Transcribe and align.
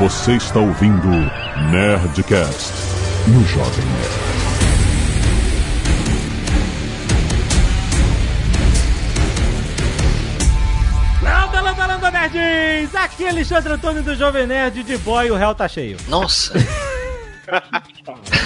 Você 0.00 0.32
está 0.32 0.58
ouvindo 0.58 1.08
Nerdcast 1.70 2.72
no 3.28 3.44
Jovem 3.44 3.84
Nerd. 3.84 4.30
Landa, 11.22 11.60
landa, 11.60 11.86
landa, 11.86 12.10
nerds! 12.10 12.94
Aqui 12.94 13.26
é 13.26 13.28
Alexandre 13.28 13.74
Antônio 13.74 14.02
do 14.02 14.14
Jovem 14.14 14.46
Nerd 14.46 14.82
de 14.82 14.96
boy, 14.96 15.30
o 15.30 15.36
réu 15.36 15.54
tá 15.54 15.68
cheio. 15.68 15.98
Nossa, 16.08 16.54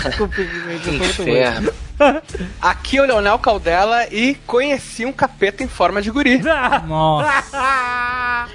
Desculpa, 0.03 0.41
inferno. 0.41 1.73
Aqui 2.61 2.97
é 2.99 3.03
o 3.03 3.07
Leonel 3.07 3.39
Caldela 3.39 4.09
e 4.09 4.35
conheci 4.45 5.07
um 5.07 5.13
capeta 5.13 5.63
em 5.63 5.69
forma 5.69 6.03
de 6.03 6.11
guri. 6.11 6.39
Nossa. 6.89 8.49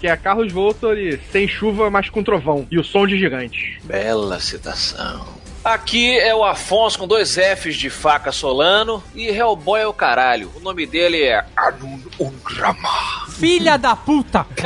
Que 0.00 0.08
é 0.08 0.16
Carros 0.16 0.52
Voltor 0.52 0.96
sem 1.30 1.48
chuva, 1.48 1.90
mas 1.90 2.08
com 2.08 2.22
trovão. 2.22 2.66
E 2.70 2.78
o 2.78 2.84
som 2.84 3.06
de 3.06 3.18
gigante. 3.18 3.80
Bela 3.84 4.38
citação. 4.40 5.26
Aqui 5.64 6.16
é 6.16 6.32
o 6.32 6.44
Afonso 6.44 6.96
com 6.96 7.08
dois 7.08 7.34
Fs 7.34 7.74
de 7.74 7.90
faca 7.90 8.30
Solano 8.30 9.02
e 9.14 9.26
Hellboy 9.26 9.80
é 9.80 9.86
o 9.86 9.92
caralho. 9.92 10.48
O 10.54 10.60
nome 10.60 10.86
dele 10.86 11.24
é 11.24 11.44
Anun 11.56 12.00
Ungrama. 12.20 12.88
Filha 13.30 13.76
da 13.76 13.96
puta! 13.96 14.46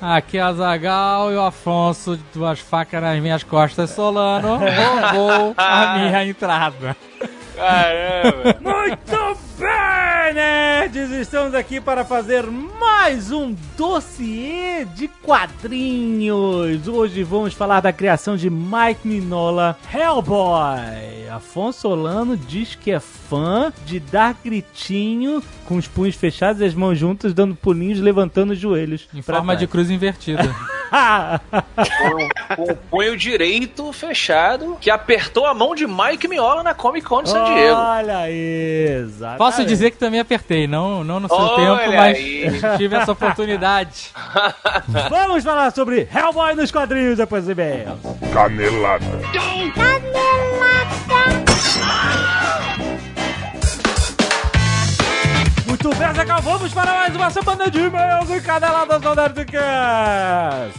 Aqui 0.00 0.38
é 0.38 0.42
a 0.42 0.52
Zagal 0.52 1.32
e 1.32 1.34
o 1.34 1.40
Afonso, 1.40 2.16
duas 2.32 2.60
facas 2.60 3.02
nas 3.02 3.18
minhas 3.20 3.42
costas, 3.42 3.90
Solano, 3.90 4.58
roubou 4.58 5.54
a 5.56 5.98
minha 5.98 6.24
entrada. 6.26 6.96
Caramba. 7.56 8.58
Muito 8.60 9.38
bem, 9.58 10.13
nerds! 10.32 11.10
Estamos 11.10 11.54
aqui 11.54 11.80
para 11.80 12.04
fazer 12.04 12.46
mais 12.46 13.30
um 13.30 13.54
dossiê 13.76 14.86
de 14.94 15.08
quadrinhos. 15.08 16.88
Hoje 16.88 17.22
vamos 17.22 17.52
falar 17.52 17.80
da 17.80 17.92
criação 17.92 18.36
de 18.36 18.48
Mike 18.48 19.06
Minola, 19.06 19.76
Hellboy. 19.92 21.28
Afonso 21.30 21.80
Solano 21.80 22.36
diz 22.36 22.74
que 22.74 22.90
é 22.90 23.00
fã 23.00 23.72
de 23.84 24.00
dar 24.00 24.34
gritinho 24.42 25.42
com 25.66 25.76
os 25.76 25.88
punhos 25.88 26.14
fechados 26.14 26.62
e 26.62 26.64
as 26.64 26.74
mãos 26.74 26.98
juntas, 26.98 27.34
dando 27.34 27.54
pulinhos, 27.54 28.00
levantando 28.00 28.52
os 28.52 28.58
joelhos. 28.58 29.08
Em 29.12 29.20
forma 29.20 29.56
de 29.56 29.66
cruz 29.66 29.90
invertida. 29.90 30.54
com, 31.74 32.56
com 32.56 32.72
o 32.72 32.76
punho 32.76 33.16
direito 33.16 33.92
fechado 33.92 34.76
que 34.80 34.90
apertou 34.90 35.46
a 35.46 35.54
mão 35.54 35.74
de 35.74 35.86
Mike 35.86 36.28
Miola 36.28 36.62
na 36.62 36.74
Comic 36.74 37.06
Con 37.06 37.22
de 37.22 37.30
San 37.30 37.44
Diego. 37.44 37.76
Olha 37.76 38.18
aí, 38.18 38.86
exatamente. 39.02 39.38
Posso 39.38 39.64
dizer 39.64 39.90
que 39.90 39.96
também 39.96 40.13
apertei, 40.18 40.66
não, 40.66 41.04
não 41.04 41.20
no 41.20 41.28
seu 41.28 41.36
Olha 41.36 41.78
tempo, 41.78 41.96
mas 41.96 42.16
aí. 42.16 42.60
tive 42.76 42.96
essa 42.96 43.12
oportunidade. 43.12 44.10
Vamos 45.10 45.44
falar 45.44 45.70
sobre 45.72 46.08
Hellboy 46.14 46.54
nos 46.54 46.70
quadrinhos 46.70 47.18
depois 47.18 47.44
do 47.44 47.52
e-mail. 47.52 47.98
Canelada. 48.32 49.04
Muito 55.66 55.88
bem, 55.96 56.14
Zagal, 56.14 56.40
vamos 56.40 56.72
para 56.72 56.92
mais 56.92 57.14
uma 57.14 57.30
semana 57.30 57.70
de 57.70 57.78
e-mails 57.78 58.30
e 58.30 58.40
caneladas 58.40 59.02
do 59.02 59.14
Nerdcast. 59.14 60.78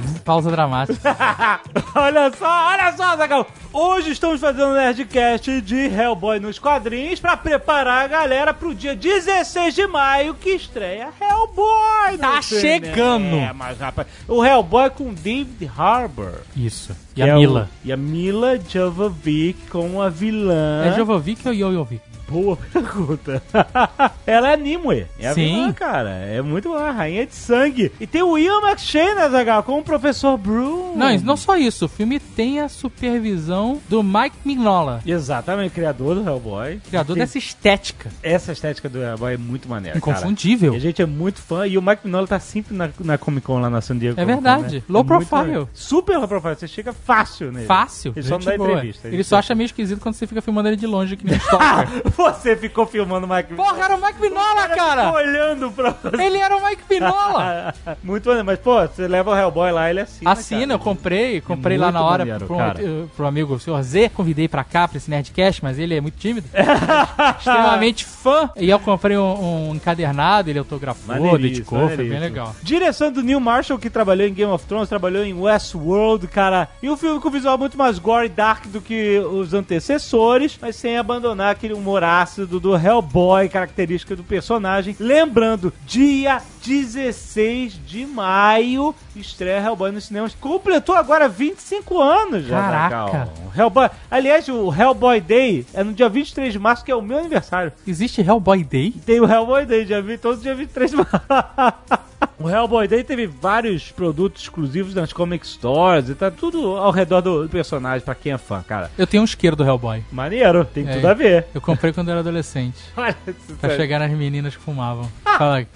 Pausa 0.26 0.50
dramática. 0.50 0.98
olha 1.94 2.32
só, 2.36 2.66
olha 2.72 2.92
só, 2.96 3.16
Zagal. 3.16 3.46
Hoje 3.72 4.10
estamos 4.10 4.40
fazendo 4.40 4.66
um 4.70 4.74
Nerdcast 4.74 5.60
de 5.60 5.76
Hellboy 5.86 6.40
nos 6.40 6.58
quadrinhos 6.58 7.20
para 7.20 7.36
preparar 7.36 8.04
a 8.04 8.08
galera 8.08 8.52
pro 8.52 8.74
dia 8.74 8.96
16 8.96 9.72
de 9.72 9.86
maio 9.86 10.34
que 10.34 10.50
estreia 10.50 11.10
Hellboy. 11.20 12.18
Tá 12.18 12.42
chegando. 12.42 13.36
É, 13.36 13.52
mas 13.52 13.78
rapaz, 13.78 14.08
o 14.26 14.44
Hellboy 14.44 14.90
com 14.90 15.14
David 15.14 15.70
Harbour. 15.78 16.40
Isso. 16.56 16.90
E 17.14 17.22
a 17.22 17.28
é 17.28 17.34
o- 17.36 17.38
Mila. 17.38 17.70
e 17.84 17.92
a 17.92 17.96
Mila 17.96 18.58
Jovovich 18.68 19.56
como 19.70 20.02
a 20.02 20.08
vilã. 20.08 20.86
É 20.86 20.92
Jovovic 20.96 21.46
ou 21.46 21.54
Yoyovic? 21.54 22.02
Boa 22.28 22.56
pergunta. 22.72 23.42
Ela 24.26 24.52
é 24.52 24.56
Nimue. 24.56 25.06
É 25.18 25.28
a 25.28 25.34
Sim. 25.34 25.54
vilã, 25.54 25.72
cara. 25.72 26.10
É 26.10 26.42
muito 26.42 26.68
boa. 26.68 26.90
Rainha 26.90 27.26
de 27.26 27.34
sangue. 27.34 27.92
E 28.00 28.06
tem 28.06 28.22
o 28.22 28.36
Ian 28.36 28.60
McShane, 28.62 29.14
né? 29.14 29.62
Com 29.64 29.78
o 29.78 29.82
Professor 29.82 30.36
Broom. 30.36 30.96
Não, 30.96 31.16
não 31.20 31.36
só 31.36 31.56
isso. 31.56 31.84
O 31.86 31.88
filme 31.88 32.18
tem 32.18 32.60
a 32.60 32.68
supervisão 32.68 33.80
do 33.88 34.02
Mike 34.02 34.36
Mignola, 34.44 35.00
Exatamente, 35.06 35.72
criador 35.72 36.14
do 36.16 36.28
Hellboy. 36.28 36.80
criador 36.88 37.14
Tem- 37.14 37.22
dessa 37.24 37.38
estética. 37.38 38.10
Essa 38.22 38.52
estética 38.52 38.88
do 38.88 39.02
Hellboy 39.02 39.34
é 39.34 39.36
muito 39.36 39.68
maneira, 39.68 40.00
cara. 40.00 40.18
Inconfundível. 40.18 40.74
E 40.74 40.76
a 40.76 40.80
gente 40.80 41.00
é 41.02 41.06
muito 41.06 41.40
fã. 41.40 41.66
E 41.66 41.78
o 41.78 41.82
Mike 41.82 42.02
Mignola 42.04 42.26
tá 42.26 42.38
sempre 42.40 42.74
na, 42.76 42.88
na 43.00 43.18
Comic 43.18 43.46
Con 43.46 43.58
lá 43.60 43.70
na 43.70 43.80
San 43.80 43.96
Diego. 43.98 44.20
É 44.20 44.24
verdade. 44.24 44.76
né? 44.76 44.82
Low 44.88 45.02
É 45.02 45.06
profile. 45.06 45.66
Super 45.72 46.18
low 46.18 46.28
profile. 46.28 46.54
Você 46.56 46.66
chega 46.68 46.92
fácil 46.92 47.52
nele. 47.52 47.66
Fácil. 47.66 48.12
Ele 48.16 48.26
só 48.26 48.38
não 48.38 48.44
dá 48.44 48.56
boa. 48.56 48.70
entrevista. 48.72 49.08
Ele 49.08 49.24
só 49.24 49.36
acha 49.38 49.54
meio 49.54 49.66
esquisito 49.66 50.00
quando 50.00 50.14
você 50.14 50.26
fica 50.26 50.40
filmando 50.42 50.68
ele 50.68 50.76
de 50.76 50.86
longe, 50.86 51.16
que 51.16 51.24
nem 51.24 51.34
um 51.34 51.38
stalker. 51.38 52.10
Você 52.16 52.56
ficou 52.56 52.86
filmando 52.86 53.26
o 53.26 53.28
Mike. 53.28 53.54
Porra, 53.54 53.84
era 53.84 53.96
o 53.96 54.00
Mike 54.00 54.20
Mignola, 54.20 54.62
Ficou 54.62 54.76
cara! 54.76 55.12
olhando 55.12 55.70
pra 55.72 55.90
você. 55.90 56.22
Ele 56.22 56.38
era 56.38 56.56
o 56.56 56.64
Mike 56.64 56.82
Mignola! 56.88 57.74
Muito 58.02 58.26
maneiro. 58.26 58.46
Mas, 58.46 58.58
pô, 58.58 58.80
você 58.80 59.06
leva 59.06 59.30
o 59.32 59.36
Hellboy 59.36 59.70
lá, 59.72 59.90
ele 59.90 60.00
assina. 60.00 60.32
Assina, 60.32 60.60
cara. 60.60 60.72
eu 60.72 60.78
comprei, 60.78 61.40
comprei 61.40 61.76
É 61.76 61.80
lá 61.80 61.92
na 61.92 62.02
hora 62.02 62.24
maneiro, 62.24 62.46
pro, 62.46 62.56
cara. 62.56 62.82
eh, 62.82 63.04
pro 63.14 63.26
amigo 63.26 63.54
o 63.54 63.60
senhor 63.60 63.82
Z, 63.82 64.08
convidei 64.10 64.48
pra 64.48 64.64
cá, 64.64 64.88
pra 64.88 64.96
esse 64.96 65.10
Nerdcast, 65.10 65.62
mas 65.62 65.78
ele 65.78 65.94
é 65.94 66.00
muito 66.00 66.16
tímido. 66.16 66.48
Extremamente 67.38 68.04
fã. 68.04 68.50
E 68.56 68.68
eu 68.70 68.78
comprei 68.78 69.16
um, 69.16 69.68
um 69.70 69.74
encadernado, 69.74 70.50
ele 70.50 70.58
autografou, 70.58 71.38
dedicou, 71.38 71.88
foi 71.88 72.08
bem 72.08 72.18
legal. 72.18 72.54
Direção 72.62 73.10
do 73.12 73.22
Neil 73.22 73.40
Marshall, 73.40 73.78
que 73.78 73.90
trabalhou 73.90 74.26
em 74.26 74.32
Game 74.34 74.50
of 74.52 74.64
Thrones, 74.66 74.88
trabalhou 74.88 75.24
em 75.24 75.34
Westworld, 75.34 76.26
cara. 76.28 76.68
E 76.82 76.88
um 76.90 76.96
filme 76.96 77.20
com 77.20 77.30
visual 77.30 77.58
muito 77.58 77.76
mais 77.76 77.98
gore 77.98 78.26
e 78.26 78.28
dark 78.28 78.66
do 78.66 78.80
que 78.80 79.18
os 79.18 79.52
antecessores, 79.54 80.58
mas 80.60 80.76
sem 80.76 80.96
abandonar 80.96 81.50
aquele 81.52 81.74
humor 81.74 82.02
ácido 82.06 82.60
do 82.60 82.76
Hellboy, 82.76 83.48
característica 83.48 84.14
do 84.14 84.22
personagem. 84.22 84.96
Lembrando, 84.98 85.72
dia 85.86 86.40
16 86.64 87.80
de 87.86 88.06
maio, 88.06 88.94
estreia 89.14 89.60
Hellboy 89.60 89.92
nos 89.92 90.04
cinemas. 90.04 90.34
Completou 90.34 90.94
agora 90.94 91.28
25 91.28 92.00
anos 92.00 92.46
já. 92.46 92.60
Caraca. 92.60 93.28
Hellboy. 93.56 93.90
Aliás, 94.10 94.48
o 94.48 94.72
Hellboy 94.72 95.20
Day 95.20 95.66
é 95.72 95.82
no 95.82 95.92
dia 95.92 96.08
23 96.08 96.52
de 96.52 96.58
março, 96.58 96.84
que 96.84 96.90
é 96.90 96.94
o 96.94 97.02
meu 97.02 97.18
aniversário. 97.18 97.72
Existe 97.86 98.20
Hellboy 98.20 98.62
Day? 98.64 98.92
Tem 99.04 99.20
o 99.20 99.30
Hellboy 99.30 99.64
Day, 99.64 99.84
dia 99.84 100.02
20, 100.02 100.20
todo 100.20 100.40
dia 100.40 100.54
23 100.54 100.90
de 100.90 100.96
março. 100.96 101.16
O 102.38 102.50
Hellboy 102.50 102.86
Day 102.86 103.02
teve 103.02 103.26
vários 103.26 103.90
produtos 103.90 104.42
exclusivos 104.42 104.94
nas 104.94 105.12
comic 105.12 105.46
stores 105.46 106.08
e 106.10 106.14
tá 106.14 106.30
tudo 106.30 106.76
ao 106.76 106.90
redor 106.90 107.20
do 107.22 107.48
personagem, 107.48 108.04
pra 108.04 108.14
quem 108.14 108.32
é 108.32 108.38
fã, 108.38 108.62
cara. 108.62 108.90
Eu 108.98 109.06
tenho 109.06 109.22
um 109.22 109.24
isqueiro 109.24 109.56
do 109.56 109.64
Hellboy. 109.64 110.02
Maneiro, 110.12 110.64
tem 110.64 110.86
É. 110.88 110.94
tudo 110.94 111.06
a 111.08 111.14
ver. 111.14 111.46
Eu 111.54 111.60
comprei 111.62 111.92
quando 111.94 112.10
era 112.10 112.20
adolescente. 112.20 112.78
Olha 112.96 113.16
Pra 113.24 113.34
sério. 113.70 113.76
chegar 113.76 113.98
nas 113.98 114.10
meninas 114.10 114.54
que 114.54 114.62
fumavam. 114.62 115.10
Fala. 115.24 115.66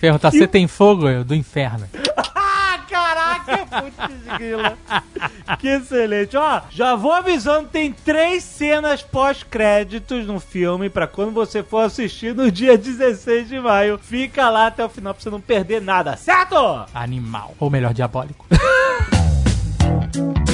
Perguntar, 0.00 0.30
você 0.30 0.46
tem 0.46 0.66
fogo? 0.68 1.08
Eu, 1.08 1.24
do 1.24 1.34
inferno. 1.34 1.86
Ah, 3.24 3.40
caraca, 3.40 3.82
putz 3.82 4.38
grila. 4.38 4.78
Que 5.58 5.68
excelente. 5.68 6.36
Ó, 6.36 6.60
já 6.70 6.94
vou 6.94 7.12
avisando, 7.12 7.68
tem 7.68 7.92
três 7.92 8.44
cenas 8.44 9.02
pós-créditos 9.02 10.26
no 10.26 10.38
filme 10.38 10.90
pra 10.90 11.06
quando 11.06 11.32
você 11.32 11.62
for 11.62 11.80
assistir 11.80 12.34
no 12.34 12.50
dia 12.50 12.76
16 12.76 13.48
de 13.48 13.58
maio. 13.58 13.98
Fica 13.98 14.50
lá 14.50 14.66
até 14.66 14.84
o 14.84 14.88
final 14.88 15.14
pra 15.14 15.22
você 15.22 15.30
não 15.30 15.40
perder 15.40 15.80
nada, 15.80 16.16
certo? 16.16 16.56
Animal. 16.94 17.54
Ou 17.58 17.70
melhor, 17.70 17.94
diabólico. 17.94 18.46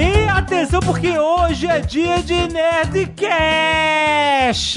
E 0.00 0.28
atenção, 0.28 0.78
porque 0.78 1.18
hoje 1.18 1.66
é 1.66 1.80
dia 1.80 2.22
de 2.22 2.46
Nerdcast, 2.52 3.18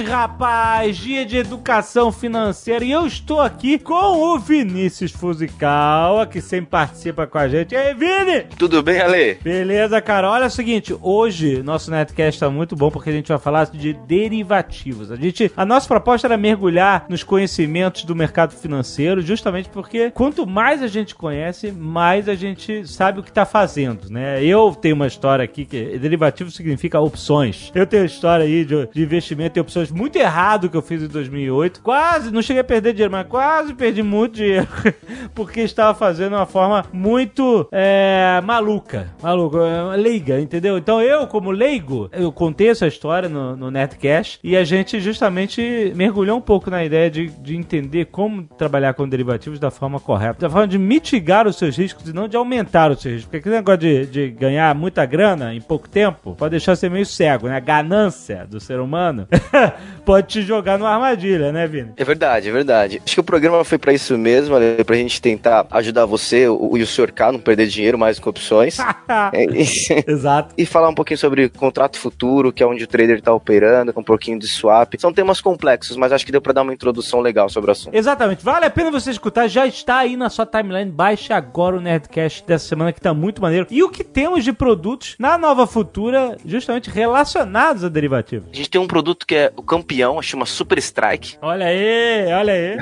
rapaz! 0.01 0.97
Dia 0.97 1.23
de 1.23 1.37
educação 1.37 2.11
financeira. 2.11 2.83
E 2.83 2.89
eu 2.89 3.05
estou 3.05 3.39
aqui 3.39 3.77
com 3.77 3.93
o 3.93 4.39
Vinícius 4.39 5.11
Fusical, 5.11 6.25
que 6.25 6.41
sempre 6.41 6.71
participa 6.71 7.27
com 7.27 7.37
a 7.37 7.47
gente. 7.47 7.75
E 7.75 7.77
aí, 7.77 7.93
Vini? 7.93 8.47
Tudo 8.57 8.81
bem, 8.81 8.99
Ale? 8.99 9.35
Beleza, 9.43 10.01
cara. 10.01 10.27
Olha 10.31 10.47
o 10.47 10.49
seguinte, 10.49 10.97
hoje 10.99 11.61
nosso 11.61 11.91
Netcast 11.91 12.39
tá 12.39 12.49
muito 12.49 12.75
bom 12.75 12.89
porque 12.89 13.11
a 13.11 13.13
gente 13.13 13.27
vai 13.27 13.37
falar 13.37 13.67
de 13.67 13.93
derivativos. 13.93 15.11
A 15.11 15.15
gente, 15.15 15.51
a 15.55 15.63
nossa 15.63 15.87
proposta 15.87 16.25
era 16.25 16.35
mergulhar 16.35 17.05
nos 17.07 17.21
conhecimentos 17.21 18.05
do 18.05 18.15
mercado 18.15 18.55
financeiro, 18.55 19.21
justamente 19.21 19.69
porque 19.69 20.09
quanto 20.09 20.47
mais 20.47 20.81
a 20.81 20.87
gente 20.87 21.13
conhece, 21.13 21.71
mais 21.71 22.27
a 22.27 22.33
gente 22.33 22.87
sabe 22.87 23.19
o 23.19 23.23
que 23.23 23.31
tá 23.31 23.45
fazendo, 23.45 24.09
né? 24.09 24.43
Eu 24.43 24.73
tenho 24.73 24.95
uma 24.95 25.10
história 25.11 25.43
aqui 25.43 25.65
que 25.65 25.97
derivativo 25.99 26.49
significa 26.49 26.99
opções. 26.99 27.71
Eu 27.75 27.85
tenho 27.85 28.05
história 28.05 28.45
aí 28.45 28.65
de, 28.65 28.87
de 28.87 29.03
investimento 29.03 29.59
em 29.59 29.61
opções 29.61 29.91
muito 29.91 30.15
errado 30.15 30.69
que 30.69 30.77
eu 30.77 30.81
fiz 30.81 31.03
em 31.03 31.07
2008. 31.07 31.81
Quase, 31.81 32.31
não 32.31 32.41
cheguei 32.41 32.61
a 32.61 32.63
perder 32.63 32.93
dinheiro, 32.93 33.11
mas 33.11 33.27
quase 33.27 33.73
perdi 33.73 34.01
muito 34.01 34.35
dinheiro 34.35 34.67
porque 35.35 35.61
estava 35.61 35.93
fazendo 35.97 36.35
uma 36.35 36.45
forma 36.45 36.85
muito 36.91 37.67
é, 37.71 38.41
maluca, 38.43 39.13
maluca, 39.21 39.59
é, 39.59 39.97
leiga, 39.97 40.39
entendeu? 40.39 40.77
Então 40.77 41.01
eu, 41.01 41.27
como 41.27 41.51
leigo, 41.51 42.09
eu 42.11 42.31
contei 42.31 42.69
essa 42.69 42.87
história 42.87 43.27
no, 43.27 43.55
no 43.55 43.69
Netcast 43.69 44.39
e 44.43 44.55
a 44.55 44.63
gente 44.63 44.99
justamente 44.99 45.91
mergulhou 45.95 46.37
um 46.37 46.41
pouco 46.41 46.69
na 46.69 46.83
ideia 46.83 47.09
de, 47.09 47.27
de 47.27 47.55
entender 47.55 48.05
como 48.05 48.43
trabalhar 48.43 48.93
com 48.93 49.07
derivativos 49.07 49.59
da 49.59 49.69
forma 49.69 49.99
correta, 49.99 50.39
da 50.39 50.49
forma 50.49 50.67
de 50.67 50.77
mitigar 50.77 51.47
os 51.47 51.57
seus 51.57 51.77
riscos 51.77 52.07
e 52.07 52.13
não 52.13 52.27
de 52.27 52.37
aumentar 52.37 52.91
os 52.91 53.01
seus 53.01 53.15
riscos. 53.15 53.25
Porque 53.25 53.37
aquele 53.37 53.55
negócio 53.55 53.79
de, 53.79 54.05
de 54.05 54.29
ganhar 54.29 54.73
muita 54.91 55.05
grana 55.05 55.53
em 55.55 55.61
pouco 55.61 55.87
tempo 55.87 56.35
pode 56.35 56.51
deixar 56.51 56.75
você 56.75 56.89
meio 56.89 57.05
cego, 57.05 57.47
né? 57.47 57.55
A 57.55 57.59
ganância 57.61 58.45
do 58.45 58.59
ser 58.59 58.81
humano 58.81 59.25
pode 60.05 60.27
te 60.27 60.41
jogar 60.41 60.77
numa 60.77 60.89
armadilha, 60.89 61.51
né, 61.53 61.65
Vini? 61.65 61.93
É 61.95 62.03
verdade, 62.03 62.49
é 62.49 62.51
verdade. 62.51 63.01
Acho 63.05 63.13
que 63.15 63.19
o 63.21 63.23
programa 63.23 63.63
foi 63.63 63.77
pra 63.77 63.93
isso 63.93 64.17
mesmo, 64.17 64.53
Ale, 64.53 64.83
pra 64.83 64.97
gente 64.97 65.21
tentar 65.21 65.65
ajudar 65.71 66.05
você 66.05 66.45
o, 66.49 66.77
e 66.77 66.83
o 66.83 66.87
Sr. 66.87 67.13
K 67.13 67.31
não 67.31 67.39
perder 67.39 67.67
dinheiro 67.67 67.97
mais 67.97 68.19
com 68.19 68.29
opções. 68.29 68.77
É, 69.33 69.43
e- 69.45 70.03
Exato. 70.07 70.53
e 70.57 70.65
falar 70.65 70.89
um 70.89 70.93
pouquinho 70.95 71.17
sobre 71.17 71.49
contrato 71.49 71.97
futuro, 71.97 72.51
que 72.51 72.63
é 72.63 72.65
onde 72.65 72.83
o 72.83 72.87
trader 72.87 73.21
tá 73.21 73.33
operando, 73.33 73.91
com 73.93 73.99
um 74.01 74.03
pouquinho 74.03 74.39
de 74.39 74.47
swap. 74.47 74.93
São 74.97 75.11
temas 75.11 75.39
complexos, 75.41 75.97
mas 75.97 76.11
acho 76.11 76.25
que 76.25 76.31
deu 76.31 76.41
pra 76.41 76.53
dar 76.53 76.61
uma 76.61 76.73
introdução 76.73 77.19
legal 77.19 77.49
sobre 77.49 77.69
o 77.69 77.71
assunto. 77.71 77.93
Exatamente. 77.93 78.43
Vale 78.43 78.65
a 78.65 78.69
pena 78.69 78.89
você 78.89 79.11
escutar. 79.11 79.47
Já 79.47 79.67
está 79.67 79.97
aí 79.99 80.15
na 80.15 80.29
sua 80.29 80.45
timeline. 80.45 80.89
Baixe 80.89 81.33
agora 81.33 81.75
o 81.77 81.81
Nerdcast 81.81 82.45
dessa 82.47 82.67
semana, 82.67 82.91
que 82.93 83.01
tá 83.01 83.13
muito 83.13 83.41
maneiro. 83.41 83.67
E 83.69 83.83
o 83.83 83.89
que 83.89 84.03
temos 84.03 84.43
de 84.43 84.53
produtos 84.81 85.15
na 85.19 85.37
Nova 85.37 85.67
Futura, 85.67 86.35
justamente 86.43 86.89
relacionados 86.89 87.83
a 87.83 87.89
derivativos. 87.89 88.49
A 88.51 88.55
gente 88.55 88.69
tem 88.69 88.81
um 88.81 88.87
produto 88.87 89.27
que 89.27 89.35
é 89.35 89.53
o 89.55 89.61
campeão, 89.61 90.19
chama 90.23 90.45
Super 90.45 90.79
Strike. 90.79 91.37
Olha 91.39 91.67
aí, 91.67 92.33
olha 92.33 92.53
aí. 92.53 92.77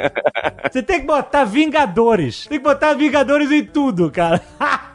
você 0.72 0.82
tem 0.82 1.00
que 1.00 1.06
botar 1.06 1.44
Vingadores. 1.44 2.46
Tem 2.46 2.58
que 2.58 2.64
botar 2.64 2.94
Vingadores 2.94 3.50
em 3.50 3.62
tudo, 3.62 4.10
cara. 4.10 4.40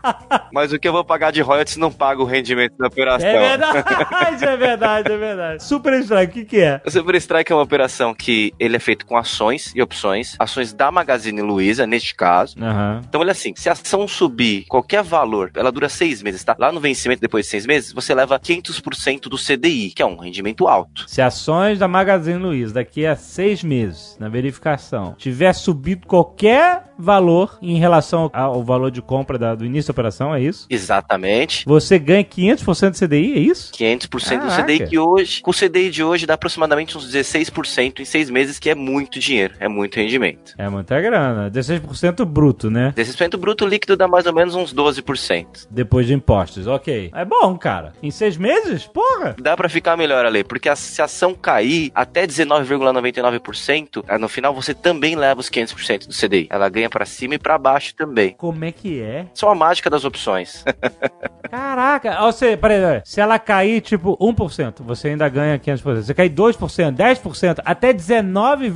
Mas 0.51 0.71
o 0.73 0.79
que 0.79 0.87
eu 0.87 0.91
vou 0.91 1.03
pagar 1.03 1.31
de 1.31 1.41
royalties 1.41 1.77
não 1.77 1.91
paga 1.91 2.21
o 2.21 2.25
rendimento 2.25 2.75
da 2.77 2.87
operação. 2.87 3.27
É 3.29 3.49
verdade, 3.57 4.45
é 4.45 4.57
verdade, 4.57 5.11
é 5.11 5.17
verdade. 5.17 5.63
Super 5.63 5.93
Strike, 6.01 6.31
o 6.31 6.33
que, 6.33 6.45
que 6.45 6.59
é? 6.61 6.81
O 6.85 6.91
Super 6.91 7.15
Strike 7.15 7.51
é 7.51 7.55
uma 7.55 7.63
operação 7.63 8.13
que 8.13 8.53
ele 8.59 8.75
é 8.75 8.79
feito 8.79 9.05
com 9.05 9.17
ações 9.17 9.71
e 9.75 9.81
opções, 9.81 10.35
ações 10.39 10.73
da 10.73 10.91
Magazine 10.91 11.41
Luiza, 11.41 11.85
neste 11.85 12.15
caso. 12.15 12.55
Aham. 12.61 13.01
Então, 13.07 13.21
olha 13.21 13.31
assim, 13.31 13.53
se 13.55 13.69
a 13.69 13.73
ação 13.73 14.07
subir 14.07 14.65
qualquer 14.67 15.03
valor, 15.03 15.51
ela 15.55 15.71
dura 15.71 15.89
seis 15.89 16.21
meses, 16.21 16.43
tá? 16.43 16.55
Lá 16.57 16.71
no 16.71 16.79
vencimento, 16.79 17.21
depois 17.21 17.45
de 17.45 17.51
seis 17.51 17.65
meses, 17.65 17.93
você 17.93 18.13
leva 18.13 18.39
500% 18.39 19.23
do 19.29 19.37
CDI, 19.37 19.91
que 19.91 20.01
é 20.01 20.05
um 20.05 20.17
rendimento 20.17 20.67
alto. 20.67 21.05
Se 21.07 21.21
ações 21.21 21.79
da 21.79 21.87
Magazine 21.87 22.37
Luiza 22.39 22.73
daqui 22.73 23.05
a 23.05 23.15
seis 23.15 23.63
meses, 23.63 24.17
na 24.19 24.29
verificação, 24.29 25.15
tiver 25.17 25.53
subido 25.53 26.07
qualquer 26.07 26.83
valor 26.97 27.57
em 27.61 27.77
relação 27.77 28.29
ao, 28.33 28.55
ao 28.55 28.63
valor 28.63 28.91
de 28.91 29.01
compra 29.01 29.37
da- 29.37 29.55
do 29.55 29.65
início 29.65 29.88
da 29.89 29.91
operação, 29.91 30.33
é 30.33 30.41
isso? 30.41 30.65
Exatamente. 30.69 31.63
Você 31.65 31.97
ganha 31.99 32.23
500% 32.23 32.91
do 32.91 32.97
CDI, 33.07 33.33
é 33.33 33.39
isso? 33.39 33.71
500% 33.73 34.07
do 34.07 34.47
Caraca. 34.47 34.63
CDI 34.63 34.87
que 34.87 34.97
hoje, 34.99 35.41
com 35.41 35.51
o 35.51 35.53
CDI 35.53 35.89
de 35.89 36.03
hoje 36.03 36.25
dá 36.25 36.33
aproximadamente 36.35 36.97
uns 36.97 37.11
16% 37.11 37.99
em 37.99 38.05
seis 38.05 38.29
meses, 38.29 38.59
que 38.59 38.69
é 38.69 38.75
muito 38.75 39.19
dinheiro, 39.19 39.53
é 39.59 39.67
muito 39.67 39.95
rendimento. 39.97 40.53
É 40.57 40.67
muita 40.69 40.99
grana. 40.99 41.49
16% 41.49 42.25
bruto, 42.25 42.69
né? 42.69 42.93
16% 42.95 43.37
bruto 43.37 43.65
líquido 43.65 43.95
dá 43.97 44.07
mais 44.07 44.25
ou 44.25 44.33
menos 44.33 44.55
uns 44.55 44.73
12%. 44.73 45.67
Depois 45.69 46.05
de 46.07 46.13
impostos, 46.13 46.67
ok. 46.67 47.11
É 47.13 47.25
bom, 47.25 47.57
cara. 47.57 47.93
Em 48.01 48.11
seis 48.11 48.37
meses? 48.37 48.85
Porra! 48.87 49.35
Dá 49.39 49.55
pra 49.55 49.69
ficar 49.69 49.95
melhor 49.97 50.25
ali, 50.25 50.43
porque 50.43 50.69
a- 50.69 50.75
se 50.75 51.01
a 51.01 51.05
ação 51.05 51.33
cair 51.33 51.91
até 51.95 52.25
19,99%, 52.27 54.03
aí 54.07 54.19
no 54.19 54.27
final 54.29 54.53
você 54.53 54.73
também 54.73 55.15
leva 55.15 55.39
os 55.39 55.49
500% 55.49 56.07
do 56.07 56.13
CDI. 56.13 56.47
Ela 56.49 56.69
ganha 56.69 56.89
pra 56.89 57.05
cima 57.05 57.35
e 57.35 57.39
pra 57.39 57.57
baixo 57.57 57.93
também. 57.95 58.31
Como 58.37 58.63
é 58.65 58.71
que 58.71 59.01
é? 59.01 59.25
Só 59.33 59.49
a 59.51 59.55
mágica 59.55 59.78
das 59.87 60.03
opções. 60.03 60.65
Caraca! 61.49 62.17
Ó, 62.21 62.31
Você, 62.31 62.55
peraí, 62.57 62.79
peraí. 62.79 63.01
Se 63.05 63.19
ela 63.21 63.37
cair, 63.39 63.81
tipo, 63.81 64.17
1%, 64.17 64.81
você 64.83 65.09
ainda 65.09 65.27
ganha 65.29 65.57
500%. 65.59 66.01
Se 66.03 66.13
cair 66.13 66.29
2%, 66.29 66.95
10%, 66.95 67.61
até 67.65 67.93
19, 67.93 68.69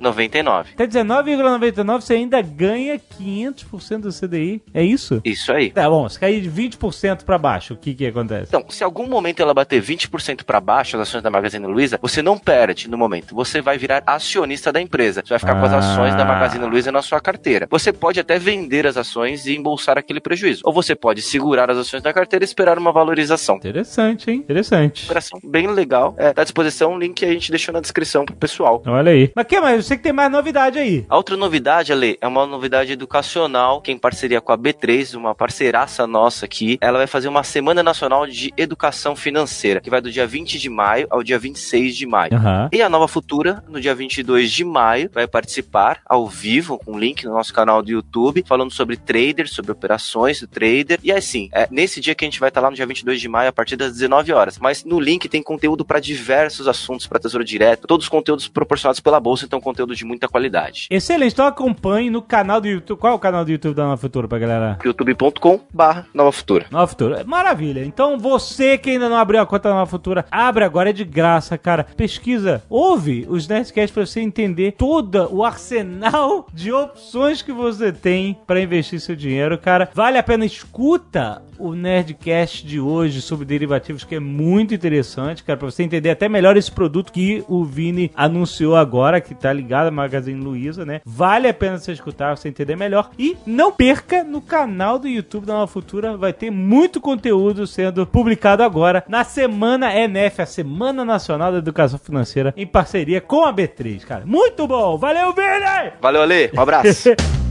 99. 0.00 0.70
até 0.74 0.86
19,99 0.86 2.00
você 2.00 2.14
ainda 2.14 2.40
ganha 2.42 2.98
500% 3.20 4.00
do 4.00 4.10
CDI. 4.12 4.62
É 4.72 4.82
isso? 4.82 5.20
Isso 5.24 5.52
aí. 5.52 5.70
Tá 5.70 5.88
bom, 5.88 6.08
se 6.08 6.18
cair 6.18 6.40
de 6.40 6.50
20% 6.50 7.24
pra 7.24 7.38
baixo, 7.38 7.74
o 7.74 7.76
que 7.76 7.94
que 7.94 8.06
acontece? 8.06 8.48
Então, 8.48 8.64
se 8.68 8.82
algum 8.82 9.06
momento 9.06 9.40
ela 9.40 9.54
bater 9.54 9.82
20% 9.82 10.44
pra 10.44 10.60
baixo, 10.60 10.96
as 10.96 11.08
ações 11.08 11.22
da 11.22 11.30
Magazine 11.30 11.66
Luiza, 11.66 11.98
você 12.00 12.22
não 12.22 12.38
perde 12.38 12.88
no 12.88 12.96
momento. 12.98 13.34
Você 13.34 13.60
vai 13.60 13.76
virar 13.78 14.02
acionista 14.06 14.72
da 14.72 14.80
empresa. 14.80 15.22
Você 15.24 15.30
vai 15.30 15.38
ficar 15.38 15.54
com 15.60 15.66
as 15.66 15.72
Ah. 15.72 15.78
ações 15.78 16.14
da 16.14 16.24
Magazine 16.24 16.64
Luiza 16.66 16.90
na 16.90 17.02
sua 17.02 17.20
carteira. 17.20 17.66
Você 17.70 17.92
pode 17.92 18.18
até 18.20 18.38
vender 18.38 18.86
as 18.86 18.96
ações 18.96 19.46
e 19.46 19.54
embolsar 19.54 19.98
aquele 19.98 20.20
prejuízo. 20.20 20.43
Ou 20.64 20.72
você 20.72 20.94
pode 20.94 21.22
segurar 21.22 21.70
as 21.70 21.78
ações 21.78 22.02
da 22.02 22.12
carteira 22.12 22.44
e 22.44 22.46
esperar 22.46 22.78
uma 22.78 22.92
valorização. 22.92 23.56
Interessante, 23.56 24.30
hein? 24.30 24.38
Interessante. 24.38 25.04
Operação 25.04 25.38
bem 25.42 25.66
legal. 25.66 26.14
É, 26.18 26.32
tá 26.32 26.42
à 26.42 26.44
disposição 26.44 26.94
o 26.94 26.98
link 26.98 27.14
que 27.14 27.24
a 27.24 27.32
gente 27.32 27.50
deixou 27.50 27.72
na 27.72 27.80
descrição 27.80 28.24
pro 28.24 28.36
pessoal. 28.36 28.82
Olha 28.86 29.12
aí. 29.12 29.30
Mas 29.34 29.46
que 29.46 29.60
mais? 29.60 29.76
Eu 29.76 29.82
sei 29.82 29.96
que 29.96 30.02
tem 30.02 30.12
mais 30.12 30.30
novidade 30.30 30.78
aí. 30.78 31.04
A 31.08 31.16
outra 31.16 31.36
novidade, 31.36 31.92
Ale, 31.92 32.18
é 32.20 32.26
uma 32.26 32.46
novidade 32.46 32.92
educacional, 32.92 33.80
que 33.80 33.90
é 33.90 33.94
em 33.94 33.98
parceria 33.98 34.40
com 34.40 34.52
a 34.52 34.58
B3, 34.58 35.16
uma 35.16 35.34
parceiraça 35.34 36.06
nossa 36.06 36.44
aqui. 36.44 36.78
Ela 36.80 36.98
vai 36.98 37.06
fazer 37.06 37.28
uma 37.28 37.42
Semana 37.44 37.82
Nacional 37.82 38.26
de 38.26 38.52
Educação 38.56 39.14
Financeira, 39.16 39.80
que 39.80 39.90
vai 39.90 40.00
do 40.00 40.10
dia 40.10 40.26
20 40.26 40.58
de 40.58 40.68
maio 40.68 41.06
ao 41.10 41.22
dia 41.22 41.38
26 41.38 41.96
de 41.96 42.06
maio. 42.06 42.34
Aham. 42.34 42.68
E 42.72 42.82
a 42.82 42.88
Nova 42.88 43.08
Futura, 43.08 43.62
no 43.68 43.80
dia 43.80 43.94
22 43.94 44.50
de 44.50 44.64
maio, 44.64 45.10
vai 45.12 45.26
participar 45.26 46.00
ao 46.06 46.26
vivo, 46.26 46.78
com 46.78 46.92
um 46.92 46.98
link 46.98 47.24
no 47.24 47.32
nosso 47.32 47.52
canal 47.52 47.82
do 47.82 47.90
YouTube, 47.90 48.44
falando 48.46 48.72
sobre 48.72 48.96
trader, 48.96 49.48
sobre 49.48 49.72
operações 49.72 50.33
do 50.40 50.48
trader. 50.48 50.98
E 51.02 51.12
assim, 51.12 51.48
é 51.52 51.68
nesse 51.70 52.00
dia 52.00 52.14
que 52.14 52.24
a 52.24 52.28
gente 52.28 52.40
vai 52.40 52.48
estar 52.48 52.60
lá 52.60 52.70
no 52.70 52.76
dia 52.76 52.86
22 52.86 53.20
de 53.20 53.28
maio, 53.28 53.48
a 53.48 53.52
partir 53.52 53.76
das 53.76 53.92
19 53.92 54.32
horas. 54.32 54.58
Mas 54.58 54.84
no 54.84 55.00
link 55.00 55.28
tem 55.28 55.42
conteúdo 55.42 55.84
para 55.84 56.00
diversos 56.00 56.68
assuntos, 56.68 57.06
para 57.06 57.18
Tesouro 57.18 57.44
Direto, 57.44 57.86
todos 57.86 58.06
os 58.06 58.10
conteúdos 58.10 58.48
proporcionados 58.48 59.00
pela 59.00 59.20
Bolsa, 59.20 59.44
então 59.44 59.60
conteúdo 59.60 59.94
de 59.94 60.04
muita 60.04 60.28
qualidade. 60.28 60.86
Excelente. 60.90 61.32
Então 61.32 61.46
acompanhe 61.46 62.10
no 62.10 62.22
canal 62.22 62.60
do 62.60 62.68
YouTube. 62.68 62.98
Qual 62.98 63.12
é 63.12 63.16
o 63.16 63.18
canal 63.18 63.44
do 63.44 63.50
YouTube 63.50 63.74
da 63.74 63.84
Nova 63.84 63.96
Futura 63.96 64.28
pra 64.28 64.38
galera? 64.38 64.78
youtube.com 64.84 65.60
barra 65.72 66.06
Nova 66.12 66.32
Futura. 66.32 66.66
Nova 66.70 66.86
Futura. 66.86 67.24
Maravilha. 67.24 67.84
Então 67.84 68.18
você 68.18 68.78
que 68.78 68.90
ainda 68.90 69.08
não 69.08 69.16
abriu 69.16 69.40
a 69.40 69.46
conta 69.46 69.68
da 69.68 69.74
Nova 69.74 69.90
Futura, 69.90 70.24
abre 70.30 70.64
agora, 70.64 70.90
é 70.90 70.92
de 70.92 71.04
graça, 71.04 71.56
cara. 71.56 71.84
Pesquisa, 71.96 72.62
ouve 72.68 73.26
os 73.28 73.48
Nerdcasts 73.48 73.92
pra 73.92 74.06
você 74.06 74.20
entender 74.20 74.72
todo 74.72 75.28
o 75.32 75.44
arsenal 75.44 76.46
de 76.52 76.72
opções 76.72 77.42
que 77.42 77.52
você 77.52 77.92
tem 77.92 78.38
pra 78.46 78.60
investir 78.60 79.00
seu 79.00 79.16
dinheiro, 79.16 79.58
cara. 79.58 79.88
Vale 79.94 80.18
a 80.18 80.22
pena, 80.24 80.44
escuta 80.44 81.42
o 81.58 81.74
Nerdcast 81.74 82.66
de 82.66 82.80
hoje 82.80 83.22
sobre 83.22 83.44
derivativos, 83.44 84.04
que 84.04 84.16
é 84.16 84.20
muito 84.20 84.74
interessante, 84.74 85.44
cara, 85.44 85.58
pra 85.58 85.70
você 85.70 85.82
entender 85.82 86.10
até 86.10 86.28
melhor 86.28 86.56
esse 86.56 86.70
produto 86.70 87.12
que 87.12 87.44
o 87.48 87.64
Vini 87.64 88.10
anunciou 88.14 88.74
agora, 88.74 89.20
que 89.20 89.34
tá 89.34 89.52
ligado 89.52 89.88
à 89.88 89.90
Magazine 89.90 90.42
Luiza, 90.42 90.84
né? 90.84 91.00
Vale 91.04 91.48
a 91.48 91.54
pena 91.54 91.78
você 91.78 91.92
escutar, 91.92 92.26
pra 92.26 92.36
você 92.36 92.48
entender 92.48 92.76
melhor. 92.76 93.10
E 93.18 93.36
não 93.46 93.70
perca 93.70 94.24
no 94.24 94.40
canal 94.40 94.98
do 94.98 95.06
YouTube 95.06 95.46
da 95.46 95.54
Nova 95.54 95.66
Futura, 95.66 96.16
vai 96.16 96.32
ter 96.32 96.50
muito 96.50 97.00
conteúdo 97.00 97.66
sendo 97.66 98.06
publicado 98.06 98.62
agora 98.62 99.04
na 99.08 99.22
Semana 99.24 99.94
NF, 99.94 100.42
a 100.42 100.46
Semana 100.46 101.04
Nacional 101.04 101.52
da 101.52 101.58
Educação 101.58 101.98
Financeira, 101.98 102.52
em 102.56 102.66
parceria 102.66 103.20
com 103.20 103.44
a 103.44 103.52
B3, 103.52 104.04
cara. 104.04 104.24
Muito 104.26 104.66
bom! 104.66 104.98
Valeu, 104.98 105.32
Vini! 105.32 105.92
Valeu, 106.00 106.22
Ale. 106.22 106.50
Um 106.54 106.60
abraço. 106.60 107.10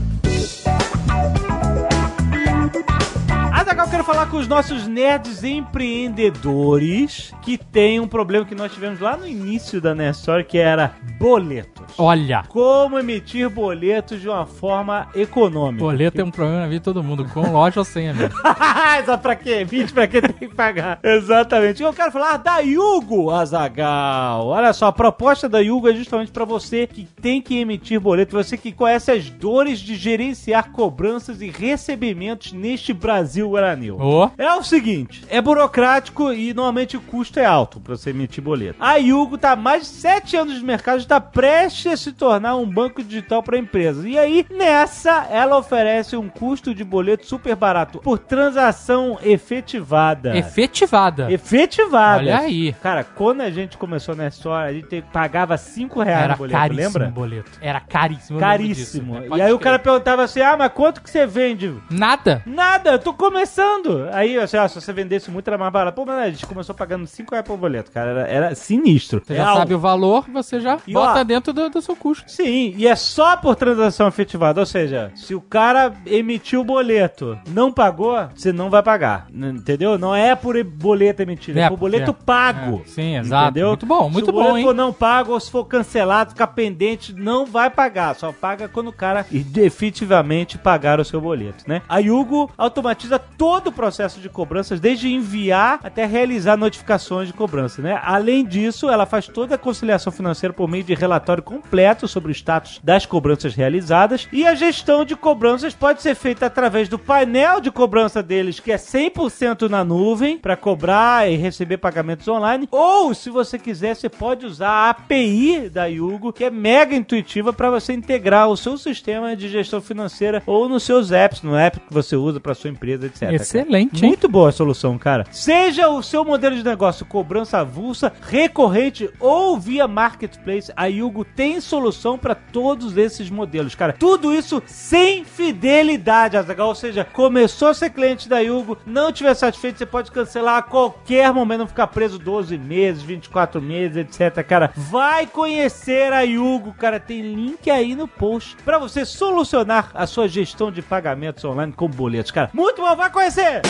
eu 3.84 3.90
quero 3.90 4.04
falar 4.04 4.30
com 4.30 4.38
os 4.38 4.48
nossos 4.48 4.86
nerds 4.86 5.44
empreendedores 5.44 7.34
que 7.42 7.58
tem 7.58 8.00
um 8.00 8.08
problema 8.08 8.46
que 8.46 8.54
nós 8.54 8.72
tivemos 8.72 8.98
lá 8.98 9.14
no 9.14 9.28
início 9.28 9.78
da 9.78 9.94
Nerd 9.94 10.16
Story, 10.16 10.44
que 10.44 10.56
era 10.56 10.96
boletos. 11.18 11.73
Olha, 11.96 12.42
Como 12.48 12.98
emitir 12.98 13.48
boletos 13.48 14.20
de 14.20 14.28
uma 14.28 14.46
forma 14.46 15.08
econômica. 15.14 15.84
boleto 15.84 16.20
é 16.20 16.24
um 16.24 16.30
problema 16.30 16.60
na 16.60 16.66
vida 16.66 16.78
de 16.80 16.84
todo 16.84 17.02
mundo, 17.04 17.24
com 17.32 17.52
loja 17.52 17.80
ou 17.80 17.84
sem, 17.84 18.08
amigo. 18.10 18.34
Só 19.06 19.16
pra 19.16 19.36
quê? 19.36 19.64
20 19.64 19.92
pra 19.92 20.06
quê 20.06 20.20
tem 20.20 20.48
que 20.48 20.54
pagar? 20.54 20.98
Exatamente. 21.04 21.82
Eu 21.82 21.92
quero 21.92 22.10
falar 22.10 22.36
da 22.38 22.58
Yugo, 22.58 23.30
Azagal. 23.30 24.48
Olha 24.48 24.72
só, 24.72 24.86
a 24.86 24.92
proposta 24.92 25.48
da 25.48 25.60
Yugo 25.60 25.88
é 25.88 25.94
justamente 25.94 26.32
pra 26.32 26.44
você 26.44 26.86
que 26.86 27.04
tem 27.20 27.40
que 27.40 27.58
emitir 27.58 28.00
boleto, 28.00 28.36
você 28.36 28.56
que 28.56 28.72
conhece 28.72 29.10
as 29.10 29.30
dores 29.30 29.78
de 29.78 29.94
gerenciar 29.94 30.70
cobranças 30.72 31.40
e 31.42 31.48
recebimentos 31.50 32.52
neste 32.52 32.92
Brasil 32.92 33.50
Guaranil. 33.50 33.98
Ô, 34.00 34.30
É 34.36 34.52
o 34.54 34.62
seguinte, 34.62 35.22
é 35.28 35.40
burocrático 35.40 36.32
e 36.32 36.52
normalmente 36.54 36.96
o 36.96 37.00
custo 37.00 37.38
é 37.38 37.44
alto 37.44 37.78
pra 37.80 37.96
você 37.96 38.10
emitir 38.10 38.42
boleto. 38.42 38.76
A 38.80 38.96
Yugo 38.96 39.38
tá 39.38 39.52
há 39.52 39.56
mais 39.56 39.82
de 39.82 39.88
7 39.88 40.36
anos 40.36 40.58
no 40.60 40.66
mercado 40.66 40.98
está 40.98 41.20
prestes 41.20 41.83
deixa 41.84 41.96
se 41.96 42.12
tornar 42.12 42.56
um 42.56 42.66
banco 42.68 43.02
digital 43.02 43.42
para 43.42 43.58
empresas. 43.58 44.04
E 44.04 44.18
aí, 44.18 44.44
nessa, 44.50 45.26
ela 45.30 45.56
oferece 45.58 46.16
um 46.16 46.28
custo 46.28 46.74
de 46.74 46.82
boleto 46.82 47.26
super 47.26 47.54
barato 47.54 47.98
por 47.98 48.18
transação 48.18 49.18
efetivada. 49.22 50.36
Efetivada. 50.36 51.30
Efetivada. 51.30 52.18
Olha 52.22 52.38
aí. 52.38 52.72
Cara, 52.82 53.04
quando 53.04 53.42
a 53.42 53.50
gente 53.50 53.76
começou 53.76 54.14
nessa 54.14 54.36
história, 54.36 54.70
a 54.70 54.72
gente 54.72 55.02
pagava 55.12 55.56
5 55.56 56.02
reais 56.02 56.24
Era 56.24 56.32
no 56.32 56.38
boleto, 56.38 56.58
caríssimo 56.58 56.84
lembra? 56.84 57.08
o 57.08 57.12
boleto. 57.12 57.50
Era 57.60 57.80
caríssimo. 57.80 58.38
Caríssimo. 58.38 59.20
disso, 59.20 59.28
né? 59.30 59.38
e 59.38 59.42
aí 59.42 59.52
o 59.52 59.58
crer. 59.58 59.64
cara 59.72 59.78
perguntava 59.78 60.22
assim: 60.22 60.40
ah, 60.40 60.56
mas 60.56 60.72
quanto 60.72 61.02
que 61.02 61.10
você 61.10 61.26
vende? 61.26 61.74
Nada. 61.90 62.42
Nada, 62.46 62.92
eu 62.92 62.98
tô 62.98 63.12
começando. 63.12 64.08
Aí, 64.12 64.38
assim, 64.38 64.56
ah, 64.56 64.68
se 64.68 64.74
você 64.80 64.92
vendesse 64.92 65.30
muito, 65.30 65.46
era 65.48 65.58
mais 65.58 65.72
barato. 65.72 65.94
Pô, 65.94 66.04
mas 66.06 66.18
a 66.18 66.30
gente 66.30 66.46
começou 66.46 66.74
pagando 66.74 67.06
5 67.06 67.30
reais 67.30 67.46
por 67.46 67.56
boleto, 67.56 67.90
cara. 67.90 68.10
Era, 68.10 68.28
era 68.28 68.54
sinistro. 68.54 69.22
Você 69.24 69.34
já 69.34 69.44
Real. 69.44 69.56
sabe 69.56 69.74
o 69.74 69.78
valor, 69.78 70.24
você 70.30 70.60
já 70.60 70.78
E, 70.86 70.92
bota 70.92 71.20
ó, 71.20 71.24
dentro 71.24 71.52
do, 71.52 71.68
do 71.80 71.84
seu 71.84 71.96
custo. 71.96 72.24
Sim, 72.30 72.74
e 72.76 72.86
é 72.86 72.96
só 72.96 73.36
por 73.36 73.56
transação 73.56 74.08
efetivada. 74.08 74.60
Ou 74.60 74.66
seja, 74.66 75.10
se 75.14 75.34
o 75.34 75.40
cara 75.40 75.92
emitiu 76.06 76.60
o 76.60 76.64
boleto, 76.64 77.38
não 77.48 77.72
pagou, 77.72 78.16
você 78.34 78.52
não 78.52 78.70
vai 78.70 78.82
pagar. 78.82 79.26
Entendeu? 79.32 79.98
Não 79.98 80.14
é 80.14 80.34
por 80.34 80.62
boleto 80.64 81.22
emitido, 81.22 81.58
é, 81.58 81.62
É, 81.62 81.68
por 81.68 81.76
boleto 81.78 82.10
é, 82.10 82.24
pago. 82.24 82.82
é. 82.84 82.88
Sim, 82.88 83.16
exato. 83.16 83.50
Entendeu? 83.50 83.68
Muito 83.68 83.86
bom, 83.86 84.10
muito 84.10 84.24
se 84.26 84.30
o 84.30 84.32
bom, 84.32 84.38
boleto 84.40 84.58
hein? 84.58 84.64
for 84.64 84.74
não 84.74 84.92
pago 84.92 85.32
ou 85.32 85.40
se 85.40 85.50
for 85.50 85.64
cancelado, 85.64 86.30
ficar 86.30 86.48
pendente, 86.48 87.12
não 87.14 87.44
vai 87.46 87.70
pagar. 87.70 88.14
Só 88.14 88.32
paga 88.32 88.68
quando 88.68 88.88
o 88.88 88.92
cara 88.92 89.24
efetivamente 89.56 90.56
pagar 90.56 91.00
o 91.00 91.04
seu 91.04 91.20
boleto, 91.20 91.64
né? 91.66 91.82
A 91.88 91.98
Yugo 91.98 92.50
automatiza 92.56 93.18
todo 93.18 93.68
o 93.68 93.72
processo 93.72 94.20
de 94.20 94.28
cobranças, 94.28 94.80
desde 94.80 95.12
enviar 95.12 95.80
até 95.82 96.06
realizar 96.06 96.56
notificações 96.56 97.26
de 97.28 97.34
cobrança, 97.34 97.82
né? 97.82 98.00
Além 98.02 98.44
disso, 98.44 98.88
ela 98.88 99.04
faz 99.06 99.26
toda 99.26 99.54
a 99.56 99.58
conciliação 99.58 100.12
financeira 100.12 100.52
por 100.52 100.68
meio 100.68 100.84
de 100.84 100.94
relatório 100.94 101.42
completo 101.54 102.08
sobre 102.08 102.32
o 102.32 102.34
status 102.34 102.80
das 102.82 103.06
cobranças 103.06 103.54
realizadas 103.54 104.28
e 104.32 104.46
a 104.46 104.54
gestão 104.54 105.04
de 105.04 105.14
cobranças 105.14 105.74
pode 105.74 106.02
ser 106.02 106.14
feita 106.14 106.46
através 106.46 106.88
do 106.88 106.98
painel 106.98 107.60
de 107.60 107.70
cobrança 107.70 108.22
deles, 108.22 108.58
que 108.58 108.72
é 108.72 108.76
100% 108.76 109.68
na 109.68 109.84
nuvem, 109.84 110.38
para 110.38 110.56
cobrar 110.56 111.30
e 111.30 111.36
receber 111.36 111.78
pagamentos 111.78 112.26
online, 112.26 112.68
ou 112.70 113.14
se 113.14 113.30
você 113.30 113.58
quiser, 113.58 113.94
você 113.94 114.08
pode 114.08 114.46
usar 114.46 114.68
a 114.68 114.90
API 114.90 115.68
da 115.68 115.86
Yugo, 115.86 116.32
que 116.32 116.44
é 116.44 116.50
mega 116.50 116.96
intuitiva 116.96 117.52
para 117.52 117.70
você 117.70 117.92
integrar 117.92 118.48
o 118.48 118.56
seu 118.56 118.76
sistema 118.76 119.36
de 119.36 119.48
gestão 119.48 119.80
financeira 119.80 120.42
ou 120.46 120.68
nos 120.68 120.82
seus 120.82 121.12
apps, 121.12 121.42
no 121.42 121.56
app 121.56 121.78
que 121.80 121.92
você 121.92 122.16
usa 122.16 122.40
para 122.40 122.54
sua 122.54 122.70
empresa, 122.70 123.06
etc. 123.06 123.32
Excelente? 123.32 124.04
Muito 124.04 124.28
boa 124.28 124.48
a 124.48 124.52
solução, 124.52 124.98
cara. 124.98 125.26
Seja 125.30 125.88
o 125.88 126.02
seu 126.02 126.24
modelo 126.24 126.56
de 126.56 126.64
negócio 126.64 127.06
cobrança 127.06 127.58
avulsa, 127.58 128.12
recorrente 128.22 129.08
ou 129.20 129.58
via 129.58 129.86
marketplace, 129.86 130.72
a 130.76 130.86
Yugo 130.86 131.24
tem 131.24 131.43
solução 131.60 132.18
para 132.18 132.34
todos 132.34 132.96
esses 132.96 133.30
modelos, 133.30 133.74
cara. 133.74 133.92
Tudo 133.92 134.34
isso 134.34 134.62
sem 134.66 135.24
fidelidade, 135.24 136.36
Azaghal. 136.36 136.68
Ou 136.68 136.74
seja, 136.74 137.04
começou 137.04 137.68
a 137.68 137.74
ser 137.74 137.90
cliente 137.90 138.28
da 138.28 138.38
Yugo, 138.40 138.78
não 138.86 139.12
tiver 139.12 139.34
satisfeito, 139.34 139.78
você 139.78 139.86
pode 139.86 140.10
cancelar 140.10 140.58
a 140.58 140.62
qualquer 140.62 141.32
momento, 141.32 141.60
não 141.60 141.66
ficar 141.66 141.86
preso 141.88 142.18
12 142.18 142.56
meses, 142.58 143.02
24 143.02 143.60
meses, 143.60 143.96
etc, 143.96 144.42
cara. 144.44 144.72
Vai 144.76 145.26
conhecer 145.26 146.12
a 146.12 146.22
Yugo, 146.22 146.74
cara. 146.74 146.98
Tem 146.98 147.20
link 147.22 147.70
aí 147.70 147.94
no 147.94 148.08
post 148.08 148.56
para 148.64 148.78
você 148.78 149.04
solucionar 149.04 149.90
a 149.94 150.06
sua 150.06 150.28
gestão 150.28 150.70
de 150.70 150.82
pagamentos 150.82 151.44
online 151.44 151.72
com 151.72 151.88
boletos, 151.88 152.30
cara. 152.30 152.50
Muito 152.52 152.80
bom, 152.80 152.96
vai 152.96 153.10
conhecer! 153.10 153.62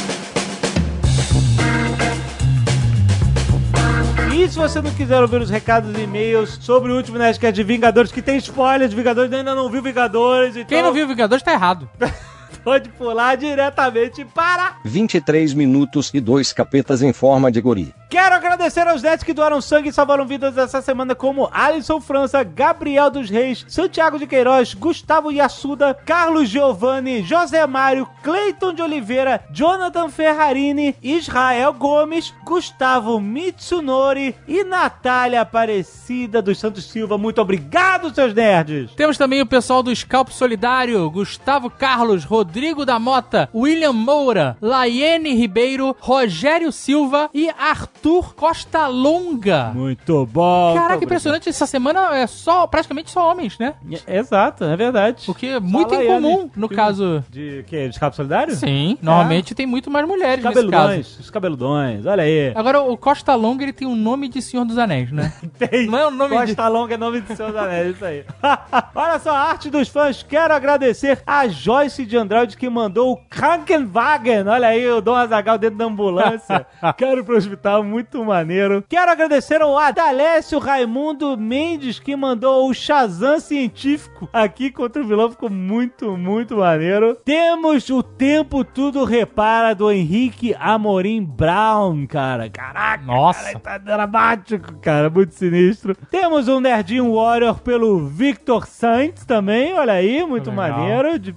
E 4.34 4.48
se 4.48 4.58
você 4.58 4.82
não 4.82 4.90
quiser 4.90 5.22
ouvir 5.22 5.40
os 5.40 5.48
recados 5.48 5.96
e 5.96 6.02
e-mails 6.02 6.58
sobre 6.60 6.90
o 6.90 6.96
último 6.96 7.16
Nerdcast 7.16 7.54
de 7.54 7.62
Vingadores, 7.62 8.10
que 8.10 8.20
tem 8.20 8.36
spoiler 8.38 8.88
de 8.88 8.96
Vingadores, 8.96 9.32
ainda 9.32 9.54
não 9.54 9.70
viu 9.70 9.80
Vingadores, 9.80 10.56
então 10.56 10.66
Quem 10.66 10.82
não 10.82 10.92
viu 10.92 11.06
Vingadores 11.06 11.40
tá 11.40 11.52
errado. 11.52 11.88
pode 12.64 12.88
pular 12.88 13.36
diretamente 13.36 14.24
para... 14.24 14.78
23 14.84 15.52
minutos 15.52 16.10
e 16.14 16.20
dois 16.20 16.52
capetas 16.52 17.02
em 17.02 17.12
forma 17.12 17.52
de 17.52 17.60
guri. 17.60 17.94
Quero 18.08 18.34
agradecer 18.54 18.87
aos 18.87 19.02
netos 19.02 19.25
que 19.25 19.34
doaram 19.34 19.61
sangue 19.61 19.88
e 19.88 19.92
salvaram 19.92 20.25
vidas 20.25 20.56
essa 20.56 20.80
semana, 20.80 21.12
como 21.14 21.50
Alisson 21.52 22.00
França, 22.00 22.44
Gabriel 22.44 23.11
dos 23.11 23.28
Reis, 23.28 23.64
Santiago 23.68 24.16
de 24.16 24.28
Queiroz, 24.28 24.75
Gustavo 24.75 25.32
Yassuda, 25.32 25.92
Carlos 25.92 26.49
Giovanni, 26.49 27.23
José 27.23 27.66
Mário, 27.66 28.08
Cleiton 28.23 28.73
de 28.73 28.80
Oliveira, 28.80 29.44
Jonathan 29.50 30.08
Ferrarini, 30.08 30.94
Israel 31.02 31.73
Gomes, 31.73 32.32
Gustavo 32.44 33.20
Mitsunori 33.20 34.37
e 34.46 34.62
Natália 34.62 35.40
Aparecida 35.40 36.40
dos 36.40 36.58
Santos 36.58 36.84
Silva. 36.84 37.18
Muito 37.18 37.40
obrigado, 37.40 38.14
seus 38.14 38.32
nerds! 38.32 38.92
Temos 38.94 39.18
também 39.18 39.42
o 39.42 39.46
pessoal 39.46 39.82
do 39.82 39.94
Scalpo 39.94 40.32
Solidário, 40.32 41.11
Gustavo 41.11 41.68
Carlos, 41.68 42.25
Rodrigo 42.25 42.87
da 42.87 43.00
Mota, 43.00 43.49
William 43.52 43.92
Moura, 43.92 44.56
Laiene 44.61 45.34
Ribeiro, 45.34 45.96
Rogério 45.99 46.70
Silva 46.70 47.28
e 47.34 47.49
Arthur 47.50 48.32
Costa 48.44 48.86
Longa. 48.88 49.72
Muito 49.74 50.26
bom! 50.26 50.74
Caraca, 50.74 50.90
muito 50.96 51.04
impressionante, 51.04 51.48
essa 51.48 51.66
semana 51.66 52.14
é 52.14 52.26
só, 52.26 52.66
praticamente 52.66 53.10
só 53.10 53.30
homens, 53.30 53.58
né? 53.58 53.72
obrigado. 53.82 54.06
Exato, 54.06 54.64
é 54.64 54.76
verdade. 54.76 55.24
O 55.30 55.34
que 55.34 55.46
é 55.46 55.58
muito 55.58 55.88
Fala, 55.88 56.04
incomum 56.04 56.50
no 56.54 56.68
De- 56.68 56.74
caso... 56.74 57.24
De 57.30 57.64
que? 57.66 57.88
De 57.88 57.98
cabo 57.98 58.14
solidário? 58.14 58.54
Sim, 58.54 58.98
normalmente 59.00 59.54
tem 59.54 59.64
muito 59.64 59.90
mais 59.90 60.06
mulheres 60.06 60.44
nesse 60.44 60.56
caso. 60.56 60.70
Cabeludões, 60.70 61.18
os 61.20 61.30
cabeludões, 61.30 62.04
olha 62.04 62.22
aí. 62.22 62.52
Agora, 62.54 62.82
o 62.82 62.98
Costa 62.98 63.34
Longa, 63.34 63.62
ele 63.62 63.72
tem 63.72 63.88
um 63.88 63.96
nome 63.96 64.28
de 64.28 64.42
Senhor 64.42 64.66
dos 64.66 64.76
Anéis, 64.76 65.10
né? 65.10 65.32
Tem. 65.58 65.86
Não 65.86 65.98
é 65.98 66.06
o 66.06 66.10
nome 66.10 66.36
de... 66.40 66.46
Costa 66.54 66.68
Longa 66.68 66.94
é 66.94 66.98
nome 66.98 67.22
de 67.22 67.34
seus 67.34 67.56
anéis, 67.56 67.96
isso 67.96 68.04
aí. 68.04 68.26
Olha 68.94 69.18
só, 69.20 69.30
a 69.30 69.38
arte 69.38 69.70
dos 69.70 69.88
fãs. 69.88 70.22
Quero 70.22 70.52
agradecer 70.52 71.22
a 71.26 71.48
Joyce 71.48 72.04
de 72.04 72.14
Andrade 72.18 72.58
que 72.58 72.68
mandou 72.68 73.12
o 73.12 73.16
Krankenwagen. 73.16 74.46
Olha 74.48 74.68
aí, 74.68 74.86
o 74.90 75.00
Dom 75.00 75.14
Azagal 75.14 75.56
dentro 75.56 75.78
da 75.78 75.86
ambulância. 75.86 76.66
Quero 76.98 77.20
ir 77.20 77.24
pro 77.24 77.38
hospital, 77.38 77.82
muito 77.82 78.22
maneiro. 78.34 78.84
Quero 78.88 79.10
agradecer 79.12 79.62
ao 79.62 79.78
Adalécio 79.78 80.58
Raimundo 80.58 81.36
Mendes 81.38 81.98
que 81.98 82.16
mandou 82.16 82.68
o 82.68 82.74
Shazam 82.74 83.38
científico 83.38 84.28
aqui 84.32 84.70
contra 84.70 85.02
o 85.02 85.06
vilão. 85.06 85.30
Ficou 85.30 85.48
muito, 85.50 86.16
muito 86.16 86.56
maneiro. 86.56 87.16
Temos 87.24 87.88
o 87.90 88.02
Tempo 88.02 88.64
Tudo 88.64 89.04
Repara 89.04 89.74
do 89.74 89.90
Henrique 89.90 90.54
Amorim 90.58 91.22
Brown, 91.24 92.06
cara. 92.06 92.50
Caraca, 92.50 93.04
Nossa. 93.04 93.44
cara, 93.44 93.58
tá 93.60 93.78
dramático, 93.78 94.74
cara, 94.80 95.08
muito 95.08 95.32
sinistro. 95.34 95.94
Temos 96.10 96.48
um 96.48 96.60
Nerdinho 96.60 97.14
Warrior 97.14 97.60
pelo 97.60 98.06
Victor 98.06 98.66
Sainz 98.66 99.24
também, 99.24 99.74
olha 99.74 99.92
aí, 99.92 100.24
muito 100.26 100.50
Legal. 100.50 100.70
maneiro, 100.78 101.18
de- 101.18 101.34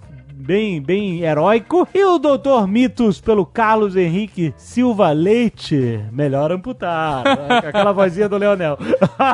bem, 0.48 0.82
bem 0.82 1.24
heróico. 1.24 1.86
E 1.94 2.02
o 2.06 2.18
Dr. 2.18 2.66
Mitos 2.70 3.20
pelo 3.20 3.46
Carlos 3.46 3.98
Henrique 3.98 4.54
Silva 4.56 5.12
Leite, 5.12 6.00
melhor 6.10 6.54
amputar, 6.54 7.26
né, 7.26 7.58
aquela 7.68 7.92
vozinha 7.92 8.30
do 8.30 8.38
Leonel. 8.38 8.78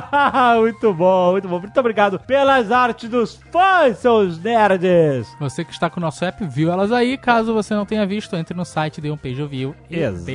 muito 0.60 0.91
bom, 0.91 1.34
muito 1.34 1.48
bom. 1.48 1.60
Muito 1.60 1.79
obrigado 1.79 2.17
pelas 2.17 2.72
artes 2.72 3.08
dos 3.08 3.39
fãs, 3.51 4.00
seus 4.00 4.41
nerds. 4.41 5.27
Você 5.39 5.63
que 5.63 5.72
está 5.72 5.88
com 5.88 6.00
o 6.00 6.01
nosso 6.01 6.25
app, 6.25 6.43
viu 6.48 6.72
elas 6.72 6.91
aí. 6.91 7.15
Caso 7.15 7.53
você 7.53 7.75
não 7.75 7.86
tenha 7.86 8.08
visto, 8.08 8.36
entre 8.36 8.58
no 8.58 8.65
site, 8.65 9.00
dê 9.00 9.12
um 9.12 9.17
page 9.17 9.46
view. 9.46 9.75
e 9.88 10.00
veja. 10.25 10.34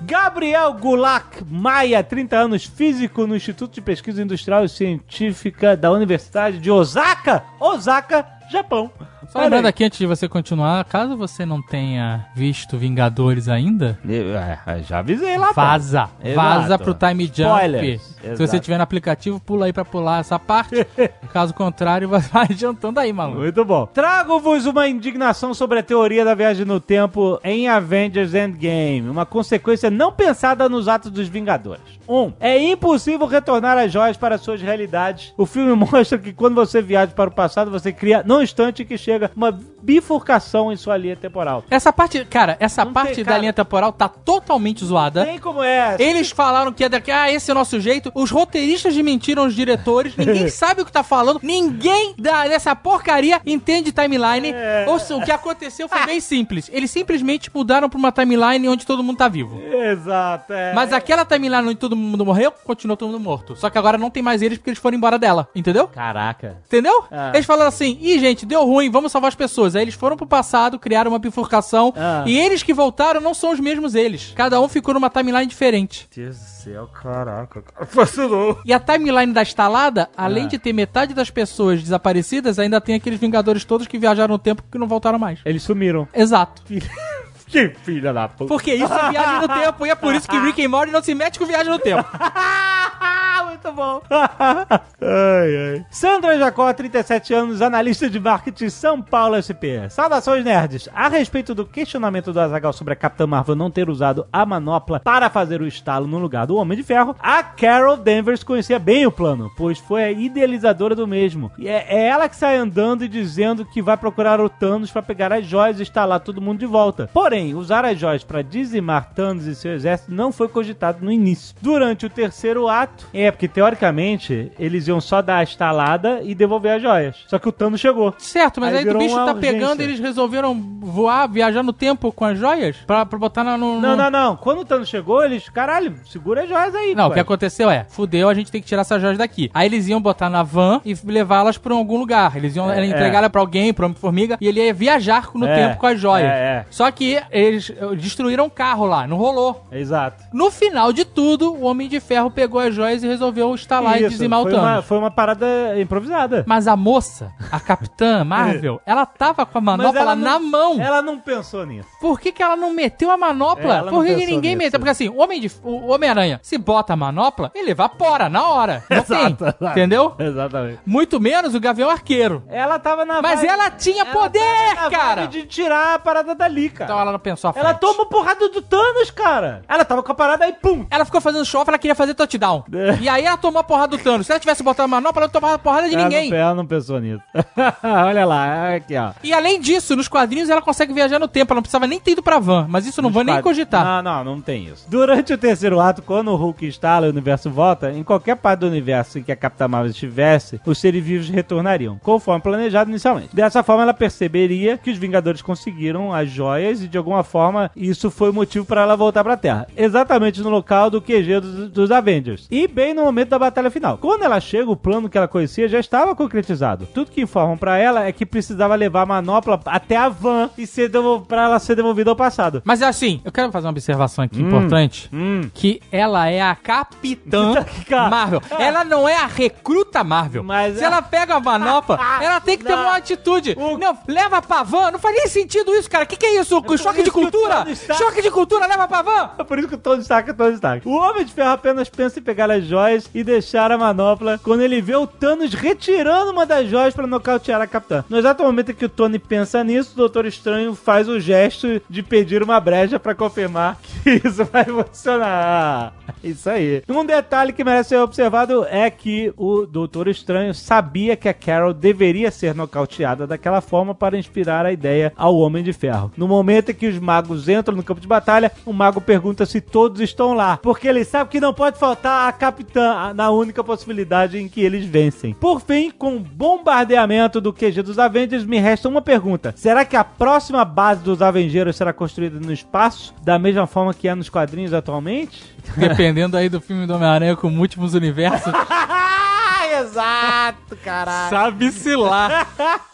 Gabriel 0.00 0.72
Gulak 0.72 1.44
Maia, 1.44 2.02
30 2.02 2.36
anos, 2.36 2.64
físico 2.64 3.26
no 3.26 3.36
Instituto 3.36 3.74
de 3.74 3.82
Pesquisa 3.82 4.22
Industrial 4.22 4.64
e 4.64 4.68
Científica 4.70 5.76
da 5.76 5.90
Universidade 5.90 6.58
de 6.58 6.70
Osaka, 6.70 7.44
Osaka, 7.60 8.26
Japão. 8.50 8.90
Só 9.36 9.42
lembrando 9.42 9.66
aqui, 9.66 9.84
antes 9.84 9.98
de 9.98 10.06
você 10.06 10.28
continuar, 10.28 10.84
caso 10.84 11.16
você 11.16 11.44
não 11.46 11.60
tenha 11.62 12.26
visto 12.34 12.76
Vingadores 12.78 13.48
ainda, 13.48 13.98
É, 14.08 14.82
já 14.82 14.98
avisei 14.98 15.36
lá. 15.36 15.52
vaza. 15.52 16.08
Vaza 16.34 16.78
pro 16.78 16.94
Time 16.94 17.24
Jump. 17.26 17.40
Spoilers. 17.40 18.02
Se 18.02 18.26
Exato. 18.26 18.46
você 18.46 18.58
tiver 18.60 18.76
no 18.76 18.82
aplicativo, 18.82 19.38
pula 19.38 19.66
aí 19.66 19.72
pra 19.72 19.84
pular 19.84 20.20
essa 20.20 20.38
parte. 20.38 20.86
Caso 21.32 21.54
contrário, 21.54 22.08
vai 22.10 22.20
vai 22.20 22.44
adiantando 22.50 22.98
aí, 22.98 23.12
maluco. 23.12 23.38
Muito 23.40 23.64
bom. 23.64 23.86
Trago-vos 23.86 24.66
uma 24.66 24.88
indignação 24.88 25.54
sobre 25.54 25.78
a 25.78 25.82
teoria 25.82 26.24
da 26.24 26.34
viagem 26.34 26.64
no 26.64 26.80
tempo 26.80 27.38
em 27.44 27.68
Avengers 27.68 28.34
Endgame, 28.34 29.08
uma 29.08 29.24
consequência 29.26 29.90
não 29.90 30.10
pensada 30.12 30.68
nos 30.68 30.88
atos 30.88 31.10
dos 31.10 31.28
Vingadores. 31.28 31.95
1. 32.08 32.16
Um, 32.16 32.32
é 32.40 32.58
impossível 32.58 33.26
retornar 33.26 33.78
as 33.78 33.92
joias 33.92 34.16
para 34.16 34.38
suas 34.38 34.60
realidades. 34.60 35.32
O 35.36 35.46
filme 35.46 35.72
mostra 35.76 36.18
que 36.18 36.32
quando 36.32 36.54
você 36.54 36.80
viaja 36.82 37.12
para 37.12 37.30
o 37.30 37.34
passado, 37.34 37.70
você 37.70 37.92
cria, 37.92 38.22
não 38.26 38.42
instante 38.42 38.84
que 38.84 38.96
chega, 38.98 39.30
uma 39.36 39.58
bifurcação 39.82 40.72
em 40.72 40.76
sua 40.76 40.96
linha 40.96 41.16
temporal. 41.16 41.64
Essa 41.70 41.92
parte, 41.92 42.24
cara, 42.24 42.56
essa 42.58 42.84
Não 42.84 42.92
parte 42.92 43.14
tem, 43.16 43.24
da 43.24 43.30
cara. 43.30 43.40
linha 43.40 43.52
temporal 43.52 43.92
tá 43.92 44.08
totalmente 44.08 44.84
zoada. 44.84 45.24
Nem 45.24 45.38
como 45.38 45.62
é. 45.62 45.96
Eles 45.98 46.30
falaram 46.30 46.72
que 46.72 46.84
é 46.84 46.88
daqui, 46.88 47.10
ah, 47.10 47.30
esse 47.30 47.50
é 47.50 47.54
o 47.54 47.56
nosso 47.56 47.80
jeito. 47.80 48.10
Os 48.14 48.30
roteiristas 48.30 48.94
desmentiram 48.94 49.46
os 49.46 49.54
diretores. 49.54 50.16
Ninguém 50.16 50.48
sabe 50.50 50.82
o 50.82 50.84
que 50.84 50.92
tá 50.92 51.02
falando. 51.02 51.40
Ninguém 51.42 52.14
da, 52.18 52.48
dessa 52.48 52.74
porcaria 52.74 53.40
entende 53.46 53.92
timeline. 53.92 54.50
É. 54.52 54.84
Ou 54.88 54.98
seja, 54.98 55.16
o 55.16 55.24
que 55.24 55.30
aconteceu 55.30 55.88
foi 55.88 56.04
bem 56.04 56.20
simples. 56.20 56.68
Eles 56.72 56.90
simplesmente 56.90 57.50
mudaram 57.54 57.88
pra 57.88 57.98
uma 57.98 58.10
timeline 58.12 58.68
onde 58.68 58.84
todo 58.84 59.02
mundo 59.02 59.18
tá 59.18 59.28
vivo. 59.28 59.60
Exato, 59.60 60.52
é. 60.52 60.72
Mas 60.74 60.92
aquela 60.92 61.24
timeline 61.24 61.68
onde 61.68 61.76
todo 61.76 61.95
mundo 61.96 62.24
morreu, 62.24 62.52
continuou 62.64 62.96
todo 62.96 63.10
mundo 63.10 63.20
morto. 63.20 63.56
Só 63.56 63.70
que 63.70 63.78
agora 63.78 63.96
não 63.98 64.10
tem 64.10 64.22
mais 64.22 64.42
eles 64.42 64.58
porque 64.58 64.70
eles 64.70 64.78
foram 64.80 64.96
embora 64.96 65.18
dela. 65.18 65.48
Entendeu? 65.54 65.88
Caraca. 65.88 66.58
Entendeu? 66.66 67.04
Ah. 67.10 67.32
Eles 67.34 67.46
falaram 67.46 67.68
assim, 67.68 67.98
ih, 68.00 68.18
gente, 68.18 68.44
deu 68.46 68.64
ruim, 68.64 68.90
vamos 68.90 69.10
salvar 69.12 69.28
as 69.28 69.34
pessoas. 69.34 69.74
Aí 69.76 69.82
eles 69.82 69.94
foram 69.94 70.16
pro 70.16 70.26
passado, 70.26 70.78
criaram 70.78 71.10
uma 71.10 71.18
bifurcação. 71.18 71.92
Ah. 71.96 72.24
E 72.26 72.38
eles 72.38 72.62
que 72.62 72.74
voltaram 72.74 73.20
não 73.20 73.34
são 73.34 73.50
os 73.52 73.60
mesmos 73.60 73.94
eles. 73.94 74.32
Cada 74.36 74.60
um 74.60 74.68
ficou 74.68 74.94
numa 74.94 75.10
timeline 75.10 75.46
diferente. 75.46 76.08
Deus 76.14 76.36
do 76.36 76.44
céu, 76.44 76.86
caraca. 76.88 77.62
cara. 77.62 77.86
Fascinou. 77.86 78.58
E 78.64 78.72
a 78.72 78.80
timeline 78.80 79.32
da 79.32 79.42
estalada, 79.42 80.08
além 80.16 80.44
Ah. 80.44 80.48
de 80.48 80.58
ter 80.58 80.72
metade 80.72 81.14
das 81.14 81.30
pessoas 81.30 81.82
desaparecidas, 81.82 82.58
ainda 82.58 82.80
tem 82.80 82.94
aqueles 82.94 83.18
Vingadores 83.18 83.64
todos 83.64 83.86
que 83.86 83.98
viajaram 83.98 84.34
no 84.34 84.38
tempo 84.38 84.62
que 84.70 84.78
não 84.78 84.86
voltaram 84.86 85.18
mais. 85.18 85.40
Eles 85.44 85.62
sumiram. 85.62 86.06
Exato. 86.14 86.62
Que 87.46 87.68
filha 87.84 88.12
da 88.12 88.28
puta. 88.28 88.48
Porque 88.48 88.74
isso 88.74 88.92
é 88.92 89.10
viagem 89.10 89.40
no 89.40 89.48
tempo, 89.48 89.86
e 89.86 89.90
é 89.90 89.94
por 89.94 90.14
isso 90.14 90.28
que 90.28 90.38
Rick 90.38 90.64
and 90.64 90.68
Morty 90.68 90.92
não 90.92 91.02
se 91.02 91.14
mete 91.14 91.38
com 91.38 91.46
viagem 91.46 91.72
no 91.72 91.78
tempo. 91.78 92.04
Muito 93.56 93.72
bom. 93.72 94.02
ai, 94.10 95.56
ai. 95.56 95.86
Sandra 95.90 96.38
Jacó, 96.38 96.70
37 96.70 97.32
anos, 97.32 97.62
analista 97.62 98.08
de 98.08 98.20
marketing 98.20 98.68
São 98.68 99.00
Paulo 99.00 99.40
SP. 99.40 99.88
Saudações, 99.88 100.44
nerds. 100.44 100.90
A 100.94 101.08
respeito 101.08 101.54
do 101.54 101.64
questionamento 101.64 102.34
do 102.34 102.40
Azagal 102.40 102.74
sobre 102.74 102.92
a 102.92 102.96
Capitã 102.96 103.26
Marvel 103.26 103.56
não 103.56 103.70
ter 103.70 103.88
usado 103.88 104.26
a 104.30 104.44
manopla 104.44 105.00
para 105.00 105.30
fazer 105.30 105.62
o 105.62 105.66
estalo 105.66 106.06
no 106.06 106.18
lugar 106.18 106.46
do 106.46 106.56
Homem 106.56 106.76
de 106.76 106.84
Ferro, 106.84 107.16
a 107.18 107.42
Carol 107.42 107.96
Danvers 107.96 108.44
conhecia 108.44 108.78
bem 108.78 109.06
o 109.06 109.12
plano, 109.12 109.50
pois 109.56 109.78
foi 109.78 110.04
a 110.04 110.12
idealizadora 110.12 110.94
do 110.94 111.06
mesmo. 111.06 111.50
E 111.56 111.66
é, 111.66 111.86
é 111.88 112.08
ela 112.08 112.28
que 112.28 112.36
sai 112.36 112.58
andando 112.58 113.04
e 113.04 113.08
dizendo 113.08 113.64
que 113.64 113.80
vai 113.80 113.96
procurar 113.96 114.38
o 114.38 114.50
Thanos 114.50 114.90
para 114.90 115.02
pegar 115.02 115.32
as 115.32 115.46
joias 115.46 115.78
e 115.78 115.82
instalar 115.82 116.20
todo 116.20 116.42
mundo 116.42 116.58
de 116.58 116.66
volta. 116.66 117.08
Porém, 117.12 117.54
usar 117.54 117.86
as 117.86 117.98
joias 117.98 118.22
para 118.22 118.42
dizimar 118.42 119.14
Thanos 119.14 119.46
e 119.46 119.54
seu 119.54 119.72
exército 119.72 120.12
não 120.12 120.30
foi 120.30 120.48
cogitado 120.48 121.02
no 121.02 121.10
início. 121.10 121.56
Durante 121.62 122.04
o 122.04 122.10
terceiro 122.10 122.68
ato, 122.68 123.06
é 123.14 123.30
porque 123.30 123.45
teoricamente 123.48 124.50
eles 124.58 124.88
iam 124.88 125.00
só 125.00 125.20
dar 125.22 125.38
a 125.38 125.42
estalada 125.42 126.20
e 126.22 126.34
devolver 126.34 126.72
as 126.76 126.82
joias. 126.82 127.16
Só 127.28 127.38
que 127.38 127.48
o 127.48 127.52
Thanos 127.52 127.80
chegou. 127.80 128.14
Certo, 128.18 128.60
mas 128.60 128.74
Aí 128.74 128.86
aí, 128.88 128.94
o 128.94 128.98
bicho 128.98 129.14
tá 129.16 129.34
pegando 129.34 129.62
urgência. 129.72 129.82
e 129.82 129.84
eles 129.86 130.00
resolveram 130.00 130.54
voar, 130.80 131.26
viajar 131.28 131.62
no 131.62 131.72
tempo 131.72 132.10
com 132.12 132.24
as 132.24 132.38
joias? 132.38 132.76
Pra, 132.86 133.04
pra 133.06 133.18
botar 133.18 133.44
na, 133.44 133.56
no, 133.56 133.80
Não, 133.80 133.90
no- 133.90 133.96
não, 133.96 134.10
não. 134.10 134.36
Quando 134.36 134.60
o 134.60 134.64
Thanos 134.64 134.88
chegou, 134.88 135.24
eles, 135.24 135.48
caralho, 135.48 135.94
segura 136.06 136.42
as 136.42 136.48
joias 136.48 136.74
aí. 136.74 136.94
Não, 136.94 137.08
o 137.08 137.12
que 137.12 137.20
aconteceu 137.20 137.70
é, 137.70 137.84
fudeu, 137.88 138.28
a 138.28 138.34
gente 138.34 138.50
tem 138.50 138.60
que 138.60 138.66
tirar 138.66 138.82
essas 138.82 139.00
joias 139.00 139.18
daqui. 139.18 139.50
Aí 139.52 139.66
eles 139.66 139.86
iam 139.88 140.00
botar 140.00 140.30
na 140.30 140.42
van 140.42 140.80
e 140.84 140.94
levá-las 141.04 141.58
pra 141.58 141.74
algum 141.74 141.98
lugar. 141.98 142.36
Eles 142.36 142.56
iam 142.56 142.70
É, 142.70 142.84
entregar 142.84 143.18
ela 143.18 143.30
pra 143.30 143.40
alguém, 143.40 143.72
pra 143.74 143.86
Homem-Formiga, 143.86 144.36
e 144.40 144.46
ele 144.48 144.60
ia 144.64 144.72
viajar 144.74 145.30
no 145.34 145.46
É, 145.46 145.54
tempo 145.68 145.80
com 145.80 145.86
as 145.86 145.98
joias. 146.00 146.26
é, 146.30 146.36
é. 146.36 146.66
Só 146.70 146.90
que 146.90 147.20
eles 147.30 147.70
eh, 147.70 147.94
destruíram 147.96 148.46
o 148.46 148.50
carro 148.50 148.86
lá, 148.86 149.06
não 149.06 149.16
rolou. 149.16 149.66
Exato. 149.72 150.24
No 150.32 150.50
final 150.50 150.92
de 150.92 151.04
tudo, 151.04 151.52
o 151.54 151.64
Homem 151.64 151.88
de 151.88 152.00
Ferro 152.00 152.30
pegou 152.30 152.60
as 152.60 152.74
joias 152.74 153.02
e 153.02 153.06
resolveu 153.06 153.35
instalar 153.54 153.96
e 153.96 154.00
Isso, 154.02 154.10
dizimar 154.10 154.40
o 154.40 154.44
Thanos. 154.44 154.60
uma, 154.60 154.82
foi 154.82 154.98
uma 154.98 155.10
parada 155.10 155.46
improvisada. 155.80 156.44
Mas 156.46 156.66
a 156.68 156.76
moça, 156.76 157.32
a 157.50 157.60
Capitã 157.60 158.22
Marvel, 158.24 158.80
ela 158.86 159.04
tava 159.06 159.44
com 159.46 159.58
a 159.58 159.60
manopla 159.60 160.14
não- 160.14 160.16
na 160.16 160.38
mão. 160.38 160.80
Ela 160.80 161.02
não 161.02 161.18
pensou 161.18 161.64
nisso. 161.66 161.88
Por 162.00 162.20
que, 162.20 162.32
que 162.32 162.42
ela 162.42 162.56
não 162.56 162.72
meteu 162.72 163.10
a 163.10 163.16
manopla? 163.16 163.74
É, 163.74 163.78
ela 163.78 163.90
Por 163.90 164.04
que, 164.04 164.14
que 164.14 164.26
ninguém 164.26 164.56
meteu? 164.56 164.78
Porque 164.78 164.90
assim, 164.90 165.08
o 165.08 165.16
Homem 165.20 165.40
de- 165.40 165.50
o 165.62 165.88
Homem-Aranha, 165.92 166.40
se 166.42 166.56
bota 166.58 166.92
a 166.92 166.96
manopla, 166.96 167.50
ele 167.54 167.70
evapora 167.72 168.28
na 168.28 168.46
hora. 168.48 168.82
Não 168.90 169.02
tem. 169.02 169.16
Exato, 169.26 169.44
exato. 169.44 169.64
Entendeu? 169.66 170.14
Exatamente. 170.18 170.80
Muito 170.86 171.20
menos 171.20 171.54
o 171.54 171.60
Gavião 171.60 171.90
Arqueiro. 171.90 172.42
Ela 172.48 172.78
tava 172.78 173.04
na 173.04 173.20
Mas 173.22 173.40
vibe- 173.40 173.52
ela 173.52 173.70
tinha 173.70 174.02
ela 174.02 174.12
poder, 174.12 174.40
tava 174.74 174.82
na 174.82 174.90
cara! 174.90 175.26
de 175.26 175.44
tirar 175.46 175.94
a 175.94 175.98
parada 175.98 176.34
dali, 176.34 176.68
cara. 176.70 176.84
Então 176.90 177.00
ela 177.00 177.12
não 177.12 177.18
pensou 177.18 177.50
a 177.50 177.52
frente. 177.52 177.64
Ela 177.64 177.74
toma 177.74 178.06
porrada 178.06 178.48
do 178.48 178.62
Thanos, 178.62 179.10
cara. 179.10 179.62
Ela 179.68 179.84
tava 179.84 180.02
com 180.02 180.12
a 180.12 180.14
parada 180.14 180.44
aí, 180.44 180.52
pum. 180.52 180.86
Ela 180.90 181.04
ficou 181.04 181.20
fazendo 181.20 181.44
show, 181.44 181.64
ela 181.66 181.78
queria 181.78 181.94
fazer 181.94 182.14
touchdown. 182.14 182.64
É. 182.72 182.96
E 183.00 183.08
aí 183.08 183.25
ela 183.26 183.36
tomou 183.36 183.60
a 183.60 183.64
porrada 183.64 183.96
do 183.96 184.02
Thanos. 184.02 184.26
Se 184.26 184.32
ela 184.32 184.40
tivesse 184.40 184.62
botado 184.62 184.84
a 184.84 184.88
manopla, 184.88 185.22
ela 185.22 185.26
não 185.26 185.32
tomava 185.32 185.58
porrada 185.58 185.88
de 185.88 185.94
Ela 185.94 186.04
ninguém. 186.04 186.30
Não, 186.30 186.36
ela 186.36 186.54
não 186.54 186.66
pensou 186.66 187.00
nisso. 187.00 187.22
Olha 187.82 188.24
lá, 188.24 188.74
aqui, 188.74 188.96
ó. 188.96 189.12
E 189.22 189.32
além 189.32 189.60
disso, 189.60 189.96
nos 189.96 190.08
quadrinhos 190.08 190.48
ela 190.48 190.62
consegue 190.62 190.92
viajar 190.92 191.18
no 191.18 191.28
tempo. 191.28 191.52
Ela 191.52 191.58
não 191.58 191.62
precisava 191.62 191.86
nem 191.86 192.00
ter 192.00 192.12
ido 192.12 192.22
pra 192.22 192.38
van. 192.38 192.66
Mas 192.68 192.86
isso 192.86 193.02
não 193.02 193.10
vou 193.10 193.24
nem 193.24 193.40
cogitar. 193.42 193.84
Não, 193.84 194.02
não, 194.02 194.24
não 194.24 194.40
tem 194.40 194.66
isso. 194.66 194.86
Durante 194.88 195.32
o 195.32 195.38
terceiro 195.38 195.80
ato, 195.80 196.02
quando 196.02 196.28
o 196.28 196.36
Hulk 196.36 196.66
instala 196.66 197.06
e 197.06 197.08
o 197.08 197.12
universo 197.12 197.50
volta, 197.50 197.92
em 197.92 198.02
qualquer 198.02 198.36
parte 198.36 198.60
do 198.60 198.66
universo 198.66 199.18
em 199.18 199.22
que 199.22 199.32
a 199.32 199.36
Capitã 199.36 199.68
Marvel 199.68 199.90
estivesse, 199.90 200.60
os 200.64 200.78
seres 200.78 201.02
vivos 201.02 201.28
retornariam, 201.28 201.98
conforme 202.02 202.42
planejado 202.42 202.90
inicialmente. 202.90 203.34
Dessa 203.34 203.62
forma, 203.62 203.82
ela 203.82 203.94
perceberia 203.94 204.78
que 204.78 204.90
os 204.90 204.98
Vingadores 204.98 205.42
conseguiram 205.42 206.12
as 206.12 206.30
joias 206.30 206.82
e, 206.82 206.88
de 206.88 206.98
alguma 206.98 207.22
forma, 207.22 207.70
isso 207.76 208.10
foi 208.10 208.30
o 208.30 208.34
motivo 208.34 208.64
para 208.64 208.82
ela 208.82 208.96
voltar 208.96 209.22
pra 209.24 209.36
Terra. 209.36 209.66
Exatamente 209.76 210.40
no 210.40 210.50
local 210.50 210.90
do 210.90 211.00
QG 211.00 211.40
dos, 211.40 211.70
dos 211.70 211.90
Avengers. 211.90 212.46
E 212.50 212.66
bem 212.68 212.94
no 212.94 213.02
momento 213.02 213.15
da 213.24 213.38
batalha 213.38 213.70
final. 213.70 213.98
Quando 213.98 214.22
ela 214.22 214.38
chega, 214.40 214.70
o 214.70 214.76
plano 214.76 215.08
que 215.08 215.16
ela 215.16 215.26
conhecia 215.28 215.68
já 215.68 215.78
estava 215.80 216.14
concretizado. 216.14 216.86
Tudo 216.92 217.10
que 217.10 217.20
informam 217.20 217.56
pra 217.56 217.78
ela 217.78 218.04
é 218.04 218.12
que 218.12 218.26
precisava 218.26 218.74
levar 218.74 219.02
a 219.02 219.06
manopla 219.06 219.60
até 219.66 219.96
a 219.96 220.08
van 220.08 220.50
e 220.58 220.66
ser 220.66 220.90
ela 221.30 221.58
ser 221.58 221.74
devolvida 221.74 222.10
ao 222.10 222.16
passado. 222.16 222.62
Mas 222.64 222.82
é 222.82 222.86
assim, 222.86 223.20
eu 223.24 223.32
quero 223.32 223.50
fazer 223.52 223.66
uma 223.66 223.70
observação 223.70 224.24
aqui 224.24 224.40
importante. 224.40 225.08
Hum. 225.12 225.48
Que 225.54 225.80
ela 225.90 226.28
é 226.28 226.40
a 226.40 226.54
Capitã. 226.54 227.64
Marvel. 228.10 228.42
Ela 228.58 228.84
não 228.84 229.08
é 229.08 229.16
a 229.16 229.26
recruta 229.26 230.02
Marvel. 230.04 230.42
Mas 230.42 230.76
Se 230.78 230.82
é- 230.82 230.86
ela 230.86 231.02
pega 231.02 231.34
a 231.36 231.40
manopla, 231.40 231.98
ela 232.20 232.40
tem 232.40 232.56
que 232.58 232.64
ter 232.64 232.74
Não. 232.74 232.82
uma 232.82 232.96
atitude. 232.96 233.56
O- 233.58 233.78
Não, 233.78 233.96
leva 234.06 234.40
pra 234.42 234.62
van. 234.62 234.90
Não 234.90 234.98
faz 234.98 235.14
nem 235.14 235.26
sentido 235.28 235.72
isso, 235.74 235.90
cara. 235.90 236.04
O 236.04 236.06
que, 236.06 236.16
que 236.16 236.26
é 236.26 236.40
isso? 236.40 236.60
por 236.62 236.78
Choque 236.78 236.96
de 236.96 237.02
isso 237.02 237.12
cultura? 237.12 237.66
Choque 237.96 238.22
de 238.22 238.30
cultura, 238.30 238.66
leva 238.66 238.86
pra 238.88 239.02
van. 239.02 239.30
É 239.38 239.44
por 239.44 239.58
isso 239.58 239.68
que 239.68 239.74
o 239.74 239.78
Tony 239.78 240.00
Stark 240.02 240.30
é 240.30 240.32
Tony 240.32 240.54
Stark. 240.54 240.86
O 240.88 240.92
Homem 240.96 241.24
de 241.24 241.32
Ferro 241.32 241.50
apenas 241.50 241.88
pensa 241.88 242.18
em 242.18 242.22
pegar 242.22 242.50
as 242.50 242.64
joias 242.64 242.95
e 243.14 243.22
deixar 243.22 243.70
a 243.70 243.78
manopla 243.78 244.40
quando 244.42 244.62
ele 244.62 244.80
vê 244.80 244.94
o 244.96 245.06
Thanos 245.06 245.54
retirando 245.54 246.30
uma 246.30 246.46
das 246.46 246.68
joias 246.68 246.94
para 246.94 247.06
nocautear 247.06 247.60
a 247.60 247.66
Capitã. 247.66 248.04
No 248.08 248.18
exato 248.18 248.42
momento 248.42 248.70
em 248.70 248.74
que 248.74 248.84
o 248.84 248.88
Tony 248.88 249.18
pensa 249.18 249.62
nisso, 249.62 249.92
o 249.94 249.96
Doutor 249.96 250.26
Estranho 250.26 250.74
faz 250.74 251.08
o 251.08 251.20
gesto 251.20 251.80
de 251.88 252.02
pedir 252.02 252.42
uma 252.42 252.60
brecha 252.60 252.98
para 252.98 253.14
confirmar 253.14 253.78
que 254.02 254.22
isso 254.26 254.44
vai 254.44 254.64
funcionar. 254.64 255.92
Isso 256.22 256.48
aí. 256.48 256.82
Um 256.88 257.04
detalhe 257.04 257.52
que 257.52 257.64
merece 257.64 257.90
ser 257.90 257.98
observado 257.98 258.66
é 258.68 258.88
que 258.90 259.32
o 259.36 259.66
Doutor 259.66 260.08
Estranho 260.08 260.54
sabia 260.54 261.16
que 261.16 261.28
a 261.28 261.34
Carol 261.34 261.72
deveria 261.72 262.30
ser 262.30 262.54
nocauteada 262.54 263.26
daquela 263.26 263.60
forma 263.60 263.94
para 263.94 264.18
inspirar 264.18 264.66
a 264.66 264.72
ideia 264.72 265.12
ao 265.16 265.36
Homem 265.36 265.62
de 265.62 265.72
Ferro. 265.72 266.12
No 266.16 266.28
momento 266.28 266.70
em 266.70 266.74
que 266.74 266.86
os 266.86 266.98
magos 266.98 267.48
entram 267.48 267.76
no 267.76 267.82
campo 267.82 268.00
de 268.00 268.08
batalha, 268.08 268.52
o 268.64 268.72
mago 268.72 269.00
pergunta 269.00 269.46
se 269.46 269.60
todos 269.60 270.00
estão 270.00 270.32
lá, 270.32 270.56
porque 270.56 270.88
ele 270.88 271.04
sabe 271.04 271.30
que 271.30 271.40
não 271.40 271.52
pode 271.52 271.78
faltar 271.78 272.28
a 272.28 272.32
Capitã 272.32 272.85
na 273.14 273.30
única 273.30 273.62
possibilidade 273.62 274.38
em 274.38 274.48
que 274.48 274.60
eles 274.60 274.84
vencem. 274.84 275.34
Por 275.34 275.60
fim, 275.60 275.90
com 275.90 276.16
o 276.16 276.20
bombardeamento 276.20 277.40
do 277.40 277.52
QG 277.52 277.82
dos 277.82 277.98
Avengers, 277.98 278.44
me 278.44 278.58
resta 278.58 278.88
uma 278.88 279.02
pergunta: 279.02 279.52
será 279.56 279.84
que 279.84 279.96
a 279.96 280.04
próxima 280.04 280.64
base 280.64 281.02
dos 281.02 281.22
Avengers 281.22 281.76
será 281.76 281.92
construída 281.92 282.38
no 282.38 282.52
espaço, 282.52 283.14
da 283.22 283.38
mesma 283.38 283.66
forma 283.66 283.94
que 283.94 284.08
é 284.08 284.14
nos 284.14 284.28
quadrinhos 284.28 284.72
atualmente? 284.72 285.42
Dependendo 285.76 286.36
aí 286.36 286.48
do 286.48 286.60
filme 286.60 286.86
do 286.86 286.94
Homem-Aranha 286.94 287.36
com 287.36 287.50
múltiplos 287.50 287.94
universos, 287.94 288.52
Exato, 289.80 290.76
caralho. 290.82 291.30
sabe-se 291.30 291.94
lá. 291.96 292.46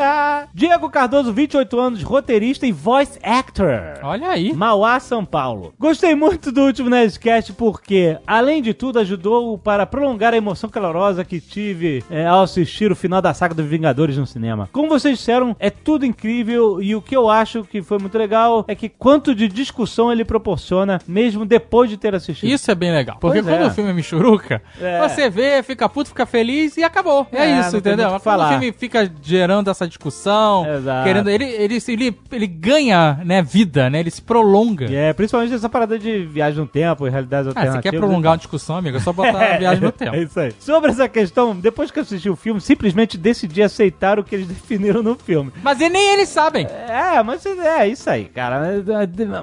Diego 0.53 0.91
Cardoso, 0.91 1.33
28 1.33 1.81
anos, 1.81 2.03
roteirista 2.03 2.67
e 2.67 2.73
voice 2.73 3.19
actor. 3.23 3.99
Olha 4.03 4.29
aí. 4.31 4.53
Mauá, 4.53 4.99
São 5.01 5.25
Paulo. 5.25 5.75
Gostei 5.79 6.15
muito 6.15 6.51
do 6.53 6.63
último 6.63 6.91
Nerdcast 6.91 7.53
porque, 7.55 8.17
além 8.27 8.61
de 8.63 8.75
tudo, 8.75 8.99
ajudou 8.99 9.57
para 9.59 9.87
prolongar 9.87 10.35
a 10.35 10.37
emoção 10.37 10.69
calorosa 10.69 11.25
que 11.25 11.41
tive 11.41 12.05
é, 12.11 12.27
ao 12.27 12.43
assistir 12.43 12.91
o 12.91 12.97
final 12.97 13.23
da 13.23 13.33
saga 13.35 13.55
dos 13.55 13.67
Vingadores 13.67 14.17
no 14.17 14.27
cinema. 14.27 14.69
Como 14.73 14.89
vocês 14.89 15.19
disseram, 15.19 15.57
é 15.59 15.71
tudo 15.71 16.05
incrível 16.05 16.83
e 16.83 16.95
o 16.95 17.03
que 17.03 17.17
eu 17.17 17.29
acho 17.31 17.65
que 17.65 17.83
foi 17.83 17.99
muito 17.99 18.17
legal 18.19 18.65
é 18.69 18.75
que 18.75 18.89
quanto 18.89 19.35
de 19.35 19.49
discussão 19.49 20.11
ele 20.13 20.25
proporciona, 20.25 21.01
mesmo 21.07 21.45
depois 21.45 21.89
de 21.91 21.97
ter 21.97 22.15
assistido. 22.15 22.51
Isso 22.51 22.71
é 22.71 22.75
bem 22.75 22.93
legal. 22.93 23.17
Porque 23.21 23.43
Pois 23.43 23.55
quando 23.55 23.65
é. 23.65 23.67
o 23.67 23.71
filme 23.71 23.91
é 23.91 23.93
michuruca, 23.93 24.63
É. 24.81 25.09
você 25.09 25.29
vê, 25.31 25.63
fica 25.63 25.89
puto, 25.89 26.09
fica 26.11 26.27
feliz 26.27 26.72
e 26.81 26.85
acabou. 26.85 27.27
É, 27.33 27.45
É, 27.45 27.61
isso, 27.61 27.77
entendeu? 27.77 28.11
Mas 28.11 28.15
quando 28.15 28.21
o 28.21 28.25
falar. 28.25 28.49
filme 28.51 28.73
fica 28.73 29.11
gerando 29.23 29.71
essa 29.71 29.87
discussão, 29.87 30.67
Exato. 30.67 31.05
querendo. 31.07 31.29
Ele, 31.31 31.45
ele, 31.45 31.79
ele, 31.89 32.19
ele 32.31 32.47
ganha, 32.47 33.21
né, 33.25 33.43
vida, 33.43 33.89
né? 33.91 34.01
Ele 34.01 34.11
se 34.11 34.23
prolonga. 34.23 34.87
E 34.91 34.95
é, 34.95 35.13
principalmente 35.13 35.55
essa 35.55 35.69
parada 35.69 35.99
de 35.99 36.25
viagem 36.27 36.61
no 36.61 36.67
tempo 36.67 37.07
e 37.07 37.11
realidades 37.11 37.47
Ah, 37.47 37.51
alternativas. 37.51 37.83
você 37.85 37.91
quer 37.91 37.99
prolongar 37.99 38.33
uma 38.33 38.39
discussão, 38.39 38.77
amigo? 38.77 38.97
É 38.97 39.01
só 39.01 39.13
botar 39.13 39.55
a 39.55 39.59
viagem 39.59 39.83
no 39.83 39.93
tempo. 39.93 40.15
É 40.17 40.23
isso 40.23 40.39
aí. 40.41 40.53
Sobre 40.59 40.91
essa 40.91 41.09
questão, 41.09 41.55
depois 41.57 41.91
que 41.91 41.99
eu 41.99 42.03
assisti 42.03 42.29
o 42.31 42.37
filme, 42.37 42.61
simplesmente 42.61 43.17
decidi 43.19 43.63
aceitar 43.63 44.19
o 44.19 44.25
que 44.25 44.35
eles 44.35 44.47
definiram 44.49 45.03
no 45.03 45.15
filme. 45.17 45.53
Mas 45.63 45.81
e 45.81 45.89
nem 45.89 46.13
eles 46.15 46.29
sabem. 46.29 46.67
É, 46.67 47.23
mas 47.23 47.45
é 47.47 47.89
isso 47.89 48.09
aí, 48.09 48.25
cara. 48.27 48.61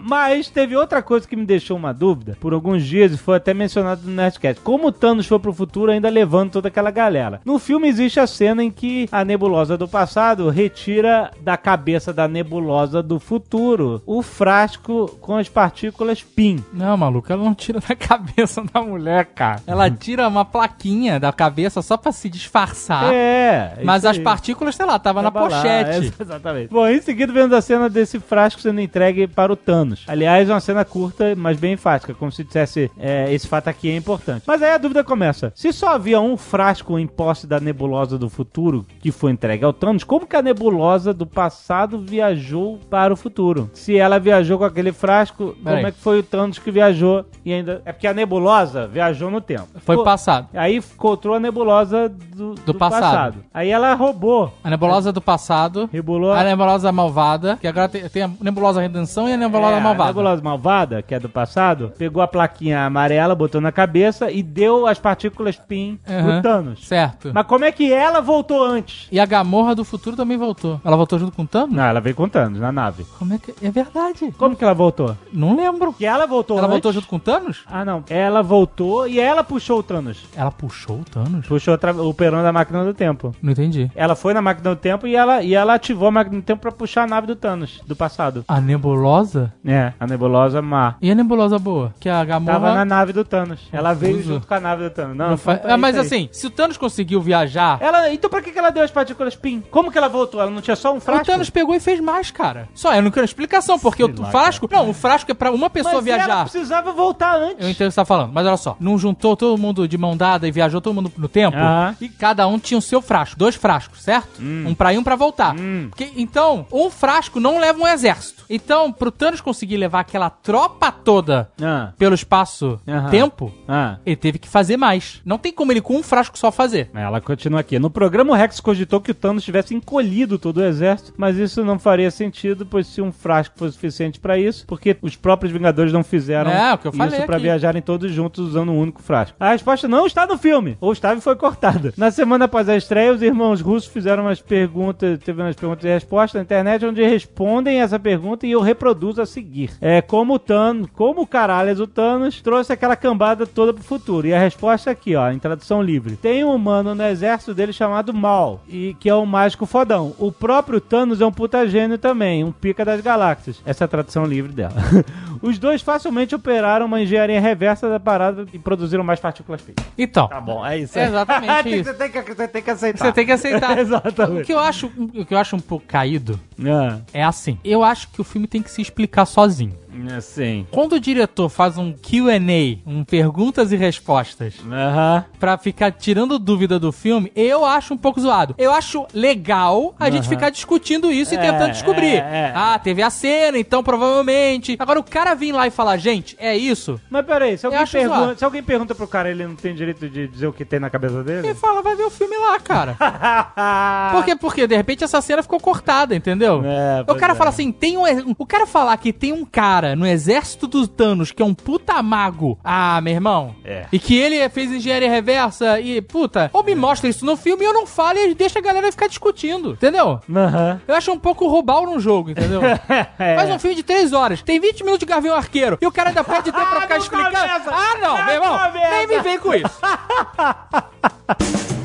Mas 0.01 0.49
teve 0.49 0.75
outra 0.75 1.01
coisa 1.01 1.27
que 1.27 1.35
me 1.35 1.45
deixou 1.45 1.77
uma 1.77 1.93
dúvida 1.93 2.37
por 2.39 2.53
alguns 2.53 2.83
dias 2.83 3.11
e 3.13 3.17
foi 3.17 3.37
até 3.37 3.53
mencionado 3.53 4.01
no 4.05 4.13
Nerdcast. 4.15 4.61
Como 4.61 4.87
o 4.87 4.91
Thanos 4.91 5.25
foi 5.27 5.39
pro 5.39 5.53
futuro 5.53 5.91
ainda 5.91 6.09
levando 6.09 6.51
toda 6.51 6.67
aquela 6.67 6.91
galera. 6.91 7.18
No 7.45 7.59
filme 7.59 7.87
existe 7.87 8.19
a 8.19 8.27
cena 8.27 8.63
em 8.63 8.71
que 8.71 9.07
a 9.11 9.23
nebulosa 9.25 9.77
do 9.77 9.87
passado 9.87 10.49
retira 10.49 11.31
da 11.41 11.57
cabeça 11.57 12.13
da 12.13 12.27
nebulosa 12.27 13.01
do 13.03 13.19
futuro 13.19 14.01
o 14.05 14.21
frasco 14.21 15.17
com 15.21 15.35
as 15.35 15.49
partículas 15.49 16.23
PIN. 16.23 16.63
Não, 16.73 16.95
maluco, 16.97 17.31
ela 17.31 17.43
não 17.43 17.53
tira 17.53 17.79
da 17.79 17.95
cabeça 17.95 18.63
da 18.73 18.81
mulher, 18.81 19.25
cara. 19.25 19.61
Ela 19.67 19.89
tira 19.89 20.27
uma 20.27 20.45
plaquinha 20.45 21.19
da 21.19 21.31
cabeça 21.31 21.81
só 21.81 21.97
pra 21.97 22.11
se 22.11 22.29
disfarçar. 22.29 23.11
É. 23.13 23.79
Mas 23.83 24.05
as 24.05 24.17
aí. 24.17 24.23
partículas, 24.23 24.75
sei 24.75 24.85
lá, 24.85 24.97
tava 24.99 25.21
na 25.21 25.31
Tava 25.31 25.47
lá, 25.47 25.61
pochete. 25.61 26.13
é, 26.19 26.21
exatamente. 26.23 26.69
Bom, 26.71 26.87
em 26.87 27.01
seguida 27.01 27.31
vemos 27.31 27.53
a 27.53 27.61
cena 27.61 27.89
desse 27.89 28.19
frasco 28.19 28.61
sendo 28.61 28.81
entregue 28.81 29.27
para 29.27 29.51
o 29.51 29.55
Thanos. 29.55 30.03
Aliás, 30.07 30.49
é 30.49 30.53
uma 30.53 30.59
cena 30.59 30.85
curta, 30.85 31.35
mas 31.35 31.57
bem 31.57 31.73
enfática, 31.73 32.13
como 32.13 32.31
se 32.31 32.43
dissesse, 32.43 32.89
é, 32.99 33.31
esse 33.33 33.47
fato 33.47 33.67
aqui 33.67 33.89
é 33.89 33.95
importante. 33.95 34.43
Mas 34.45 34.61
aí 34.61 34.71
a 34.71 34.77
dúvida 34.77 35.03
começa. 35.03 35.51
Se 35.55 35.71
só 35.71 35.89
havia 35.89 36.19
um 36.19 36.37
frasco 36.37 36.97
em 36.97 37.07
posse 37.09 37.45
da 37.47 37.59
nebulosa 37.59 38.17
do 38.17 38.29
futuro 38.29 38.85
que 38.99 39.11
foi 39.11 39.31
entregue 39.31 39.63
ao 39.65 39.73
Thanos, 39.73 40.03
como 40.03 40.25
que 40.27 40.35
a 40.35 40.41
nebulosa 40.41 41.13
do 41.13 41.25
passado 41.25 41.99
viajou 41.99 42.79
para 42.89 43.13
o 43.13 43.17
futuro? 43.17 43.69
Se 43.73 43.97
ela 43.97 44.19
viajou 44.19 44.57
com 44.57 44.65
aquele 44.65 44.91
frasco, 44.91 45.55
Peraí. 45.63 45.77
como 45.77 45.87
é 45.87 45.91
que 45.91 45.99
foi 45.99 46.19
o 46.19 46.23
Thanos 46.23 46.59
que 46.59 46.71
viajou 46.71 47.25
e 47.45 47.53
ainda... 47.53 47.81
É 47.85 47.91
porque 47.91 48.07
a 48.07 48.13
nebulosa 48.13 48.87
viajou 48.87 49.29
no 49.31 49.41
tempo. 49.41 49.67
Foi 49.79 49.95
Pô, 49.95 50.03
passado. 50.03 50.47
Aí 50.53 50.77
encontrou 50.77 51.35
a 51.35 51.39
nebulosa 51.39 52.09
do, 52.09 52.55
do 52.55 52.73
passado. 52.73 53.43
Aí 53.53 53.69
ela 53.69 53.93
roubou. 53.93 54.53
A 54.63 54.69
nebulosa 54.69 55.11
do 55.11 55.21
passado. 55.21 55.89
Rebolou 55.91 56.31
A 56.33 56.43
nebulosa 56.43 56.91
malvada, 56.91 57.57
que 57.59 57.67
agora 57.67 57.89
tem, 57.89 58.07
tem 58.09 58.23
a 58.23 58.29
nebulosa 58.41 58.81
redenção 58.81 59.27
e 59.27 59.33
a 59.33 59.37
nebulosa 59.37 59.77
É, 59.77 59.79
malvada. 59.79 60.03
A 60.03 60.13
nebulosa 60.13 60.41
malvada, 60.41 61.01
que 61.01 61.15
é 61.15 61.19
do 61.19 61.29
passado, 61.29 61.93
pegou 61.97 62.21
a 62.21 62.27
plaquinha 62.27 62.85
amarela, 62.85 63.33
botou 63.35 63.59
na 63.61 63.71
cabeça 63.71 64.31
e 64.31 64.43
deu 64.43 64.85
as 64.87 64.99
partículas 64.99 65.55
PIN 65.57 65.99
Aham. 66.07 66.23
pro 66.23 66.41
Thanos. 66.41 66.87
Certo. 66.87 66.98
Mas 67.33 67.45
como 67.47 67.65
é 67.65 67.71
que 67.71 67.91
ela 67.91 68.21
voltou 68.21 68.63
antes? 68.63 69.07
E 69.11 69.19
a 69.19 69.25
Gamorra 69.25 69.75
do 69.75 69.83
futuro 69.85 70.15
também 70.15 70.37
voltou. 70.37 70.79
Ela 70.83 70.95
voltou 70.97 71.17
junto 71.19 71.35
com 71.35 71.43
o 71.43 71.47
Thanos? 71.47 71.75
Não, 71.75 71.83
ela 71.83 71.99
veio 71.99 72.15
com 72.15 72.23
o 72.23 72.29
Thanos 72.29 72.59
na 72.59 72.71
nave. 72.71 73.05
Como 73.17 73.33
é 73.33 73.37
que. 73.37 73.53
É 73.65 73.71
verdade. 73.71 74.33
Como 74.37 74.55
que 74.55 74.63
ela 74.63 74.73
voltou? 74.73 75.15
Não 75.33 75.55
lembro. 75.55 75.93
Que 75.93 76.05
ela 76.05 76.25
voltou 76.25 76.57
Ela 76.57 76.67
antes? 76.67 76.73
voltou 76.75 76.93
junto 76.93 77.07
com 77.07 77.15
o 77.17 77.19
Thanos? 77.19 77.63
Ah, 77.67 77.83
não. 77.85 78.03
Ela 78.09 78.41
voltou 78.41 79.07
e 79.07 79.19
ela 79.19 79.43
puxou 79.43 79.79
o 79.79 79.83
Thanos. 79.83 80.25
Ela 80.35 80.51
puxou 80.51 80.97
o 80.99 81.03
Thanos? 81.05 81.45
Puxou 81.47 81.73
atra- 81.73 81.93
o 81.93 82.13
perão 82.13 82.41
da 82.43 82.51
máquina 82.51 82.83
do 82.83 82.93
tempo. 82.93 83.33
Não 83.41 83.51
entendi. 83.51 83.89
Ela 83.95 84.15
foi 84.15 84.33
na 84.33 84.41
máquina 84.41 84.69
do 84.71 84.75
tempo 84.75 85.07
e 85.07 85.15
ela, 85.15 85.41
e 85.43 85.53
ela 85.53 85.73
ativou 85.75 86.07
a 86.07 86.11
máquina 86.11 86.37
do 86.37 86.43
tempo 86.43 86.61
pra 86.61 86.71
puxar 86.71 87.03
a 87.03 87.07
nave 87.07 87.27
do 87.27 87.35
Thanos, 87.35 87.81
do 87.85 87.95
passado. 87.95 88.43
A 88.47 88.59
nebulosa? 88.59 89.53
É, 89.65 89.93
a 89.99 90.07
nebulosa 90.07 90.61
má. 90.61 90.95
E 91.01 91.11
a 91.11 91.15
nebulosa 91.15 91.57
boa? 91.59 91.93
Que 91.99 92.09
a 92.09 92.23
Gamorra. 92.23 92.59
Tava 92.59 92.73
na 92.75 92.85
nave 92.85 93.13
do 93.13 93.23
Thanos. 93.23 93.59
Ela 93.71 93.93
veio 93.93 94.15
Confuso. 94.17 94.33
junto 94.35 94.47
com 94.47 94.53
a 94.53 94.59
nave 94.59 94.83
do 94.83 94.89
Thanos. 94.89 95.15
Não, 95.17 95.29
Não 95.31 95.37
fa- 95.37 95.57
tá 95.57 95.73
Ah, 95.73 95.77
mas 95.77 95.95
aí. 95.95 96.01
assim, 96.01 96.29
se 96.31 96.47
o 96.47 96.49
Thanos 96.49 96.77
conseguiu 96.89 97.21
viajar, 97.21 97.77
Ela, 97.81 98.11
então 98.11 98.29
pra 98.29 98.41
que, 98.41 98.57
ela 98.57 98.71
deu 98.71 98.83
as 98.83 98.91
partículas 98.91 99.35
PIN? 99.35 99.63
Como 99.69 99.91
que 99.91 99.97
ela 99.97 100.09
voltou? 100.09 100.41
Ela 100.41 100.49
não 100.51 100.61
tinha 100.61 100.75
só 100.75 100.93
um 100.93 100.99
frasco? 100.99 101.23
o 101.23 101.25
Thanos 101.25 101.49
pegou 101.49 101.75
e 101.75 101.79
fez 101.79 101.99
mais, 101.99 102.31
cara. 102.31 102.67
Só, 102.73 102.93
eu 102.95 103.01
não 103.01 103.11
quero 103.11 103.25
explicação, 103.25 103.77
porque 103.77 104.03
Sei 104.03 104.13
o 104.13 104.21
lá, 104.21 104.31
frasco. 104.31 104.67
Não, 104.71 104.89
o 104.89 104.93
frasco 104.93 105.31
é 105.31 105.33
pra 105.33 105.51
uma 105.51 105.69
pessoa 105.69 105.95
Mas 105.95 106.07
ela 106.07 106.17
viajar. 106.17 106.41
precisava 106.43 106.91
voltar 106.91 107.35
antes. 107.35 107.63
Eu 107.63 107.69
entendo 107.69 107.87
o 107.87 107.89
que 107.89 107.91
você 107.91 107.95
tá 107.95 108.05
falando, 108.05 108.31
mas 108.33 108.45
olha 108.45 108.57
só, 108.57 108.75
não 108.79 108.97
juntou 108.97 109.37
todo 109.37 109.57
mundo 109.57 109.87
de 109.87 109.97
mão 109.97 110.17
dada 110.17 110.47
e 110.47 110.51
viajou 110.51 110.81
todo 110.81 110.93
mundo 110.93 111.11
no 111.17 111.27
tempo? 111.27 111.57
E 112.01 112.09
cada 112.09 112.47
um 112.47 112.57
tinha 112.57 112.77
o 112.77 112.81
seu 112.81 113.01
frasco, 113.01 113.37
dois 113.37 113.55
frascos, 113.55 114.01
certo? 114.01 114.41
Um 114.41 114.73
pra 114.73 114.91
ir 114.93 114.95
e 114.95 114.99
um 114.99 115.03
pra 115.03 115.15
voltar. 115.15 115.55
Hum. 115.55 115.87
Porque, 115.89 116.11
então, 116.17 116.65
um 116.71 116.89
frasco 116.89 117.39
não 117.39 117.59
leva 117.59 117.79
um 117.79 117.87
exército. 117.87 118.43
Então, 118.49 118.91
pro 118.91 119.11
Thanos 119.11 119.41
conseguir 119.41 119.77
levar 119.77 119.99
aquela 119.99 120.29
tropa 120.29 120.91
toda 120.91 121.51
Ah, 121.61 121.91
pelo 121.97 122.15
espaço-tempo, 122.15 123.51
ah. 123.67 123.97
ele 124.05 124.15
teve 124.15 124.39
que 124.39 124.47
fazer 124.47 124.77
mais. 124.77 125.21
Não 125.25 125.37
tem 125.37 125.51
como 125.51 125.71
ele 125.71 125.81
com 125.81 125.95
um 125.97 126.03
frasco 126.03 126.37
só 126.37 126.51
fazer. 126.51 126.78
Ela 126.93 127.21
continua 127.21 127.59
aqui. 127.61 127.79
No 127.79 127.89
programa, 127.89 128.31
o 128.33 128.35
Rex 128.35 128.59
cogitou 128.59 128.99
que 128.99 129.11
o 129.11 129.15
Thanos 129.15 129.43
tivesse 129.43 129.73
encolhido 129.73 130.37
todo 130.37 130.57
o 130.57 130.63
exército, 130.63 131.13
mas 131.17 131.37
isso 131.37 131.63
não 131.63 131.79
faria 131.79 132.11
sentido, 132.11 132.65
pois 132.65 132.87
se 132.87 133.01
um 133.01 133.11
frasco 133.11 133.57
fosse 133.57 133.73
suficiente 133.73 134.19
pra 134.19 134.37
isso, 134.37 134.65
porque 134.67 134.97
os 135.01 135.15
próprios 135.15 135.51
Vingadores 135.51 135.91
não 135.93 136.03
fizeram 136.03 136.51
É, 136.51 136.77
falei 136.91 137.19
isso 137.19 137.27
aqui. 137.35 137.43
viajarem 137.43 137.81
todos 137.81 138.11
juntos 138.11 138.47
usando 138.49 138.71
um 138.71 138.79
único 138.79 139.01
frasco. 139.01 139.35
A 139.39 139.51
resposta 139.51 139.87
não 139.87 140.05
está 140.05 140.27
no 140.27 140.37
filme, 140.37 140.77
ou 140.81 140.91
estava 140.91 141.17
e 141.17 141.21
foi 141.21 141.35
cortada. 141.35 141.93
Na 141.97 142.11
semana 142.11 142.45
após 142.45 142.67
a 142.69 142.75
estreia, 142.75 143.13
os 143.13 143.21
irmãos 143.21 143.61
russos 143.61 143.91
fizeram 143.91 144.23
umas 144.23 144.41
perguntas, 144.41 145.19
teve 145.19 145.41
umas 145.41 145.55
perguntas 145.55 145.85
e 145.85 145.87
respostas 145.87 146.39
na 146.39 146.43
internet, 146.43 146.85
onde 146.85 147.01
respondem 147.03 147.81
essa 147.81 147.97
pergunta 147.99 148.45
e 148.45 148.51
eu 148.51 148.61
reproduzo 148.61 149.21
a 149.21 149.25
seguir. 149.25 149.71
É 149.81 150.01
como 150.01 150.33
o 150.35 150.39
Thanos, 150.39 150.89
como 150.93 151.21
o 151.21 151.27
caralho 151.27 151.69
o 151.79 151.87
Thanos 151.87 152.41
trouxe 152.41 152.73
aquela 152.73 152.95
cambada 152.95 153.45
toda 153.45 153.73
pro 153.73 153.83
futuro. 153.83 154.27
E 154.27 154.33
a 154.33 154.39
resposta 154.39 154.89
é 154.89 154.93
aqui, 154.93 155.15
ó, 155.15 155.29
em 155.29 155.39
tradução 155.39 155.81
livre. 155.81 156.15
Tem 156.15 156.43
um 156.43 156.57
humano 156.59 156.93
no 156.93 157.03
exército 157.03 157.53
dele 157.53 157.73
chamado 157.73 158.13
Mal, 158.13 158.61
e 158.67 158.95
que 158.99 159.09
é 159.09 159.15
um 159.15 159.25
mágico 159.25 159.65
fodão. 159.65 160.13
O 160.19 160.31
próprio 160.31 160.81
Thanos 160.81 161.21
é 161.21 161.25
um 161.25 161.31
puta 161.31 161.67
gênio 161.67 161.97
também, 161.97 162.43
um 162.43 162.51
pica 162.51 162.83
das 162.83 163.01
galáxias. 163.01 163.61
Essa 163.65 163.83
é 163.83 163.85
a 163.85 163.87
tradução 163.87 164.25
livre 164.25 164.51
dela. 164.51 164.75
Os 165.41 165.57
dois 165.57 165.81
facilmente 165.81 166.35
operaram 166.35 166.85
uma 166.85 167.01
engenharia 167.01 167.39
reversa 167.39 167.89
da 167.89 167.99
parada 167.99 168.45
e 168.53 168.59
produziram 168.59 169.03
mais 169.03 169.19
partículas 169.19 169.61
feitas. 169.61 169.85
Então, 169.97 170.27
Tá 170.27 170.39
bom, 170.41 170.65
é 170.65 170.77
isso. 170.79 170.97
É 170.97 171.05
exatamente 171.05 171.69
isso. 171.79 171.83
Você 171.91 171.93
tem, 171.93 172.09
que, 172.11 172.21
você 172.35 172.47
tem 172.47 172.61
que 172.61 172.69
aceitar. 172.71 173.05
você 173.05 173.11
tem 173.11 173.25
que 173.25 173.31
aceitar. 173.31 173.77
o 173.77 173.79
Exatamente. 173.81 174.45
que 174.45 174.53
eu 174.53 174.59
acho, 174.59 174.87
o 175.15 175.25
que 175.25 175.33
eu 175.33 175.37
acho 175.37 175.55
um 175.55 175.59
pouco 175.59 175.85
caído 175.87 176.39
Ah, 176.65 176.99
é 177.13 177.23
assim. 177.23 177.57
Eu 177.63 177.83
acho 177.83 178.09
que 178.09 178.21
o 178.21 178.23
filme 178.23 178.47
tem 178.47 178.61
que 178.61 178.69
se 178.71 178.81
explicar 178.81 179.25
sozinho. 179.25 179.73
sim. 180.21 180.65
Quando 180.71 180.93
o 180.93 180.99
diretor 180.99 181.49
faz 181.49 181.77
um 181.77 181.93
Q&A, 181.93 182.77
um 182.89 183.03
perguntas 183.03 183.71
e 183.71 183.75
respostas, 183.75 184.55
Aham. 184.71 185.25
pra 185.39 185.57
ficar 185.57 185.91
tirando 185.91 186.37
dúvida 186.39 186.79
do 186.79 186.91
filme, 186.91 187.31
eu 187.35 187.65
acho 187.65 187.93
um 187.93 187.97
pouco 187.97 188.19
zoado. 188.21 188.55
Eu 188.57 188.71
acho 188.71 189.05
legal 189.13 189.95
a 189.99 190.09
gente 190.09 190.27
ficar 190.27 190.49
discutindo 190.49 191.11
isso 191.11 191.33
e 191.33 191.37
É, 191.37 191.41
tentando 191.41 191.71
descobrir. 191.71 192.15
é, 192.15 192.17
é. 192.17 192.53
Ah, 192.55 192.79
teve 192.79 193.01
a 193.01 193.09
cena, 193.09 193.57
então 193.57 193.83
provavelmente. 193.83 194.75
Agora 194.79 194.99
o 194.99 195.03
cara 195.03 195.28
vir 195.35 195.51
lá 195.51 195.67
e 195.67 195.71
falar, 195.71 195.97
gente, 195.97 196.35
é 196.39 196.55
isso. 196.55 196.99
Mas 197.09 197.25
peraí, 197.25 197.57
se 197.57 197.65
alguém, 197.65 197.85
pergunta, 197.85 198.37
se 198.37 198.45
alguém 198.45 198.63
pergunta 198.63 198.95
pro 198.95 199.07
cara, 199.07 199.29
ele 199.29 199.45
não 199.45 199.55
tem 199.55 199.73
direito 199.73 200.09
de 200.09 200.27
dizer 200.27 200.47
o 200.47 200.53
que 200.53 200.65
tem 200.65 200.79
na 200.79 200.89
cabeça 200.89 201.23
dele? 201.23 201.47
Ele 201.47 201.55
fala, 201.55 201.81
vai 201.81 201.95
ver 201.95 202.03
o 202.03 202.09
filme 202.09 202.37
lá, 202.37 202.59
cara. 202.59 202.97
Por 204.13 204.25
quê? 204.25 204.35
Porque 204.35 204.67
de 204.67 204.75
repente 204.75 205.03
essa 205.03 205.21
cena 205.21 205.41
ficou 205.41 205.59
cortada, 205.59 206.15
entendeu? 206.15 206.61
É, 206.63 207.03
o 207.11 207.15
cara 207.15 207.33
é. 207.33 207.35
fala 207.35 207.49
assim, 207.49 207.71
tem 207.71 207.97
um, 207.97 208.03
o 208.37 208.45
cara 208.45 208.65
falar 208.65 208.95
que 208.97 209.11
tem 209.11 209.31
um 209.33 209.45
cara 209.45 209.95
no 209.95 210.05
exército 210.05 210.67
dos 210.67 210.87
Thanos 210.87 211.31
que 211.31 211.41
é 211.41 211.45
um 211.45 211.53
puta 211.53 212.01
mago. 212.01 212.57
Ah, 212.63 212.99
meu 213.01 213.13
irmão. 213.13 213.55
É. 213.63 213.85
E 213.91 213.99
que 213.99 214.17
ele 214.17 214.47
fez 214.49 214.71
engenharia 214.71 215.09
reversa 215.09 215.79
e 215.79 216.01
puta, 216.01 216.49
ou 216.53 216.63
me 216.63 216.75
mostra 216.75 217.09
isso 217.09 217.25
no 217.25 217.35
filme 217.35 217.63
e 217.63 217.67
eu 217.67 217.73
não 217.73 217.85
falo 217.85 218.17
e 218.17 218.33
deixa 218.33 218.59
a 218.59 218.61
galera 218.61 218.91
ficar 218.91 219.07
discutindo, 219.07 219.71
entendeu? 219.71 220.19
Aham. 220.29 220.81
Eu 220.87 220.95
acho 220.95 221.11
um 221.11 221.19
pouco 221.19 221.47
roubar 221.47 221.81
num 221.81 221.99
jogo, 221.99 222.31
entendeu? 222.31 222.61
É. 223.19 223.35
Faz 223.35 223.49
um 223.49 223.59
filme 223.59 223.75
de 223.75 223.83
3 223.83 224.13
horas, 224.13 224.41
tem 224.41 224.59
20 224.59 224.83
minutos 224.83 224.99
de 224.99 225.05
Gavião 225.19 225.35
Arqueiro 225.35 225.77
e 225.81 225.85
o 225.85 225.91
cara 225.91 226.09
ainda 226.09 226.23
perde 226.23 226.51
tempo 226.51 226.65
pra 226.65 226.81
ficar 226.89 226.97
explicando. 226.97 227.37
Ah, 227.37 227.97
não, 228.01 228.17
Não 228.17 228.25
meu 228.25 228.33
irmão, 228.35 228.59
nem 228.73 229.07
me 229.07 229.21
vem 229.21 229.37
com 229.37 229.53
isso. 229.53 229.79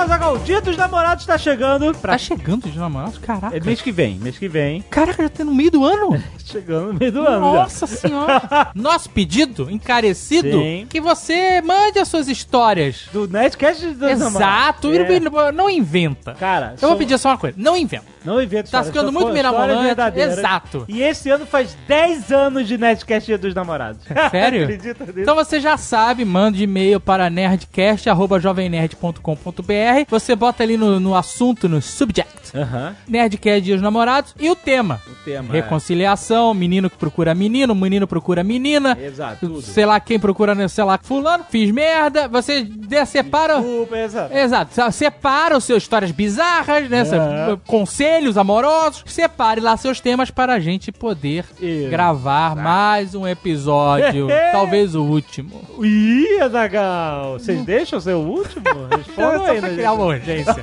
O 0.00 0.38
dia 0.38 0.62
dos 0.62 0.78
namorados 0.78 1.26
tá 1.26 1.36
chegando 1.36 1.92
pra... 1.94 2.12
Tá 2.12 2.18
chegando 2.18 2.70
de 2.70 2.78
namorados? 2.78 3.18
Caraca. 3.18 3.54
É 3.54 3.60
mês 3.60 3.82
que 3.82 3.92
vem, 3.92 4.14
mês 4.18 4.38
que 4.38 4.48
vem. 4.48 4.80
Caraca, 4.82 5.24
já 5.24 5.28
tá 5.28 5.44
no 5.44 5.54
meio 5.54 5.70
do 5.70 5.84
ano? 5.84 6.18
Chegando 6.50 6.92
no 6.92 6.98
meio 6.98 7.12
do 7.12 7.20
ano. 7.20 7.52
Nossa 7.52 7.86
senhora. 7.86 8.70
Nosso 8.74 9.08
pedido, 9.10 9.70
encarecido, 9.70 10.58
Sim. 10.58 10.84
que 10.88 11.00
você 11.00 11.62
mande 11.62 12.00
as 12.00 12.08
suas 12.08 12.26
histórias. 12.26 13.06
Do 13.12 13.28
Nerdcast 13.28 13.86
dos 13.86 14.02
Exato. 14.10 14.32
namorados. 14.32 14.90
É. 14.96 15.52
Não 15.52 15.70
inventa. 15.70 16.34
Cara, 16.34 16.72
Eu 16.74 16.78
vou 16.80 16.88
sou- 16.90 16.98
pedir 16.98 17.16
só 17.18 17.28
uma 17.28 17.38
coisa. 17.38 17.54
Não 17.56 17.76
inventa. 17.76 18.06
Não 18.24 18.42
inventa 18.42 18.68
Tá 18.70 18.82
ficando 18.82 19.12
muito 19.12 19.30
mirabolante. 19.32 19.94
Exato. 20.18 20.84
E 20.88 21.00
esse 21.02 21.30
ano 21.30 21.46
faz 21.46 21.76
10 21.86 22.32
anos 22.32 22.66
de 22.66 22.76
Nerdcast 22.76 23.26
Dia 23.26 23.38
dos 23.38 23.54
Namorados. 23.54 24.02
Sério? 24.30 24.64
Acredita 24.74 25.04
nisso? 25.06 25.20
Então 25.20 25.36
você 25.36 25.60
já 25.60 25.76
sabe, 25.76 26.24
manda 26.24 26.58
e-mail 26.58 26.98
para 26.98 27.30
nerdcast.jovemnerd.com.br. 27.30 29.89
Você 30.08 30.34
bota 30.36 30.62
ali 30.62 30.76
no, 30.76 30.98
no 31.00 31.14
assunto, 31.14 31.68
no 31.68 31.80
subject, 31.82 32.56
Aham, 32.56 32.94
Nerdcast 33.08 33.60
Dia 33.62 33.74
dos 33.74 33.82
Namorados 33.82 34.34
e 34.40 34.48
o 34.50 34.56
tema. 34.56 35.00
o 35.06 35.24
tema. 35.24 35.52
Reconciliação, 35.52 36.52
menino 36.54 36.88
que 36.90 36.96
procura 36.96 37.34
menino, 37.34 37.74
menino 37.74 38.06
procura 38.06 38.42
menina. 38.44 38.96
é. 39.00 39.06
Exato, 39.06 39.46
tudo. 39.46 39.62
Sei 39.62 39.84
lá 39.86 39.98
quem 40.00 40.18
procura, 40.18 40.54
né, 40.54 40.66
sei 40.68 40.84
lá, 40.84 40.98
fulano, 41.02 41.44
fiz 41.50 41.70
merda. 41.70 42.28
Você 42.28 42.66
separa. 43.06 43.56
Desculpa, 43.60 43.98
exato. 43.98 44.34
Exato, 44.36 44.92
separa 44.92 45.56
os 45.56 45.64
seus 45.64 45.82
histórias 45.82 46.10
bizarras, 46.10 46.88
né? 46.88 47.04
se- 47.04 47.14
É. 47.14 47.56
Conselhos 47.66 48.36
amorosos. 48.36 49.02
Separe 49.06 49.60
lá 49.60 49.76
seus 49.76 50.00
temas 50.00 50.30
para 50.30 50.54
a 50.54 50.60
gente 50.60 50.90
poder 50.92 51.44
Isso. 51.60 51.90
gravar 51.90 52.54
mais 52.56 53.14
um 53.14 53.26
episódio. 53.26 54.28
talvez 54.52 54.94
o 54.94 55.02
último. 55.02 55.60
Ih, 55.82 56.40
Azagal, 56.40 57.38
vocês 57.38 57.62
deixam 57.64 58.00
ser 58.00 58.14
o 58.14 58.20
último? 58.20 58.64
Respondam 58.96 59.46
Só 59.46 59.52
aí, 59.52 59.60
pra 59.60 59.69
né, 59.70 59.76
criar 59.76 59.90
gente? 59.90 59.98
uma 59.98 60.06
urgência. 60.06 60.54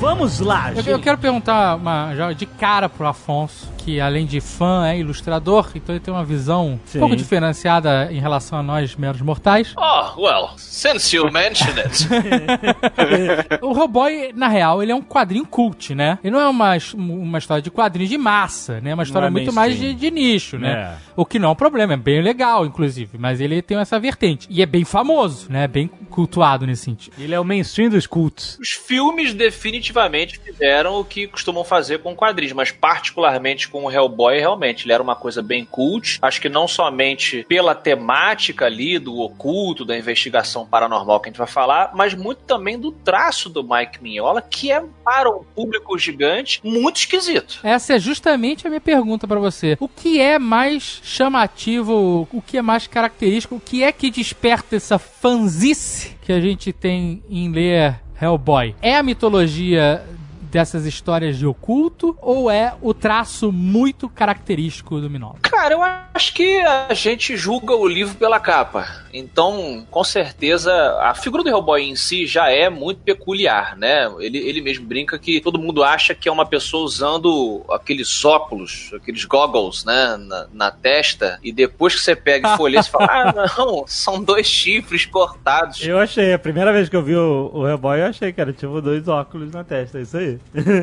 Vamos 0.00 0.38
lá, 0.40 0.70
Eu, 0.70 0.76
gente. 0.76 0.90
eu 0.90 1.00
quero 1.00 1.18
perguntar 1.18 1.76
uma, 1.76 2.14
já 2.14 2.32
de 2.32 2.46
cara 2.46 2.88
pro 2.88 3.06
Afonso, 3.06 3.70
que 3.78 4.00
além 4.00 4.26
de 4.26 4.40
fã 4.40 4.86
é 4.86 4.98
ilustrador, 4.98 5.70
então 5.74 5.94
ele 5.94 6.00
tem 6.00 6.12
uma 6.12 6.24
visão 6.24 6.72
um 6.72 6.78
Sim. 6.84 6.98
pouco 6.98 7.16
diferenciada 7.16 8.08
em 8.12 8.20
relação 8.20 8.58
a 8.58 8.62
nós, 8.62 8.96
meros 8.96 9.20
mortais. 9.22 9.72
Oh, 9.76 10.22
well, 10.22 10.50
since 10.56 11.14
you 11.14 11.30
mention 11.32 11.72
it. 11.78 12.08
O 13.62 13.76
Hellboy, 13.76 14.32
na 14.34 14.48
real, 14.48 14.82
ele 14.82 14.92
é 14.92 14.94
um 14.94 15.02
quadrinho 15.02 15.46
cult, 15.46 15.94
né? 15.94 16.18
Ele 16.22 16.32
não 16.32 16.40
é 16.40 16.48
uma, 16.48 16.76
uma 16.94 17.38
história 17.38 17.62
de 17.62 17.70
quadrinhos 17.70 18.10
de 18.10 18.18
massa, 18.18 18.80
né? 18.80 18.90
É 18.90 18.94
uma 18.94 19.02
história 19.02 19.26
é 19.26 19.30
muito 19.30 19.52
mais 19.52 19.78
de, 19.78 19.94
de 19.94 20.10
nicho, 20.10 20.58
né? 20.58 20.72
É. 20.72 20.94
O 21.16 21.24
que 21.24 21.38
não 21.38 21.50
é 21.50 21.52
um 21.52 21.56
problema, 21.56 21.94
é 21.94 21.96
bem 21.96 22.20
legal, 22.20 22.66
inclusive. 22.66 23.18
Mas 23.18 23.40
ele 23.40 23.62
tem 23.62 23.78
essa 23.78 23.98
vertente. 23.98 24.46
E 24.50 24.62
é 24.62 24.66
bem 24.66 24.84
famoso, 24.84 25.50
né? 25.50 25.66
Bem 25.68 25.88
cultuado 26.10 26.66
nesse 26.66 26.84
sentido. 26.84 27.14
Ele 27.18 27.34
é 27.34 27.40
o 27.40 27.44
mainstream 27.44 27.90
dos 27.90 28.06
cultos. 28.06 28.58
Os 28.60 28.70
filmes 28.70 29.34
definitivamente 29.34 30.38
fizeram 30.38 30.98
o 31.00 31.04
que 31.04 31.26
costumam 31.26 31.64
fazer 31.64 31.98
com 31.98 32.14
quadrinhos, 32.14 32.52
mas 32.52 32.70
particularmente 32.70 33.68
com 33.68 33.77
o 33.84 33.90
Hellboy, 33.90 34.38
realmente, 34.38 34.84
ele 34.84 34.92
era 34.92 35.02
uma 35.02 35.16
coisa 35.16 35.42
bem 35.42 35.64
cult. 35.64 36.18
Acho 36.20 36.40
que 36.40 36.48
não 36.48 36.66
somente 36.68 37.44
pela 37.48 37.74
temática 37.74 38.66
ali 38.66 38.98
do 38.98 39.18
oculto, 39.18 39.84
da 39.84 39.96
investigação 39.96 40.66
paranormal 40.66 41.20
que 41.20 41.28
a 41.28 41.30
gente 41.30 41.38
vai 41.38 41.46
falar, 41.46 41.92
mas 41.94 42.14
muito 42.14 42.40
também 42.46 42.78
do 42.78 42.90
traço 42.92 43.48
do 43.48 43.62
Mike 43.62 44.02
Mignola, 44.02 44.42
que 44.42 44.70
é 44.72 44.82
para 45.04 45.30
um 45.30 45.44
público 45.54 45.98
gigante 45.98 46.60
muito 46.62 46.96
esquisito. 46.96 47.60
Essa 47.62 47.94
é 47.94 47.98
justamente 47.98 48.66
a 48.66 48.70
minha 48.70 48.80
pergunta 48.80 49.26
pra 49.26 49.38
você. 49.38 49.76
O 49.80 49.88
que 49.88 50.20
é 50.20 50.38
mais 50.38 51.00
chamativo, 51.02 52.28
o 52.32 52.42
que 52.42 52.58
é 52.58 52.62
mais 52.62 52.86
característico, 52.86 53.56
o 53.56 53.60
que 53.60 53.82
é 53.82 53.92
que 53.92 54.10
desperta 54.10 54.76
essa 54.76 54.98
fanzice 54.98 56.16
que 56.22 56.32
a 56.32 56.40
gente 56.40 56.72
tem 56.72 57.22
em 57.28 57.50
ler 57.50 58.00
Hellboy? 58.20 58.74
É 58.82 58.96
a 58.96 59.02
mitologia 59.02 60.04
dessas 60.50 60.86
histórias 60.86 61.38
de 61.38 61.46
oculto 61.46 62.16
ou 62.20 62.50
é 62.50 62.74
o 62.80 62.94
traço 62.94 63.52
muito 63.52 64.08
característico 64.08 65.00
do 65.00 65.10
Minola? 65.10 65.36
Cara, 65.42 65.74
eu 65.74 65.82
acho 65.82 66.34
que 66.34 66.60
a 66.60 66.94
gente 66.94 67.36
julga 67.36 67.74
o 67.74 67.86
livro 67.86 68.14
pela 68.14 68.40
capa. 68.40 69.06
Então, 69.12 69.86
com 69.90 70.04
certeza, 70.04 70.72
a 71.00 71.14
figura 71.14 71.42
do 71.42 71.48
Hellboy 71.48 71.82
em 71.82 71.96
si 71.96 72.26
já 72.26 72.50
é 72.50 72.68
muito 72.68 73.00
peculiar, 73.00 73.76
né? 73.76 74.10
Ele, 74.18 74.38
ele 74.38 74.60
mesmo 74.60 74.86
brinca 74.86 75.18
que 75.18 75.40
todo 75.40 75.58
mundo 75.58 75.82
acha 75.82 76.14
que 76.14 76.28
é 76.28 76.32
uma 76.32 76.46
pessoa 76.46 76.84
usando 76.84 77.64
aqueles 77.70 78.24
óculos, 78.24 78.90
aqueles 78.94 79.24
goggles, 79.24 79.84
né, 79.84 80.16
na, 80.18 80.46
na 80.52 80.70
testa, 80.70 81.38
e 81.42 81.52
depois 81.52 81.94
que 81.94 82.00
você 82.00 82.14
pega 82.14 82.54
e 82.54 82.56
folheia, 82.56 82.82
você 82.82 82.90
fala, 82.90 83.06
ah, 83.10 83.54
não, 83.56 83.84
são 83.86 84.22
dois 84.22 84.46
chifres 84.46 85.06
cortados. 85.06 85.82
Eu 85.86 85.98
achei, 85.98 86.32
a 86.32 86.38
primeira 86.38 86.72
vez 86.72 86.88
que 86.88 86.96
eu 86.96 87.02
vi 87.02 87.16
o, 87.16 87.50
o 87.52 87.68
Hellboy, 87.68 88.00
eu 88.00 88.06
achei 88.06 88.32
que 88.32 88.40
era 88.40 88.52
tipo 88.52 88.80
dois 88.80 89.08
óculos 89.08 89.52
na 89.52 89.64
testa, 89.64 89.98
é 89.98 90.02
isso 90.02 90.16
aí. 90.16 90.37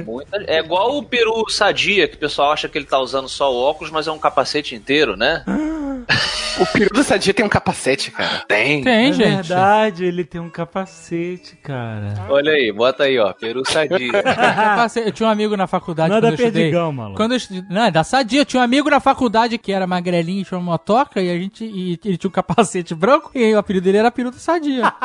Muita- 0.06 0.44
É 0.48 0.60
igual 0.60 0.98
o 0.98 1.04
peru 1.04 1.44
sadia, 1.50 2.08
que 2.08 2.16
o 2.16 2.20
pessoal 2.20 2.52
acha 2.52 2.68
que 2.70 2.78
ele 2.78 2.86
tá 2.86 3.00
usando 3.00 3.28
só 3.30 3.52
o 3.52 3.58
óculos, 3.64 3.92
mas 3.92 4.08
é 4.08 4.12
um 4.12 4.20
capacete 4.20 4.76
inteiro, 4.76 5.16
né? 5.16 5.44
O 6.60 6.66
peru 6.66 6.94
do 6.94 7.04
Sadia 7.04 7.34
tem 7.34 7.46
um 7.46 7.50
capacete, 7.50 8.12
cara. 8.12 8.44
Tem. 8.48 8.84
Tem, 8.84 9.10
é 9.10 9.14
gente. 9.14 9.48
verdade, 9.48 10.06
ele 10.06 10.24
tem 10.24 10.40
um 10.40 10.50
capacete, 10.50 11.56
cara. 11.58 12.14
Olha 12.30 12.54
aí, 12.54 12.72
bota 12.72 13.04
aí, 13.04 13.20
ó, 13.20 13.34
peru 13.34 13.64
sadia. 13.66 14.12
Eu 15.06 15.12
tinha 15.12 15.28
um 15.28 15.32
amigo 15.32 15.58
na 15.58 15.68
faculdade 15.68 16.12
é 16.12 16.16
quando 16.16 16.26
eu 16.26 16.30
estudei. 16.32 16.52
Perdigão, 16.52 16.92
maluco. 16.92 17.18
Quando 17.18 17.32
eu 17.32 17.38
estudei, 17.38 17.64
não, 17.70 17.84
é 17.84 17.92
da 17.92 18.04
Sadia. 18.04 18.42
Eu 18.42 18.46
tinha 18.46 18.60
um 18.60 18.64
amigo 18.64 18.90
na 18.90 19.00
faculdade 19.00 19.58
que 19.58 19.72
era 19.72 19.86
magrelinho 19.86 20.42
e 20.42 20.46
tinha 20.46 20.58
uma 20.58 20.72
motoca 20.72 21.22
e 21.22 21.30
a 21.30 21.38
gente 21.38 21.66
e 21.66 22.00
ele 22.04 22.18
tinha 22.18 22.30
um 22.30 22.32
capacete 22.32 22.96
branco 22.96 23.32
e 23.36 23.54
o 23.54 23.58
apelido 23.58 23.86
dele 23.86 23.98
era 23.98 24.12
peru 24.12 24.32
do 24.32 24.38
Sadia. 24.38 24.84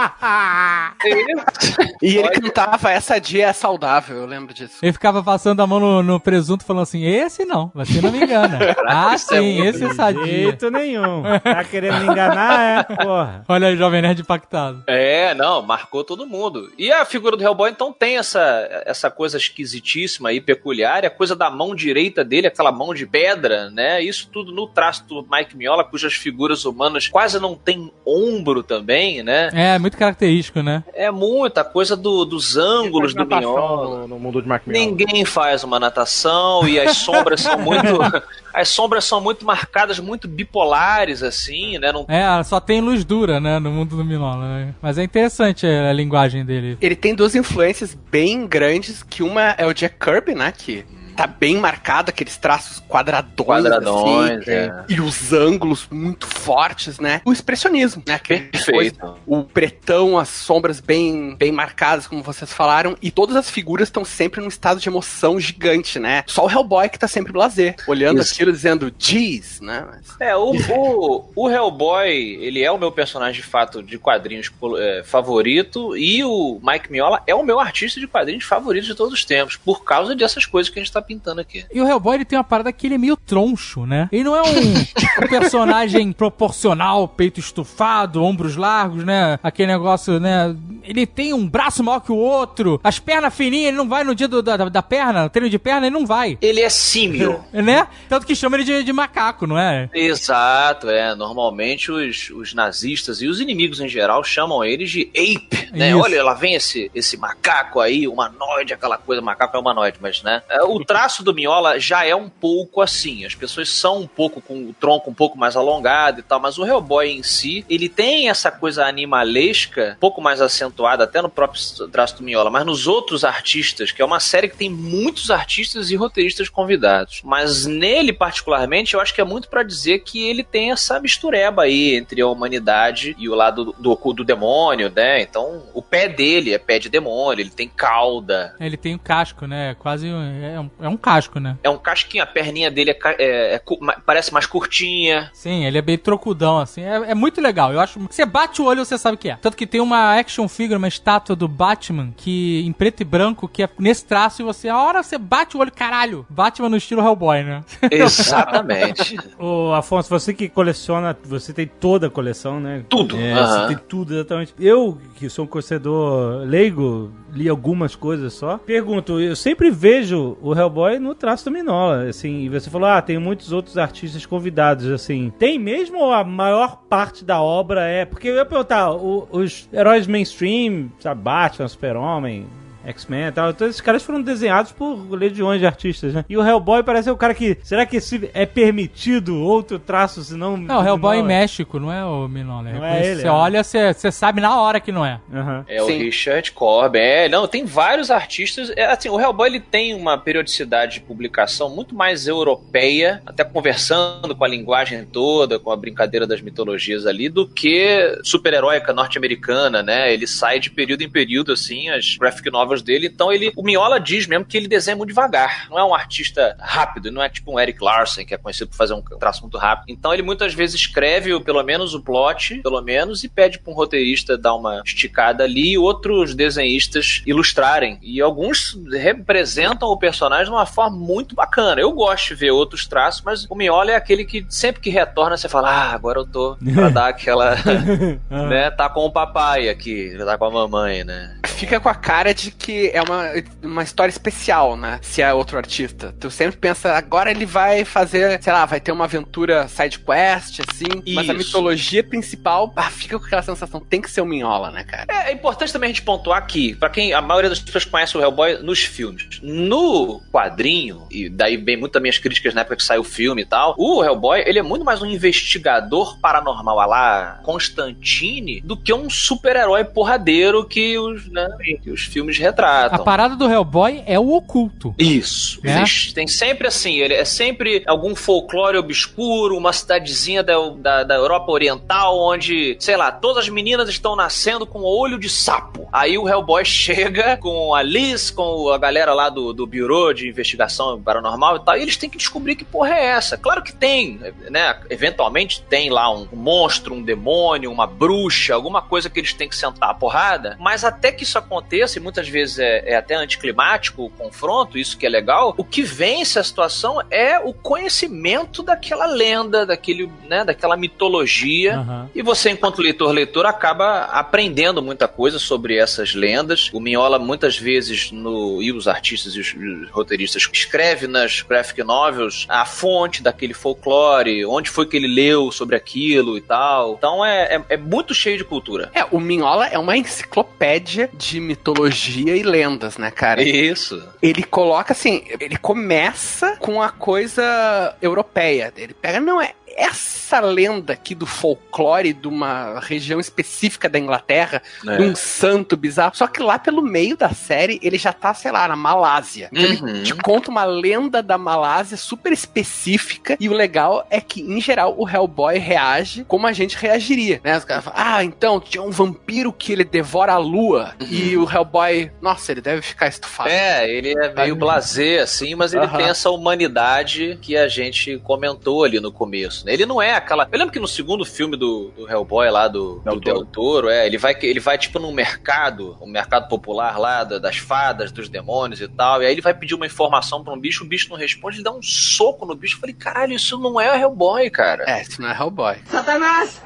E 2.02 2.16
ele 2.16 2.28
cantava 2.30 2.90
Essa 2.90 3.18
dia 3.18 3.46
é 3.46 3.52
saudável, 3.52 4.16
eu 4.16 4.26
lembro 4.26 4.52
disso. 4.54 4.78
Ele 4.82 4.92
ficava 4.92 5.22
passando 5.22 5.60
a 5.60 5.66
mão 5.66 5.80
no, 5.80 6.02
no 6.02 6.20
presunto 6.20 6.64
falando 6.64 6.82
assim: 6.82 7.04
Esse 7.04 7.44
não, 7.44 7.70
você 7.74 8.00
não 8.00 8.10
me 8.10 8.22
engana. 8.22 8.58
ah, 8.86 9.14
é 9.14 9.18
sim, 9.18 9.66
esse 9.66 9.84
é 9.84 9.88
De 9.88 9.94
Sadia. 9.94 10.24
jeito 10.26 10.70
nenhum. 10.70 11.22
Tá 11.42 11.64
querendo 11.64 11.98
me 12.00 12.06
enganar, 12.12 12.60
é? 12.90 12.96
Porra. 12.96 13.44
Olha 13.48 13.68
aí, 13.68 13.76
Jovem 13.76 14.02
Nerd 14.02 14.20
impactado. 14.20 14.82
É, 14.86 15.34
não, 15.34 15.62
marcou 15.62 16.04
todo 16.04 16.26
mundo. 16.26 16.70
E 16.78 16.90
a 16.92 17.04
figura 17.04 17.36
do 17.36 17.42
Hellboy, 17.42 17.70
então, 17.70 17.92
tem 17.92 18.18
essa, 18.18 18.42
essa 18.86 19.10
coisa 19.10 19.36
esquisitíssima 19.36 20.32
e 20.32 20.40
peculiar, 20.40 21.04
e 21.04 21.06
a 21.06 21.10
coisa 21.10 21.34
da 21.36 21.50
mão 21.50 21.74
direita 21.74 22.24
dele, 22.24 22.46
aquela 22.46 22.72
mão 22.72 22.92
de 22.94 23.06
pedra, 23.06 23.70
né? 23.70 24.02
Isso 24.02 24.28
tudo 24.32 24.52
no 24.52 24.66
traço 24.66 25.04
do 25.06 25.26
Mike 25.30 25.56
Miola, 25.56 25.84
cujas 25.84 26.14
figuras 26.14 26.64
humanas 26.64 27.08
quase 27.08 27.38
não 27.40 27.54
têm 27.54 27.92
ombro 28.06 28.62
também, 28.62 29.22
né? 29.22 29.50
É, 29.52 29.78
muito 29.78 29.96
característico, 29.96 30.62
né? 30.62 30.82
É 30.92 31.10
muita 31.10 31.64
coisa 31.64 31.96
do- 31.96 32.24
dos 32.24 32.56
ângulos 32.56 33.14
do 33.14 33.26
Miola. 33.26 33.98
no, 34.00 34.08
no 34.08 34.18
mundo 34.18 34.40
de 34.42 34.48
Mark 34.48 34.66
Miola. 34.66 34.84
Ninguém 34.84 35.24
faz 35.24 35.64
uma 35.64 35.78
natação 35.78 36.66
e 36.68 36.78
as 36.78 36.96
sombras 36.96 37.40
são 37.40 37.58
muito. 37.58 37.80
As 38.52 38.68
sombras 38.68 39.04
são 39.04 39.20
muito 39.20 39.44
marcadas, 39.46 40.00
muito 40.00 40.26
bipolares, 40.26 41.22
assim, 41.30 41.78
né? 41.78 41.90
Não 41.92 42.04
É, 42.08 42.42
só 42.44 42.60
tem 42.60 42.80
luz 42.80 43.04
dura, 43.04 43.40
né, 43.40 43.58
no 43.58 43.70
mundo 43.70 43.96
do 43.96 44.04
Minola. 44.04 44.46
Né? 44.46 44.74
Mas 44.82 44.98
é 44.98 45.02
interessante 45.02 45.66
a 45.66 45.92
linguagem 45.92 46.44
dele. 46.44 46.76
Ele 46.80 46.94
tem 46.94 47.14
duas 47.14 47.34
influências 47.34 47.96
bem 48.10 48.46
grandes, 48.46 49.02
que 49.02 49.22
uma 49.22 49.54
é 49.56 49.66
o 49.66 49.72
Jack 49.72 49.96
Kirby, 49.98 50.34
né, 50.34 50.52
que 50.56 50.84
tá 51.10 51.26
bem 51.26 51.56
marcado, 51.56 52.10
aqueles 52.10 52.36
traços 52.36 52.80
quadradões, 52.88 53.46
Quadradões, 53.64 54.40
assim, 54.42 54.50
é. 54.50 54.84
e 54.88 55.00
os 55.00 55.32
ângulos 55.32 55.86
muito 55.90 56.26
fortes, 56.26 56.98
né? 56.98 57.20
O 57.24 57.32
expressionismo, 57.32 58.02
né? 58.06 58.14
aquele 58.14 58.40
Perfeito. 58.46 58.98
coisa- 58.98 59.14
o 59.26 59.44
pretão, 59.44 60.18
as 60.18 60.28
sombras 60.28 60.80
bem, 60.80 61.34
bem 61.36 61.52
marcadas, 61.52 62.06
como 62.06 62.22
vocês 62.22 62.52
falaram, 62.52 62.96
e 63.02 63.10
todas 63.10 63.36
as 63.36 63.50
figuras 63.50 63.88
estão 63.88 64.04
sempre 64.04 64.40
num 64.40 64.48
estado 64.48 64.80
de 64.80 64.88
emoção 64.88 65.38
gigante, 65.40 65.98
né? 65.98 66.22
Só 66.26 66.46
o 66.46 66.50
Hellboy 66.50 66.88
que 66.88 66.98
tá 66.98 67.08
sempre 67.08 67.32
blazer, 67.32 67.76
olhando 67.86 68.20
Isso. 68.20 68.32
aquilo 68.34 68.52
dizendo, 68.52 68.92
jeez, 68.98 69.60
né? 69.60 69.86
Mas- 69.90 70.16
É, 70.20 70.36
o, 70.36 70.50
o, 70.70 71.30
o 71.34 71.50
Hellboy, 71.50 72.10
ele 72.40 72.62
é 72.62 72.70
o 72.70 72.78
meu 72.78 72.92
personagem 72.92 73.40
de 73.40 73.46
fato 73.46 73.82
de 73.82 73.98
quadrinhos 73.98 74.50
é, 74.78 75.02
favorito 75.04 75.96
e 75.96 76.22
o 76.24 76.60
Mike 76.62 76.90
Miola 76.90 77.22
é 77.26 77.34
o 77.34 77.42
meu 77.44 77.58
artista 77.60 78.00
de 78.00 78.06
quadrinhos 78.06 78.44
favorito 78.44 78.86
de 78.86 78.94
todos 78.94 79.12
os 79.14 79.24
tempos, 79.24 79.56
por 79.56 79.84
causa 79.84 80.14
dessas 80.14 80.44
coisas 80.46 80.70
que 80.72 80.78
a 80.78 80.82
gente 80.82 80.92
tá 80.92 81.00
pintando 81.10 81.40
aqui. 81.40 81.64
E 81.72 81.80
o 81.80 81.88
Hellboy 81.88 82.14
ele 82.14 82.24
tem 82.24 82.38
uma 82.38 82.44
parada 82.44 82.72
que 82.72 82.86
ele 82.86 82.94
é 82.94 82.98
meio 82.98 83.16
troncho, 83.16 83.84
né? 83.84 84.08
Ele 84.12 84.22
não 84.22 84.36
é 84.36 84.42
um, 84.42 85.24
um 85.24 85.28
personagem 85.28 86.12
proporcional, 86.14 87.08
peito 87.08 87.40
estufado, 87.40 88.22
ombros 88.22 88.54
largos, 88.56 89.04
né? 89.04 89.38
Aquele 89.42 89.72
negócio, 89.72 90.20
né? 90.20 90.54
Ele 90.84 91.06
tem 91.06 91.34
um 91.34 91.48
braço 91.48 91.82
maior 91.82 91.98
que 92.00 92.12
o 92.12 92.16
outro, 92.16 92.80
as 92.84 92.98
pernas 93.00 93.34
fininhas, 93.34 93.68
ele 93.68 93.76
não 93.76 93.88
vai 93.88 94.04
no 94.04 94.14
dia 94.14 94.28
do- 94.28 94.40
da, 94.42 94.56
da 94.56 94.82
perna, 94.82 95.28
treino 95.28 95.50
de 95.50 95.58
perna, 95.58 95.86
ele 95.86 95.94
não 95.98 96.06
vai. 96.06 96.38
Ele 96.40 96.60
é 96.60 96.68
símio. 96.68 97.44
Né? 97.60 97.86
Tanto 98.08 98.26
que 98.26 98.34
chama 98.34 98.56
ele 98.56 98.64
de, 98.64 98.82
de 98.84 98.92
macaco, 98.92 99.46
não 99.46 99.58
é? 99.58 99.88
Exato, 99.92 100.88
é. 100.88 101.14
Normalmente 101.14 101.90
os, 101.90 102.30
os 102.30 102.54
nazistas 102.54 103.20
e 103.20 103.26
os 103.26 103.40
inimigos 103.40 103.80
em 103.80 103.88
geral 103.88 104.22
chamam 104.24 104.64
eles 104.64 104.90
de 104.90 105.10
ape, 105.14 105.70
né? 105.72 105.90
Isso. 105.90 105.98
Olha, 105.98 106.22
lá 106.22 106.34
vem 106.34 106.54
esse, 106.54 106.90
esse 106.94 107.16
macaco 107.16 107.80
aí, 107.80 108.06
humanoide, 108.06 108.72
aquela 108.72 108.96
coisa, 108.96 109.20
macaco 109.20 109.56
é 109.56 109.60
humanoide, 109.60 109.98
mas, 110.00 110.22
né? 110.22 110.42
É, 110.48 110.62
O 110.62 110.84
traço 110.90 111.22
do 111.22 111.32
Miola 111.32 111.78
já 111.78 112.04
é 112.04 112.16
um 112.16 112.28
pouco 112.28 112.80
assim. 112.80 113.24
As 113.24 113.32
pessoas 113.32 113.68
são 113.68 114.00
um 114.00 114.08
pouco 114.08 114.40
com 114.40 114.70
o 114.70 114.72
tronco 114.72 115.08
um 115.08 115.14
pouco 115.14 115.38
mais 115.38 115.54
alongado 115.54 116.18
e 116.18 116.22
tal, 116.24 116.40
mas 116.40 116.58
o 116.58 116.66
Hellboy 116.66 117.12
em 117.12 117.22
si, 117.22 117.64
ele 117.70 117.88
tem 117.88 118.28
essa 118.28 118.50
coisa 118.50 118.84
animalesca, 118.84 119.94
um 119.96 120.00
pouco 120.00 120.20
mais 120.20 120.40
acentuada, 120.40 121.04
até 121.04 121.22
no 121.22 121.28
próprio 121.28 121.62
traço 121.92 122.16
do 122.16 122.24
Miola, 122.24 122.50
mas 122.50 122.66
nos 122.66 122.88
outros 122.88 123.22
artistas, 123.22 123.92
que 123.92 124.02
é 124.02 124.04
uma 124.04 124.18
série 124.18 124.48
que 124.48 124.56
tem 124.56 124.68
muitos 124.68 125.30
artistas 125.30 125.92
e 125.92 125.96
roteiristas 125.96 126.48
convidados. 126.48 127.20
Mas 127.22 127.66
nele, 127.66 128.12
particularmente, 128.12 128.94
eu 128.94 129.00
acho 129.00 129.14
que 129.14 129.20
é 129.20 129.24
muito 129.24 129.48
para 129.48 129.62
dizer 129.62 130.00
que 130.00 130.28
ele 130.28 130.42
tem 130.42 130.72
essa 130.72 130.98
mistureba 130.98 131.62
aí 131.62 131.94
entre 131.94 132.20
a 132.20 132.26
humanidade 132.26 133.14
e 133.16 133.28
o 133.28 133.34
lado 133.36 133.66
do, 133.66 133.94
do, 133.94 134.12
do 134.12 134.24
demônio, 134.24 134.90
né? 134.92 135.22
Então, 135.22 135.62
o 135.72 135.80
pé 135.80 136.08
dele 136.08 136.52
é 136.52 136.58
pé 136.58 136.80
de 136.80 136.88
demônio, 136.88 137.42
ele 137.42 137.50
tem 137.50 137.68
cauda. 137.68 138.56
Ele 138.58 138.76
tem 138.76 138.96
um 138.96 138.98
casco, 138.98 139.46
né? 139.46 139.76
Quase 139.78 140.08
é 140.08 140.58
um, 140.58 140.70
é 140.80 140.88
um 140.88 140.96
casco, 140.96 141.38
né? 141.38 141.56
É 141.62 141.70
um 141.70 141.78
casquinho, 141.78 142.22
a 142.22 142.26
perninha 142.26 142.70
dele 142.70 142.90
é, 142.90 142.98
é- 143.18 143.54
é 143.54 143.62
parece 144.04 144.32
mais 144.32 144.46
curtinha. 144.46 145.30
Sim, 145.32 145.64
ele 145.64 145.78
é 145.78 145.82
bem 145.82 145.98
trocudão, 145.98 146.58
assim. 146.58 146.82
É, 146.82 147.10
é 147.10 147.14
muito 147.14 147.40
legal. 147.40 147.72
Eu 147.72 147.80
acho. 147.80 147.98
Você 148.00 148.24
bate 148.24 148.60
o 148.60 148.64
olho, 148.64 148.84
você 148.84 148.96
sabe 148.98 149.14
o 149.16 149.18
que 149.18 149.30
é. 149.30 149.36
Tanto 149.36 149.56
que 149.56 149.66
tem 149.66 149.80
uma 149.80 150.18
action 150.18 150.48
figure, 150.48 150.76
uma 150.76 150.88
estátua 150.88 151.36
do 151.36 151.46
Batman, 151.48 152.12
que 152.16 152.62
em 152.66 152.72
preto 152.72 153.00
e 153.00 153.04
branco, 153.04 153.48
que 153.48 153.62
é 153.62 153.68
nesse 153.78 154.04
traço, 154.04 154.42
e 154.42 154.44
você, 154.44 154.68
a 154.68 154.78
hora 154.78 155.02
você 155.02 155.18
bate 155.18 155.56
o 155.56 155.60
olho, 155.60 155.72
caralho. 155.72 156.26
Batman 156.28 156.68
no 156.68 156.76
estilo 156.76 157.02
Hellboy, 157.02 157.42
né? 157.42 157.62
Exatamente. 157.90 159.16
Ô, 159.38 159.72
Afonso, 159.72 160.08
você 160.08 160.32
que 160.32 160.48
coleciona, 160.48 161.16
você 161.24 161.52
tem 161.52 161.66
toda 161.66 162.06
a 162.06 162.10
coleção, 162.10 162.60
né? 162.60 162.84
Tudo. 162.88 163.16
É, 163.16 163.34
você 163.34 163.66
tem 163.68 163.78
tudo, 163.88 164.14
exatamente. 164.14 164.54
Eu, 164.58 164.98
que 165.16 165.28
sou 165.28 165.44
um 165.44 165.48
torcedor 165.48 166.42
leigo, 166.44 167.12
li 167.32 167.48
algumas 167.48 167.94
coisas 167.94 168.32
só. 168.32 168.58
Pergunto, 168.58 169.20
eu 169.20 169.36
sempre 169.36 169.70
vejo 169.70 170.36
o 170.40 170.54
Hellboy 170.54 170.69
no 170.98 171.14
traço 171.14 171.44
do 171.44 171.50
Minola, 171.50 172.04
assim, 172.04 172.42
e 172.44 172.48
você 172.48 172.70
falou, 172.70 172.88
ah, 172.88 173.02
tem 173.02 173.18
muitos 173.18 173.52
outros 173.52 173.76
artistas 173.76 174.24
convidados, 174.24 174.86
assim. 174.86 175.32
Tem 175.38 175.58
mesmo 175.58 175.98
ou 175.98 176.12
a 176.12 176.24
maior 176.24 176.76
parte 176.88 177.24
da 177.24 177.40
obra 177.42 177.82
é... 177.86 178.04
Porque 178.04 178.28
eu 178.28 178.34
ia 178.36 178.44
perguntar, 178.44 178.92
o- 178.92 179.28
os 179.30 179.68
heróis 179.72 180.06
mainstream, 180.06 180.90
sabe, 181.00 181.20
Batman, 181.22 181.68
Super-Homem... 181.68 182.46
X-Men 182.84 183.26
e 183.26 183.32
tal. 183.32 183.50
Então 183.50 183.68
esses 183.68 183.80
caras 183.80 184.02
foram 184.02 184.22
desenhados 184.22 184.72
por 184.72 185.10
legiões 185.10 185.60
de 185.60 185.66
artistas, 185.66 186.14
né? 186.14 186.24
E 186.28 186.36
o 186.36 186.46
Hellboy 186.46 186.82
parece 186.82 187.04
ser 187.04 187.10
o 187.10 187.16
cara 187.16 187.34
que. 187.34 187.58
Será 187.62 187.84
que 187.86 187.96
esse 187.96 188.30
é 188.34 188.46
permitido 188.46 189.40
outro 189.40 189.78
traço, 189.78 190.22
senão. 190.22 190.56
Não, 190.56 190.82
o 190.82 190.86
Hellboy 190.86 191.18
em 191.18 191.22
México, 191.22 191.78
não 191.78 191.92
é 191.92 192.04
o 192.04 192.28
Minola. 192.28 192.70
Não 192.70 192.84
é 192.84 193.06
ele, 193.06 193.20
Você 193.20 193.26
é. 193.26 193.30
olha, 193.30 193.62
você, 193.64 193.92
você 193.92 194.12
sabe 194.12 194.40
na 194.40 194.60
hora 194.60 194.80
que 194.80 194.92
não 194.92 195.04
é. 195.04 195.20
Aham. 195.32 195.64
É 195.68 195.82
o 195.82 195.86
Sim. 195.86 195.98
Richard 195.98 196.52
Corbin. 196.52 196.98
É, 196.98 197.28
não, 197.28 197.46
tem 197.46 197.64
vários 197.64 198.10
artistas. 198.10 198.70
É, 198.76 198.86
assim, 198.86 199.08
o 199.08 199.20
Hellboy 199.20 199.48
ele 199.48 199.60
tem 199.60 199.94
uma 199.94 200.16
periodicidade 200.18 200.94
de 200.94 201.00
publicação 201.00 201.70
muito 201.70 201.94
mais 201.94 202.26
europeia, 202.26 203.22
até 203.26 203.44
conversando 203.44 204.34
com 204.34 204.44
a 204.44 204.48
linguagem 204.48 205.04
toda, 205.04 205.58
com 205.58 205.70
a 205.70 205.76
brincadeira 205.76 206.26
das 206.26 206.40
mitologias 206.40 207.06
ali, 207.06 207.28
do 207.28 207.46
que 207.46 208.18
super-heróica 208.22 208.92
norte-americana, 208.92 209.82
né? 209.82 210.12
Ele 210.12 210.26
sai 210.26 210.58
de 210.58 210.70
período 210.70 211.02
em 211.02 211.10
período, 211.10 211.52
assim, 211.52 211.88
as 211.88 212.16
graphic 212.16 212.50
novels 212.50 212.69
dele. 212.82 213.06
Então 213.12 213.32
ele. 213.32 213.52
O 213.56 213.62
Miola 213.62 213.98
diz 213.98 214.26
mesmo 214.26 214.44
que 214.44 214.56
ele 214.56 214.68
desenha 214.68 214.96
muito 214.96 215.08
devagar. 215.10 215.66
Não 215.68 215.78
é 215.78 215.84
um 215.84 215.94
artista 215.94 216.56
rápido, 216.60 217.10
não 217.10 217.22
é 217.22 217.28
tipo 217.28 217.52
um 217.52 217.58
Eric 217.58 217.82
Larson, 217.82 218.24
que 218.24 218.34
é 218.34 218.38
conhecido 218.38 218.68
por 218.70 218.76
fazer 218.76 218.94
um 218.94 219.02
traço 219.02 219.42
muito 219.42 219.58
rápido. 219.58 219.86
Então 219.88 220.12
ele 220.14 220.22
muitas 220.22 220.54
vezes 220.54 220.76
escreve 220.76 221.32
o- 221.34 221.40
pelo 221.40 221.62
menos 221.62 221.94
o 221.94 222.00
plot, 222.02 222.60
pelo 222.62 222.80
menos, 222.82 223.24
e 223.24 223.28
pede 223.28 223.58
para 223.58 223.72
um 223.72 223.74
roteirista 223.74 224.36
dar 224.38 224.54
uma 224.54 224.82
esticada 224.84 225.44
ali 225.44 225.72
e 225.72 225.78
outros 225.78 226.34
desenhistas 226.34 227.22
ilustrarem. 227.26 227.98
E 228.02 228.20
alguns 228.20 228.78
representam 228.92 229.88
o 229.88 229.96
personagem 229.98 230.44
de 230.46 230.50
uma 230.50 230.66
forma 230.66 230.96
muito 230.96 231.34
bacana. 231.34 231.80
Eu 231.80 231.92
gosto 231.92 232.28
de 232.28 232.34
ver 232.34 232.50
outros 232.50 232.86
traços, 232.86 233.22
mas 233.24 233.46
o 233.48 233.54
Miola 233.54 233.92
é 233.92 233.96
aquele 233.96 234.24
que 234.24 234.44
sempre 234.48 234.80
que 234.80 234.90
retorna 234.90 235.36
você 235.36 235.48
fala: 235.48 235.70
Ah, 235.70 235.92
agora 235.92 236.20
eu 236.20 236.26
tô 236.26 236.56
pra 236.74 236.88
dar 236.88 237.08
aquela. 237.08 237.56
né? 238.30 238.70
Tá 238.70 238.88
com 238.88 239.06
o 239.06 239.10
papai 239.10 239.68
aqui, 239.68 240.14
tá 240.24 240.36
com 240.38 240.44
a 240.44 240.50
mamãe, 240.50 241.04
né? 241.04 241.36
Fica 241.46 241.78
com 241.80 241.88
a 241.88 241.94
cara 241.94 242.32
de 242.34 242.50
que 242.60 242.90
é 242.92 243.02
uma, 243.02 243.24
uma 243.62 243.82
história 243.82 244.10
especial, 244.10 244.76
né? 244.76 244.98
Se 245.02 245.22
é 245.22 245.32
outro 245.32 245.56
artista. 245.56 246.14
Tu 246.20 246.30
sempre 246.30 246.56
pensa, 246.56 246.92
agora 246.92 247.30
ele 247.30 247.46
vai 247.46 247.84
fazer, 247.84 248.40
sei 248.42 248.52
lá, 248.52 248.66
vai 248.66 248.80
ter 248.80 248.92
uma 248.92 249.04
aventura 249.04 249.66
side 249.68 249.98
quest, 249.98 250.60
assim. 250.60 251.02
Mas 251.14 251.28
a 251.28 251.34
Isso. 251.34 251.46
mitologia 251.46 252.04
principal, 252.04 252.72
ah, 252.76 252.90
fica 252.90 253.18
com 253.18 253.24
aquela 253.24 253.42
sensação, 253.42 253.80
tem 253.80 254.00
que 254.00 254.10
ser 254.10 254.20
o 254.20 254.26
Minhola, 254.26 254.70
né, 254.70 254.84
cara? 254.84 255.06
É, 255.08 255.30
é 255.30 255.32
importante 255.32 255.72
também 255.72 255.88
a 255.88 255.92
gente 255.92 256.02
pontuar 256.02 256.46
que, 256.46 256.74
pra 256.74 256.90
quem 256.90 257.12
a 257.12 257.22
maioria 257.22 257.48
das 257.48 257.60
pessoas 257.60 257.84
conhece 257.84 258.16
o 258.16 258.20
Hellboy 258.20 258.62
nos 258.62 258.84
filmes, 258.84 259.40
no 259.42 260.20
quadrinho, 260.32 261.06
e 261.10 261.28
daí 261.28 261.56
vem 261.56 261.76
muito 261.76 262.00
minhas 262.00 262.18
críticas 262.18 262.54
na 262.54 262.62
época 262.62 262.76
que 262.76 262.84
saiu 262.84 263.00
o 263.02 263.04
filme 263.04 263.42
e 263.42 263.46
tal, 263.46 263.74
o 263.78 264.04
Hellboy, 264.04 264.42
ele 264.46 264.58
é 264.58 264.62
muito 264.62 264.84
mais 264.84 265.00
um 265.02 265.06
investigador 265.06 266.18
paranormal 266.20 266.80
a 266.80 266.86
lá 266.86 267.40
Constantine 267.42 268.60
do 268.60 268.76
que 268.76 268.92
um 268.92 269.08
super-herói 269.08 269.84
porradeiro 269.84 270.64
que 270.64 270.98
os, 270.98 271.26
né, 271.30 271.48
que 271.82 271.90
os 271.90 272.04
filmes 272.04 272.38
A 272.50 272.82
retratam. 272.82 273.04
parada 273.04 273.36
do 273.36 273.50
Hellboy 273.50 274.02
é 274.06 274.18
o 274.18 274.32
oculto. 274.32 274.94
Isso. 274.98 275.60
É? 275.64 275.74
Tem, 275.74 276.14
tem 276.14 276.26
sempre 276.26 276.66
assim, 276.66 276.98
ele 276.98 277.14
é 277.14 277.24
sempre 277.24 277.82
algum 277.86 278.14
folclore 278.14 278.76
obscuro, 278.76 279.56
uma 279.56 279.72
cidadezinha 279.72 280.42
da, 280.42 280.54
da, 280.70 281.04
da 281.04 281.14
Europa 281.14 281.50
Oriental, 281.50 282.18
onde, 282.18 282.76
sei 282.80 282.96
lá, 282.96 283.10
todas 283.12 283.44
as 283.44 283.48
meninas 283.48 283.88
estão 283.88 284.14
nascendo 284.16 284.66
com 284.66 284.80
olho 284.82 285.18
de 285.18 285.28
sapo. 285.28 285.88
Aí 285.92 286.16
o 286.18 286.28
Hellboy 286.28 286.64
chega 286.66 287.36
com 287.36 287.74
a 287.74 287.82
Liz, 287.82 288.30
com 288.30 288.70
a 288.70 288.78
galera 288.78 289.12
lá 289.14 289.28
do, 289.28 289.52
do 289.52 289.66
Bureau 289.66 290.12
de 290.12 290.28
Investigação 290.28 291.00
Paranormal 291.00 291.56
e 291.56 291.60
tal, 291.60 291.76
e 291.76 291.82
eles 291.82 291.96
têm 291.96 292.10
que 292.10 292.18
descobrir 292.18 292.56
que 292.56 292.64
porra 292.64 292.94
é 292.94 293.06
essa. 293.06 293.36
Claro 293.36 293.62
que 293.62 293.72
tem, 293.72 294.20
né? 294.50 294.78
Eventualmente 294.88 295.62
tem 295.62 295.90
lá 295.90 296.12
um 296.12 296.26
monstro, 296.32 296.94
um 296.94 297.02
demônio, 297.02 297.70
uma 297.70 297.86
bruxa, 297.86 298.54
alguma 298.54 298.82
coisa 298.82 299.10
que 299.10 299.20
eles 299.20 299.32
têm 299.32 299.48
que 299.48 299.56
sentar 299.56 299.90
a 299.90 299.94
porrada, 299.94 300.56
mas 300.58 300.84
até 300.84 301.12
que 301.12 301.24
isso 301.24 301.38
aconteça, 301.38 301.98
e 301.98 302.02
muitas 302.02 302.28
vezes 302.28 302.39
é, 302.58 302.82
é 302.86 302.96
até 302.96 303.14
anticlimático 303.14 304.04
o 304.04 304.10
confronto, 304.10 304.78
isso 304.78 304.96
que 304.96 305.06
é 305.06 305.08
legal, 305.08 305.54
o 305.56 305.64
que 305.64 305.82
vence 305.82 306.38
a 306.38 306.44
situação 306.44 307.02
é 307.10 307.38
o 307.38 307.52
conhecimento 307.52 308.62
daquela 308.62 309.06
lenda, 309.06 309.66
daquele, 309.66 310.10
né, 310.28 310.44
daquela 310.44 310.76
mitologia. 310.76 311.78
Aham. 311.78 312.10
E 312.14 312.22
você, 312.22 312.50
enquanto 312.50 312.82
leitor, 312.82 313.12
leitor, 313.12 313.46
acaba 313.46 314.04
aprendendo 314.04 314.82
muita 314.82 315.06
coisa 315.06 315.38
sobre 315.38 315.76
essas 315.76 316.14
lendas. 316.14 316.70
O 316.72 316.80
Miola, 316.80 317.18
muitas 317.18 317.58
vezes, 317.58 318.10
no, 318.10 318.62
e 318.62 318.72
os 318.72 318.88
artistas 318.88 319.34
e 319.34 319.40
os, 319.40 319.54
os 319.54 319.90
roteiristas, 319.90 320.48
escreve 320.52 321.06
nas 321.06 321.42
graphic 321.42 321.82
novels 321.82 322.46
a 322.48 322.64
fonte 322.64 323.22
daquele 323.22 323.54
folclore, 323.54 324.44
onde 324.46 324.70
foi 324.70 324.86
que 324.86 324.96
ele 324.96 325.08
leu 325.08 325.50
sobre 325.50 325.76
aquilo 325.76 326.36
e 326.36 326.40
tal. 326.40 326.94
Então 326.96 327.24
é, 327.24 327.56
é, 327.56 327.64
é 327.70 327.76
muito 327.76 328.14
cheio 328.14 328.38
de 328.38 328.44
cultura. 328.44 328.90
É, 328.94 329.04
o 329.10 329.18
Minhola 329.18 329.66
é 329.66 329.78
uma 329.78 329.96
enciclopédia 329.96 331.10
de 331.12 331.40
mitologia 331.40 332.29
e 332.36 332.42
lendas, 332.42 332.96
né, 332.98 333.10
cara? 333.10 333.42
Isso. 333.42 334.02
Ele 334.22 334.42
coloca 334.42 334.92
assim, 334.92 335.24
ele 335.40 335.56
começa 335.56 336.56
com 336.58 336.82
a 336.82 336.90
coisa 336.90 337.96
europeia. 338.00 338.72
Ele 338.76 338.94
pega, 338.94 339.20
não, 339.20 339.40
é 339.40 339.52
essa 339.82 340.38
lenda 340.40 340.92
aqui 340.92 341.14
do 341.14 341.26
folclore 341.26 342.12
de 342.12 342.28
uma 342.28 342.78
região 342.80 343.18
específica 343.18 343.88
da 343.88 343.98
Inglaterra, 343.98 344.62
É. 344.86 344.96
de 344.96 345.02
um 345.02 345.16
santo 345.16 345.76
bizarro. 345.76 346.14
Só 346.14 346.26
que 346.26 346.40
lá 346.42 346.58
pelo 346.58 346.82
meio 346.82 347.16
da 347.16 347.30
série, 347.30 347.80
ele 347.82 347.98
já 347.98 348.12
tá, 348.12 348.32
sei 348.34 348.52
lá, 348.52 348.68
na 348.68 348.76
Malásia. 348.76 349.48
Então 349.52 349.70
Uhum. 349.80 349.88
Ele 349.88 350.02
te 350.02 350.14
conta 350.14 350.50
uma 350.50 350.64
lenda 350.64 351.22
da 351.22 351.36
Malásia 351.38 351.96
super 351.96 352.32
específica. 352.32 353.36
E 353.40 353.48
o 353.48 353.52
legal 353.52 354.06
é 354.10 354.20
que, 354.20 354.40
em 354.42 354.60
geral, 354.60 354.94
o 354.98 355.08
Hellboy 355.08 355.58
reage 355.58 356.24
como 356.28 356.46
a 356.46 356.52
gente 356.52 356.76
reagiria. 356.76 357.40
Né? 357.42 357.56
Os 357.56 357.64
caras 357.64 357.84
falam, 357.84 358.00
ah, 358.02 358.22
então, 358.24 358.60
tinha 358.60 358.82
um 358.82 358.90
vampiro 358.90 359.52
que 359.52 359.72
ele 359.72 359.84
devora 359.84 360.32
a 360.34 360.38
lua. 360.38 360.94
E 361.08 361.36
o 361.36 361.50
Hellboy, 361.50 362.10
nossa, 362.20 362.52
ele 362.52 362.60
deve 362.60 362.82
ficar 362.82 363.08
estufado. 363.08 363.48
É, 363.50 363.88
ele 363.90 364.12
é 364.16 364.32
meio 364.34 364.54
blasé, 364.56 365.20
assim, 365.20 365.54
mas 365.54 365.72
ele 365.72 365.84
Aham. 365.84 365.96
tem 365.98 366.06
essa 366.08 366.30
humanidade 366.30 367.38
que 367.40 367.56
a 367.56 367.68
gente 367.68 368.18
comentou 368.18 368.84
ali 368.84 369.00
no 369.00 369.10
começo. 369.12 369.64
né? 369.66 369.69
Ele 369.72 369.86
não 369.86 370.00
é 370.02 370.14
aquela. 370.14 370.48
Eu 370.50 370.58
lembro 370.58 370.72
que 370.72 370.78
no 370.80 370.88
segundo 370.88 371.24
filme 371.24 371.56
do, 371.56 371.90
do 371.96 372.10
Hellboy 372.10 372.50
lá, 372.50 372.68
do 372.68 373.00
Del 373.04 373.14
do 373.14 373.20
Del 373.20 373.44
Toro, 373.46 373.88
é, 373.88 374.06
ele 374.06 374.18
vai, 374.18 374.36
ele 374.42 374.60
vai 374.60 374.76
tipo 374.78 374.98
num 374.98 375.12
mercado, 375.12 375.96
um 376.00 376.06
mercado 376.06 376.48
popular 376.48 376.98
lá, 376.98 377.24
da- 377.24 377.38
das 377.38 377.56
fadas, 377.58 378.10
dos 378.12 378.28
demônios 378.28 378.80
e 378.80 378.88
tal, 378.88 379.22
e 379.22 379.26
aí 379.26 379.32
ele 379.32 379.40
vai 379.40 379.54
pedir 379.54 379.74
uma 379.74 379.86
informação 379.86 380.42
pra 380.44 380.52
um 380.52 380.58
bicho, 380.60 380.84
o 380.84 380.86
bicho 380.86 381.08
não 381.10 381.16
responde, 381.16 381.56
ele 381.56 381.64
dá 381.64 381.72
um 381.72 381.82
soco 381.82 382.44
no 382.46 382.54
bicho. 382.54 382.76
Eu 382.76 382.80
falei, 382.80 382.94
caralho, 382.94 383.32
isso 383.34 383.58
não 383.58 383.80
é 383.80 383.90
o 383.92 383.94
Hellboy, 384.00 384.50
cara. 384.50 384.84
É, 384.88 385.02
isso 385.02 385.20
não 385.20 385.28
é 385.30 385.34
Hellboy. 385.38 385.76
Satanás! 385.86 386.60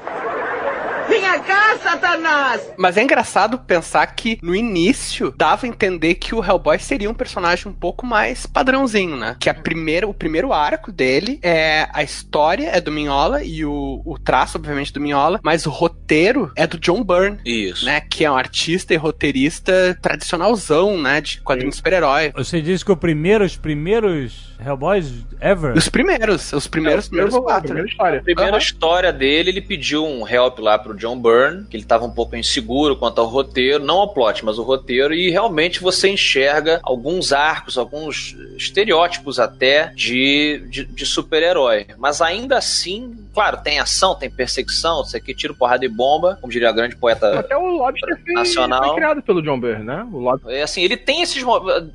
Vem 1.07 1.21
cá, 1.43 1.77
Satanás! 1.81 2.71
Mas 2.77 2.97
é 2.97 3.03
engraçado 3.03 3.59
pensar 3.59 4.05
que 4.07 4.39
no 4.41 4.55
início 4.55 5.33
dava 5.37 5.65
a 5.65 5.69
entender 5.69 6.15
que 6.15 6.33
o 6.33 6.43
Hellboy 6.43 6.79
seria 6.79 7.09
um 7.09 7.13
personagem 7.13 7.67
um 7.67 7.73
pouco 7.73 8.05
mais 8.05 8.45
padrãozinho, 8.45 9.15
né? 9.17 9.35
Que 9.39 9.49
a 9.49 9.53
primeira, 9.53 10.07
o 10.07 10.13
primeiro 10.13 10.53
arco 10.53 10.91
dele 10.91 11.39
é 11.41 11.87
a 11.93 12.03
história 12.03 12.69
é 12.69 12.81
do 12.81 12.91
Minhola 12.91 13.43
e 13.43 13.65
o, 13.65 14.01
o 14.05 14.17
traço, 14.17 14.57
obviamente, 14.57 14.93
do 14.93 15.01
Minhola, 15.01 15.39
mas 15.43 15.65
o 15.65 15.69
roteiro 15.69 16.51
é 16.55 16.65
do 16.65 16.79
John 16.79 17.03
Byrne. 17.03 17.39
Isso. 17.45 17.85
Né, 17.85 18.01
que 18.01 18.23
é 18.23 18.31
um 18.31 18.35
artista 18.35 18.93
e 18.93 18.97
roteirista 18.97 19.97
tradicionalzão, 20.01 21.01
né, 21.01 21.21
de 21.21 21.41
quadrinhos 21.41 21.75
de 21.75 21.77
super-herói. 21.77 22.31
Você 22.35 22.61
disse 22.61 22.83
que 22.83 22.91
o 22.91 22.97
primeiro, 22.97 23.43
os 23.43 23.57
primeiros 23.57 24.54
Hellboys 24.63 25.11
ever? 25.41 25.75
Os 25.77 25.89
primeiros, 25.89 26.51
os 26.53 26.67
primeiros, 26.67 27.05
É, 27.05 27.09
primeiros 27.09 27.33
primeiro- 27.33 27.41
quatro. 27.43 27.63
primeira 27.67 27.87
história. 27.89 28.19
A 28.19 28.23
primeira 28.23 28.57
história 28.57 29.13
dele, 29.13 29.49
ele 29.49 29.61
pediu 29.61 30.05
um 30.05 30.27
help 30.27 30.59
lá 30.59 30.77
pro 30.77 30.93
John 30.95 31.19
Byrne, 31.19 31.65
que 31.69 31.75
ele 31.77 31.83
tava 31.85 32.05
um 32.05 32.11
pouco 32.11 32.35
inseguro 32.35 32.95
quanto 32.95 33.19
ao 33.21 33.27
roteiro, 33.27 33.83
não 33.83 33.97
ao 33.97 34.13
plot, 34.13 34.43
mas 34.45 34.57
o 34.57 34.63
roteiro, 34.63 35.13
e 35.13 35.29
realmente 35.29 35.79
você 35.81 36.09
enxerga 36.09 36.79
alguns 36.83 37.31
arcos, 37.33 37.77
alguns 37.77 38.35
estereótipos 38.57 39.39
até 39.39 39.91
de, 39.95 40.63
de, 40.69 40.85
de 40.85 41.05
super-herói. 41.05 41.87
Mas 41.97 42.21
ainda 42.21 42.57
assim, 42.57 43.15
claro, 43.33 43.57
tem 43.57 43.79
ação, 43.79 44.15
tem 44.15 44.29
perseguição, 44.29 45.01
isso 45.03 45.15
aqui 45.17 45.33
tiro, 45.33 45.55
porrada 45.55 45.85
e 45.85 45.89
bomba, 45.89 46.37
como 46.41 46.51
diria 46.51 46.69
a 46.69 46.73
grande 46.73 46.95
poeta. 46.95 47.39
Até 47.39 47.55
o 47.57 47.65
Lobster 47.77 48.17
Nacional. 48.27 48.83
foi 48.85 48.95
criado 48.95 49.21
pelo 49.21 49.41
John 49.41 49.59
Byrne, 49.59 49.83
né? 49.83 50.07
O 50.11 50.17
Lobster. 50.19 50.53
É 50.55 50.61
assim, 50.63 50.81
ele 50.81 50.97
tem 50.97 51.21
esses. 51.21 51.43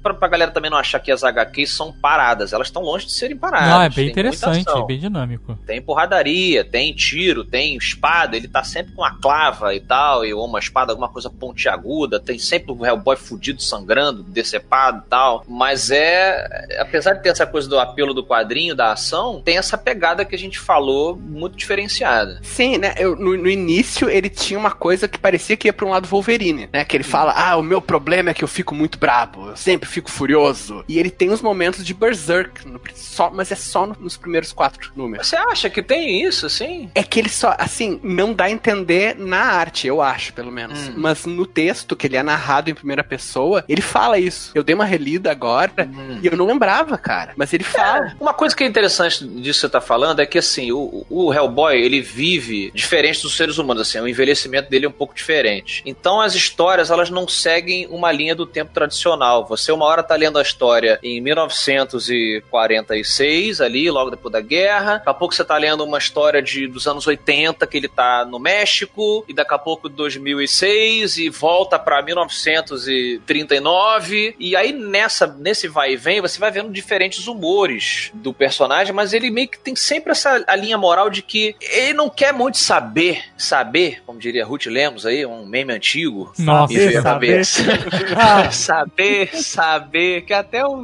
Pra, 0.02 0.14
pra 0.14 0.28
galera 0.28 0.50
também 0.50 0.70
não 0.70 0.78
achar 0.78 0.98
que 1.00 1.10
as 1.10 1.24
HQs 1.24 1.70
são 1.74 1.92
paradas, 1.92 2.49
elas 2.52 2.68
estão 2.68 2.82
longe 2.82 3.06
de 3.06 3.12
serem 3.12 3.36
paradas. 3.36 3.68
Não, 3.68 3.82
é 3.82 3.88
bem 3.88 4.08
interessante, 4.08 4.68
é 4.68 4.86
bem 4.86 4.98
dinâmico. 4.98 5.58
Tem 5.66 5.80
porradaria, 5.80 6.64
tem 6.64 6.92
tiro, 6.94 7.44
tem 7.44 7.76
espada, 7.76 8.36
ele 8.36 8.48
tá 8.48 8.62
sempre 8.64 8.92
com 8.92 9.04
a 9.04 9.12
clava 9.12 9.74
e 9.74 9.80
tal, 9.80 10.24
e 10.24 10.32
ou 10.32 10.46
uma 10.46 10.58
espada, 10.58 10.92
alguma 10.92 11.08
coisa 11.08 11.30
pontiaguda, 11.30 12.20
tem 12.20 12.38
sempre 12.38 12.72
o 12.72 12.86
Hellboy 12.86 13.16
fudido, 13.16 13.62
sangrando, 13.62 14.22
decepado 14.22 15.02
e 15.06 15.08
tal. 15.08 15.44
Mas 15.48 15.90
é. 15.90 16.78
Apesar 16.78 17.14
de 17.14 17.22
ter 17.22 17.30
essa 17.30 17.46
coisa 17.46 17.68
do 17.68 17.78
apelo 17.78 18.14
do 18.14 18.24
quadrinho, 18.24 18.74
da 18.74 18.92
ação, 18.92 19.40
tem 19.44 19.58
essa 19.58 19.76
pegada 19.76 20.24
que 20.24 20.34
a 20.34 20.38
gente 20.38 20.58
falou 20.58 21.16
muito 21.16 21.56
diferenciada. 21.56 22.40
Sim, 22.42 22.78
né? 22.78 22.94
Eu, 22.96 23.16
no, 23.16 23.36
no 23.36 23.48
início 23.48 24.08
ele 24.08 24.28
tinha 24.28 24.58
uma 24.58 24.70
coisa 24.70 25.08
que 25.08 25.18
parecia 25.18 25.56
que 25.56 25.68
ia 25.68 25.72
pra 25.72 25.86
um 25.86 25.90
lado 25.90 26.08
Wolverine, 26.08 26.68
né? 26.72 26.84
Que 26.84 26.96
ele 26.96 27.04
fala: 27.04 27.32
Ah, 27.36 27.56
o 27.56 27.62
meu 27.62 27.80
problema 27.80 28.30
é 28.30 28.34
que 28.34 28.44
eu 28.44 28.48
fico 28.48 28.74
muito 28.74 28.98
brabo, 28.98 29.50
eu 29.50 29.56
sempre 29.56 29.88
fico 29.88 30.10
furioso. 30.10 30.84
E 30.88 30.98
ele 30.98 31.10
tem 31.10 31.30
uns 31.30 31.42
momentos 31.42 31.84
de 31.84 31.92
Berserk, 31.92 32.39
no- 32.64 32.80
só, 32.94 33.30
mas 33.30 33.50
é 33.52 33.54
só 33.54 33.86
no- 33.86 33.96
nos 34.00 34.16
primeiros 34.16 34.52
quatro 34.52 34.92
números. 34.96 35.26
Você 35.26 35.36
acha 35.36 35.68
que 35.70 35.82
tem 35.82 36.22
isso, 36.24 36.46
assim? 36.46 36.90
É 36.94 37.02
que 37.02 37.18
ele 37.18 37.28
só, 37.28 37.54
assim, 37.58 38.00
não 38.02 38.32
dá 38.32 38.44
a 38.44 38.50
entender 38.50 39.16
na 39.18 39.40
arte, 39.42 39.86
eu 39.86 40.00
acho, 40.02 40.32
pelo 40.32 40.50
menos. 40.50 40.88
Hum. 40.88 40.94
Mas 40.96 41.26
no 41.26 41.46
texto, 41.46 41.94
que 41.96 42.06
ele 42.06 42.16
é 42.16 42.22
narrado 42.22 42.70
em 42.70 42.74
primeira 42.74 43.02
pessoa, 43.04 43.64
ele 43.68 43.80
fala 43.82 44.18
isso. 44.18 44.50
Eu 44.54 44.62
dei 44.62 44.74
uma 44.74 44.84
relida 44.84 45.30
agora 45.30 45.72
Hum. 45.80 46.20
e 46.22 46.26
eu 46.26 46.36
não 46.36 46.46
lembrava, 46.46 46.96
cara. 46.98 47.32
Mas 47.36 47.52
ele 47.52 47.64
fala. 47.64 48.14
Uma 48.20 48.34
coisa 48.34 48.54
que 48.54 48.64
é 48.64 48.66
interessante 48.66 49.24
disso 49.26 49.60
que 49.60 49.66
você 49.66 49.68
tá 49.68 49.80
falando 49.80 50.20
é 50.20 50.26
que, 50.26 50.38
assim, 50.38 50.72
o, 50.72 51.04
o 51.08 51.32
Hellboy, 51.32 51.76
ele 51.80 52.00
vive 52.00 52.70
diferente 52.74 53.22
dos 53.22 53.36
seres 53.36 53.58
humanos, 53.58 53.82
assim, 53.82 53.98
o 54.00 54.08
envelhecimento 54.08 54.70
dele 54.70 54.86
é 54.86 54.88
um 54.88 54.92
pouco 54.92 55.14
diferente. 55.14 55.82
Então, 55.84 56.20
as 56.20 56.34
histórias, 56.34 56.90
elas 56.90 57.10
não 57.10 57.26
seguem 57.28 57.86
uma 57.88 58.10
linha 58.12 58.34
do 58.34 58.46
tempo 58.46 58.72
tradicional. 58.72 59.46
Você, 59.46 59.72
uma 59.72 59.84
hora, 59.84 60.02
tá 60.02 60.14
lendo 60.16 60.38
a 60.38 60.42
história 60.42 60.98
em 61.02 61.16
1946, 62.38 63.60
ali, 63.60 63.90
logo 63.90 64.10
depois 64.10 64.32
da 64.32 64.40
guerra. 64.40 64.94
Daqui 64.98 65.10
a 65.10 65.14
pouco 65.14 65.34
você 65.34 65.44
tá 65.44 65.56
lendo 65.56 65.84
uma 65.84 65.98
história 65.98 66.42
de, 66.42 66.66
dos 66.66 66.86
anos 66.86 67.06
80, 67.06 67.66
que 67.66 67.76
ele 67.76 67.88
tá 67.88 68.24
no 68.24 68.38
México, 68.38 69.22
e 69.28 69.34
daqui 69.34 69.52
a 69.54 69.58
pouco 69.58 69.88
2006, 69.88 71.18
e 71.18 71.28
volta 71.28 71.78
pra 71.78 72.02
1939. 72.02 74.34
E 74.38 74.56
aí, 74.56 74.72
nessa, 74.72 75.26
nesse 75.26 75.68
vai 75.68 75.92
e 75.92 75.96
vem, 75.96 76.20
você 76.20 76.38
vai 76.38 76.50
vendo 76.50 76.72
diferentes 76.72 77.26
humores 77.26 78.10
do 78.14 78.32
personagem, 78.32 78.92
mas 78.92 79.12
ele 79.12 79.30
meio 79.30 79.48
que 79.48 79.58
tem 79.58 79.76
sempre 79.76 80.12
essa 80.12 80.44
a 80.46 80.56
linha 80.56 80.78
moral 80.78 81.10
de 81.10 81.22
que 81.22 81.54
ele 81.60 81.94
não 81.94 82.08
quer 82.08 82.32
muito 82.32 82.58
saber, 82.58 83.24
saber, 83.36 84.02
como 84.06 84.18
diria 84.18 84.44
Ruth 84.44 84.66
Lemos 84.66 85.06
aí, 85.06 85.24
um 85.26 85.46
meme 85.46 85.72
antigo. 85.72 86.32
Nossa, 86.38 86.74
à 86.74 87.02
saber. 87.02 87.04
cabeça. 87.30 87.62
Ah, 88.16 88.50
saber, 88.50 89.36
saber, 89.36 90.22
que 90.22 90.32
até 90.32 90.66
um. 90.66 90.82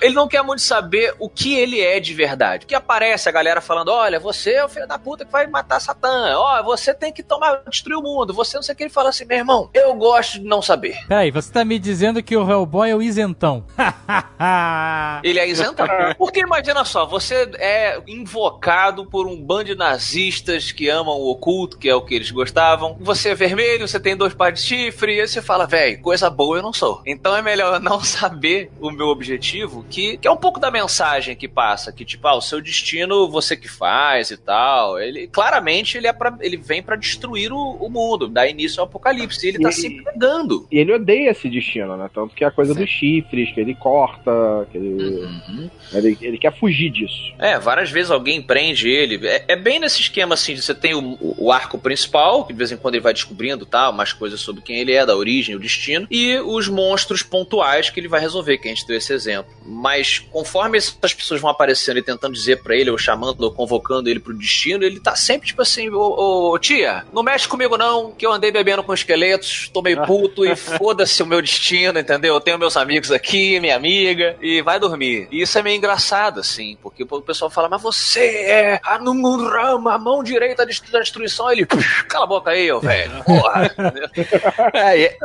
Ele 0.00 0.14
não 0.14 0.28
quer 0.28 0.42
muito 0.42 0.62
saber 0.62 0.87
o 1.18 1.28
que 1.28 1.58
ele 1.58 1.80
é 1.80 2.00
de 2.00 2.14
verdade. 2.14 2.66
Que 2.66 2.74
aparece 2.74 3.28
a 3.28 3.32
galera 3.32 3.60
falando: 3.60 3.90
olha, 3.90 4.18
você 4.18 4.52
é 4.52 4.64
o 4.64 4.68
filho 4.68 4.86
da 4.86 4.98
puta 4.98 5.24
que 5.24 5.32
vai 5.32 5.46
matar 5.46 5.80
Satã. 5.80 6.36
Ó, 6.36 6.62
você 6.62 6.92
tem 6.92 7.12
que 7.12 7.22
tomar, 7.22 7.62
destruir 7.68 7.96
o 7.96 8.02
mundo. 8.02 8.32
Você 8.34 8.56
não 8.56 8.62
sei 8.62 8.74
o 8.74 8.76
que. 8.76 8.84
Ele 8.84 8.90
fala 8.90 9.10
assim: 9.10 9.24
meu 9.24 9.38
irmão, 9.38 9.70
eu 9.74 9.94
gosto 9.94 10.38
de 10.38 10.44
não 10.44 10.62
saber. 10.62 10.96
Peraí, 11.06 11.30
você 11.30 11.52
tá 11.52 11.64
me 11.64 11.78
dizendo 11.78 12.22
que 12.22 12.36
o 12.36 12.48
Hellboy 12.48 12.90
é 12.90 12.96
o 12.96 13.02
isentão. 13.02 13.64
Ele 15.22 15.38
é 15.38 15.48
isentão. 15.48 15.86
Porque 16.16 16.40
imagina 16.40 16.84
só, 16.84 17.06
você 17.06 17.50
é 17.58 18.00
invocado 18.06 19.06
por 19.06 19.26
um 19.26 19.36
bando 19.40 19.58
de 19.64 19.74
nazistas 19.74 20.72
que 20.72 20.88
amam 20.88 21.16
o 21.16 21.30
oculto, 21.30 21.78
que 21.78 21.88
é 21.88 21.94
o 21.94 22.02
que 22.02 22.14
eles 22.14 22.30
gostavam. 22.30 22.96
Você 23.00 23.30
é 23.30 23.34
vermelho, 23.34 23.86
você 23.86 23.98
tem 23.98 24.16
dois 24.16 24.34
pares 24.34 24.62
de 24.62 24.68
chifre, 24.68 25.16
e 25.16 25.20
aí 25.20 25.28
você 25.28 25.42
fala, 25.42 25.66
velho, 25.66 26.00
coisa 26.00 26.30
boa 26.30 26.58
eu 26.58 26.62
não 26.62 26.72
sou. 26.72 27.02
Então 27.04 27.36
é 27.36 27.42
melhor 27.42 27.80
não 27.80 28.00
saber 28.04 28.70
o 28.80 28.90
meu 28.90 29.08
objetivo, 29.08 29.84
que, 29.90 30.16
que 30.18 30.28
é 30.28 30.30
um 30.30 30.36
pouco 30.36 30.60
da 30.60 30.70
mensagem 30.82 31.34
que 31.34 31.48
passa, 31.48 31.92
que 31.92 32.04
tipo, 32.04 32.26
ah, 32.28 32.36
o 32.36 32.40
seu 32.40 32.60
destino 32.60 33.28
você 33.28 33.56
que 33.56 33.68
faz 33.68 34.30
e 34.30 34.36
tal. 34.36 34.98
Ele 35.00 35.26
claramente 35.26 35.96
ele 35.96 36.06
é 36.06 36.12
para 36.12 36.36
ele 36.40 36.56
vem 36.56 36.82
pra 36.82 36.96
destruir 36.96 37.52
o, 37.52 37.58
o 37.80 37.88
mundo, 37.90 38.28
dar 38.28 38.48
início 38.48 38.80
ao 38.80 38.86
apocalipse. 38.86 39.44
E 39.44 39.48
ele 39.50 39.58
tá 39.60 39.70
E- 39.70 39.72
se 39.72 39.90
pegando. 40.02 40.66
E 40.70 40.78
ele 40.78 40.92
odeia 40.92 41.30
esse 41.30 41.48
destino, 41.48 41.96
né? 41.96 42.08
Tanto 42.14 42.34
que 42.34 42.44
é 42.44 42.46
a 42.46 42.50
coisa 42.50 42.74
Sim. 42.74 42.80
dos 42.80 42.90
chifres, 42.90 43.52
que 43.52 43.60
ele 43.60 43.74
corta, 43.74 44.30
que 44.70 44.78
ele, 44.78 44.88
Uhum. 45.24 45.70
ele, 45.92 46.18
ele 46.20 46.38
quer 46.38 46.52
fugir 46.58 46.90
disso. 46.90 47.32
É, 47.38 47.58
várias 47.58 47.90
vezes 47.90 48.10
alguém 48.10 48.40
prende 48.42 48.88
ele. 48.88 49.26
É, 49.26 49.44
é 49.48 49.56
bem 49.56 49.78
nesse 49.78 50.00
esquema 50.00 50.34
assim, 50.34 50.54
você 50.56 50.74
tem 50.74 50.94
o, 50.94 51.18
o 51.20 51.50
arco 51.52 51.78
principal, 51.78 52.44
que 52.44 52.52
de 52.52 52.58
vez 52.58 52.70
em 52.72 52.76
quando 52.76 52.94
ele 52.94 53.02
vai 53.02 53.12
descobrindo 53.12 53.64
tal, 53.66 53.92
mais 53.92 54.12
coisas 54.12 54.40
sobre 54.40 54.62
quem 54.62 54.76
ele 54.76 54.92
é, 54.92 55.04
da 55.06 55.16
origem, 55.16 55.54
o 55.54 55.58
destino, 55.60 56.06
e 56.10 56.36
os 56.38 56.68
monstros 56.68 57.22
pontuais 57.22 57.90
que 57.90 57.98
ele 58.00 58.08
vai 58.08 58.20
resolver, 58.20 58.58
que 58.58 58.68
a 58.68 58.70
gente 58.74 58.86
deu 58.86 58.96
esse 58.96 59.12
exemplo. 59.12 59.52
Mas 59.64 60.18
conforme 60.18 60.67
essas 60.76 61.14
pessoas 61.14 61.40
vão 61.40 61.50
aparecendo 61.50 61.98
e 61.98 62.02
tentando 62.02 62.34
dizer 62.34 62.62
pra 62.62 62.76
ele, 62.76 62.90
ou 62.90 62.98
chamando, 62.98 63.42
ou 63.42 63.52
convocando 63.52 64.08
ele 64.08 64.20
pro 64.20 64.36
destino, 64.36 64.84
ele 64.84 65.00
tá 65.00 65.14
sempre 65.16 65.48
tipo 65.48 65.62
assim, 65.62 65.88
ô, 65.90 66.50
ô, 66.52 66.58
tia, 66.58 67.04
não 67.12 67.22
mexe 67.22 67.48
comigo 67.48 67.76
não, 67.76 68.12
que 68.12 68.26
eu 68.26 68.32
andei 68.32 68.50
bebendo 68.50 68.82
com 68.82 68.92
esqueletos, 68.94 69.70
tô 69.72 69.82
meio 69.82 70.02
puto 70.06 70.44
e 70.44 70.54
foda-se 70.56 71.22
o 71.22 71.26
meu 71.26 71.40
destino, 71.40 71.98
entendeu? 71.98 72.34
Eu 72.34 72.40
tenho 72.40 72.58
meus 72.58 72.76
amigos 72.76 73.10
aqui, 73.10 73.58
minha 73.60 73.76
amiga, 73.76 74.36
e 74.40 74.62
vai 74.62 74.78
dormir. 74.78 75.28
E 75.30 75.42
isso 75.42 75.58
é 75.58 75.62
meio 75.62 75.76
engraçado, 75.76 76.40
assim, 76.40 76.76
porque 76.82 77.02
o 77.02 77.20
pessoal 77.22 77.50
fala, 77.50 77.68
mas 77.68 77.82
você 77.82 78.20
é 78.20 78.80
a 78.84 78.98
Numurama, 78.98 79.94
a 79.94 79.98
mão 79.98 80.22
direita 80.22 80.64
da 80.92 81.00
destruição. 81.00 81.50
Ele, 81.50 81.64
"Pux, 81.66 82.02
cala 82.02 82.24
a 82.24 82.28
boca 82.28 82.50
aí, 82.50 82.70
ô 82.70 82.80
velho. 82.80 83.12
Porra. 83.24 83.74
é, 84.74 85.02
é, 85.02 85.16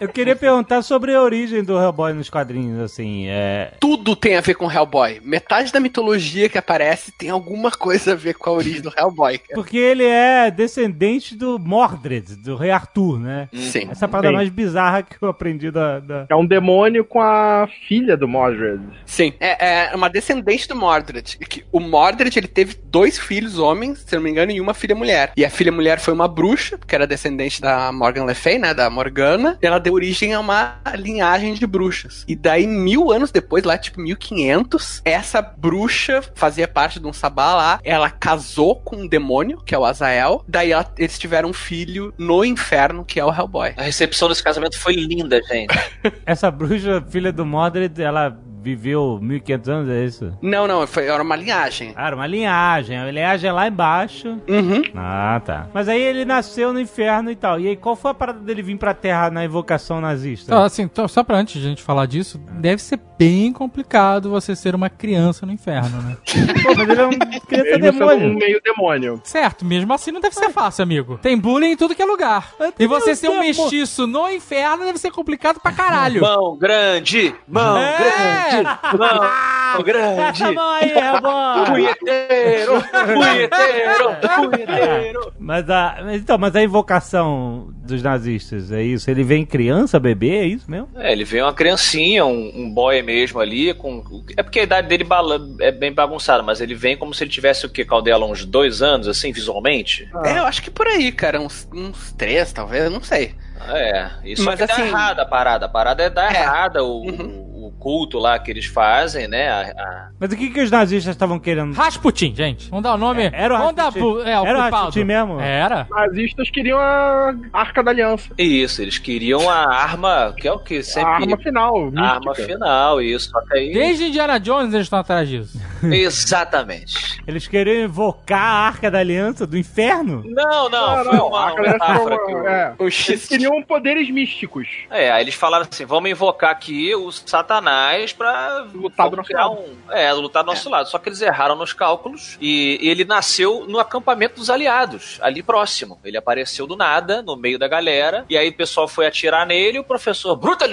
eu 0.00 0.08
queria 0.08 0.36
perguntar 0.36 0.82
sobre 0.82 1.14
a 1.14 1.22
origem 1.22 1.62
do 1.62 1.78
Hellboy 1.78 2.12
nos 2.12 2.30
quadrinhos, 2.30 2.80
assim, 2.80 3.26
é... 3.28 3.72
Tudo 3.80 4.14
tem 4.16 4.36
a 4.36 4.40
ver 4.40 4.54
com 4.54 4.70
Hellboy. 4.70 4.83
Metade 5.22 5.72
da 5.72 5.80
mitologia 5.80 6.48
que 6.48 6.58
aparece 6.58 7.12
tem 7.12 7.30
alguma 7.30 7.70
coisa 7.70 8.12
a 8.12 8.16
ver 8.16 8.34
com 8.34 8.50
a 8.50 8.52
origem 8.52 8.80
do 8.80 8.92
Hellboy. 8.96 9.38
cara. 9.38 9.54
Porque 9.54 9.76
ele 9.76 10.04
é 10.04 10.50
descendente 10.50 11.36
do 11.36 11.58
Mordred, 11.58 12.36
do 12.36 12.56
rei 12.56 12.70
Arthur, 12.70 13.18
né? 13.18 13.48
Sim. 13.52 13.88
Essa 13.90 14.04
é 14.04 14.06
a 14.06 14.08
parada 14.08 14.28
Sim. 14.28 14.34
mais 14.34 14.48
bizarra 14.48 15.02
que 15.02 15.16
eu 15.20 15.28
aprendi 15.28 15.70
da... 15.70 16.00
da... 16.00 16.26
É 16.28 16.34
um 16.34 16.46
demônio 16.46 17.04
com 17.04 17.20
a 17.20 17.68
filha 17.88 18.16
do 18.16 18.28
Mordred. 18.28 18.82
Sim. 19.06 19.32
É, 19.40 19.90
é 19.90 19.94
uma 19.94 20.08
descendente 20.08 20.68
do 20.68 20.76
Mordred. 20.76 21.38
Que 21.38 21.64
O 21.72 21.80
Mordred, 21.80 22.38
ele 22.38 22.48
teve 22.48 22.76
dois 22.84 23.18
filhos 23.18 23.58
homens, 23.58 24.04
se 24.06 24.14
não 24.14 24.22
me 24.22 24.30
engano, 24.30 24.52
e 24.52 24.60
uma 24.60 24.74
filha 24.74 24.94
mulher. 24.94 25.32
E 25.36 25.44
a 25.44 25.50
filha 25.50 25.72
mulher 25.72 25.98
foi 25.98 26.14
uma 26.14 26.28
bruxa, 26.28 26.78
que 26.78 26.94
era 26.94 27.06
descendente 27.06 27.60
da 27.60 27.90
Morgan 27.92 28.24
Le 28.24 28.34
Fay, 28.34 28.58
né, 28.58 28.74
da 28.74 28.88
Morgana. 28.90 29.58
E 29.62 29.66
ela 29.66 29.78
deu 29.78 29.94
origem 29.94 30.34
a 30.34 30.40
uma 30.40 30.80
linhagem 30.96 31.54
de 31.54 31.66
bruxas. 31.66 32.24
E 32.28 32.34
daí, 32.34 32.66
mil 32.66 33.10
anos 33.10 33.30
depois, 33.30 33.64
lá 33.64 33.76
tipo 33.76 34.00
1500, 34.00 34.73
essa 35.04 35.40
bruxa 35.42 36.22
fazia 36.34 36.66
parte 36.68 36.98
de 37.00 37.06
um 37.06 37.12
sabá 37.12 37.54
lá. 37.54 37.80
Ela 37.84 38.10
casou 38.10 38.76
com 38.76 38.96
um 38.96 39.08
demônio, 39.08 39.60
que 39.64 39.74
é 39.74 39.78
o 39.78 39.84
Azael. 39.84 40.44
Daí 40.48 40.72
ela- 40.72 40.92
eles 40.98 41.18
tiveram 41.18 41.50
um 41.50 41.52
filho 41.52 42.12
no 42.18 42.44
inferno, 42.44 43.04
que 43.04 43.18
é 43.20 43.24
o 43.24 43.32
Hellboy. 43.32 43.74
a 43.76 43.82
recepção 43.82 44.28
desse 44.28 44.42
casamento 44.42 44.78
foi 44.78 44.94
linda, 44.94 45.40
gente. 45.42 45.74
Essa 46.26 46.50
bruxa, 46.50 47.02
filha 47.08 47.32
do 47.32 47.44
Mordred, 47.46 48.02
ela 48.02 48.36
viveu 48.64 49.18
1500 49.20 49.68
anos, 49.68 49.88
é 49.90 50.04
isso? 50.04 50.32
Não, 50.40 50.66
não, 50.66 50.86
foi, 50.86 51.06
era 51.06 51.22
uma 51.22 51.36
linhagem. 51.36 51.92
Ah, 51.94 52.06
era 52.06 52.16
uma 52.16 52.26
linhagem. 52.26 52.96
A 52.98 53.10
linhagem 53.10 53.50
é 53.50 53.52
lá 53.52 53.68
embaixo. 53.68 54.28
Uhum. 54.48 54.82
Ah, 54.96 55.40
tá. 55.44 55.66
Mas 55.74 55.86
aí 55.88 56.00
ele 56.00 56.24
nasceu 56.24 56.72
no 56.72 56.80
inferno 56.80 57.30
e 57.30 57.36
tal. 57.36 57.60
E 57.60 57.68
aí, 57.68 57.76
qual 57.76 57.94
foi 57.94 58.10
a 58.10 58.14
parada 58.14 58.40
dele 58.40 58.62
vir 58.62 58.78
pra 58.78 58.94
Terra 58.94 59.30
na 59.30 59.44
invocação 59.44 60.00
nazista? 60.00 60.46
Então, 60.52 60.62
assim, 60.64 60.82
então, 60.82 61.06
só 61.06 61.22
pra 61.22 61.36
antes 61.36 61.60
de 61.60 61.66
a 61.66 61.70
gente 61.70 61.82
falar 61.82 62.06
disso, 62.06 62.40
deve 62.58 62.80
ser 62.80 62.98
bem 63.18 63.52
complicado 63.52 64.30
você 64.30 64.56
ser 64.56 64.74
uma 64.74 64.88
criança 64.88 65.44
no 65.46 65.52
inferno, 65.52 66.00
né? 66.02 66.16
Pô, 66.64 66.74
mas 66.74 66.88
ele 66.88 67.00
é 67.00 67.06
um 67.06 67.10
criança 67.10 67.78
Mesmo 67.78 67.92
sendo 67.92 68.04
um 68.04 68.08
demônio. 68.08 68.34
meio 68.38 68.60
demônio. 68.62 69.20
certo, 69.24 69.64
mesmo 69.64 69.92
assim 69.92 70.10
não 70.10 70.20
deve 70.20 70.34
ser 70.34 70.50
fácil, 70.50 70.82
amigo. 70.82 71.18
Tem 71.22 71.36
bullying 71.38 71.72
em 71.72 71.76
tudo 71.76 71.94
que 71.94 72.02
é 72.02 72.06
lugar. 72.06 72.52
E 72.78 72.86
você 72.86 73.14
ser 73.14 73.28
um 73.28 73.40
mestiço 73.40 74.06
no 74.06 74.28
inferno 74.30 74.84
deve 74.84 74.98
ser 74.98 75.10
complicado 75.10 75.60
pra 75.60 75.70
caralho. 75.72 76.20
Mão 76.22 76.56
grande, 76.56 77.34
mão 77.46 77.76
É. 77.78 77.98
grande, 77.98 78.53
mão. 78.62 79.30
Sou 79.74 79.84
grande. 79.84 80.20
Essa 80.44 80.52
mão 80.52 80.70
aí, 80.70 80.90
Hellboy! 80.92 81.64
Punheteiro, 81.66 82.72
punheteiro, 83.14 84.16
punheteiro. 84.50 85.32
Mas 85.38 85.68
a, 85.68 85.96
mas 86.04 86.20
então, 86.22 86.38
mas 86.38 86.54
a 86.56 86.62
invocação 86.62 87.68
dos 87.84 88.02
nazistas, 88.02 88.70
é 88.72 88.82
isso? 88.82 89.10
Ele 89.10 89.22
vem 89.22 89.44
criança, 89.44 89.98
bebê, 90.00 90.38
é 90.38 90.46
isso 90.46 90.70
mesmo? 90.70 90.88
É, 90.96 91.12
ele 91.12 91.24
vê 91.24 91.42
uma 91.42 91.52
criancinha, 91.52 92.24
um, 92.24 92.52
um 92.54 92.70
boy 92.72 93.02
mesmo 93.02 93.40
ali, 93.40 93.74
com. 93.74 94.02
É 94.36 94.42
porque 94.42 94.60
a 94.60 94.62
idade 94.64 94.88
dele 94.88 95.04
bala- 95.04 95.40
é 95.60 95.70
bem 95.72 95.92
bagunçada, 95.92 96.42
mas 96.42 96.60
ele 96.60 96.74
vem 96.74 96.96
como 96.96 97.12
se 97.14 97.24
ele 97.24 97.30
tivesse 97.30 97.66
o 97.66 97.68
que, 97.70 97.84
Caldela? 97.84 98.24
Uns 98.26 98.44
dois 98.44 98.82
anos, 98.82 99.08
assim, 99.08 99.32
visualmente? 99.32 100.08
É, 100.24 100.38
eu 100.38 100.44
acho 100.46 100.62
que 100.62 100.70
por 100.70 100.86
aí, 100.86 101.10
cara. 101.12 101.40
Uns, 101.40 101.68
uns 101.74 102.12
três, 102.12 102.52
talvez, 102.52 102.84
eu 102.84 102.90
não 102.90 103.02
sei. 103.02 103.34
É, 103.68 104.10
isso 104.24 104.44
Mas 104.44 104.58
Mas 104.60 104.68
dá 104.68 104.74
assim- 104.74 104.82
errada 104.88 105.22
a 105.22 105.26
parada. 105.26 105.66
A 105.66 105.68
parada 105.68 106.02
é 106.02 106.10
dar 106.10 106.34
É. 106.34 106.40
errada 106.42 106.82
o, 106.84 107.02
Uhum. 107.06 107.43
Culto 107.84 108.18
lá 108.18 108.38
que 108.38 108.50
eles 108.50 108.64
fazem, 108.64 109.28
né? 109.28 109.46
A- 109.50 109.60
a- 109.76 110.08
Mas 110.18 110.32
o 110.32 110.36
que, 110.36 110.48
que 110.48 110.60
os 110.62 110.70
nazistas 110.70 111.14
estavam 111.14 111.38
querendo? 111.38 111.74
Rasputin, 111.74 112.34
gente. 112.34 112.70
Vamos 112.70 112.82
dar 112.82 112.94
o 112.94 112.96
nome. 112.96 113.24
É, 113.24 113.30
era 113.34 113.54
o 113.54 113.58
Vamos 113.58 113.74
dar 113.74 113.84
Rasputin. 113.84 114.00
pro- 114.00 114.22
É, 114.26 114.40
o 114.40 114.46
Era. 114.46 114.68
Rasputin 114.70 115.04
mesmo? 115.04 115.38
Era. 115.40 115.86
Nazistas 115.90 116.48
queriam 116.48 116.78
a 116.78 117.34
Arca 117.52 117.82
da 117.82 117.90
Aliança. 117.90 118.30
Isso, 118.38 118.80
eles 118.80 118.96
queriam 118.96 119.50
a 119.50 119.70
arma, 119.70 120.34
que 120.34 120.48
é 120.48 120.52
o 120.52 120.58
que 120.58 120.82
sempre. 120.82 121.10
A 121.10 121.14
arma 121.16 121.36
final. 121.36 121.92
a 121.94 122.00
arma 122.14 122.34
final, 122.34 123.02
isso. 123.02 123.30
Aí. 123.52 123.72
Desde 123.74 124.04
Indiana 124.06 124.40
Jones 124.40 124.72
eles 124.72 124.86
estão 124.86 124.98
atrás 125.00 125.28
disso. 125.28 125.60
Exatamente. 125.92 127.22
Eles 127.26 127.46
queriam 127.46 127.84
invocar 127.84 128.40
a 128.40 128.66
Arca 128.66 128.90
da 128.90 128.98
Aliança 129.00 129.46
do 129.46 129.58
inferno? 129.58 130.22
Não, 130.24 130.68
não, 130.70 130.96
Não, 130.96 131.04
foi 131.04 131.16
não, 131.16 131.28
uma 131.28 131.38
a 131.40 131.44
Arca 131.46 131.62
da 131.62 131.68
Aliança 131.70 131.86
metáfora 131.88 132.14
era 132.14 132.24
que 132.26 132.32
uma- 132.34 132.42
o- 132.42 132.48
é. 132.48 132.74
Um 132.80 132.84
Eles 132.86 133.26
queriam 133.28 133.62
poderes 133.62 134.10
místicos. 134.10 134.66
É, 134.90 135.10
aí 135.12 135.22
eles 135.22 135.34
falaram 135.34 135.66
assim: 135.70 135.84
vamos 135.84 136.10
invocar 136.10 136.50
aqui 136.50 136.94
o 136.94 137.10
Satanás 137.12 137.73
pra 138.12 138.66
Lutar 138.74 139.10
do 139.10 139.16
nosso 139.16 139.28
criar 139.28 139.46
lado. 139.46 139.60
um. 139.60 139.92
É, 139.92 140.12
lutar 140.12 140.42
do 140.42 140.46
nosso 140.48 140.68
lado. 140.68 140.88
Só 140.88 140.98
que 140.98 141.08
eles 141.08 141.20
erraram 141.20 141.56
nos 141.56 141.72
cálculos 141.72 142.36
e 142.40 142.78
ele 142.80 143.04
nasceu 143.04 143.66
no 143.68 143.78
acampamento 143.78 144.36
dos 144.36 144.50
aliados, 144.50 145.18
ali 145.20 145.42
próximo. 145.42 145.98
Ele 146.04 146.16
apareceu 146.16 146.66
do 146.66 146.76
nada, 146.76 147.22
no 147.22 147.36
meio 147.36 147.58
da 147.58 147.68
galera, 147.68 148.24
e 148.28 148.36
aí 148.36 148.48
o 148.48 148.56
pessoal 148.56 148.88
foi 148.88 149.06
atirar 149.06 149.46
nele 149.46 149.76
e 149.78 149.80
o 149.80 149.84
professor 149.84 150.34
Brutal 150.36 150.68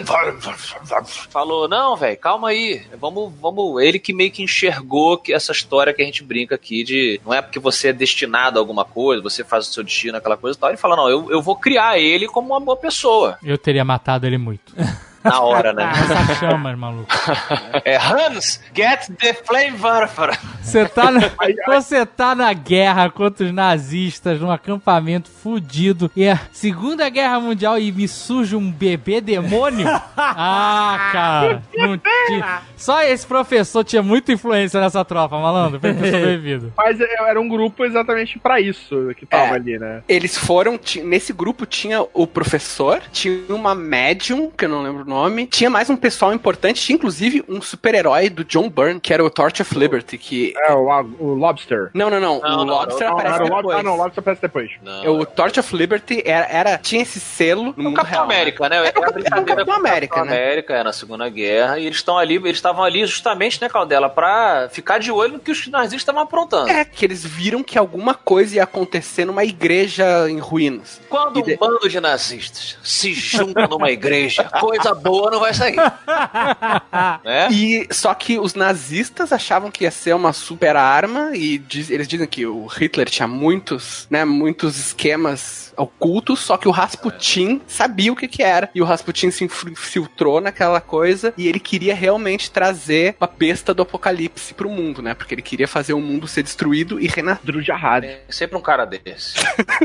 falou: 1.29 1.67
Não, 1.67 1.95
velho, 1.95 2.17
calma 2.17 2.49
aí. 2.49 2.85
Vamos, 2.99 3.31
vamos. 3.39 3.81
Ele 3.81 3.99
que 3.99 4.13
meio 4.13 4.31
que 4.31 4.43
enxergou 4.43 5.17
que 5.17 5.33
essa 5.33 5.51
história 5.51 5.93
que 5.93 6.01
a 6.01 6.05
gente 6.05 6.23
brinca 6.23 6.55
aqui 6.55 6.83
de 6.83 7.21
não 7.25 7.33
é 7.33 7.41
porque 7.41 7.59
você 7.59 7.89
é 7.89 7.93
destinado 7.93 8.57
a 8.57 8.61
alguma 8.61 8.85
coisa, 8.85 9.21
você 9.21 9.43
faz 9.43 9.67
o 9.67 9.73
seu 9.73 9.83
destino, 9.83 10.17
aquela 10.17 10.37
coisa 10.37 10.57
e 10.57 10.59
tal. 10.59 10.69
Ele 10.69 10.77
fala: 10.77 10.95
Não, 10.95 11.09
eu, 11.09 11.31
eu 11.31 11.41
vou 11.41 11.55
criar 11.55 11.99
ele 11.99 12.27
como 12.27 12.53
uma 12.53 12.59
boa 12.59 12.77
pessoa. 12.77 13.37
Eu 13.43 13.57
teria 13.57 13.83
matado 13.83 14.25
ele 14.25 14.37
muito. 14.37 14.73
Na 15.23 15.39
hora, 15.41 15.73
né? 15.73 15.91
Essa 15.91 16.35
chamas, 16.35 16.77
maluco. 16.77 17.07
É 17.85 17.97
Hans, 17.97 18.59
get 18.75 19.09
the 19.17 19.33
Flamewerfer. 19.33 20.37
Você 20.61 20.85
tá, 20.87 21.09
na, 21.11 21.21
você 21.67 22.05
tá 22.05 22.35
na 22.35 22.51
guerra 22.53 23.09
contra 23.09 23.45
os 23.45 23.51
nazistas, 23.51 24.39
num 24.39 24.51
acampamento 24.51 25.29
fudido, 25.29 26.11
e 26.15 26.23
é 26.23 26.39
Segunda 26.51 27.07
Guerra 27.09 27.39
Mundial 27.39 27.77
e 27.79 27.91
me 27.91 28.07
surge 28.07 28.55
um 28.55 28.71
bebê 28.71 29.19
demônio? 29.21 29.87
Ah, 30.17 31.09
cara. 31.11 31.63
Não 31.75 31.97
tinha. 31.97 32.61
Só 32.75 33.01
esse 33.03 33.25
professor 33.25 33.83
tinha 33.83 34.01
muita 34.03 34.31
influência 34.31 34.79
nessa 34.79 35.03
tropa, 35.03 35.39
malandro, 35.39 35.79
pra 35.79 35.93
ter 35.93 36.11
sobrevivido. 36.11 36.73
Mas 36.77 36.99
é- 36.99 37.29
era 37.29 37.39
um 37.39 37.47
grupo 37.47 37.83
exatamente 37.85 38.37
pra 38.39 38.59
isso 38.59 39.13
que 39.17 39.25
tava 39.25 39.53
É. 39.53 39.55
ali, 39.55 39.79
né? 39.79 40.03
Eles 40.07 40.37
foram. 40.37 40.79
Nesse 41.03 41.33
grupo 41.33 41.65
tinha 41.65 42.05
o 42.13 42.27
professor, 42.27 43.01
tinha 43.11 43.41
uma 43.49 43.73
médium, 43.75 44.49
que 44.51 44.65
eu 44.65 44.69
não 44.69 44.81
lembro 44.83 45.03
o 45.03 45.09
nome, 45.11 45.45
tinha 45.47 45.69
mais 45.69 45.89
um 45.89 45.95
pessoal 45.95 46.33
importante, 46.33 46.81
tinha 46.81 46.95
inclusive 46.95 47.43
um 47.47 47.61
super-herói 47.61 48.29
do 48.29 48.43
John 48.43 48.69
Byrne, 48.69 48.99
que 48.99 49.13
era 49.13 49.23
o 49.23 49.29
Torch 49.29 49.61
of 49.61 49.77
Liberty, 49.77 50.17
que. 50.17 50.53
É, 50.57 50.73
o, 50.73 50.87
o 51.19 51.33
Lobster. 51.35 51.89
Não, 51.93 52.09
não, 52.09 52.19
não. 52.19 52.39
Não, 52.41 52.61
o 52.61 52.65
não, 52.65 52.73
Lobster 52.75 53.07
não, 53.07 53.15
Não, 53.15 53.19
aparece 53.19 53.35
era 53.35 53.43
o 53.43 53.55
depois. 53.57 53.77
Ah, 53.77 53.83
não, 53.83 53.93
o 53.93 53.97
Lobster 53.97 54.19
aparece 54.19 54.41
depois. 54.41 54.71
Não, 54.81 55.03
É, 55.03 55.09
O 55.09 55.25
Torch 55.25 55.59
of 55.59 55.75
Liberty 55.75 56.23
era, 56.25 56.45
era- 56.47 56.77
tinha 56.77 57.01
esse 57.01 57.19
selo 57.19 57.73
no 57.77 57.89
o 57.89 57.93
Capitão 57.93 58.19
real. 58.19 58.27
né? 58.27 58.35
América, 58.35 58.69
né? 58.69 58.77
É 58.77 58.79
o 58.81 58.83
a 58.83 58.91
Capitão- 58.91 59.13
brincadeira 59.13 59.55
Capitão 59.55 59.75
o 59.75 59.77
América, 59.77 60.15
Capitão 60.15 60.35
né? 60.35 60.43
América 60.43 60.73
é 60.75 60.83
na 60.83 60.93
Segunda 60.93 61.29
Guerra 61.29 61.77
e 61.79 61.85
eles 61.85 61.97
estão 61.97 62.17
ali, 62.17 62.35
eles 62.35 62.51
estavam 62.57 62.83
ali 62.83 63.05
justamente, 63.05 63.61
né, 63.61 63.67
Caldela, 63.69 64.09
pra 64.09 64.69
ficar 64.71 64.97
de 64.99 65.11
olho 65.11 65.33
no 65.33 65.39
que 65.39 65.51
os 65.51 65.67
nazistas 65.67 66.01
estavam 66.01 66.21
aprontando. 66.21 66.69
É, 66.69 66.85
que 66.85 67.03
eles 67.05 67.25
viram 67.25 67.61
que 67.63 67.77
alguma 67.77 68.13
coisa 68.13 68.55
ia 68.55 68.63
acontecer 68.63 69.25
numa 69.25 69.43
igreja 69.43 70.29
em 70.29 70.39
ruínas. 70.39 71.01
Quando 71.09 71.39
E 71.39 71.41
um 71.41 71.45
de- 71.45 71.57
bando 71.57 71.89
de 71.89 71.99
nazistas 71.99 72.77
se 72.83 73.13
junta 73.13 73.67
numa 73.67 73.91
igreja, 73.91 74.43
coisa 74.59 74.93
boa 75.01 75.31
não 75.31 75.39
vai 75.39 75.53
sair. 75.53 75.75
né? 77.23 77.49
E 77.51 77.87
só 77.91 78.13
que 78.13 78.39
os 78.39 78.53
nazistas 78.53 79.31
achavam 79.31 79.71
que 79.71 79.83
ia 79.83 79.91
ser 79.91 80.13
uma 80.15 80.33
super 80.33 80.75
arma 80.75 81.31
e 81.35 81.57
diz- 81.57 81.89
eles 81.89 82.07
dizem 82.07 82.27
que 82.27 82.45
o 82.45 82.65
Hitler 82.67 83.09
tinha 83.09 83.27
muitos, 83.27 84.07
né, 84.09 84.25
muitos 84.25 84.77
esquemas 84.77 85.73
ocultos, 85.77 86.39
só 86.39 86.57
que 86.57 86.67
o 86.67 86.71
Rasputin 86.71 87.61
sabia 87.67 88.11
o 88.11 88.15
que 88.15 88.27
que 88.27 88.43
era. 88.43 88.69
E 88.75 88.81
o 88.81 88.85
Rasputin 88.85 89.31
se 89.31 89.43
infil- 89.45 89.71
infiltrou 89.71 90.39
naquela 90.41 90.81
coisa 90.81 91.33
e 91.37 91.47
ele 91.47 91.59
queria 91.59 91.95
realmente 91.95 92.51
trazer 92.51 93.15
a 93.19 93.27
besta 93.27 93.73
do 93.73 93.81
apocalipse 93.81 94.53
pro 94.53 94.69
mundo, 94.69 95.01
né? 95.01 95.13
Porque 95.13 95.33
ele 95.33 95.41
queria 95.41 95.67
fazer 95.67 95.93
o 95.93 95.99
mundo 96.01 96.27
ser 96.27 96.43
destruído 96.43 96.99
e 96.99 97.07
renascer. 97.07 97.45
Drujahad. 97.45 98.05
É 98.05 98.21
sempre 98.29 98.57
um 98.57 98.61
cara 98.61 98.85
desse. 98.85 99.35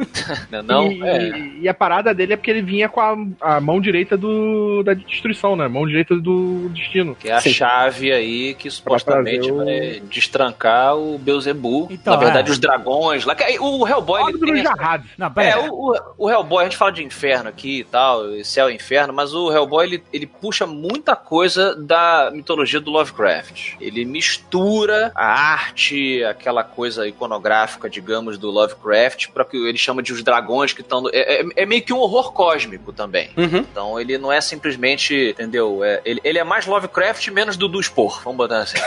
não, 0.65 0.91
e, 0.91 1.03
é. 1.03 1.39
e 1.61 1.69
a 1.69 1.75
parada 1.75 2.13
dele 2.15 2.33
é 2.35 2.37
porque 2.37 2.51
ele 2.51 2.63
vinha 2.63 2.89
com 2.89 3.01
a, 3.01 3.57
a 3.57 3.61
mão 3.61 3.81
direita 3.81 4.17
do, 4.17 4.83
da 4.83 4.95
destruição, 5.07 5.55
né? 5.57 5.69
Mão 5.69 5.87
direita 5.87 6.15
do 6.17 6.69
destino. 6.71 7.15
Que 7.15 7.29
é 7.29 7.33
a 7.35 7.41
Sim. 7.41 7.53
chave 7.53 8.13
aí 8.13 8.55
que 8.55 8.71
supostamente 8.71 9.51
o- 9.51 9.57
vai 9.65 10.01
destrancar 10.11 10.97
o 10.97 11.19
Beuzebu. 11.19 11.89
Então, 11.91 12.15
Na 12.15 12.19
verdade, 12.21 12.49
é. 12.49 12.53
os 12.53 12.59
dragões 12.59 13.25
lá. 13.25 13.37
O 13.61 13.87
Hellboy. 13.87 14.23
Ele 14.29 14.37
o 14.37 14.41
tem 14.41 14.61
essa-. 14.61 15.03
Não, 15.17 15.33
É, 15.37 15.57
o, 15.71 15.73
o, 15.93 15.97
o 16.27 16.31
Hellboy, 16.31 16.63
a 16.63 16.65
gente 16.65 16.77
fala 16.77 16.93
de 16.93 17.05
inferno 17.05 17.49
aqui 17.49 17.81
e 17.81 17.85
tal, 17.85 18.23
céu 18.45 18.71
e 18.71 18.75
inferno, 18.75 19.13
mas 19.13 19.33
o 19.35 19.51
Hellboy 19.53 19.87
ele, 19.87 20.03
ele 20.13 20.27
puxa 20.27 20.67
muita 20.67 21.15
coisa 21.17 21.75
da 21.77 22.31
mitologia 22.33 22.81
do 22.81 22.91
Lovecraft. 22.91 23.75
Ele 23.81 24.05
mistura 24.05 25.13
a 25.15 25.27
arte, 25.27 26.23
aquela 26.25 26.63
coisa 26.65 27.07
iconográfica, 27.07 27.89
digamos, 27.89 28.39
do 28.39 28.51
Lovecraft, 28.51 29.29
para 29.29 29.45
que 29.45 29.57
ele 29.57 29.79
chama 29.79 30.03
de 30.03 30.13
os 30.13 30.23
dragões 30.23 30.73
que 30.73 30.81
estão. 30.81 31.05
É, 31.13 31.41
é- 31.43 31.47
é 31.57 31.67
meio 31.67 31.83
que 31.83 31.93
um 31.93 31.99
horror 31.99 32.33
cósmico 32.33 32.93
também. 32.93 33.31
Uhum. 33.37 33.59
Então 33.59 34.01
ele 34.01 34.19
não 34.19 34.31
é 34.33 34.41
simplesmente, 34.41 34.96
entendeu? 35.05 35.83
É, 35.85 36.01
ele, 36.05 36.21
ele 36.25 36.39
é 36.39 36.45
mais 36.45 36.67
Lovecraft 36.67 37.29
menos 37.29 37.57
Dudu 37.57 37.83
Spor, 37.83 38.21
vamos 38.23 38.39
botar 38.39 38.61
assim. 38.61 38.79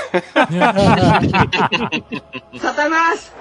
Satanás! 2.59 3.31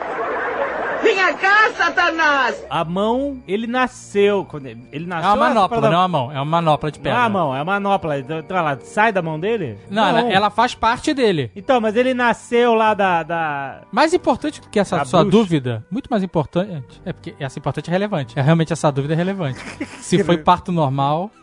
Venha 1.03 1.33
cá, 1.35 1.71
Satanás! 1.77 2.65
A 2.69 2.85
mão, 2.85 3.43
ele 3.47 3.67
nasceu. 3.67 4.45
Quando 4.45 4.67
ele, 4.67 4.83
ele 4.93 5.05
É 5.05 5.09
nasceu. 5.09 5.31
uma 5.31 5.37
manopla, 5.49 5.81
não 5.81 5.93
é 5.93 5.97
uma 5.99 6.09
mão. 6.09 6.33
É 6.33 6.37
uma 6.37 6.45
manopla 6.45 6.91
de 6.91 6.99
Não 6.99 7.03
pedra. 7.05 7.19
é 7.19 7.23
a 7.23 7.29
mão, 7.29 7.55
é 7.57 7.61
a 7.61 7.65
manopla. 7.65 8.19
Então 8.19 8.45
ela 8.57 8.79
sai 8.83 9.13
da 9.13 9.23
mão 9.23 9.39
dele? 9.39 9.79
Não, 9.91 10.05
Ela, 10.07 10.21
ela 10.33 10.51
faz 10.51 10.75
parte 10.75 11.15
dele. 11.15 11.51
Então, 11.55 11.81
mas 11.81 11.97
ele 11.97 12.13
nasceu 12.15 12.75
lá 12.75 12.95
da. 12.95 13.23
da... 13.23 13.81
Mais 13.93 14.13
importante 14.13 14.61
do 14.61 14.69
que 14.69 14.79
essa 14.79 15.01
A 15.01 15.05
sua 15.05 15.21
bruxa. 15.23 15.37
dúvida, 15.39 15.87
muito 15.91 16.09
mais 16.09 16.23
importante, 16.23 17.01
é 17.05 17.13
porque 17.13 17.35
essa 17.39 17.59
importante 17.59 17.89
é 17.89 17.93
relevante. 17.93 18.39
É 18.39 18.43
realmente 18.43 18.73
essa 18.73 18.91
dúvida 18.91 19.15
é 19.15 19.17
relevante. 19.17 19.59
Se 20.01 20.23
foi 20.25 20.39
parto 20.39 20.73
normal. 20.73 21.31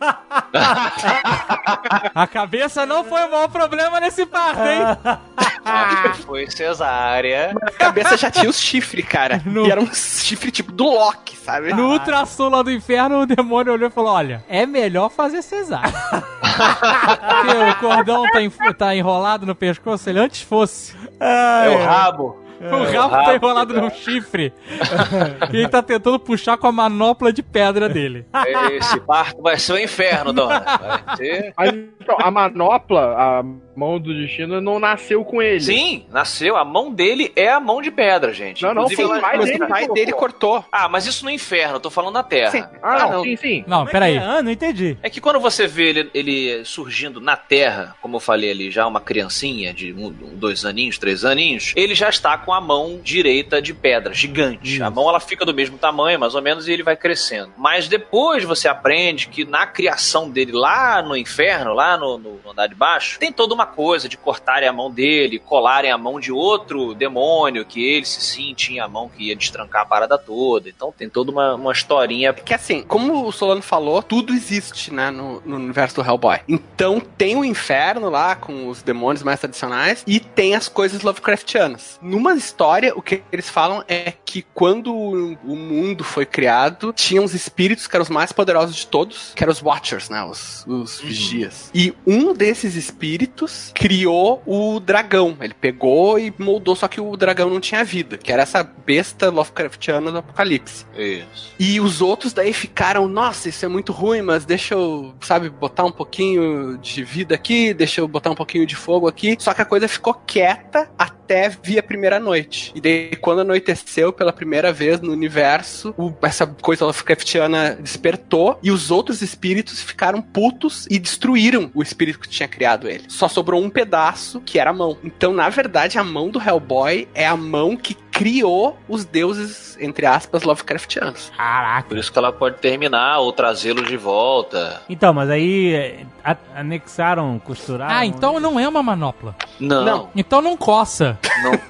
a 2.14 2.26
cabeça 2.26 2.86
não 2.86 3.04
foi 3.04 3.24
o 3.24 3.30
maior 3.30 3.48
problema 3.48 4.00
nesse 4.00 4.26
parto, 4.26 4.60
hein? 4.60 5.16
Acho 5.66 6.02
que 6.12 6.22
foi 6.26 6.50
cesárea. 6.50 7.54
A 7.62 7.70
cabeça 7.72 8.16
já 8.16 8.30
tinha 8.30 8.48
os 8.48 8.58
chifres, 8.60 9.04
cara. 9.06 9.40
No- 9.46 9.66
E 9.66 9.70
era 9.70 9.80
um 9.80 9.92
chifre 9.92 10.50
tipo 10.50 10.72
do 10.72 10.84
Loki, 10.84 11.36
sabe? 11.36 11.72
No 11.72 11.90
ultrassom 11.92 12.48
lá 12.48 12.62
do 12.62 12.70
inferno, 12.70 13.20
o 13.20 13.26
demônio 13.26 13.72
olhou 13.72 13.88
e 13.88 13.92
falou: 13.92 14.12
Olha, 14.12 14.44
é 14.48 14.64
melhor 14.66 15.08
fazer 15.10 15.42
cesárea. 15.42 15.92
Porque 16.56 17.56
o 17.56 17.74
cordão 17.80 18.22
tá, 18.30 18.40
tá 18.76 18.94
enrolado 18.96 19.44
no 19.46 19.54
pescoço, 19.54 20.08
ele 20.08 20.18
antes 20.18 20.42
fosse. 20.42 20.94
É 21.20 21.68
o 21.68 21.84
rabo. 21.84 22.44
O 22.58 22.84
rabo 22.90 23.24
tá 23.24 23.34
enrolado 23.34 23.74
num 23.74 23.90
chifre. 23.90 24.52
e 25.52 25.56
ele 25.56 25.68
tá 25.68 25.82
tentando 25.82 26.18
puxar 26.18 26.56
com 26.56 26.66
a 26.66 26.72
manopla 26.72 27.30
de 27.32 27.42
pedra 27.42 27.88
dele. 27.88 28.26
Esse 28.72 28.98
parto 29.00 29.42
vai 29.42 29.58
ser 29.58 29.72
o 29.74 29.78
inferno, 29.78 30.32
dona. 30.32 30.60
Vai 30.60 31.16
ser. 31.16 31.52
Mas 31.56 31.70
então, 31.74 32.16
a 32.18 32.30
manopla, 32.30 33.14
a 33.18 33.42
mão 33.76 33.98
do 34.00 34.14
destino, 34.14 34.60
não 34.60 34.78
nasceu 34.78 35.24
com 35.24 35.40
ele. 35.42 35.60
Sim, 35.60 36.06
nasceu. 36.10 36.56
A 36.56 36.64
mão 36.64 36.90
dele 36.92 37.32
é 37.36 37.48
a 37.50 37.60
mão 37.60 37.82
de 37.82 37.90
pedra, 37.90 38.32
gente. 38.32 38.62
Não, 38.62 38.72
não, 38.74 38.88
foi 38.88 39.04
o 39.04 39.12
ela- 39.12 39.20
pai 39.20 39.36
Mas 39.36 39.46
dele 39.50 39.64
o 39.64 39.68
pai 39.68 39.88
dele 39.88 40.12
cortou. 40.12 40.64
Ah, 40.72 40.88
mas 40.88 41.06
isso 41.06 41.24
no 41.24 41.30
inferno, 41.30 41.76
eu 41.76 41.80
tô 41.80 41.90
falando 41.90 42.14
na 42.14 42.22
Terra. 42.22 42.50
Sim. 42.52 42.64
Ah, 42.82 42.98
não, 43.00 43.10
não. 43.12 43.22
sim, 43.24 43.36
sim. 43.36 43.64
Não, 43.66 43.78
Como 43.80 43.90
peraí. 43.90 44.16
é? 44.16 44.18
Ah, 44.18 44.42
não 44.42 44.50
entendi. 44.50 44.96
É 45.02 45.10
que 45.10 45.20
quando 45.20 45.38
você 45.38 45.66
vê 45.66 45.88
ele, 45.90 46.10
ele 46.14 46.64
surgindo 46.64 47.20
na 47.20 47.36
Terra, 47.36 47.94
como 48.00 48.16
eu 48.16 48.20
falei 48.20 48.50
ali, 48.50 48.70
já 48.70 48.86
uma 48.86 49.00
criancinha 49.00 49.72
de 49.74 49.92
um, 49.92 50.10
dois 50.10 50.64
aninhos, 50.64 50.98
três 50.98 51.24
aninhos, 51.24 51.72
ele 51.76 51.94
já 51.94 52.08
está 52.08 52.36
com 52.38 52.52
a 52.52 52.60
mão 52.60 53.00
direita 53.02 53.60
de 53.60 53.74
pedra, 53.74 54.14
gigante. 54.14 54.82
A 54.82 54.90
mão 54.90 55.08
ela 55.08 55.20
fica 55.20 55.44
do 55.44 55.52
mesmo 55.52 55.76
tamanho, 55.76 56.18
mais 56.18 56.34
ou 56.34 56.42
menos, 56.42 56.66
e 56.68 56.72
ele 56.72 56.82
vai 56.82 56.96
crescendo. 56.96 57.52
Mas 57.56 57.88
depois 57.88 58.44
você 58.44 58.68
aprende 58.68 59.28
que 59.28 59.44
na 59.44 59.66
criação 59.66 60.30
dele 60.30 60.52
lá 60.52 61.02
no 61.02 61.16
inferno, 61.16 61.72
lá 61.74 61.96
no, 61.98 62.16
no 62.18 62.40
andar 62.50 62.66
de 62.66 62.74
baixo, 62.74 63.18
tem 63.18 63.32
toda 63.32 63.52
uma 63.54 63.65
coisa 63.66 64.08
de 64.08 64.16
cortarem 64.16 64.68
a 64.68 64.72
mão 64.72 64.90
dele, 64.90 65.38
colarem 65.38 65.90
a 65.90 65.98
mão 65.98 66.18
de 66.18 66.32
outro 66.32 66.94
demônio, 66.94 67.64
que 67.64 67.82
ele 67.84 68.06
se 68.06 68.20
sim 68.20 68.54
tinha 68.54 68.84
a 68.84 68.88
mão 68.88 69.08
que 69.08 69.24
ia 69.24 69.36
destrancar 69.36 69.82
a 69.82 69.86
parada 69.86 70.18
toda. 70.18 70.68
Então 70.68 70.92
tem 70.96 71.08
toda 71.08 71.30
uma, 71.30 71.54
uma 71.54 71.72
historinha. 71.72 72.32
Que 72.32 72.54
assim, 72.54 72.82
como 72.82 73.26
o 73.26 73.32
Solano 73.32 73.62
falou, 73.62 74.02
tudo 74.02 74.32
existe, 74.32 74.92
né, 74.92 75.10
no, 75.10 75.40
no 75.44 75.56
universo 75.56 75.96
do 75.96 76.08
Hellboy. 76.08 76.40
Então 76.48 77.00
tem 77.00 77.36
o 77.36 77.44
inferno 77.44 78.08
lá 78.08 78.34
com 78.36 78.68
os 78.68 78.82
demônios 78.82 79.22
mais 79.22 79.40
tradicionais 79.40 80.02
e 80.06 80.20
tem 80.20 80.54
as 80.54 80.68
coisas 80.68 81.02
Lovecraftianas. 81.02 81.98
Numa 82.00 82.34
história, 82.34 82.92
o 82.94 83.02
que 83.02 83.22
eles 83.32 83.48
falam 83.48 83.84
é 83.88 84.12
que 84.24 84.42
quando 84.54 84.94
o 84.94 85.56
mundo 85.56 86.04
foi 86.04 86.26
criado, 86.26 86.92
tinha 86.92 87.20
uns 87.20 87.34
espíritos 87.34 87.86
que 87.86 87.96
eram 87.96 88.02
os 88.02 88.10
mais 88.10 88.32
poderosos 88.32 88.76
de 88.76 88.86
todos, 88.86 89.32
que 89.34 89.42
eram 89.42 89.52
os 89.52 89.62
Watchers, 89.62 90.08
né, 90.08 90.22
os, 90.24 90.64
os 90.66 91.00
vigias. 91.00 91.70
E 91.74 91.94
um 92.06 92.32
desses 92.32 92.74
espíritos 92.74 93.55
criou 93.74 94.42
o 94.46 94.80
dragão. 94.80 95.36
Ele 95.40 95.54
pegou 95.54 96.18
e 96.18 96.32
moldou, 96.38 96.74
só 96.76 96.88
que 96.88 97.00
o 97.00 97.16
dragão 97.16 97.50
não 97.50 97.60
tinha 97.60 97.84
vida, 97.84 98.16
que 98.16 98.32
era 98.32 98.42
essa 98.42 98.62
besta 98.62 99.30
Lovecraftiana 99.30 100.10
do 100.10 100.18
Apocalipse. 100.18 100.86
Isso. 100.96 101.54
E 101.58 101.80
os 101.80 102.00
outros 102.00 102.32
daí 102.32 102.52
ficaram, 102.52 103.08
nossa, 103.08 103.48
isso 103.48 103.64
é 103.64 103.68
muito 103.68 103.92
ruim, 103.92 104.22
mas 104.22 104.44
deixa 104.44 104.74
eu, 104.74 105.14
sabe, 105.20 105.48
botar 105.48 105.84
um 105.84 105.92
pouquinho 105.92 106.78
de 106.78 107.02
vida 107.04 107.34
aqui, 107.34 107.72
deixa 107.74 108.00
eu 108.00 108.08
botar 108.08 108.30
um 108.30 108.34
pouquinho 108.34 108.66
de 108.66 108.76
fogo 108.76 109.08
aqui. 109.08 109.36
Só 109.38 109.52
que 109.52 109.62
a 109.62 109.64
coisa 109.64 109.88
ficou 109.88 110.14
quieta 110.14 110.90
até 110.98 111.15
vir 111.62 111.78
a 111.78 111.82
primeira 111.82 112.18
noite. 112.18 112.72
E 112.74 112.80
daí, 112.80 113.16
quando 113.16 113.40
anoiteceu 113.40 114.12
pela 114.12 114.32
primeira 114.32 114.72
vez 114.72 115.00
no 115.00 115.12
universo, 115.12 115.94
o- 115.96 116.12
essa 116.22 116.46
coisa 116.46 116.84
Lovecraftiana 116.84 117.76
despertou 117.80 118.58
e 118.62 118.70
os 118.70 118.90
outros 118.90 119.22
espíritos 119.22 119.82
ficaram 119.82 120.20
putos 120.20 120.86
e 120.90 120.98
destruíram 120.98 121.70
o 121.74 121.82
espírito 121.82 122.18
que 122.20 122.28
tinha 122.28 122.48
criado 122.48 122.88
ele. 122.88 123.04
Só 123.08 123.28
sobrou 123.28 123.62
um 123.62 123.70
pedaço, 123.70 124.40
que 124.40 124.58
era 124.58 124.70
a 124.70 124.74
mão. 124.74 124.96
Então, 125.02 125.32
na 125.32 125.48
verdade, 125.48 125.98
a 125.98 126.04
mão 126.04 126.28
do 126.30 126.40
Hellboy 126.40 127.08
é 127.14 127.26
a 127.26 127.36
mão 127.36 127.76
que 127.76 127.94
criou 128.16 128.78
os 128.88 129.04
deuses, 129.04 129.76
entre 129.78 130.06
aspas, 130.06 130.42
Lovecraftianos. 130.42 131.30
Caraca. 131.36 131.86
Por 131.86 131.98
isso 131.98 132.10
que 132.10 132.18
ela 132.18 132.32
pode 132.32 132.56
terminar 132.56 133.18
ou 133.18 133.30
trazê-lo 133.30 133.84
de 133.84 133.96
volta. 133.96 134.80
Então, 134.88 135.12
mas 135.12 135.28
aí 135.28 135.74
é, 135.74 136.00
a- 136.24 136.36
anexaram, 136.56 137.38
costuraram. 137.38 137.94
Ah, 137.94 138.06
então 138.06 138.40
não 138.40 138.58
é 138.58 138.66
uma 138.66 138.82
manopla. 138.82 139.36
Não, 139.60 139.84
Não. 139.84 139.96
não, 139.98 140.10
Então 140.16 140.40
não 140.40 140.56
coça. 140.56 141.18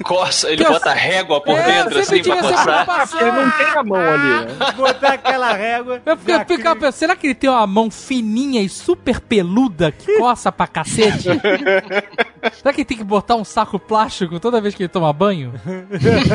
coça. 0.04 0.48
Ele 0.48 0.62
eu- 0.64 0.70
bota 0.72 0.92
régua 0.92 1.40
por 1.40 1.58
É, 1.58 1.62
dentro, 1.82 1.98
assim, 1.98 2.22
pra 2.22 2.36
coçar. 2.40 3.08
Ele 3.20 3.32
não 3.32 3.50
tem 3.50 3.66
a 3.66 3.82
mão 3.82 3.96
ali, 4.00 4.46
né? 4.46 4.72
Botar 4.76 5.12
aquela 5.14 5.52
régua. 5.52 6.00
Eu 6.06 6.16
cria- 6.16 6.44
pensando, 6.44 6.92
será 6.92 7.16
que 7.16 7.26
ele 7.26 7.34
tem 7.34 7.50
uma 7.50 7.66
mão 7.66 7.90
fininha 7.90 8.62
e 8.62 8.68
super 8.68 9.18
peluda 9.20 9.90
que 9.90 10.14
coça 10.18 10.52
pra 10.52 10.68
cacete? 10.68 11.28
será 12.52 12.72
que 12.72 12.80
ele 12.80 12.84
tem 12.84 12.96
que 12.98 13.04
botar 13.04 13.34
um 13.34 13.44
saco 13.44 13.78
plástico 13.80 14.38
toda 14.38 14.60
vez 14.60 14.74
que 14.76 14.82
ele 14.84 14.88
toma 14.88 15.12
banho? 15.12 15.52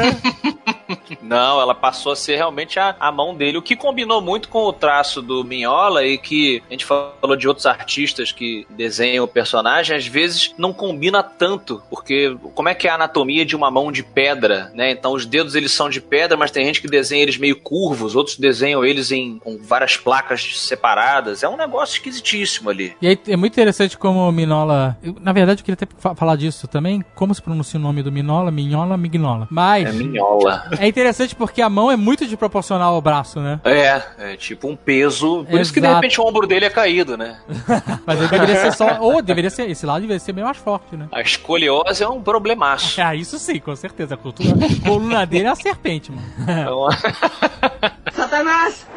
Huh? 0.01 0.73
Não, 1.21 1.59
ela 1.61 1.73
passou 1.75 2.11
a 2.11 2.15
ser 2.15 2.35
realmente 2.35 2.79
a, 2.79 2.95
a 2.99 3.11
mão 3.11 3.35
dele, 3.35 3.57
o 3.57 3.61
que 3.61 3.75
combinou 3.75 4.21
muito 4.21 4.49
com 4.49 4.63
o 4.65 4.73
traço 4.73 5.21
do 5.21 5.43
Minhola 5.43 6.05
e 6.05 6.17
que 6.17 6.61
a 6.69 6.73
gente 6.73 6.85
falou 6.85 7.35
de 7.37 7.47
outros 7.47 7.65
artistas 7.65 8.31
que 8.31 8.65
desenham 8.69 9.25
o 9.25 9.27
personagem, 9.27 9.95
às 9.95 10.07
vezes 10.07 10.53
não 10.57 10.73
combina 10.73 11.21
tanto, 11.23 11.81
porque 11.89 12.35
como 12.53 12.69
é 12.69 12.75
que 12.75 12.87
é 12.87 12.91
a 12.91 12.95
anatomia 12.95 13.45
de 13.45 13.55
uma 13.55 13.69
mão 13.71 13.91
de 13.91 14.03
pedra, 14.03 14.71
né? 14.73 14.91
Então 14.91 15.13
os 15.13 15.25
dedos 15.25 15.55
eles 15.55 15.71
são 15.71 15.89
de 15.89 16.01
pedra, 16.01 16.37
mas 16.37 16.51
tem 16.51 16.65
gente 16.65 16.81
que 16.81 16.87
desenha 16.87 17.21
eles 17.23 17.37
meio 17.37 17.59
curvos, 17.59 18.15
outros 18.15 18.37
desenham 18.37 18.83
eles 18.83 19.11
em 19.11 19.39
com 19.39 19.57
várias 19.57 19.97
placas 19.97 20.59
separadas. 20.59 21.43
É 21.43 21.49
um 21.49 21.57
negócio 21.57 21.93
esquisitíssimo 21.95 22.69
ali. 22.69 22.95
E 23.01 23.07
aí 23.07 23.19
é 23.27 23.35
muito 23.35 23.53
interessante 23.53 23.97
como 23.97 24.27
o 24.27 24.31
Minola. 24.31 24.97
eu, 25.03 25.15
na 25.21 25.31
verdade, 25.33 25.61
eu 25.61 25.65
queria 25.65 25.75
até 25.81 25.87
fa- 25.97 26.15
falar 26.15 26.35
disso 26.35 26.67
também. 26.67 27.03
Como 27.15 27.33
se 27.33 27.41
pronuncia 27.41 27.79
o 27.79 27.83
nome 27.83 28.01
do 28.03 28.11
Minola? 28.11 28.51
Minhola, 28.51 28.97
Mignola. 28.97 29.47
Mas. 29.49 29.87
É 29.87 29.91
Minhola. 29.91 30.65
É 30.81 30.87
interessante 30.87 31.35
porque 31.35 31.61
a 31.61 31.69
mão 31.69 31.91
é 31.91 31.95
muito 31.95 32.25
desproporcional 32.25 32.95
ao 32.95 33.01
braço, 33.03 33.39
né? 33.39 33.59
É, 33.63 34.01
é 34.17 34.35
tipo 34.35 34.67
um 34.67 34.75
peso. 34.75 35.45
Por 35.47 35.61
isso 35.61 35.71
que 35.71 35.79
de 35.79 35.85
Exato. 35.85 36.01
repente 36.01 36.19
o 36.19 36.25
ombro 36.25 36.47
dele 36.47 36.65
é 36.65 36.71
caído, 36.71 37.15
né? 37.15 37.39
Mas 38.03 38.17
ele 38.19 38.27
deveria 38.27 38.55
ser 38.55 38.73
só. 38.73 38.97
Ou 38.99 39.21
deveria 39.21 39.51
ser. 39.51 39.69
Esse 39.69 39.85
lado 39.85 40.01
deveria 40.01 40.19
ser 40.19 40.33
bem 40.33 40.43
mais 40.43 40.57
forte, 40.57 40.95
né? 40.95 41.07
A 41.11 41.21
escoliose 41.21 42.03
é 42.03 42.09
um 42.09 42.19
problemaço. 42.19 42.99
Ah, 42.99 43.13
isso 43.13 43.37
sim, 43.37 43.59
com 43.59 43.75
certeza. 43.75 44.15
A 44.15 44.17
cultura, 44.17 44.49
a 44.49 44.87
coluna 44.89 45.23
dele 45.23 45.45
é 45.45 45.49
a 45.49 45.55
serpente, 45.55 46.11
mano. 46.11 46.25
Então, 46.39 46.87
Satanás! 48.11 48.87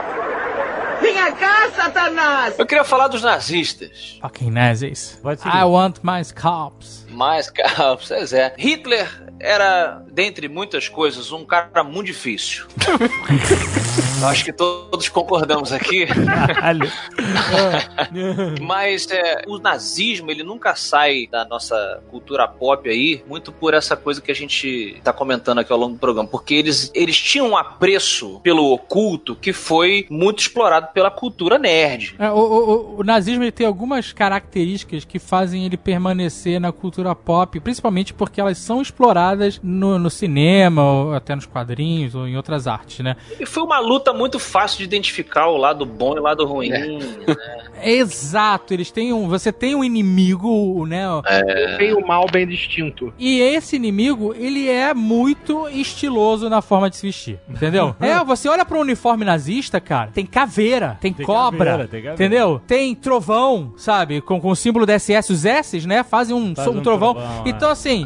Venha 1.02 1.32
cá, 1.32 1.70
Satanás! 1.76 2.58
eu 2.58 2.64
queria 2.64 2.84
falar 2.84 3.08
dos 3.08 3.20
nazistas. 3.20 4.18
Fucking 4.22 4.50
nazis. 4.50 5.20
I 5.44 5.64
want 5.64 5.98
my 6.02 6.24
scalps. 6.24 7.03
Mas, 7.14 7.48
cara, 7.50 7.96
pois 8.08 8.32
é. 8.32 8.54
Hitler 8.58 9.08
era, 9.40 10.02
dentre 10.12 10.48
muitas 10.48 10.88
coisas, 10.88 11.32
um 11.32 11.44
cara 11.44 11.82
muito 11.84 12.06
difícil. 12.06 12.66
Acho 14.24 14.44
que 14.44 14.52
todos 14.52 15.08
concordamos 15.08 15.72
aqui. 15.72 16.06
Mas 18.60 19.08
é, 19.10 19.42
o 19.46 19.58
nazismo, 19.58 20.30
ele 20.30 20.42
nunca 20.42 20.74
sai 20.74 21.26
da 21.30 21.44
nossa 21.44 22.02
cultura 22.10 22.46
pop 22.48 22.88
aí, 22.88 23.22
muito 23.28 23.52
por 23.52 23.74
essa 23.74 23.96
coisa 23.96 24.20
que 24.20 24.30
a 24.30 24.34
gente 24.34 25.00
tá 25.02 25.12
comentando 25.12 25.58
aqui 25.58 25.72
ao 25.72 25.78
longo 25.78 25.94
do 25.94 25.98
programa. 25.98 26.28
Porque 26.28 26.54
eles, 26.54 26.90
eles 26.94 27.18
tinham 27.20 27.50
um 27.50 27.56
apreço 27.56 28.40
pelo 28.42 28.72
oculto 28.72 29.34
que 29.36 29.52
foi 29.52 30.06
muito 30.10 30.40
explorado 30.40 30.88
pela 30.92 31.10
cultura 31.10 31.58
nerd. 31.58 32.14
É, 32.18 32.30
o, 32.30 32.34
o- 32.36 32.70
o- 32.70 32.96
o 33.00 33.04
nazismo 33.04 33.44
ele 33.44 33.52
tem 33.52 33.66
algumas 33.66 34.12
características 34.12 35.04
que 35.04 35.18
fazem 35.18 35.64
ele 35.66 35.76
permanecer 35.76 36.60
na 36.60 36.72
cultura 37.04 37.14
pop, 37.14 37.60
principalmente 37.60 38.14
porque 38.14 38.40
elas 38.40 38.58
são 38.58 38.80
exploradas 38.80 39.60
no, 39.62 39.98
no 39.98 40.08
cinema, 40.10 40.82
ou 40.82 41.14
até 41.14 41.34
nos 41.34 41.46
quadrinhos, 41.46 42.14
ou 42.14 42.26
em 42.26 42.36
outras 42.36 42.66
artes, 42.66 43.00
né? 43.00 43.16
E 43.38 43.44
foi 43.44 43.62
uma 43.62 43.78
luta 43.78 44.12
muito 44.12 44.38
fácil 44.38 44.78
de 44.78 44.84
identificar 44.84 45.48
o 45.48 45.56
lado 45.56 45.84
bom 45.84 46.16
e 46.16 46.20
o 46.20 46.22
lado 46.22 46.46
ruim. 46.46 46.68
né? 46.70 46.86
Exato, 47.82 48.72
eles 48.72 48.90
têm 48.90 49.12
um. 49.12 49.28
Você 49.28 49.52
tem 49.52 49.74
um 49.74 49.84
inimigo, 49.84 50.86
né? 50.86 51.04
Tem 51.76 51.92
o 51.92 52.06
mal 52.06 52.26
bem 52.30 52.46
distinto. 52.46 53.12
E 53.18 53.40
esse 53.40 53.76
inimigo, 53.76 54.34
ele 54.36 54.68
é 54.68 54.94
muito 54.94 55.68
estiloso 55.68 56.48
na 56.48 56.62
forma 56.62 56.88
de 56.88 56.96
se 56.96 57.06
vestir, 57.06 57.38
entendeu? 57.48 57.94
é, 58.00 58.22
você 58.24 58.48
olha 58.48 58.64
pro 58.64 58.80
uniforme 58.80 59.24
nazista, 59.24 59.80
cara, 59.80 60.10
tem 60.12 60.24
caveira, 60.24 60.96
tem, 61.00 61.12
Tem 61.12 61.26
cobra, 61.26 61.70
caveira, 61.72 61.88
tem 61.88 62.02
caveira. 62.02 62.14
entendeu? 62.14 62.62
Tem 62.66 62.94
trovão, 62.94 63.74
sabe? 63.76 64.20
Com, 64.20 64.40
com 64.40 64.50
o 64.50 64.56
símbolo 64.56 64.86
da 64.86 64.98
SS, 64.98 65.30
os 65.32 65.44
S, 65.44 65.86
né? 65.86 66.02
Fazem 66.02 66.34
um, 66.34 66.54
Faz 66.54 66.68
um 66.68 66.78
um 66.78 66.82
trovão. 66.82 66.93
Trovão, 66.98 67.42
Então, 67.44 67.70
assim, 67.70 68.04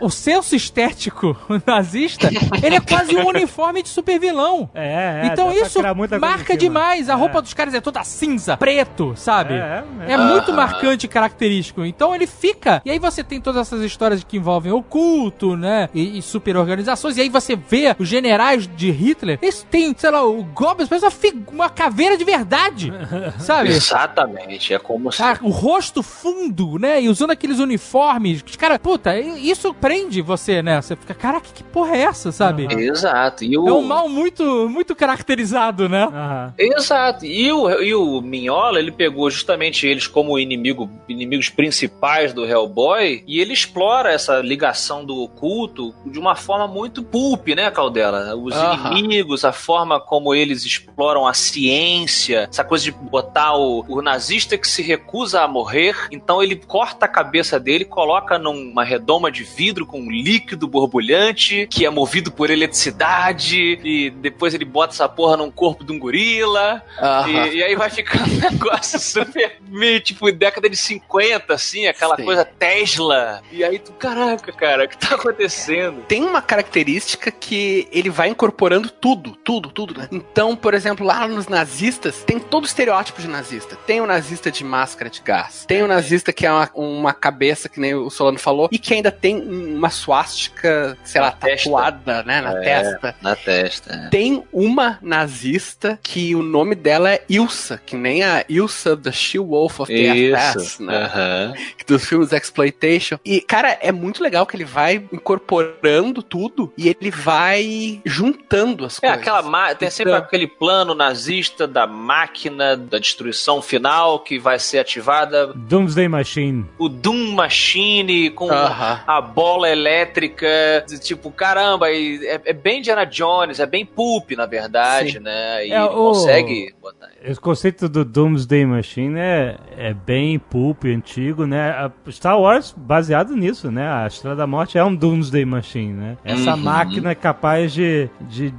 o 0.00 0.10
senso 0.10 0.54
estético 0.56 1.36
nazista, 1.66 2.28
ele 2.62 2.76
é 2.76 2.80
quase 2.80 3.16
um 3.16 3.26
uniforme 3.26 3.82
de 3.82 3.88
super 3.88 4.18
vilão. 4.18 4.68
É, 4.74 5.22
é. 5.24 5.26
então 5.26 5.52
isso 5.52 5.80
marca 6.20 6.56
demais. 6.56 7.08
A 7.08 7.12
É. 7.12 7.16
roupa 7.16 7.40
dos 7.42 7.54
caras 7.54 7.74
é 7.74 7.80
toda 7.80 8.02
cinza, 8.04 8.56
preto, 8.56 9.12
sabe? 9.16 9.54
É, 9.54 9.84
É 10.08 10.12
é. 10.12 10.16
muito 10.16 10.52
marcante 10.52 11.06
e 11.06 11.08
característico. 11.08 11.84
Então 11.84 12.14
ele 12.14 12.26
fica. 12.26 12.82
E 12.84 12.90
aí 12.90 12.98
você 12.98 13.22
tem 13.22 13.40
todas 13.40 13.60
essas 13.62 13.80
histórias 13.82 14.24
que 14.24 14.36
envolvem 14.36 14.72
oculto, 14.72 15.56
né? 15.56 15.88
E, 15.94 16.18
e 16.18 16.22
super 16.22 16.56
organizações. 16.56 17.16
E 17.16 17.20
aí 17.20 17.28
você 17.28 17.54
vê 17.56 17.94
os 17.98 18.08
generais 18.08 18.66
de 18.66 18.90
Hitler. 18.90 19.38
Eles 19.40 19.66
têm, 19.70 19.94
sei 19.96 20.10
lá, 20.10 20.24
o 20.24 20.42
Goebbels 20.42 20.88
parece 20.88 21.06
uma, 21.06 21.64
uma 21.64 21.70
caveira 21.70 22.16
de 22.16 22.24
verdade. 22.24 22.92
sabe? 23.38 23.70
Exatamente, 23.70 24.74
é 24.74 24.78
como 24.78 25.10
se. 25.12 25.22
Ah, 25.22 25.38
o 25.42 25.50
rosto 25.50 26.02
fundo, 26.02 26.78
né? 26.78 27.02
E 27.02 27.08
usando 27.08 27.30
aqueles 27.30 27.58
uniformes. 27.58 28.21
Os 28.30 28.56
caras, 28.56 28.78
puta, 28.78 29.18
isso 29.18 29.72
prende 29.74 30.22
você, 30.22 30.62
né? 30.62 30.80
Você 30.80 30.96
fica, 30.96 31.14
caraca, 31.14 31.46
que 31.52 31.62
porra 31.62 31.96
é 31.96 32.02
essa, 32.02 32.30
sabe? 32.32 32.66
Exato. 32.70 33.44
E 33.44 33.56
o... 33.56 33.68
É 33.68 33.72
um 33.72 33.82
mal 33.82 34.08
muito, 34.08 34.68
muito 34.68 34.94
caracterizado, 34.94 35.88
né? 35.88 36.04
Aham. 36.04 36.54
Exato. 36.58 37.24
E 37.24 37.50
o, 37.52 37.70
e 37.80 37.94
o 37.94 38.20
Minhola, 38.20 38.78
ele 38.78 38.92
pegou 38.92 39.30
justamente 39.30 39.86
eles 39.86 40.06
como 40.06 40.38
inimigo, 40.38 40.90
inimigos 41.08 41.48
principais 41.48 42.32
do 42.32 42.44
Hellboy, 42.44 43.24
e 43.26 43.40
ele 43.40 43.52
explora 43.52 44.12
essa 44.12 44.40
ligação 44.40 45.04
do 45.04 45.16
oculto 45.22 45.94
de 46.06 46.18
uma 46.18 46.34
forma 46.34 46.68
muito 46.68 47.02
pulp, 47.02 47.48
né, 47.48 47.70
Caldela? 47.70 48.36
Os 48.36 48.54
Aham. 48.54 48.92
inimigos, 48.92 49.44
a 49.44 49.52
forma 49.52 50.00
como 50.00 50.34
eles 50.34 50.64
exploram 50.64 51.26
a 51.26 51.34
ciência, 51.34 52.48
essa 52.50 52.64
coisa 52.64 52.84
de 52.84 52.92
botar 52.92 53.56
o, 53.56 53.84
o 53.88 54.02
nazista 54.02 54.56
que 54.58 54.68
se 54.68 54.82
recusa 54.82 55.42
a 55.42 55.48
morrer, 55.48 55.96
então 56.10 56.42
ele 56.42 56.56
corta 56.56 57.06
a 57.06 57.08
cabeça 57.08 57.58
dele, 57.58 57.84
coloca 57.84 58.11
numa 58.38 58.84
redoma 58.84 59.30
de 59.30 59.44
vidro 59.44 59.86
com 59.86 60.00
um 60.00 60.10
líquido 60.10 60.66
borbulhante 60.66 61.66
que 61.70 61.86
é 61.86 61.90
movido 61.90 62.30
por 62.30 62.50
eletricidade, 62.50 63.78
e 63.84 64.10
depois 64.10 64.54
ele 64.54 64.64
bota 64.64 64.94
essa 64.94 65.08
porra 65.08 65.36
num 65.36 65.50
corpo 65.50 65.84
de 65.84 65.92
um 65.92 65.98
gorila. 65.98 66.82
Aham. 66.98 67.28
E, 67.28 67.56
e 67.56 67.62
aí 67.62 67.76
vai 67.76 67.90
ficando 67.90 68.24
um 68.32 68.38
negócio 68.38 68.98
super 68.98 69.58
meio 69.68 70.00
tipo 70.00 70.30
década 70.32 70.68
de 70.68 70.76
50, 70.76 71.54
assim, 71.54 71.86
aquela 71.86 72.16
Sim. 72.16 72.24
coisa 72.24 72.44
Tesla. 72.44 73.42
E 73.50 73.64
aí 73.64 73.78
tu, 73.78 73.92
caraca, 73.92 74.52
cara, 74.52 74.84
o 74.84 74.88
que 74.88 74.96
tá 74.96 75.14
acontecendo? 75.14 76.02
Tem 76.02 76.22
uma 76.22 76.42
característica 76.42 77.30
que 77.30 77.88
ele 77.92 78.10
vai 78.10 78.28
incorporando 78.28 78.90
tudo, 78.90 79.36
tudo, 79.36 79.70
tudo, 79.70 79.98
né? 79.98 80.08
Então, 80.10 80.56
por 80.56 80.74
exemplo, 80.74 81.06
lá 81.06 81.26
nos 81.26 81.48
nazistas, 81.48 82.22
tem 82.24 82.38
todo 82.38 82.64
o 82.64 82.66
estereótipo 82.66 83.20
de 83.20 83.28
nazista. 83.28 83.76
Tem 83.86 84.00
o 84.00 84.06
nazista 84.06 84.50
de 84.50 84.64
máscara 84.64 85.10
de 85.10 85.20
gás. 85.20 85.64
Tem 85.66 85.82
o 85.82 85.88
nazista 85.88 86.32
que 86.32 86.46
é 86.46 86.52
uma, 86.52 86.70
uma 86.74 87.12
cabeça, 87.12 87.68
que 87.68 87.80
nem 87.80 87.94
o 87.94 88.01
Solano 88.10 88.38
falou, 88.38 88.68
e 88.72 88.78
que 88.78 88.94
ainda 88.94 89.10
tem 89.10 89.40
uma 89.40 89.90
suástica, 89.90 90.96
sei 91.04 91.20
lá, 91.20 91.28
Na 91.28 91.32
testa. 91.32 91.64
tatuada, 91.70 92.22
né, 92.22 92.40
na 92.40 92.52
É. 92.58 92.60
testa. 92.60 93.14
Na 93.22 93.36
testa. 93.36 94.08
Tem 94.10 94.42
uma 94.52 94.98
nazista 95.02 95.98
que 96.02 96.34
o 96.34 96.42
nome 96.42 96.74
dela 96.74 97.10
é 97.12 97.22
Ilsa, 97.28 97.80
que 97.84 97.96
nem 97.96 98.22
a 98.22 98.44
Ilsa 98.48 98.96
the 98.96 99.12
She-Wolf 99.12 99.80
of 99.80 99.92
the 99.92 99.98
Isso. 99.98 100.36
FS, 100.58 100.78
né? 100.82 100.96
Aham. 101.04 101.54
dos 101.86 102.06
filmes 102.06 102.32
Exploitation. 102.32 103.18
E, 103.24 103.40
cara, 103.42 103.76
é 103.82 103.92
muito 103.92 104.22
legal 104.22 104.46
que 104.46 104.56
ele 104.56 104.64
vai 104.64 105.02
incorporando 105.12 106.22
tudo 106.22 106.72
e 106.78 106.88
ele 106.88 107.10
vai 107.10 108.00
juntando 108.04 108.84
as 108.86 108.96
É 108.98 109.00
coisas. 109.08 109.18
aquela 109.18 109.42
ma- 109.42 109.74
tem 109.74 109.90
sempre 109.90 110.12
Então- 110.12 110.24
aquele 110.24 110.46
plano 110.46 110.94
nazista 110.94 111.66
da 111.66 111.86
máquina 111.86 112.76
da 112.76 112.98
destruição 112.98 113.60
final 113.60 114.20
que 114.20 114.38
vai 114.38 114.58
ser 114.58 114.78
ativada, 114.78 115.48
Doomsday 115.54 116.08
Machine. 116.08 116.64
o 116.78 116.88
Doom 116.88 117.32
Machine 117.32 117.91
com 118.34 118.50
Aham. 118.50 119.00
a 119.06 119.20
bola 119.20 119.68
elétrica, 119.68 120.46
de 120.88 120.98
tipo, 120.98 121.30
caramba, 121.30 121.90
e 121.90 122.24
é, 122.26 122.40
é 122.46 122.52
bem 122.52 122.80
Diana 122.80 123.04
Jones, 123.04 123.60
é 123.60 123.66
bem 123.66 123.84
Pulp, 123.84 124.30
na 124.32 124.46
verdade, 124.46 125.12
Sim. 125.12 125.18
né? 125.20 125.66
E 125.66 125.72
É, 125.72 125.82
o- 125.84 125.88
consegue 125.90 126.74
botar. 126.80 127.08
Esse 127.24 127.40
conceito 127.40 127.88
do 127.88 128.04
Doomsday 128.04 128.64
Machine 128.66 129.18
é, 129.18 129.56
é 129.76 129.94
bem 129.94 130.38
pulp, 130.38 130.84
antigo, 130.86 131.46
né? 131.46 131.70
A 131.70 131.90
Star 132.10 132.40
Wars 132.40 132.74
baseado 132.76 133.36
nisso, 133.36 133.70
né? 133.70 133.86
A 133.88 134.06
Estrela 134.06 134.34
da 134.34 134.46
Morte 134.46 134.76
é 134.78 134.84
um 134.84 134.94
Doomsday 134.94 135.44
Machine, 135.44 135.92
né? 135.92 136.16
Essa 136.24 136.50
Uhum. 136.54 136.56
máquina 136.62 137.10
é 137.10 137.14
capaz 137.14 137.72
de, 137.72 138.08
de 138.22 138.52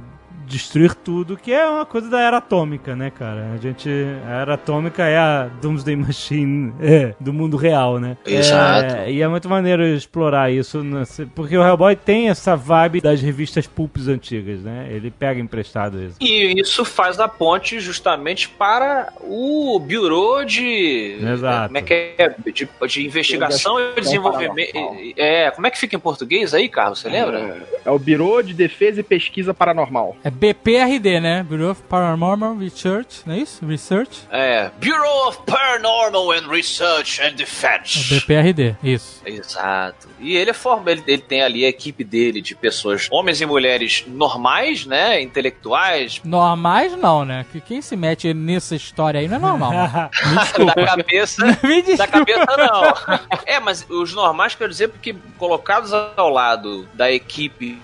destruir 0.46 0.94
tudo, 0.94 1.36
que 1.36 1.52
é 1.52 1.68
uma 1.68 1.86
coisa 1.86 2.08
da 2.08 2.20
era 2.20 2.38
atômica, 2.38 2.94
né, 2.94 3.10
cara? 3.10 3.52
A 3.54 3.56
gente... 3.56 3.88
A 4.26 4.40
era 4.40 4.54
atômica 4.54 5.04
é 5.04 5.16
a 5.16 5.48
Doomsday 5.60 5.96
Machine 5.96 6.72
é, 6.80 7.14
do 7.20 7.32
mundo 7.32 7.56
real, 7.56 7.98
né? 7.98 8.16
Exato. 8.26 8.94
É, 8.96 9.10
e 9.12 9.22
é 9.22 9.28
muito 9.28 9.48
maneiro 9.48 9.84
explorar 9.84 10.50
isso, 10.50 10.82
nesse- 10.82 11.26
porque 11.26 11.56
o 11.56 11.62
Hellboy 11.64 11.96
tem 11.96 12.28
essa 12.28 12.56
vibe 12.56 13.00
das 13.00 13.20
revistas 13.20 13.66
pulps 13.66 14.08
antigas, 14.08 14.60
né? 14.60 14.88
Ele 14.90 15.10
pega 15.10 15.40
emprestado 15.40 16.02
isso. 16.02 16.16
E 16.20 16.60
isso 16.60 16.84
faz 16.84 17.18
a 17.20 17.28
ponte 17.28 17.80
justamente 17.80 18.48
para 18.48 19.12
o 19.20 19.78
Bureau 19.78 20.44
de. 20.44 21.18
Exato. 21.20 21.66
Como 21.68 21.78
é 21.78 21.82
que 21.82 21.94
é? 22.18 22.34
De, 22.44 22.68
de 22.88 23.06
investigação 23.06 23.78
e 23.80 24.00
desenvolvimento. 24.00 24.72
É, 25.16 25.50
como 25.50 25.66
é 25.66 25.70
que 25.70 25.78
fica 25.78 25.96
em 25.96 25.98
português 26.00 26.54
aí, 26.54 26.68
Carlos? 26.68 27.00
Você 27.00 27.08
lembra? 27.08 27.62
É 27.84 27.90
o 27.90 27.98
Biro 27.98 28.42
de 28.42 28.54
Defesa 28.54 29.00
e 29.00 29.02
Pesquisa 29.02 29.52
Paranormal. 29.54 30.16
É 30.24 30.30
BPRD, 30.34 31.20
né? 31.20 31.42
Bureau 31.42 31.70
of 31.70 31.82
Paranormal 31.82 32.56
Research, 32.56 33.22
não 33.26 33.34
é 33.34 33.38
isso? 33.38 33.64
Research? 33.66 34.22
É. 34.30 34.70
Bureau 34.80 35.28
of 35.28 35.38
Paranormal 35.46 36.32
and 36.32 36.48
Research 36.48 37.20
and 37.20 37.26
É 37.26 37.30
Defense. 37.30 38.14
BPRD, 38.14 38.76
isso. 38.82 39.22
Exato. 39.24 40.08
E 40.20 40.36
ele 40.36 40.50
é 40.50 40.54
forma, 40.54 40.90
ele, 40.90 41.02
ele 41.06 41.22
tem 41.22 41.42
ali 41.42 41.64
a 41.64 41.68
equipe 41.68 42.02
dele 42.04 42.40
de 42.40 42.54
pessoas, 42.54 43.08
homens 43.10 43.40
e 43.40 43.46
mulheres 43.46 44.04
normais, 44.06 44.86
né? 44.86 45.20
Intelectuais, 45.20 46.20
Normais 46.24 46.96
não, 46.96 47.24
né? 47.24 47.44
Que 47.52 47.60
quem 47.60 47.80
se 47.82 47.96
mete 47.96 48.32
nessa 48.32 48.74
história 48.74 49.20
aí 49.20 49.28
não 49.28 49.36
é 49.36 49.40
normal. 49.40 49.70
né? 49.72 50.10
da 50.74 50.86
cabeça. 50.86 51.44
Da 51.96 52.06
cabeça 52.06 52.46
não. 52.56 53.28
É, 53.46 53.60
mas 53.60 53.86
os 53.88 54.12
normais 54.14 54.54
quero 54.54 54.70
dizer 54.70 54.88
porque 54.88 55.14
colocados 55.38 55.92
ao 55.92 56.28
lado 56.30 56.88
da 56.94 57.10
equipe 57.10 57.78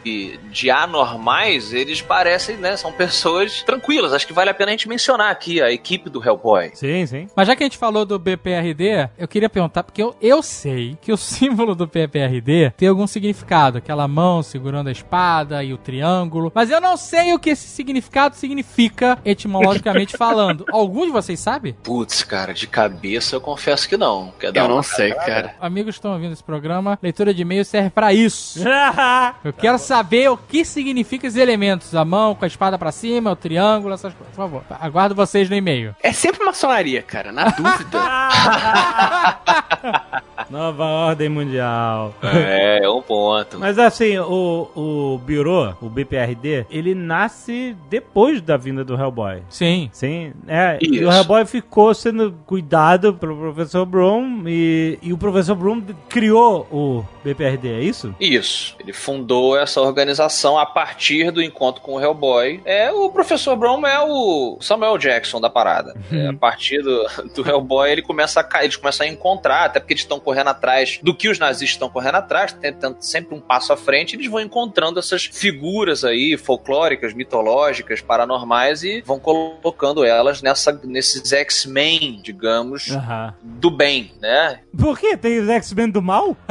de 0.51 0.70
anormais, 0.70 1.72
eles 1.72 2.01
parecem, 2.01 2.39
né, 2.49 2.76
são 2.76 2.93
pessoas 2.93 3.62
tranquilas. 3.62 4.12
Acho 4.12 4.26
que 4.26 4.32
vale 4.32 4.51
a 4.51 4.55
pena 4.55 4.70
a 4.70 4.72
gente 4.72 4.88
mencionar 4.88 5.30
aqui 5.30 5.61
a 5.61 5.70
equipe 5.70 6.09
do 6.09 6.24
Hellboy. 6.24 6.70
Sim, 6.74 7.07
sim. 7.07 7.28
Mas 7.34 7.47
já 7.47 7.57
que 7.57 7.62
a 7.62 7.66
gente 7.66 7.78
falou 7.78 8.05
do 8.05 8.18
BPRD, 8.18 9.09
eu 9.18 9.28
queria 9.28 9.49
perguntar, 9.49 9.82
porque 9.82 10.03
eu, 10.03 10.14
eu 10.20 10.43
sei 10.43 10.97
que 11.01 11.12
o 11.12 11.16
símbolo 11.18 11.74
do 11.74 11.86
BPRD 11.86 12.72
tem 12.76 12.88
algum 12.88 13.07
significado. 13.07 13.78
Aquela 13.78 14.07
mão 14.09 14.43
segurando 14.43 14.88
a 14.88 14.93
espada 14.93 15.62
e 15.62 15.72
o 15.72 15.78
triângulo. 15.78 16.51
Mas 16.55 16.70
eu 16.70 16.80
não 16.80 16.97
sei 16.97 17.32
o 17.32 17.38
que 17.38 17.51
esse 17.51 17.68
significado 17.68 18.36
significa, 18.36 19.18
etimologicamente 19.24 20.16
falando. 20.18 20.64
Alguns 20.72 21.07
de 21.07 21.12
vocês 21.12 21.41
sabem? 21.41 21.74
Putz, 21.82 22.22
cara, 22.22 22.53
de 22.53 22.66
cabeça 22.66 23.36
eu 23.36 23.41
confesso 23.41 23.88
que 23.88 23.97
não. 23.97 24.32
Quer 24.38 24.53
dar 24.53 24.62
Eu 24.62 24.68
não 24.68 24.82
sei, 24.82 25.12
cara. 25.12 25.55
Amigos 25.61 25.95
que 25.95 25.99
estão 25.99 26.12
ouvindo 26.12 26.32
esse 26.32 26.45
programa, 26.45 26.99
leitura 27.03 27.34
de 27.34 27.43
e-mail 27.43 27.64
serve 27.64 27.91
pra 27.91 28.12
isso. 28.12 28.61
Eu 29.45 29.53
quero 29.53 29.78
saber 29.78 30.30
o 30.30 30.36
que 30.36 30.64
significa 30.64 31.26
esses 31.26 31.38
elementos. 31.38 31.95
A 31.95 32.05
mão 32.05 32.30
com 32.35 32.45
a 32.45 32.49
espada 32.49 32.78
pra 32.78 32.93
cima, 32.93 33.31
o 33.31 33.37
triângulo, 33.37 33.95
essas 33.95 34.12
coisas. 34.14 34.35
Por 34.35 34.43
favor, 34.43 34.62
aguardo 34.81 35.14
vocês 35.14 35.49
no 35.49 35.57
e-mail. 35.57 35.95
É 36.03 36.12
sempre 36.12 36.45
maçonaria, 36.45 37.03
cara, 37.03 37.33
na 37.33 37.45
dúvida. 37.51 37.99
Nova 40.51 40.85
ordem 40.85 41.28
mundial. 41.28 42.14
É, 42.22 42.81
é 42.83 42.91
um 42.91 43.01
ponto. 43.01 43.59
Mas 43.59 43.78
assim, 43.78 44.18
o, 44.18 44.68
o 44.74 45.18
Bureau, 45.18 45.76
o 45.81 45.89
BPRD, 45.89 46.66
ele 46.70 46.95
nasce 46.95 47.76
depois 47.89 48.41
da 48.41 48.57
vinda 48.57 48.85
do 48.85 48.95
Hellboy. 48.95 49.43
Sim. 49.49 49.89
Sim, 49.93 50.33
é. 50.49 50.78
E 50.81 51.05
o 51.05 51.12
Hellboy 51.12 51.47
ficou 51.47 51.95
sendo 51.95 52.35
cuidado 52.47 53.14
pelo 53.14 53.37
professor 53.37 53.87
Broom 53.87 54.43
e, 54.47 54.99
e 55.01 55.12
o 55.12 55.18
professor 55.18 55.55
Broom 55.55 55.83
criou 56.09 56.66
o 56.70 57.05
BPRD, 57.24 57.68
é 57.68 57.81
isso? 57.81 58.14
Isso. 58.18 58.76
Ele 58.81 58.93
fundou 58.93 59.57
essa 59.57 59.81
organização 59.81 60.59
a 60.59 60.66
partir 60.66 61.31
do 61.31 61.43
encontro 61.43 61.81
com 61.81 61.95
o 61.95 62.01
Hellboy. 62.01 62.20
É, 62.64 62.91
o 62.93 63.11
professor 63.11 63.57
Brown 63.57 63.87
é 63.87 63.99
o 64.01 64.59
Samuel 64.61 64.99
Jackson 64.99 65.41
da 65.41 65.49
parada. 65.49 65.95
É, 66.12 66.29
a 66.29 66.33
partir 66.33 66.83
do, 66.83 67.07
do 67.35 67.49
Hellboy, 67.49 67.91
ele 67.91 68.03
começa 68.03 68.47
a, 68.53 68.64
eles 68.64 68.77
começam 68.77 69.07
a 69.07 69.09
encontrar, 69.09 69.64
até 69.64 69.81
porque 69.81 69.95
eles 69.95 70.03
estão 70.03 70.21
correndo 70.21 70.49
atrás 70.49 70.99
do 71.03 71.14
que 71.14 71.29
os 71.29 71.39
nazistas 71.39 71.71
estão 71.71 71.89
correndo 71.89 72.16
atrás, 72.16 72.53
tentando 72.53 72.99
sempre 73.01 73.35
um 73.35 73.41
passo 73.41 73.73
à 73.73 73.77
frente, 73.77 74.16
eles 74.16 74.29
vão 74.29 74.41
encontrando 74.41 74.99
essas 74.99 75.25
figuras 75.25 76.05
aí, 76.05 76.37
folclóricas, 76.37 77.14
mitológicas, 77.14 78.01
paranormais, 78.01 78.83
e 78.83 79.01
vão 79.03 79.18
colocando 79.18 80.05
elas 80.05 80.43
nessa, 80.43 80.79
nesses 80.85 81.33
X-Men, 81.33 82.21
digamos, 82.23 82.91
Aham. 82.91 83.35
do 83.43 83.71
bem, 83.71 84.12
né? 84.21 84.61
Por 84.77 84.99
quê? 84.99 85.16
Tem 85.16 85.39
os 85.39 85.49
X-Men 85.49 85.91
do 85.91 86.03
mal? 86.03 86.37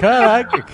Caraca. 0.00 0.64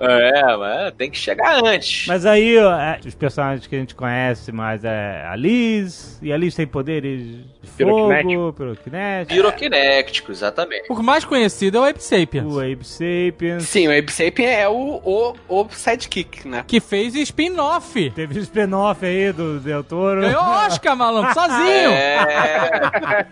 É, 0.00 0.56
mas 0.56 0.94
tem 0.94 1.10
que 1.10 1.18
chegar 1.18 1.39
antes. 1.44 2.06
Mas 2.06 2.26
aí, 2.26 2.56
é, 2.56 3.00
os 3.04 3.14
personagens 3.14 3.66
que 3.66 3.74
a 3.74 3.78
gente 3.78 3.94
conhece 3.94 4.52
mais 4.52 4.84
é 4.84 5.26
a 5.26 5.36
Liz, 5.36 6.18
e 6.22 6.32
a 6.32 6.36
Liz 6.36 6.54
tem 6.54 6.66
poderes 6.66 7.22
de 7.59 7.59
fogo, 7.66 8.52
Piroquinético. 8.54 9.34
piroquinético, 9.34 10.32
exatamente. 10.32 10.90
O 10.90 11.02
mais 11.02 11.24
conhecido 11.24 11.78
é 11.78 11.80
o 11.80 11.84
Ape 11.84 12.02
Sapiens. 12.02 12.44
o 12.52 12.58
Abe 12.60 12.84
Sapiens. 12.84 13.62
Sim, 13.64 13.88
o 13.88 13.96
Abe 13.96 14.10
Sapien 14.12 14.48
é 14.48 14.68
o, 14.68 15.00
o, 15.04 15.34
o 15.48 15.68
sidekick, 15.70 16.46
né? 16.48 16.64
Que 16.66 16.80
fez 16.80 17.14
spin-off. 17.14 18.10
Teve 18.10 18.38
o 18.38 18.42
spin-off 18.42 19.04
aí 19.04 19.32
do 19.32 19.60
Del 19.60 19.84
Toro. 19.84 20.20
Ganhou 20.22 20.42
Oscar, 20.42 20.96
malandro, 20.96 21.32
sozinho. 21.34 21.90
É. 21.90 23.26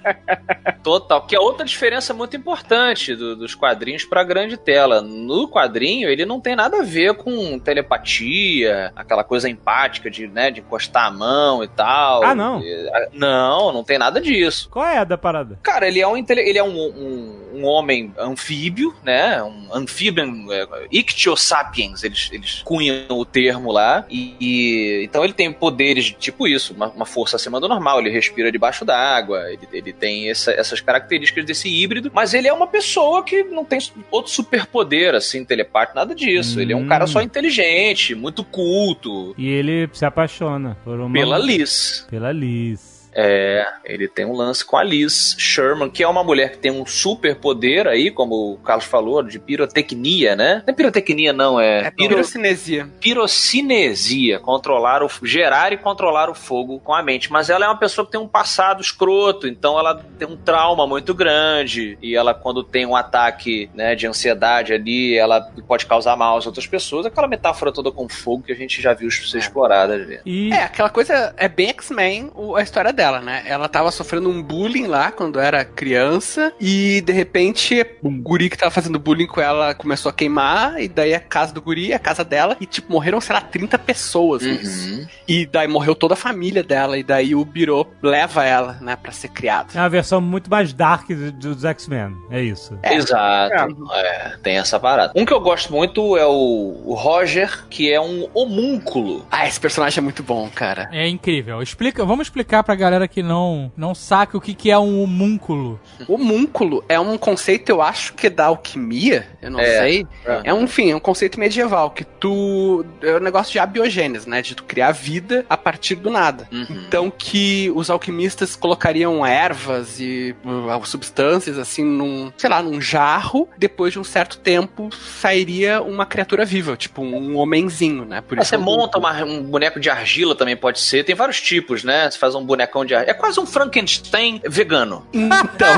Total. 0.82 1.22
Que 1.26 1.34
é 1.36 1.40
outra 1.40 1.64
diferença 1.64 2.12
muito 2.14 2.36
importante 2.36 3.14
do- 3.14 3.36
dos 3.36 3.54
quadrinhos 3.54 4.04
pra 4.04 4.22
grande 4.24 4.56
tela. 4.56 5.00
No 5.00 5.48
quadrinho, 5.48 6.08
ele 6.08 6.24
não 6.24 6.40
tem 6.40 6.54
nada 6.56 6.78
a 6.80 6.82
ver 6.82 7.14
com 7.14 7.58
telepatia, 7.58 8.92
aquela 8.94 9.24
coisa 9.24 9.48
empática 9.48 10.10
de, 10.10 10.26
né, 10.26 10.50
de 10.50 10.60
encostar 10.60 11.06
a 11.06 11.10
mão 11.10 11.62
e 11.64 11.68
tal. 11.68 12.22
Ah, 12.24 12.34
não? 12.34 12.60
E- 12.62 12.88
a- 12.90 13.08
Não, 13.12 13.72
não 13.72 13.82
tem 13.84 13.98
nada 13.98 14.17
disso. 14.20 14.68
Qual 14.70 14.84
é 14.86 14.98
a 14.98 15.04
da 15.04 15.16
parada? 15.18 15.58
Cara, 15.62 15.86
ele 15.88 16.00
é 16.00 16.06
um, 16.08 16.16
ele 16.16 16.58
é 16.58 16.62
um, 16.64 16.76
um, 16.78 17.36
um 17.54 17.64
homem 17.64 18.12
anfíbio, 18.18 18.94
né? 19.04 19.42
Um 19.42 19.68
amphibian, 19.72 20.32
é, 20.50 20.66
Ichthyosapiens, 20.90 22.02
eles, 22.04 22.28
eles 22.32 22.62
cunham 22.64 23.04
o 23.10 23.24
termo 23.24 23.70
lá. 23.72 24.04
E, 24.10 24.34
e- 24.40 25.04
então 25.04 25.24
ele 25.24 25.32
tem 25.32 25.52
poderes 25.52 26.06
de 26.06 26.12
tipo 26.12 26.46
isso, 26.46 26.74
uma, 26.74 26.88
uma 26.88 27.06
força 27.06 27.36
acima 27.36 27.60
do 27.60 27.68
normal. 27.68 28.00
Ele 28.00 28.10
respira 28.10 28.50
debaixo 28.52 28.84
d'água, 28.84 29.50
ele, 29.50 29.68
ele 29.72 29.92
tem 29.92 30.30
essa- 30.30 30.52
essas 30.52 30.80
características 30.80 31.44
desse 31.44 31.68
híbrido. 31.68 32.10
Mas 32.14 32.34
ele 32.34 32.48
é 32.48 32.52
uma 32.52 32.66
pessoa 32.66 33.22
que 33.22 33.42
não 33.44 33.64
tem 33.64 33.78
outro 34.10 34.30
superpoder, 34.32 35.14
assim, 35.14 35.44
telepático, 35.44 35.96
nada 35.96 36.14
disso. 36.14 36.60
Ele 36.60 36.72
é 36.72 36.76
um 36.76 36.80
Hum. 36.82 36.88
cara 36.88 37.06
só 37.06 37.20
inteligente, 37.20 38.14
muito 38.14 38.42
culto. 38.44 39.34
E 39.36 39.48
ele 39.48 39.88
se 39.92 40.04
apaixona 40.04 40.76
por 40.84 40.98
uma... 41.00 41.12
Pela 41.12 41.38
Liz. 41.38 42.06
Pela 42.10 42.32
Liz. 42.32 42.97
É, 43.14 43.66
ele 43.84 44.06
tem 44.08 44.24
um 44.24 44.32
lance 44.32 44.64
com 44.64 44.76
a 44.76 44.82
Liz 44.82 45.34
Sherman, 45.38 45.90
que 45.90 46.02
é 46.02 46.08
uma 46.08 46.22
mulher 46.24 46.52
que 46.52 46.58
tem 46.58 46.70
um 46.70 46.84
super 46.86 47.36
poder 47.36 47.86
aí, 47.88 48.10
como 48.10 48.52
o 48.52 48.56
Carlos 48.58 48.84
falou, 48.86 49.22
de 49.22 49.38
pirotecnia, 49.38 50.36
né? 50.36 50.62
Não 50.66 50.72
é 50.72 50.76
pirotecnia, 50.76 51.32
não, 51.32 51.60
é. 51.60 51.86
É 51.86 51.90
piro- 51.90 52.10
pirocinesia. 52.10 52.88
pirocinesia, 53.00 54.38
controlar 54.38 55.02
o 55.02 55.08
gerar 55.22 55.72
e 55.72 55.76
controlar 55.76 56.28
o 56.30 56.34
fogo 56.34 56.78
com 56.80 56.92
a 56.94 57.02
mente. 57.02 57.30
Mas 57.32 57.48
ela 57.50 57.64
é 57.64 57.68
uma 57.68 57.76
pessoa 57.78 58.04
que 58.04 58.12
tem 58.12 58.20
um 58.20 58.28
passado 58.28 58.80
escroto, 58.82 59.46
então 59.48 59.78
ela 59.78 59.94
tem 60.18 60.28
um 60.28 60.36
trauma 60.36 60.86
muito 60.86 61.14
grande 61.14 61.96
e 62.02 62.14
ela 62.14 62.34
quando 62.34 62.62
tem 62.62 62.84
um 62.86 62.94
ataque, 62.94 63.70
né, 63.74 63.94
de 63.94 64.06
ansiedade 64.06 64.72
ali, 64.72 65.16
ela 65.16 65.40
pode 65.66 65.86
causar 65.86 66.16
mal 66.16 66.36
às 66.38 66.46
outras 66.46 66.66
pessoas. 66.66 67.06
Aquela 67.06 67.26
metáfora 67.28 67.72
toda 67.72 67.90
com 67.90 68.08
fogo 68.08 68.42
que 68.44 68.52
a 68.52 68.56
gente 68.56 68.80
já 68.82 68.92
viu 68.92 69.10
ser 69.10 69.38
explorada 69.38 69.94
ali. 69.94 70.20
E 70.26 70.52
É, 70.52 70.64
aquela 70.64 70.90
coisa 70.90 71.34
é 71.36 71.48
bem 71.48 71.68
X-Men 71.70 72.30
a 72.56 72.62
história 72.62 72.92
dela, 72.92 73.07
né? 73.20 73.42
Ela 73.46 73.68
tava 73.68 73.90
sofrendo 73.90 74.28
um 74.28 74.42
bullying 74.42 74.86
lá 74.86 75.10
quando 75.10 75.40
era 75.40 75.64
criança 75.64 76.52
e 76.60 77.00
de 77.00 77.12
repente 77.12 77.84
o 78.02 78.10
guri 78.10 78.48
que 78.50 78.56
tava 78.58 78.70
fazendo 78.70 78.98
bullying 78.98 79.26
com 79.26 79.40
ela 79.40 79.74
começou 79.74 80.10
a 80.10 80.12
queimar 80.12 80.80
e 80.80 80.86
daí 80.88 81.14
a 81.14 81.20
casa 81.20 81.52
do 81.52 81.62
guri, 81.62 81.92
a 81.92 81.98
casa 81.98 82.24
dela 82.24 82.56
e 82.60 82.66
tipo 82.66 82.92
morreram, 82.92 83.20
sei 83.20 83.34
lá, 83.34 83.40
30 83.40 83.78
pessoas 83.78 84.42
nisso. 84.42 84.90
Uhum. 84.94 85.06
E 85.26 85.46
daí 85.46 85.66
morreu 85.66 85.94
toda 85.94 86.14
a 86.14 86.16
família 86.16 86.62
dela 86.62 86.98
e 86.98 87.02
daí 87.02 87.34
o 87.34 87.44
Biro 87.44 87.86
leva 88.02 88.44
ela, 88.44 88.74
né, 88.80 88.96
pra 88.96 89.12
ser 89.12 89.28
criado. 89.28 89.70
é 89.74 89.78
uma 89.80 89.88
versão 89.88 90.20
muito 90.20 90.50
mais 90.50 90.72
dark 90.72 91.08
do- 91.08 91.32
dos 91.32 91.64
X-Men. 91.64 92.14
É 92.30 92.42
isso. 92.42 92.78
Exato. 92.82 93.76
É, 93.94 94.36
tem 94.42 94.58
essa 94.58 94.78
parada. 94.78 95.12
Um 95.14 95.24
que 95.24 95.32
eu 95.32 95.40
gosto 95.40 95.72
muito 95.72 96.16
é 96.16 96.26
o, 96.26 96.82
o 96.84 96.94
Roger, 96.94 97.66
que 97.68 97.92
é 97.92 98.00
um 98.00 98.28
homúnculo. 98.34 99.26
Ah, 99.30 99.46
esse 99.46 99.60
personagem 99.60 99.98
é 99.98 100.02
muito 100.02 100.22
bom, 100.22 100.48
cara. 100.54 100.88
É 100.92 101.06
incrível. 101.08 101.62
Explica, 101.62 102.04
vamos 102.04 102.26
explicar 102.26 102.62
pra 102.62 102.74
galera 102.74 102.87
que 103.08 103.22
não, 103.22 103.70
não 103.76 103.94
saca 103.94 104.36
o 104.36 104.40
que, 104.40 104.54
que 104.54 104.70
é 104.70 104.78
um 104.78 105.02
homúnculo. 105.02 105.78
O 106.06 106.14
homúnculo 106.14 106.84
é 106.88 106.98
um 106.98 107.18
conceito, 107.18 107.68
eu 107.70 107.82
acho 107.82 108.14
que 108.14 108.28
é 108.28 108.30
da 108.30 108.46
alquimia, 108.46 109.26
eu 109.42 109.50
não 109.50 109.60
É. 109.60 109.78
sei. 109.80 110.06
É. 110.24 110.40
É 110.44 110.54
um, 110.54 110.62
enfim, 110.62 110.90
é 110.90 110.96
um 110.96 111.00
conceito 111.00 111.38
medieval, 111.38 111.90
que 111.90 112.04
tu. 112.04 112.84
É 113.02 113.16
um 113.16 113.20
negócio 113.20 113.52
de 113.52 113.58
abiogênese, 113.58 114.28
né? 114.28 114.40
De 114.42 114.54
tu 114.54 114.64
criar 114.64 114.92
vida 114.92 115.44
a 115.48 115.56
partir 115.56 115.96
do 115.96 116.10
nada. 116.10 116.48
Uhum. 116.52 116.84
Então 116.86 117.10
que 117.10 117.70
os 117.74 117.90
alquimistas 117.90 118.56
colocariam 118.56 119.24
ervas 119.26 120.00
e 120.00 120.34
uh, 120.44 120.86
substâncias 120.86 121.58
assim 121.58 121.84
num, 121.84 122.32
sei 122.36 122.48
lá, 122.48 122.62
num 122.62 122.80
jarro, 122.80 123.48
depois 123.58 123.92
de 123.92 123.98
um 123.98 124.04
certo 124.04 124.38
tempo 124.38 124.88
sairia 125.22 125.82
uma 125.82 126.06
criatura 126.06 126.44
viva, 126.44 126.76
tipo 126.76 127.02
um 127.02 127.36
homenzinho, 127.36 128.04
né? 128.04 128.20
Por 128.20 128.38
Ah, 128.38 128.44
Você 128.44 128.56
o 128.56 128.60
monta 128.60 128.98
uma- 128.98 129.24
um 129.24 129.42
boneco 129.42 129.80
de 129.80 129.90
argila 129.90 130.34
também 130.34 130.56
pode 130.56 130.80
ser. 130.80 131.04
Tem 131.04 131.14
vários 131.14 131.40
tipos, 131.40 131.82
né? 131.84 132.10
Você 132.10 132.18
faz 132.18 132.34
um 132.34 132.44
de. 132.84 132.94
É 132.94 133.14
quase 133.14 133.38
um 133.40 133.46
Frankenstein 133.46 134.40
vegano. 134.46 135.06
Então, 135.12 135.68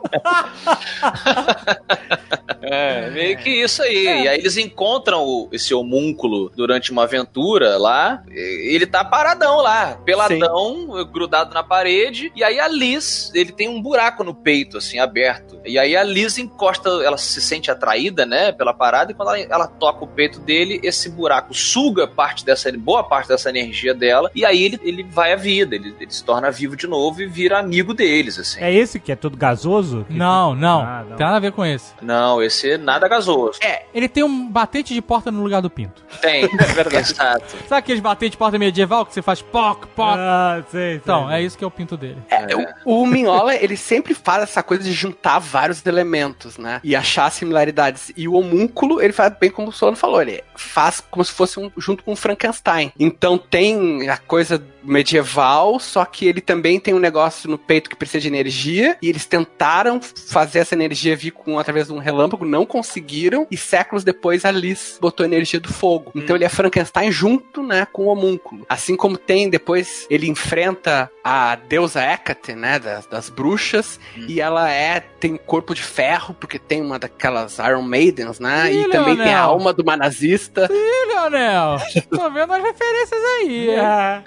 É, 2.63 3.09
meio 3.09 3.37
que 3.37 3.49
isso 3.49 3.81
aí. 3.81 4.03
E 4.23 4.27
aí 4.27 4.37
eles 4.39 4.55
encontram 4.55 5.23
o- 5.25 5.49
esse 5.51 5.73
homúnculo 5.73 6.51
durante 6.55 6.91
uma 6.91 7.03
aventura 7.03 7.75
lá. 7.77 8.23
Ele 8.29 8.85
tá 8.85 9.03
paradão 9.03 9.57
lá, 9.61 9.97
peladão, 10.05 10.87
grudado 11.11 11.53
na 11.55 11.63
parede. 11.63 12.31
E 12.35 12.43
aí 12.43 12.59
a 12.59 12.67
Liz, 12.67 13.31
ele 13.33 13.51
tem 13.51 13.67
um 13.67 13.81
buraco 13.81 14.23
no 14.23 14.33
peito, 14.35 14.77
assim, 14.77 14.99
aberto. 14.99 15.59
E 15.65 15.77
aí 15.79 15.95
a 15.97 16.03
Liz 16.03 16.37
encosta, 16.37 16.87
ela 17.03 17.17
se 17.17 17.41
sente 17.41 17.71
atraída, 17.71 18.25
né, 18.27 18.51
pela 18.51 18.73
parada. 18.73 19.11
E 19.11 19.15
quando 19.15 19.29
ela, 19.35 19.39
ela 19.39 19.67
toca 19.67 20.03
o 20.03 20.07
peito 20.07 20.39
dele, 20.39 20.79
esse 20.83 21.09
buraco 21.09 21.53
suga 21.55 22.05
parte 22.07 22.45
dessa, 22.45 22.71
boa 22.71 23.03
parte 23.03 23.27
dessa 23.27 23.49
energia 23.49 23.93
dela. 23.93 24.29
E 24.35 24.45
aí 24.45 24.63
ele, 24.63 24.79
ele 24.83 25.03
vai 25.03 25.33
à 25.33 25.35
vida, 25.35 25.75
ele, 25.75 25.95
ele 25.99 26.11
se 26.11 26.23
torna 26.23 26.51
vivo 26.51 26.75
de 26.75 26.85
novo 26.87 27.21
e 27.23 27.27
vira 27.27 27.57
amigo 27.57 27.91
deles, 27.93 28.37
assim. 28.37 28.61
É 28.61 28.71
esse 28.71 28.99
que 28.99 29.11
é 29.11 29.15
todo 29.15 29.35
gasoso? 29.35 30.00
Que 30.05 30.13
Não, 30.13 30.55
não. 30.55 30.81
Ah, 30.81 31.05
não. 31.07 31.17
Tem 31.17 31.25
nada 31.25 31.37
a 31.37 31.39
ver 31.39 31.51
com 31.51 31.65
esse. 31.65 31.93
Não, 32.01 32.41
esse 32.41 32.71
é 32.71 32.77
nada 32.77 33.07
gasoso. 33.07 33.59
Ele 33.93 34.07
tem 34.07 34.23
um 34.23 34.49
batente 34.49 34.93
de 34.93 35.01
porta 35.01 35.31
no 35.31 35.43
lugar 35.43 35.61
do 35.61 35.69
pinto. 35.69 36.03
Tem, 36.21 36.43
é 36.45 36.65
verdade. 36.73 37.11
Exato. 37.11 37.45
Sabe 37.67 37.79
aqueles 37.79 38.01
batentes 38.01 38.31
de 38.31 38.37
porta 38.37 38.57
medieval 38.57 39.05
que 39.05 39.13
você 39.13 39.21
faz 39.21 39.41
poc, 39.41 39.85
poc? 39.95 40.15
Ah, 40.17 40.63
sei, 40.69 40.81
sei. 40.81 40.95
Então, 40.95 41.29
é 41.29 41.41
isso 41.41 41.57
que 41.57 41.63
é 41.63 41.67
o 41.67 41.71
pinto 41.71 41.97
dele. 41.97 42.17
É, 42.29 42.47
o, 42.85 43.01
o 43.01 43.07
Minhola, 43.07 43.55
ele 43.55 43.75
sempre 43.77 44.13
faz 44.13 44.43
essa 44.43 44.63
coisa 44.63 44.83
de 44.83 44.91
juntar 44.91 45.39
vários 45.39 45.85
elementos, 45.85 46.57
né? 46.57 46.79
E 46.83 46.95
achar 46.95 47.31
similaridades. 47.31 48.11
E 48.15 48.27
o 48.27 48.33
homúnculo, 48.33 49.01
ele 49.01 49.13
faz 49.13 49.33
bem 49.39 49.49
como 49.49 49.69
o 49.69 49.71
Solano 49.71 49.97
falou, 49.97 50.21
ele 50.21 50.43
faz 50.61 51.01
como 51.01 51.23
se 51.23 51.31
fosse 51.31 51.59
um, 51.59 51.71
junto 51.77 52.03
com 52.03 52.13
o 52.13 52.15
Frankenstein. 52.15 52.91
Então 52.99 53.37
tem 53.37 54.09
a 54.09 54.17
coisa 54.17 54.63
medieval, 54.83 55.79
só 55.79 56.03
que 56.05 56.25
ele 56.25 56.41
também 56.41 56.79
tem 56.79 56.93
um 56.93 56.99
negócio 56.99 57.49
no 57.49 57.57
peito 57.57 57.89
que 57.89 57.95
precisa 57.95 58.21
de 58.21 58.27
energia, 58.27 58.97
e 59.01 59.09
eles 59.09 59.25
tentaram 59.25 59.99
fazer 60.01 60.59
essa 60.59 60.73
energia 60.75 61.15
vir 61.15 61.31
com 61.31 61.59
através 61.59 61.87
de 61.87 61.93
um 61.93 61.99
relâmpago, 61.99 62.45
não 62.45 62.65
conseguiram, 62.65 63.47
e 63.51 63.57
séculos 63.57 64.03
depois 64.03 64.43
a 64.45 64.51
Liz 64.51 64.97
botou 64.99 65.23
a 65.23 65.27
energia 65.27 65.59
do 65.59 65.71
fogo. 65.71 66.11
Então 66.15 66.35
ele 66.35 66.45
é 66.45 66.49
Frankenstein 66.49 67.11
junto, 67.11 67.61
né, 67.61 67.87
com 67.91 68.05
o 68.05 68.07
homúnculo. 68.07 68.65
Assim 68.67 68.95
como 68.95 69.17
tem 69.17 69.49
depois 69.49 70.07
ele 70.09 70.27
enfrenta 70.27 71.11
a 71.23 71.55
deusa 71.55 72.01
Hecate, 72.01 72.53
né, 72.53 72.79
das, 72.79 73.05
das 73.05 73.29
bruxas, 73.29 73.99
e 74.27 74.41
ela 74.41 74.71
é 74.71 74.99
tem 75.19 75.37
corpo 75.37 75.75
de 75.75 75.83
ferro 75.83 76.33
porque 76.33 76.57
tem 76.57 76.81
uma 76.81 76.97
daquelas 76.97 77.59
Iron 77.59 77.83
Maidens, 77.83 78.39
né? 78.39 78.73
Ih, 78.73 78.81
e 78.81 78.89
também 78.89 79.15
tem 79.15 79.33
a 79.33 79.41
alma 79.41 79.71
de 79.71 79.81
uma 79.81 79.95
nazista. 79.95 80.50
Ih, 80.59 81.05
Leonel, 81.07 81.77
tô 82.09 82.29
vendo 82.29 82.53
as 82.53 82.63
referências 82.63 83.21
aí. 83.39 83.69
É. 83.69 84.23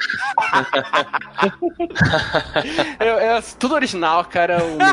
É, 2.98 3.36
é 3.36 3.42
tudo 3.58 3.74
original, 3.74 4.24
cara. 4.24 4.58
O. 4.62 4.78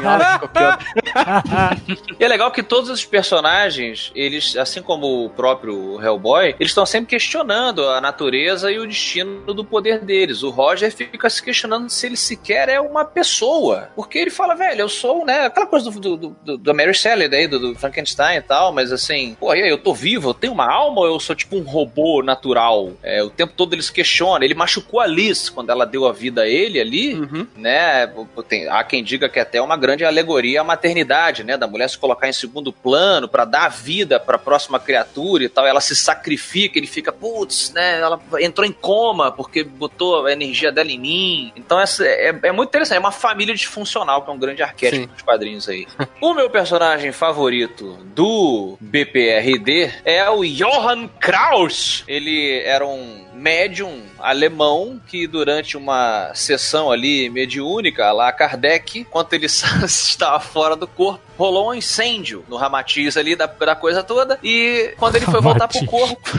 E 2.20 2.24
é 2.24 2.28
legal 2.28 2.52
que 2.52 2.64
todos 2.64 2.90
esses 2.90 3.06
personagens, 3.06 4.12
eles, 4.16 4.56
assim 4.56 4.82
como 4.82 5.26
o 5.26 5.30
próprio 5.30 6.02
Hellboy, 6.02 6.56
eles 6.60 6.72
estão 6.72 6.86
sempre 6.86 7.10
questionando 7.10 7.88
a 7.88 8.00
natureza 8.00 8.72
e 8.72 8.80
o 8.80 8.88
destino 8.88 9.54
do 9.54 9.66
poder 9.66 10.00
deles. 10.00 10.44
O 10.44 10.50
Roger 10.50 10.92
fica 10.92 11.30
se 11.30 11.42
questionando 11.42 11.90
se 11.90 12.06
ele 12.06 12.18
sequer 12.18 12.70
é 12.70 12.80
uma 12.80 13.04
pessoa. 13.04 13.90
Porque 13.96 14.20
ele 14.20 14.30
fala, 14.30 14.56
velho, 14.56 14.82
eu 14.82 14.90
sou, 14.90 15.26
né, 15.26 15.46
aquela 15.46 15.66
coisa 15.66 15.90
do, 15.90 16.18
do, 16.18 16.36
do, 16.44 16.58
do 16.58 16.76
Mary 16.76 16.94
Shelley 16.94 17.28
daí, 17.28 17.48
do, 17.48 17.60
do 17.60 17.76
Frankenstein 17.76 18.38
e 18.38 18.42
tal, 18.42 18.72
mas 18.72 18.92
assim, 18.92 19.36
pô, 19.40 19.54
e 19.54 19.62
aí, 19.62 19.70
eu 19.70 19.78
tô 19.78 19.94
vivo, 19.94 20.30
eu 20.30 20.34
tenho 20.34 20.54
uma 20.54 20.72
alma 20.72 21.02
ou 21.02 21.08
eu 21.08 21.20
sou 21.22 21.36
tipo 21.36 21.56
um 21.58 21.62
robô 21.64 22.22
natural? 22.22 22.92
É, 23.02 23.24
o 23.24 23.30
tempo 23.30 23.54
todo 23.56 23.74
ele 23.74 23.82
se 23.82 23.92
questiona. 23.92 24.44
Ele 24.44 24.54
machucou 24.54 25.00
a 25.00 25.08
Liz 25.08 25.50
quando 25.50 25.70
ela 25.70 25.86
deu 25.86 26.06
a 26.08 26.12
vida 26.12 26.42
a 26.44 26.48
ele 26.48 26.80
ali, 26.80 27.14
Uhum. 27.16 27.48
né? 27.56 28.12
Tem, 28.48 28.68
há 28.68 28.84
quem 28.84 29.04
diga 29.04 29.30
que 29.30 29.40
é 29.40 29.42
até 29.42 29.62
uma 29.62 29.78
grande 29.78 30.04
alegoria 30.04 30.62
à 30.62 30.64
maternidade, 30.64 31.44
né? 31.44 31.56
Da 31.58 31.68
mulher 31.68 31.90
se 31.90 31.98
colocar 31.98 32.28
em 32.28 32.34
segundo 32.34 32.74
plano 32.74 33.28
pra 33.28 33.46
dar 33.46 33.70
vida 33.70 34.20
pra 34.20 34.38
próxima 34.38 34.80
criatura 34.80 35.44
e 35.44 35.50
tal. 35.50 35.66
Ela 35.66 35.80
se 35.82 35.96
sacrifica, 35.96 36.78
ele 36.78 36.88
fica, 36.88 37.12
putz, 37.12 37.72
né? 37.74 38.00
Ela 38.00 38.20
entrou 38.40 38.66
em 38.68 38.72
coma 38.72 39.32
porque 39.32 39.64
botou 39.64 40.26
a 40.26 40.32
energia 40.34 40.72
dela 40.72 40.90
em 40.92 41.00
mim. 41.00 41.52
Então 41.56 41.80
essa 41.80 42.06
é, 42.06 42.36
é 42.44 42.52
muito 42.52 42.70
interessante. 42.70 42.98
É 42.98 43.00
uma 43.00 43.12
família 43.12 43.54
disfuncional, 43.54 44.24
que 44.24 44.30
é 44.30 44.34
um 44.34 44.40
grande 44.40 44.64
arquétipo 44.64 45.04
Sim. 45.04 45.08
dos 45.14 45.22
quadrinhos 45.22 45.70
aí. 45.70 45.88
o 46.20 46.34
meu 46.34 46.50
personagem 46.50 47.12
favorito 47.12 47.98
do 48.16 48.78
BPRD 48.82 49.92
é 50.06 50.28
o 50.30 50.44
Johann 51.02 51.10
Kraus. 51.20 52.04
Ele 52.08 52.60
era 52.60 52.86
um 52.86 53.26
médium 53.34 54.04
alemão 54.20 55.02
que 55.08 55.26
durante 55.26 55.76
uma 55.78 56.32
sessão 56.36 56.92
ali 56.92 57.30
mediúnica 57.30 58.12
lá 58.12 58.32
Kardec, 58.32 59.00
enquanto 59.00 59.34
ele 59.34 59.48
estava 59.86 60.40
fora 60.40 60.76
do 60.76 60.88
corpo, 60.88 61.22
rolou 61.42 61.70
um 61.70 61.74
incêndio 61.74 62.46
no 62.48 62.56
Ramatiz 62.56 63.18
ali 63.18 63.36
da, 63.36 63.48
da 63.48 63.76
coisa 63.76 64.04
toda 64.04 64.38
e 64.44 64.94
quando 64.98 65.16
ele 65.16 65.26
foi 65.26 65.42
voltar 65.42 65.68
pro 65.68 65.86
corpo 65.86 66.22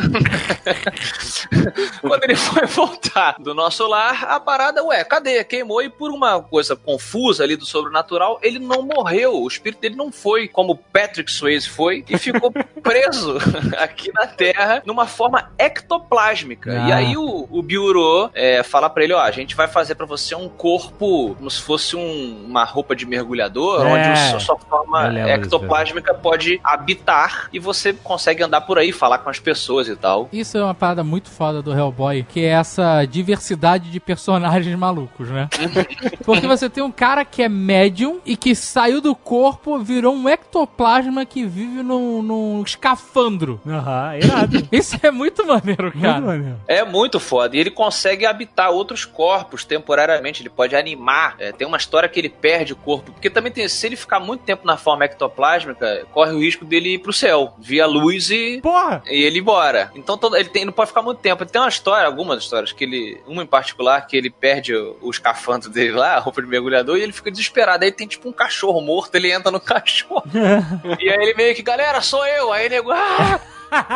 quando 2.00 2.24
ele 2.24 2.36
foi 2.36 2.66
voltar 2.66 3.36
do 3.38 3.54
nosso 3.54 3.86
lar, 3.86 4.24
a 4.24 4.40
parada, 4.40 4.82
ué, 4.84 5.04
cadê? 5.04 5.42
Queimou 5.44 5.82
e 5.82 5.88
por 5.88 6.10
uma 6.10 6.40
coisa 6.42 6.74
confusa 6.76 7.42
ali 7.44 7.56
do 7.56 7.66
sobrenatural, 7.66 8.38
ele 8.42 8.58
não 8.58 8.82
morreu. 8.82 9.42
O 9.42 9.48
espírito 9.48 9.80
dele 9.80 9.96
não 9.96 10.10
foi 10.12 10.48
como 10.48 10.76
Patrick 10.76 11.30
Swayze 11.30 11.68
foi 11.68 12.04
e 12.08 12.18
ficou 12.18 12.52
preso 12.82 13.38
aqui 13.78 14.12
na 14.12 14.26
Terra 14.26 14.82
numa 14.86 15.06
forma 15.06 15.50
ectoplásmica. 15.58 16.82
Ah. 16.84 16.88
E 16.88 16.92
aí 16.92 17.16
o, 17.16 17.48
o 17.50 17.62
Biuro 17.62 18.30
é, 18.34 18.62
fala 18.62 18.88
pra 18.90 19.04
ele, 19.04 19.12
ó, 19.12 19.20
a 19.20 19.30
gente 19.30 19.54
vai 19.54 19.68
fazer 19.68 19.94
pra 19.94 20.06
você 20.06 20.34
um 20.34 20.48
corpo 20.48 21.34
como 21.36 21.50
se 21.50 21.60
fosse 21.60 21.96
um- 21.96 22.44
uma 22.46 22.64
roupa 22.64 22.94
de 22.94 23.06
mergulhador, 23.06 23.84
É. 23.86 23.88
onde 23.88 24.08
o- 24.08 24.12
a 24.12 24.40
sua 24.40 24.56
forma 25.00 25.30
ectoplásmica 25.30 26.14
pode 26.14 26.60
habitar 26.62 27.48
e 27.52 27.58
você 27.58 27.92
consegue 27.92 28.42
andar 28.42 28.62
por 28.62 28.78
aí, 28.78 28.92
falar 28.92 29.18
com 29.18 29.30
as 29.30 29.38
pessoas 29.38 29.88
e 29.88 29.96
tal. 29.96 30.28
Isso 30.32 30.56
é 30.58 30.62
uma 30.62 30.74
parada 30.74 31.02
muito 31.02 31.30
foda 31.30 31.62
do 31.62 31.72
Hellboy, 31.72 32.24
que 32.28 32.40
é 32.40 32.48
essa 32.48 33.04
diversidade 33.04 33.90
de 33.90 33.98
personagens 34.00 34.74
malucos, 34.76 35.28
né? 35.28 35.48
Porque 36.24 36.46
você 36.46 36.68
tem 36.68 36.82
um 36.82 36.90
cara 36.92 37.24
que 37.24 37.42
é 37.42 37.48
médium 37.48 38.20
e 38.24 38.36
que 38.36 38.54
saiu 38.54 39.00
do 39.00 39.14
corpo, 39.14 39.78
virou 39.78 40.14
um 40.14 40.28
ectoplasma 40.28 41.24
que 41.24 41.44
vive 41.44 41.82
num, 41.82 42.22
num 42.22 42.62
escafandro. 42.62 43.60
Aham, 43.66 44.16
irado. 44.16 44.68
Isso 44.70 44.96
é 45.02 45.10
muito 45.10 45.46
maneiro, 45.46 45.84
Muito 45.84 46.00
cara. 46.00 46.20
maneiro. 46.20 46.56
É 46.68 46.84
muito 46.84 47.18
foda. 47.18 47.56
E 47.56 47.60
ele 47.60 47.70
consegue 47.70 48.26
habitar 48.26 48.70
outros 48.70 49.04
corpos 49.04 49.64
temporariamente. 49.64 50.42
Ele 50.42 50.50
pode 50.50 50.74
animar. 50.76 51.36
É, 51.38 51.52
tem 51.52 51.66
uma 51.66 51.76
história 51.76 52.08
que 52.08 52.18
ele 52.18 52.28
perde 52.28 52.72
o 52.72 52.76
corpo. 52.76 53.12
Porque 53.12 53.30
também 53.30 53.52
tem, 53.52 53.68
se 53.68 53.86
ele 53.86 53.96
ficar 53.96 54.20
muito 54.20 54.42
tempo 54.42 54.66
na 54.66 54.76
forma 54.82 55.04
ectoplásmica, 55.04 56.06
corre 56.12 56.32
o 56.32 56.40
risco 56.40 56.64
dele 56.64 56.94
ir 56.94 56.98
pro 56.98 57.12
céu, 57.12 57.54
via 57.58 57.86
luz 57.86 58.30
e. 58.30 58.60
Porra! 58.62 59.02
E 59.08 59.22
ele 59.22 59.38
ir 59.38 59.40
embora. 59.40 59.90
Então 59.94 60.18
todo- 60.18 60.36
ele 60.36 60.48
tem- 60.48 60.64
não 60.64 60.72
pode 60.72 60.88
ficar 60.88 61.02
muito 61.02 61.18
tempo. 61.20 61.44
Tem 61.46 61.60
uma 61.60 61.68
história, 61.68 62.06
algumas 62.06 62.42
histórias, 62.42 62.72
que 62.72 62.84
ele. 62.84 63.20
Uma 63.26 63.42
em 63.42 63.46
particular, 63.46 64.06
que 64.06 64.16
ele 64.16 64.30
perde 64.30 64.74
o, 64.74 64.96
o 65.00 65.10
escafandro 65.10 65.70
dele 65.70 65.92
lá, 65.92 66.16
a 66.16 66.18
roupa 66.18 66.42
de 66.42 66.48
mergulhador, 66.48 66.96
e 66.98 67.02
ele 67.02 67.12
fica 67.12 67.30
desesperado. 67.30 67.84
Aí 67.84 67.92
tem 67.92 68.06
tipo 68.06 68.28
um 68.28 68.32
cachorro 68.32 68.80
morto, 68.80 69.14
ele 69.14 69.30
entra 69.32 69.50
no 69.50 69.58
cachorro. 69.60 70.22
e 71.00 71.08
aí 71.10 71.16
ele 71.22 71.34
meio 71.34 71.54
que, 71.54 71.62
galera, 71.62 72.00
sou 72.00 72.26
eu. 72.26 72.52
Aí 72.52 72.68
nego. 72.68 72.90
Ah! 72.90 73.40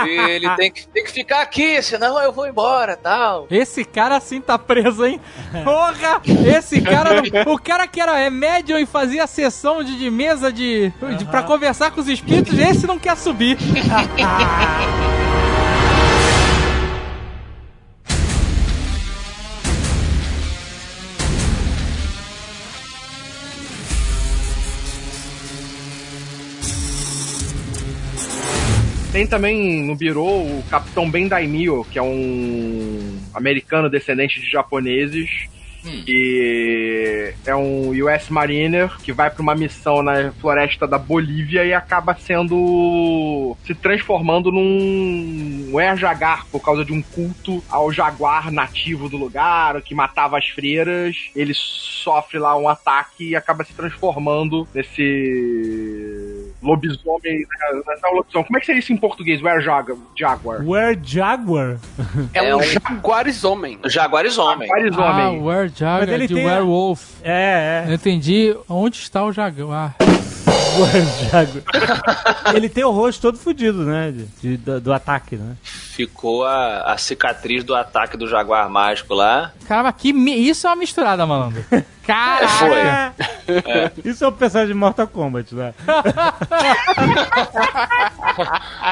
Ele 0.06 0.48
tem 0.56 0.70
que, 0.70 0.86
tem 0.88 1.04
que 1.04 1.10
ficar 1.12 1.42
aqui, 1.42 1.80
senão 1.82 2.18
eu 2.22 2.32
vou 2.32 2.46
embora 2.46 2.96
tal. 2.96 3.46
Esse 3.50 3.84
cara 3.84 4.16
assim 4.16 4.40
tá 4.40 4.58
preso, 4.58 5.04
hein? 5.04 5.20
Porra! 5.64 6.20
Esse 6.56 6.80
cara. 6.80 7.20
não- 7.22 7.52
O 7.52 7.58
cara 7.58 7.86
que 7.86 8.00
era 8.00 8.18
é, 8.18 8.30
médium 8.30 8.78
e 8.78 8.86
fazia 8.86 9.26
sessão 9.26 9.82
de, 9.84 9.98
de 9.98 10.10
mesa 10.10 10.52
de, 10.52 10.92
de. 11.18 11.24
pra 11.26 11.42
conversar 11.42 11.90
com 11.90 12.00
os 12.00 12.08
espíritos, 12.08 12.58
esse 12.58 12.86
não 12.86 12.98
quer 12.98 13.16
subir. 13.16 13.56
Tem 29.16 29.26
também 29.26 29.82
no 29.82 29.96
Biro 29.96 30.22
o 30.22 30.62
Capitão 30.68 31.10
Ben 31.10 31.26
Daimyo, 31.26 31.86
que 31.90 31.98
é 31.98 32.02
um 32.02 33.18
americano 33.32 33.88
descendente 33.88 34.38
de 34.38 34.50
japoneses. 34.50 35.48
Que 36.04 37.32
é 37.46 37.56
um 37.56 37.92
US 37.92 38.28
Mariner 38.28 38.94
que 38.98 39.14
vai 39.14 39.30
pra 39.30 39.40
uma 39.40 39.54
missão 39.54 40.02
na 40.02 40.32
floresta 40.32 40.86
da 40.86 40.98
Bolívia 40.98 41.64
e 41.64 41.72
acaba 41.72 42.14
sendo. 42.14 43.56
se 43.64 43.74
transformando 43.74 44.52
num 44.52 45.78
Air 45.78 45.96
Jagar 45.96 46.44
por 46.52 46.60
causa 46.60 46.84
de 46.84 46.92
um 46.92 47.00
culto 47.00 47.64
ao 47.70 47.90
jaguar 47.90 48.52
nativo 48.52 49.08
do 49.08 49.16
lugar, 49.16 49.80
que 49.80 49.94
matava 49.94 50.36
as 50.36 50.46
freiras. 50.48 51.16
Ele 51.34 51.54
sofre 51.54 52.38
lá 52.38 52.54
um 52.54 52.68
ataque 52.68 53.30
e 53.30 53.36
acaba 53.36 53.64
se 53.64 53.72
transformando 53.72 54.68
nesse 54.74 56.15
lobisomem. 56.66 57.38
né? 57.40 57.80
Não 58.02 58.10
é 58.10 58.14
lobisomem. 58.14 58.46
Como 58.46 58.56
é 58.56 58.60
que 58.60 58.66
seria 58.66 58.78
isso 58.80 58.92
em 58.92 58.96
português? 58.96 59.44
Air 59.44 59.60
Jaguar. 59.62 59.96
Jaguar. 60.16 60.60
Where 60.66 60.98
Jaguar? 61.02 61.76
É, 62.34 62.48
É 62.48 62.56
um 62.56 62.62
jaguares 62.62 63.44
homem. 63.44 63.78
Jaguares 63.86 64.36
homem. 64.38 64.68
Jaguares 64.68 64.96
Ah, 64.98 65.00
Jagger 65.74 66.06
Mas 66.06 66.08
ele 66.10 66.26
de 66.26 66.34
tem 66.34 66.44
Werewolf. 66.46 67.02
É, 67.22 67.84
Eu 67.86 67.92
é. 67.92 67.94
entendi 67.94 68.56
onde 68.68 68.96
está 68.98 69.24
o 69.24 69.32
jaguar. 69.32 69.94
Where 70.78 71.06
Jaguar. 71.30 72.52
Ele 72.54 72.68
tem 72.68 72.84
o 72.84 72.90
rosto 72.90 73.22
todo 73.22 73.38
fudido, 73.38 73.82
né? 73.84 74.12
de- 74.12 74.26
de- 74.42 74.56
do, 74.58 74.80
do 74.80 74.92
ataque, 74.92 75.36
né? 75.36 75.56
Ficou 75.97 76.44
a, 76.44 76.92
a 76.92 76.99
cicatriz 76.99 77.64
do 77.64 77.74
ataque 77.74 78.18
do 78.18 78.28
Jaguar 78.28 78.68
Mágico 78.68 79.14
lá. 79.14 79.53
Caramba, 79.66 79.90
que 79.94 80.12
mi- 80.12 80.47
isso 80.47 80.66
é 80.66 80.70
uma 80.70 80.76
misturada, 80.76 81.24
malandro. 81.24 81.64
Caraca! 82.07 83.14
É. 83.49 83.90
Isso 84.05 84.24
é 84.24 84.28
o 84.28 84.32
personagem 84.32 84.72
de 84.72 84.78
Mortal 84.78 85.09
Kombat, 85.09 85.53
né? 85.55 85.74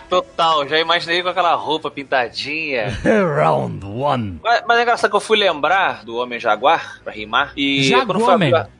Total, 0.08 0.66
já 0.68 0.78
imaginei 0.80 1.22
com 1.22 1.28
aquela 1.28 1.54
roupa 1.54 1.88
pintadinha. 1.90 2.88
Round 3.36 3.84
one. 3.86 4.40
Mas, 4.42 4.62
mas 4.66 4.78
é 4.78 4.82
engraçado 4.82 5.10
que 5.10 5.16
eu 5.16 5.20
fui 5.20 5.38
lembrar 5.38 6.04
do 6.04 6.16
Homem 6.16 6.40
Jaguar, 6.40 7.00
pra 7.04 7.12
rimar. 7.12 7.52
E 7.56 7.88
quando 8.04 8.18
fui 8.20 8.26
Jaguarman. 8.26 8.54
abrir- 8.54 8.70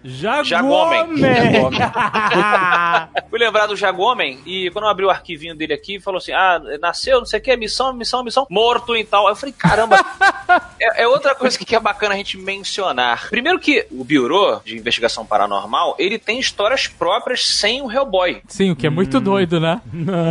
Jaguarman. 0.44 1.06
Fui 3.30 3.38
lembrar 3.38 3.66
do 3.66 3.76
Jagomem 3.76 4.40
e 4.46 4.70
quando 4.72 4.84
eu 4.86 4.90
abri 4.90 5.04
o 5.04 5.10
arquivinho 5.10 5.54
dele 5.56 5.74
aqui, 5.74 6.00
falou 6.00 6.18
assim: 6.18 6.32
ah, 6.32 6.60
nasceu, 6.80 7.18
não 7.18 7.26
sei 7.26 7.40
o 7.40 7.42
que, 7.42 7.56
missão, 7.56 7.92
missão, 7.92 8.13
missão, 8.22 8.46
morto 8.50 8.94
e 8.96 9.04
tal. 9.04 9.26
Aí 9.26 9.32
eu 9.32 9.36
falei: 9.36 9.54
caramba, 9.56 9.96
é, 10.80 11.02
é 11.02 11.08
outra 11.08 11.34
coisa 11.34 11.58
que 11.58 11.74
é 11.74 11.80
bacana 11.80 12.14
a 12.14 12.16
gente 12.16 12.36
mencionar. 12.36 13.28
Primeiro 13.30 13.58
que 13.58 13.86
o 13.90 14.04
Bureau 14.04 14.60
de 14.64 14.76
Investigação 14.76 15.24
Paranormal, 15.24 15.96
ele 15.98 16.18
tem 16.18 16.38
histórias 16.38 16.86
próprias 16.86 17.46
sem 17.46 17.82
o 17.82 17.90
Hellboy. 17.90 18.42
Sim, 18.46 18.70
o 18.70 18.76
que 18.76 18.86
é 18.86 18.90
muito 18.90 19.18
doido, 19.20 19.58
né? 19.58 19.80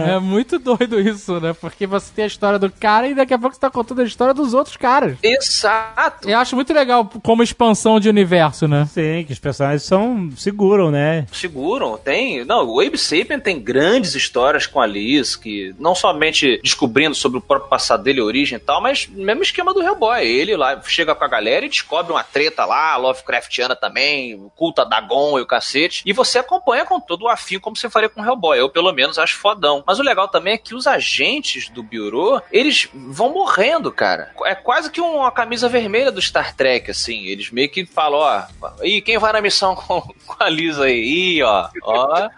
É 0.08 0.20
muito 0.20 0.60
doido 0.60 1.00
isso, 1.00 1.40
né? 1.40 1.54
Porque 1.54 1.88
você 1.88 2.12
tem 2.14 2.24
a 2.24 2.28
história 2.28 2.60
do 2.60 2.72
cara 2.72 3.08
e 3.08 3.16
daqui 3.16 3.34
a 3.34 3.40
pouco 3.40 3.56
você 3.56 3.62
tá 3.62 3.70
contando 3.70 4.02
a 4.02 4.06
história 4.06 4.34
dos 4.34 4.54
outros 4.54 4.78
caras. 4.78 5.18
Exato. 5.22 6.30
Eu 6.30 6.38
acho 6.38 6.56
muito 6.56 6.74
legal 6.74 7.10
como 7.24 7.44
expansão 7.44 8.00
de 8.00 8.10
universo, 8.10 8.68
né? 8.68 8.88
Sim, 8.92 9.24
que 9.26 9.34
os 9.34 9.40
personagens 9.40 9.84
são. 9.84 10.30
seguram, 10.38 10.92
né? 10.92 11.26
Seguram, 11.32 11.98
tem. 11.98 12.46
Não, 12.46 12.66
o 12.68 12.80
Abe 12.80 12.98
Sapien 12.98 13.40
tem 13.40 13.60
grandes 13.60 14.16
histórias 14.16 14.68
com 14.68 14.80
a 14.80 14.86
Liz, 14.86 15.36
que 15.36 15.74
não 15.80 15.96
somente 15.96 16.60
descobrindo 16.64 17.16
sobre 17.16 17.38
o 17.38 17.42
próprio 17.42 17.70
passado 17.74 18.04
dele, 18.04 18.22
origem 18.22 18.58
e 18.58 18.60
tal, 18.60 18.80
mas 18.80 19.08
mesmo 19.08 19.42
esquema 19.42 19.74
do 19.74 19.82
Hellboy. 19.82 20.24
Ele 20.24 20.56
lá 20.56 20.80
chega 20.84 21.16
com 21.16 21.24
a 21.24 21.28
galera 21.28 21.66
e 21.66 21.70
descobre 21.70 22.12
uma 22.12 22.24
treta 22.24 22.66
lá, 22.66 22.96
Lovecraftiana 22.98 23.76
também, 23.76 24.36
o 24.36 24.52
culto 24.52 24.82
a 24.82 24.84
Dagon 24.84 25.40
e 25.40 25.42
o 25.42 25.46
cacete. 25.48 26.04
E 26.06 26.14
você 26.14 26.38
acompanha 26.38 26.86
com 26.86 27.00
todo 27.00 27.24
o 27.24 27.28
afim 27.28 27.60
como 27.60 27.76
você 27.76 27.90
faria 27.90 28.10
com 28.10 28.22
o 28.22 28.24
Hellboy. 28.26 28.60
Eu, 28.60 28.70
pelo 28.70 28.94
menos, 28.94 29.18
acho 29.18 29.38
fodão. 29.38 29.84
Mas 29.88 29.98
o 29.98 30.04
legal 30.04 30.28
também 30.28 30.54
é 30.54 30.58
que 30.58 30.76
os 30.76 30.86
agentes 30.86 31.68
do 31.70 31.82
Bureau, 31.82 32.44
eles 32.52 32.88
vão 32.94 33.34
morrendo, 33.34 33.92
cara. 33.92 34.32
É 34.46 34.54
quase 34.54 34.92
que 34.92 35.02
uma 35.02 35.32
camisa 35.32 35.68
vermelha 35.68 36.12
do 36.12 36.22
Star 36.22 36.56
Trek, 36.56 36.92
assim. 36.92 37.26
Eles 37.26 37.50
meio 37.50 37.70
que 37.70 37.88
falam, 37.88 38.20
ó, 38.20 38.44
e 38.84 39.02
quem 39.02 39.18
vai 39.18 39.34
na 39.34 39.42
missão 39.42 39.76
com, 39.76 40.00
com 40.02 40.36
a 40.40 40.48
Liz 40.48 40.80
aí? 40.80 41.38
Ih, 41.38 41.44
ó, 41.44 41.70
ó. 41.82 42.30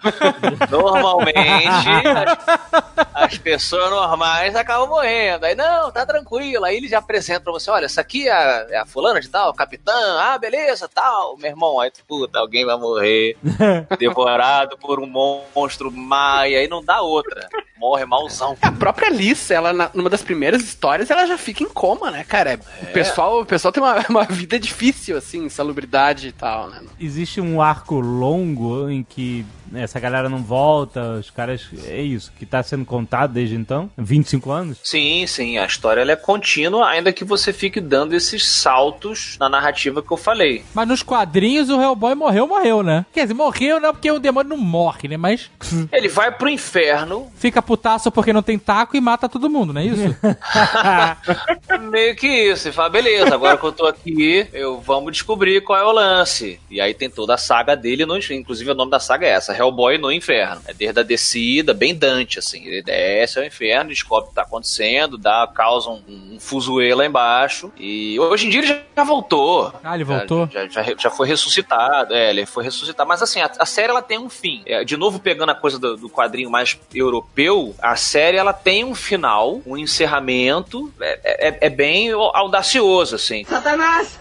Normalmente, 0.72 1.90
as, 2.16 2.96
as 3.14 3.38
pessoas 3.38 3.90
normais 3.90 4.56
acabam 4.56 4.88
morrendo. 4.88 5.25
Aí, 5.42 5.56
não, 5.56 5.92
tá 5.92 6.06
tranquilo. 6.06 6.66
Aí 6.66 6.78
eles 6.78 6.90
já 6.92 7.00
apresentam 7.00 7.44
pra 7.44 7.54
você: 7.54 7.70
olha, 7.70 7.86
essa 7.86 8.02
aqui 8.02 8.28
é 8.28 8.32
a, 8.32 8.68
é 8.70 8.78
a 8.78 8.86
fulana 8.86 9.20
de 9.20 9.30
tal, 9.30 9.54
capitã, 9.54 9.94
ah, 10.20 10.38
beleza, 10.38 10.88
tal. 10.94 11.38
Meu 11.38 11.50
irmão, 11.52 11.80
aí, 11.80 11.92
puta, 12.08 12.40
alguém 12.40 12.66
vai 12.66 12.78
morrer 12.78 13.38
devorado 14.00 14.78
por 14.78 15.00
um 15.00 15.08
monstro 15.56 15.92
maia. 15.92 16.60
Aí 16.60 16.68
não 16.68 16.84
dá 16.84 17.02
outra. 17.02 17.48
Morre 17.78 18.06
malzão. 18.06 18.56
A 18.62 18.72
própria 18.72 19.10
Alice, 19.10 19.54
ela, 19.54 19.74
na- 19.74 19.92
numa 19.94 20.10
das 20.10 20.22
primeiras 20.22 20.64
histórias, 20.64 21.12
ela 21.12 21.26
já 21.26 21.38
fica 21.38 21.62
em 21.62 21.68
coma, 21.70 22.10
né, 22.10 22.24
cara? 22.24 22.58
O, 22.82 22.86
pessoal, 22.88 23.42
o 23.42 23.46
pessoal 23.46 23.72
tem 23.72 23.84
uma, 23.84 24.00
uma 24.10 24.24
vida 24.24 24.58
difícil, 24.58 25.18
assim, 25.18 25.44
insalubridade 25.46 26.30
e 26.30 26.32
tal, 26.32 26.70
né? 26.70 26.82
Existe 27.00 27.42
um 27.42 27.62
arco 27.62 28.00
longo 28.00 28.90
em 28.90 29.04
que 29.04 29.46
essa 29.74 30.00
galera 30.00 30.30
não 30.30 30.42
volta, 30.42 31.02
os 31.20 31.30
caras. 31.30 31.68
É 31.86 32.02
isso, 32.02 32.32
que 32.40 32.46
tá 32.46 32.64
sendo 32.64 32.86
contado 32.86 33.34
desde 33.34 33.56
então? 33.56 33.92
25 33.98 34.52
anos? 34.52 34.80
Sim, 34.82 35.05
sim, 35.28 35.58
a 35.58 35.66
história 35.66 36.02
ela 36.02 36.12
é 36.12 36.16
contínua, 36.16 36.88
ainda 36.88 37.12
que 37.12 37.24
você 37.24 37.52
fique 37.52 37.80
dando 37.80 38.14
esses 38.14 38.46
saltos 38.46 39.38
na 39.40 39.50
narrativa 39.50 40.02
que 40.02 40.12
eu 40.12 40.18
falei. 40.18 40.64
Mas 40.74 40.88
nos 40.88 41.04
quadrinhos 41.04 41.70
o 41.70 41.82
Hellboy 41.82 42.16
morreu, 42.16 42.48
morreu, 42.48 42.84
né? 42.84 43.06
Quer 43.14 43.24
dizer, 43.24 43.34
morreu 43.34 43.80
não 43.80 43.94
porque 43.94 44.12
o 44.12 44.20
demônio 44.20 44.50
não 44.50 44.58
morre, 44.58 45.08
né? 45.08 45.18
Mas 45.18 45.50
Ele 45.92 46.08
vai 46.08 46.32
pro 46.32 46.50
inferno, 46.50 47.32
fica 47.36 47.62
putaço 47.62 48.12
porque 48.12 48.34
não 48.34 48.42
tem 48.42 48.58
taco 48.58 48.96
e 48.96 49.02
mata 49.02 49.30
todo 49.30 49.50
mundo, 49.50 49.74
não 49.74 49.82
é 49.82 49.86
isso? 49.86 50.16
meio 51.92 52.16
que 52.16 52.28
isso, 52.28 52.70
e 52.70 52.72
fala, 52.72 52.90
beleza, 52.90 53.34
agora 53.34 53.58
que 53.58 53.66
eu 53.66 53.72
tô 53.72 53.86
aqui, 53.86 54.48
eu 54.54 54.80
vamos 54.80 55.12
descobrir 55.12 55.62
qual 55.62 55.80
é 55.80 55.84
o 55.84 55.92
lance. 55.92 56.60
E 56.70 56.80
aí 56.80 56.94
tem 56.94 57.10
toda 57.10 57.34
a 57.34 57.38
saga 57.38 57.76
dele, 57.76 58.06
no, 58.06 58.18
inclusive 58.18 58.72
o 58.72 58.76
nome 58.76 58.92
da 58.92 59.00
saga 59.00 59.26
é 59.26 59.32
essa, 59.32 59.56
Hellboy 59.56 59.98
no 59.98 60.12
inferno. 60.12 60.62
É 60.68 60.74
desde 60.74 61.00
a 61.00 61.04
descida, 61.04 61.74
bem 61.74 61.96
Dante, 61.96 62.40
assim. 62.40 62.66
Ele 62.66 62.82
desce 62.82 63.40
ao 63.40 63.46
inferno, 63.46 63.90
descobre 63.90 64.26
o 64.26 64.30
que 64.30 64.36
tá 64.36 64.44
acontecendo, 64.44 64.95
dá, 65.18 65.48
causa 65.54 65.90
um, 65.90 66.02
um 66.08 66.38
fuzuê 66.40 66.94
lá 66.94 67.06
embaixo. 67.06 67.72
E 67.78 68.20
hoje 68.20 68.48
em 68.48 68.50
dia 68.50 68.62
ele 68.62 68.68
já 68.96 69.04
voltou. 69.04 69.74
Ah, 69.84 69.96
ele 69.96 70.04
voltou? 70.04 70.48
Já, 70.52 70.68
já, 70.68 70.84
já 70.98 71.10
foi 71.10 71.28
ressuscitado, 71.28 72.14
é, 72.14 72.30
ele 72.30 72.46
foi 72.46 72.64
ressuscitado. 72.64 73.08
Mas 73.08 73.22
assim, 73.22 73.42
a, 73.42 73.52
a 73.60 73.66
série 73.66 73.90
ela 73.90 74.02
tem 74.02 74.18
um 74.18 74.30
fim. 74.30 74.64
É, 74.66 74.84
de 74.84 74.98
novo, 74.98 75.20
pegando 75.20 75.52
a 75.52 75.56
coisa 75.56 75.78
do, 75.80 75.98
do 75.98 76.10
quadrinho 76.10 76.50
mais 76.50 76.80
europeu, 76.94 77.76
a 77.82 77.96
série 77.96 78.38
ela 78.38 78.54
tem 78.54 78.84
um 78.84 78.96
final, 78.96 79.62
um 79.66 79.78
encerramento. 79.78 80.92
É, 81.02 81.50
é, 81.50 81.58
é 81.62 81.70
bem 81.70 82.12
audacioso, 82.12 83.16
assim. 83.16 83.44
Satanás! 83.46 84.20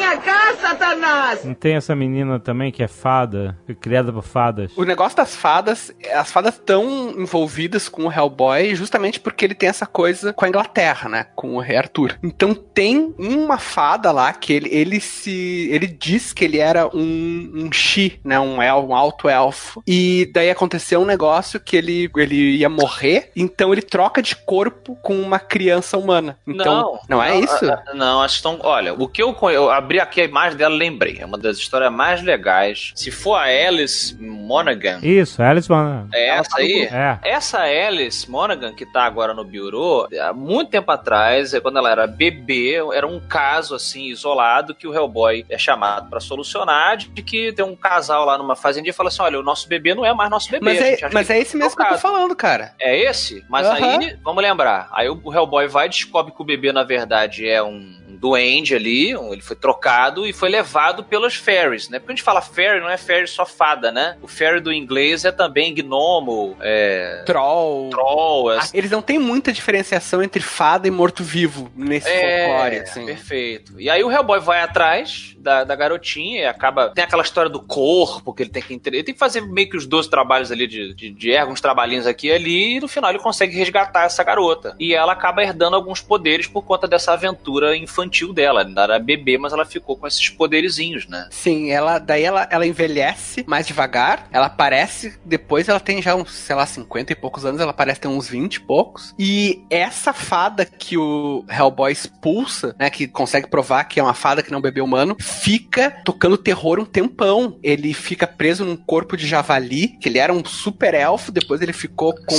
Venha 0.00 0.16
cá, 0.16 0.56
Satanás! 0.58 1.44
Não 1.44 1.52
tem 1.52 1.74
essa 1.74 1.94
menina 1.94 2.40
também 2.40 2.72
que 2.72 2.82
é 2.82 2.88
fada, 2.88 3.54
criada 3.82 4.10
por 4.10 4.22
fadas? 4.22 4.72
O 4.74 4.82
negócio 4.82 5.14
das 5.14 5.36
fadas, 5.36 5.92
as 6.14 6.32
fadas 6.32 6.54
estão 6.54 7.10
envolvidas 7.18 7.86
com 7.86 8.06
o 8.06 8.10
Hellboy 8.10 8.74
justamente 8.74 9.20
porque 9.20 9.44
ele 9.44 9.54
tem 9.54 9.68
essa 9.68 9.84
coisa 9.84 10.32
com 10.32 10.46
a 10.46 10.48
Inglaterra, 10.48 11.06
né? 11.06 11.26
Com 11.36 11.54
o 11.54 11.60
rei 11.60 11.76
Arthur. 11.76 12.18
Então 12.22 12.54
tem 12.54 13.14
uma 13.18 13.58
fada 13.58 14.10
lá 14.10 14.32
que 14.32 14.54
ele, 14.54 14.70
ele 14.72 15.00
se. 15.00 15.68
Ele 15.70 15.86
diz 15.86 16.32
que 16.32 16.46
ele 16.46 16.56
era 16.56 16.88
um, 16.96 17.52
um 17.54 17.70
Shi, 17.70 18.18
né? 18.24 18.40
Um, 18.40 18.62
el, 18.62 18.88
um 18.88 18.94
alto 18.94 19.28
elfo. 19.28 19.82
E 19.86 20.30
daí 20.32 20.48
aconteceu 20.48 21.02
um 21.02 21.04
negócio 21.04 21.60
que 21.60 21.76
ele, 21.76 22.10
ele 22.16 22.56
ia 22.56 22.70
morrer, 22.70 23.32
então 23.36 23.70
ele 23.70 23.82
troca 23.82 24.22
de 24.22 24.34
corpo 24.34 24.96
com 25.02 25.20
uma 25.20 25.38
criança 25.38 25.98
humana. 25.98 26.38
Então, 26.46 26.74
não, 26.74 27.18
não, 27.18 27.22
é 27.22 27.38
isso? 27.38 27.70
ah, 27.70 27.82
ah, 27.86 27.94
Não, 27.94 28.22
acho 28.22 28.40
que 28.40 28.48
estão. 28.48 28.58
Olha, 28.62 28.94
o 28.94 29.06
que 29.06 29.22
eu, 29.22 29.36
eu 29.50 29.70
abri 29.90 29.98
aqui 29.98 30.20
a 30.20 30.24
imagem 30.24 30.56
dela, 30.56 30.74
lembrei. 30.74 31.18
É 31.18 31.26
uma 31.26 31.36
das 31.36 31.58
histórias 31.58 31.92
mais 31.92 32.22
legais. 32.22 32.92
Se 32.94 33.10
for 33.10 33.34
a 33.34 33.42
Alice 33.42 34.16
Monaghan, 34.20 35.00
Isso, 35.02 35.42
Alice 35.42 35.68
Monaghan. 35.68 36.08
é 36.14 36.28
essa 36.28 36.58
aí. 36.58 36.88
É. 36.90 37.18
Essa 37.22 37.58
Alice 37.62 38.30
Monaghan, 38.30 38.72
que 38.72 38.86
tá 38.86 39.02
agora 39.02 39.34
no 39.34 39.44
Bureau, 39.44 40.06
há 40.20 40.32
muito 40.32 40.70
tempo 40.70 40.90
atrás, 40.92 41.52
é, 41.54 41.60
quando 41.60 41.78
ela 41.78 41.90
era 41.90 42.06
bebê, 42.06 42.76
era 42.92 43.06
um 43.06 43.18
caso 43.18 43.74
assim, 43.74 44.04
isolado, 44.06 44.74
que 44.74 44.86
o 44.86 44.94
Hellboy 44.94 45.44
é 45.50 45.58
chamado 45.58 46.08
pra 46.08 46.20
solucionar, 46.20 46.96
de 46.96 47.22
que 47.22 47.52
tem 47.52 47.64
um 47.64 47.74
casal 47.74 48.24
lá 48.24 48.38
numa 48.38 48.54
fazendinha 48.54 48.90
e 48.90 48.94
fala 48.94 49.08
assim: 49.08 49.22
olha, 49.22 49.40
o 49.40 49.42
nosso 49.42 49.68
bebê 49.68 49.94
não 49.94 50.06
é 50.06 50.14
mais 50.14 50.30
nosso 50.30 50.50
bebê. 50.50 50.64
Mas 50.64 50.80
é, 50.80 51.08
mas 51.12 51.30
é 51.30 51.38
esse 51.40 51.56
mesmo 51.56 51.74
que 51.76 51.82
eu 51.82 51.86
tô 51.86 51.94
trocado." 51.94 52.14
falando, 52.14 52.36
cara. 52.36 52.74
É 52.78 52.96
esse? 52.96 53.44
Mas 53.48 53.66
aí, 53.66 54.16
vamos 54.22 54.42
lembrar. 54.42 54.88
Aí 54.92 55.08
o 55.08 55.34
Hellboy 55.34 55.66
vai 55.66 55.86
e 55.86 55.90
descobre 55.90 56.32
que 56.32 56.40
o 56.40 56.44
bebê, 56.44 56.72
na 56.72 56.84
verdade, 56.84 57.48
é 57.48 57.62
um 57.62 57.99
duende 58.20 58.74
ali, 58.74 59.12
ele 59.12 59.40
foi 59.40 59.56
trocado 59.56 60.26
e 60.26 60.32
foi 60.32 60.50
levado 60.50 61.02
pelas 61.02 61.34
fairies, 61.34 61.88
né? 61.88 61.98
Porque 61.98 62.12
a 62.12 62.14
gente 62.16 62.24
fala 62.24 62.42
fairy, 62.42 62.78
não 62.80 62.90
é 62.90 62.98
fairy 62.98 63.26
só 63.26 63.46
fada, 63.46 63.90
né? 63.90 64.16
O 64.20 64.28
fairy 64.28 64.60
do 64.60 64.70
inglês 64.72 65.24
é 65.24 65.32
também 65.32 65.74
gnomo, 65.74 66.56
é... 66.60 67.22
Troll. 67.24 67.88
Troll, 67.90 68.52
é... 68.52 68.58
Ah, 68.58 68.68
Eles 68.74 68.90
não 68.90 69.00
têm 69.00 69.18
muita 69.18 69.52
diferenciação 69.52 70.22
entre 70.22 70.40
fada 70.42 70.86
e 70.86 70.90
morto-vivo 70.90 71.70
nesse 71.74 72.08
folclore, 72.10 72.76
É, 72.76 72.80
assim. 72.82 73.06
perfeito. 73.06 73.80
E 73.80 73.88
aí 73.88 74.04
o 74.04 74.10
Hellboy 74.12 74.38
vai 74.40 74.60
atrás 74.60 75.34
da, 75.40 75.64
da 75.64 75.74
garotinha 75.74 76.42
e 76.42 76.46
acaba. 76.46 76.90
Tem 76.90 77.04
aquela 77.04 77.22
história 77.22 77.50
do 77.50 77.60
corpo 77.60 78.32
que 78.32 78.42
ele 78.42 78.50
tem 78.50 78.62
que 78.62 78.74
entre- 78.74 78.96
Ele 78.96 79.04
tem 79.04 79.14
que 79.14 79.18
fazer 79.18 79.40
meio 79.40 79.68
que 79.70 79.76
os 79.76 79.86
12 79.86 80.08
trabalhos 80.10 80.52
ali 80.52 80.66
de, 80.66 80.94
de, 80.94 81.10
de 81.10 81.30
ergo, 81.30 81.52
uns 81.52 81.60
trabalhinhos 81.60 82.06
aqui 82.06 82.28
e 82.28 82.32
ali, 82.32 82.76
e 82.76 82.80
no 82.80 82.88
final 82.88 83.10
ele 83.10 83.18
consegue 83.18 83.56
resgatar 83.56 84.04
essa 84.04 84.22
garota. 84.22 84.74
E 84.78 84.94
ela 84.94 85.12
acaba 85.12 85.42
herdando 85.42 85.76
alguns 85.76 86.00
poderes 86.00 86.46
por 86.46 86.62
conta 86.62 86.86
dessa 86.86 87.12
aventura 87.12 87.76
infantil 87.76 88.32
dela. 88.32 88.62
Ela 88.62 88.82
era 88.84 88.98
bebê, 88.98 89.38
mas 89.38 89.52
ela 89.52 89.64
ficou 89.64 89.96
com 89.96 90.06
esses 90.06 90.28
poderizinhos, 90.28 91.06
né? 91.08 91.26
Sim, 91.30 91.70
ela, 91.70 91.98
daí 91.98 92.22
ela, 92.22 92.46
ela 92.50 92.66
envelhece 92.66 93.44
mais 93.46 93.66
devagar, 93.66 94.26
ela 94.32 94.46
aparece, 94.46 95.18
depois 95.24 95.68
ela 95.68 95.80
tem 95.80 96.02
já 96.02 96.14
uns, 96.14 96.32
sei 96.32 96.54
lá, 96.56 96.66
50 96.66 97.12
e 97.12 97.16
poucos 97.16 97.44
anos, 97.44 97.60
ela 97.60 97.72
parece 97.72 98.00
ter 98.00 98.08
uns 98.08 98.28
20 98.28 98.56
e 98.56 98.60
poucos. 98.60 99.14
E 99.18 99.62
essa 99.70 100.12
fada 100.12 100.64
que 100.64 100.96
o 100.98 101.44
Hellboy 101.48 101.92
expulsa, 101.92 102.74
né, 102.78 102.90
que 102.90 103.06
consegue 103.08 103.46
provar 103.48 103.84
que 103.84 103.98
é 103.98 104.02
uma 104.02 104.14
fada 104.14 104.42
que 104.42 104.50
não 104.52 104.60
bebê 104.60 104.80
humano, 104.80 105.16
fica 105.30 105.90
tocando 106.04 106.36
terror 106.36 106.78
um 106.80 106.84
tempão. 106.84 107.58
Ele 107.62 107.94
fica 107.94 108.26
preso 108.26 108.64
num 108.64 108.76
corpo 108.76 109.16
de 109.16 109.26
javali, 109.26 109.88
que 110.00 110.08
ele 110.08 110.18
era 110.18 110.32
um 110.32 110.44
super 110.44 110.94
elfo, 110.94 111.30
depois 111.32 111.60
ele 111.62 111.72
ficou 111.72 112.14
com 112.14 112.34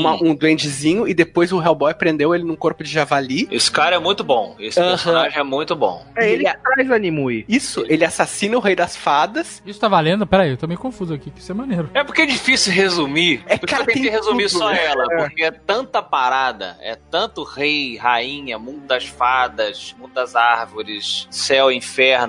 uma- 0.00 0.14
um 0.22 0.34
duendezinho, 0.34 1.08
e 1.08 1.14
depois 1.14 1.52
o 1.52 1.62
Hellboy 1.62 1.94
prendeu 1.94 2.34
ele 2.34 2.44
num 2.44 2.56
corpo 2.56 2.82
de 2.84 2.90
javali. 2.90 3.48
Esse 3.50 3.70
cara 3.70 3.96
é 3.96 3.98
muito 3.98 4.22
bom. 4.22 4.54
Esse 4.58 4.78
Aham. 4.80 4.90
personagem 4.90 5.38
é 5.38 5.42
muito 5.42 5.74
bom. 5.74 6.04
É 6.16 6.30
ele 6.30 6.44
Ele- 6.46 6.54
que 6.54 6.62
traz 6.62 6.90
a 6.90 6.98
Nimue. 6.98 7.44
Isso, 7.48 7.84
ele 7.88 8.04
assassina 8.04 8.56
o 8.56 8.60
rei 8.60 8.76
das 8.76 8.94
fadas, 8.96 9.62
Isso 9.66 9.80
tá 9.80 9.88
valendo? 9.88 10.26
Peraí, 10.26 10.50
eu 10.50 10.56
tô 10.56 10.66
meio 10.66 10.78
confuso 10.78 11.14
aqui, 11.14 11.30
que 11.30 11.40
isso 11.40 11.50
é 11.52 11.54
maneiro. 11.54 11.90
É 11.94 12.04
porque 12.04 12.22
é 12.22 12.26
difícil 12.26 12.72
resumir. 12.72 13.42
É, 13.46 13.56
porque 13.56 13.74
cara, 13.74 13.84
eu 13.88 13.94
tentei 13.94 14.10
resumir 14.10 14.48
tudo, 14.48 14.58
só 14.58 14.70
né? 14.70 14.84
ela, 14.84 15.04
porque 15.16 15.42
é 15.44 15.50
tanta 15.50 16.02
parada, 16.02 16.76
é 16.80 16.96
tanto 17.10 17.42
rei, 17.44 17.96
rainha, 17.96 18.58
mundo 18.58 18.86
das 18.86 19.04
fadas, 19.06 19.94
mundo 19.98 20.12
das 20.12 20.34
árvores, 20.34 21.26
céu, 21.30 21.70
inferno, 21.70 22.25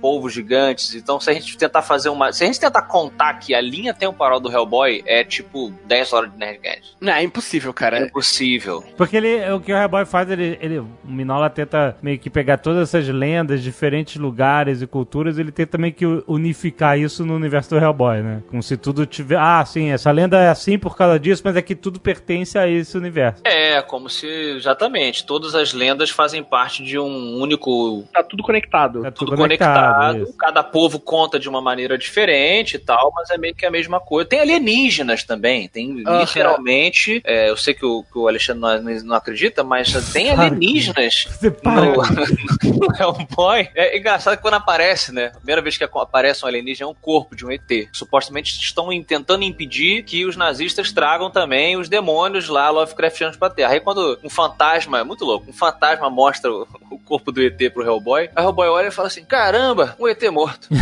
povos 0.00 0.32
gigantes. 0.32 0.94
Então, 0.94 1.20
se 1.20 1.30
a 1.30 1.32
gente 1.32 1.56
tentar 1.56 1.82
fazer 1.82 2.08
uma. 2.08 2.32
Se 2.32 2.44
a 2.44 2.46
gente 2.46 2.60
tentar 2.60 2.82
contar 2.82 3.34
que 3.34 3.54
a 3.54 3.60
linha 3.60 3.92
temporal 3.94 4.40
do 4.40 4.50
Hellboy 4.50 5.02
é 5.06 5.24
tipo 5.24 5.72
10 5.86 6.12
horas 6.12 6.32
de 6.32 6.38
Nerdcast. 6.38 6.96
Não, 7.00 7.12
é 7.12 7.22
impossível, 7.22 7.70
É 7.70 7.74
cara. 7.74 8.00
impossível. 8.04 8.84
Porque 8.96 9.16
ele, 9.16 9.50
o 9.52 9.60
que 9.60 9.72
o 9.72 9.76
Hellboy 9.76 10.04
faz, 10.04 10.30
ele, 10.30 10.58
ele, 10.60 10.78
o 10.78 10.88
Minola 11.04 11.48
tenta 11.50 11.96
meio 12.02 12.18
que 12.18 12.30
pegar 12.30 12.58
todas 12.58 12.88
essas 12.88 13.08
lendas, 13.08 13.62
diferentes 13.62 14.16
lugares 14.16 14.82
e 14.82 14.86
culturas, 14.86 15.38
ele 15.38 15.52
tenta 15.52 15.78
meio 15.78 15.92
que 15.92 16.06
unificar 16.26 16.98
isso 16.98 17.24
no 17.24 17.34
universo 17.34 17.70
do 17.70 17.78
Hellboy, 17.78 18.22
né? 18.22 18.42
Como 18.48 18.62
se 18.62 18.76
tudo 18.76 19.06
tiver, 19.06 19.38
ah, 19.38 19.64
sim, 19.64 19.90
essa 19.90 20.10
lenda 20.10 20.38
é 20.38 20.48
assim 20.48 20.78
por 20.78 20.96
causa 20.96 21.18
disso, 21.18 21.42
mas 21.44 21.56
é 21.56 21.62
que 21.62 21.74
tudo 21.74 22.00
pertence 22.00 22.58
a 22.58 22.66
esse 22.68 22.96
universo. 22.96 23.42
É, 23.44 23.80
como 23.82 24.08
se. 24.08 24.26
Exatamente. 24.26 25.24
Todas 25.24 25.54
as 25.54 25.72
lendas 25.72 26.10
fazem 26.10 26.42
parte 26.42 26.84
de 26.84 26.98
um 26.98 27.38
único 27.40 28.04
Tá 28.12 28.22
tudo 28.22 28.42
conectado. 28.42 29.06
É 29.06 29.10
tudo 29.10 29.36
conectado. 29.42 30.34
Cada 30.38 30.62
povo 30.62 30.98
conta 30.98 31.38
de 31.38 31.48
uma 31.48 31.60
maneira 31.60 31.96
diferente 31.96 32.74
e 32.74 32.78
tal, 32.78 33.12
mas 33.14 33.30
é 33.30 33.38
meio 33.38 33.54
que 33.54 33.66
a 33.66 33.70
mesma 33.70 34.00
coisa. 34.00 34.28
Tem 34.28 34.40
alienígenas 34.40 35.24
também. 35.24 35.68
Tem 35.68 36.02
Aham. 36.06 36.20
literalmente. 36.20 37.20
é, 37.24 37.50
eu 37.50 37.56
sei 37.56 37.74
que 37.74 37.84
o, 37.84 38.02
que 38.02 38.18
o 38.18 38.28
Alexandre 38.28 38.60
não, 38.60 39.04
não 39.04 39.16
acredita, 39.16 39.62
mas 39.62 39.92
tem 40.12 40.30
alienígenas. 40.30 41.26
Você 41.30 41.50
para. 41.50 41.86
No, 41.86 41.96
no 42.78 42.96
Hellboy. 42.98 43.68
É 43.74 43.98
engraçado 43.98 44.36
que 44.36 44.42
quando 44.42 44.54
aparece, 44.54 45.12
né? 45.12 45.26
A 45.34 45.38
primeira 45.38 45.62
vez 45.62 45.76
que 45.76 45.84
aparece 45.84 46.44
um 46.44 46.48
alienígena 46.48 46.88
é 46.88 46.90
um 46.90 46.94
corpo 46.94 47.34
de 47.34 47.44
um 47.44 47.50
ET. 47.50 47.88
Supostamente 47.92 48.58
estão 48.58 48.88
tentando 49.02 49.44
impedir 49.44 50.02
que 50.04 50.24
os 50.24 50.36
nazistas 50.36 50.92
tragam 50.92 51.30
também 51.30 51.76
os 51.76 51.88
demônios 51.88 52.48
lá, 52.48 52.70
Lovecraftianos 52.70 53.36
pra 53.36 53.50
Terra. 53.50 53.72
Aí 53.72 53.80
quando 53.80 54.18
um 54.22 54.30
fantasma, 54.30 55.00
é 55.00 55.04
muito 55.04 55.24
louco, 55.24 55.50
um 55.50 55.52
fantasma 55.52 56.08
mostra 56.10 56.50
o, 56.52 56.66
o 56.90 56.98
corpo 56.98 57.32
do 57.32 57.42
ET 57.42 57.58
pro 57.72 57.84
Hellboy, 57.84 58.30
o 58.36 58.40
Hellboy 58.40 58.68
olha 58.68 58.88
e 58.88 58.90
fala 58.90 59.08
assim: 59.08 59.24
caramba, 59.30 59.94
um 59.98 60.08
ET 60.08 60.22
morto. 60.30 60.68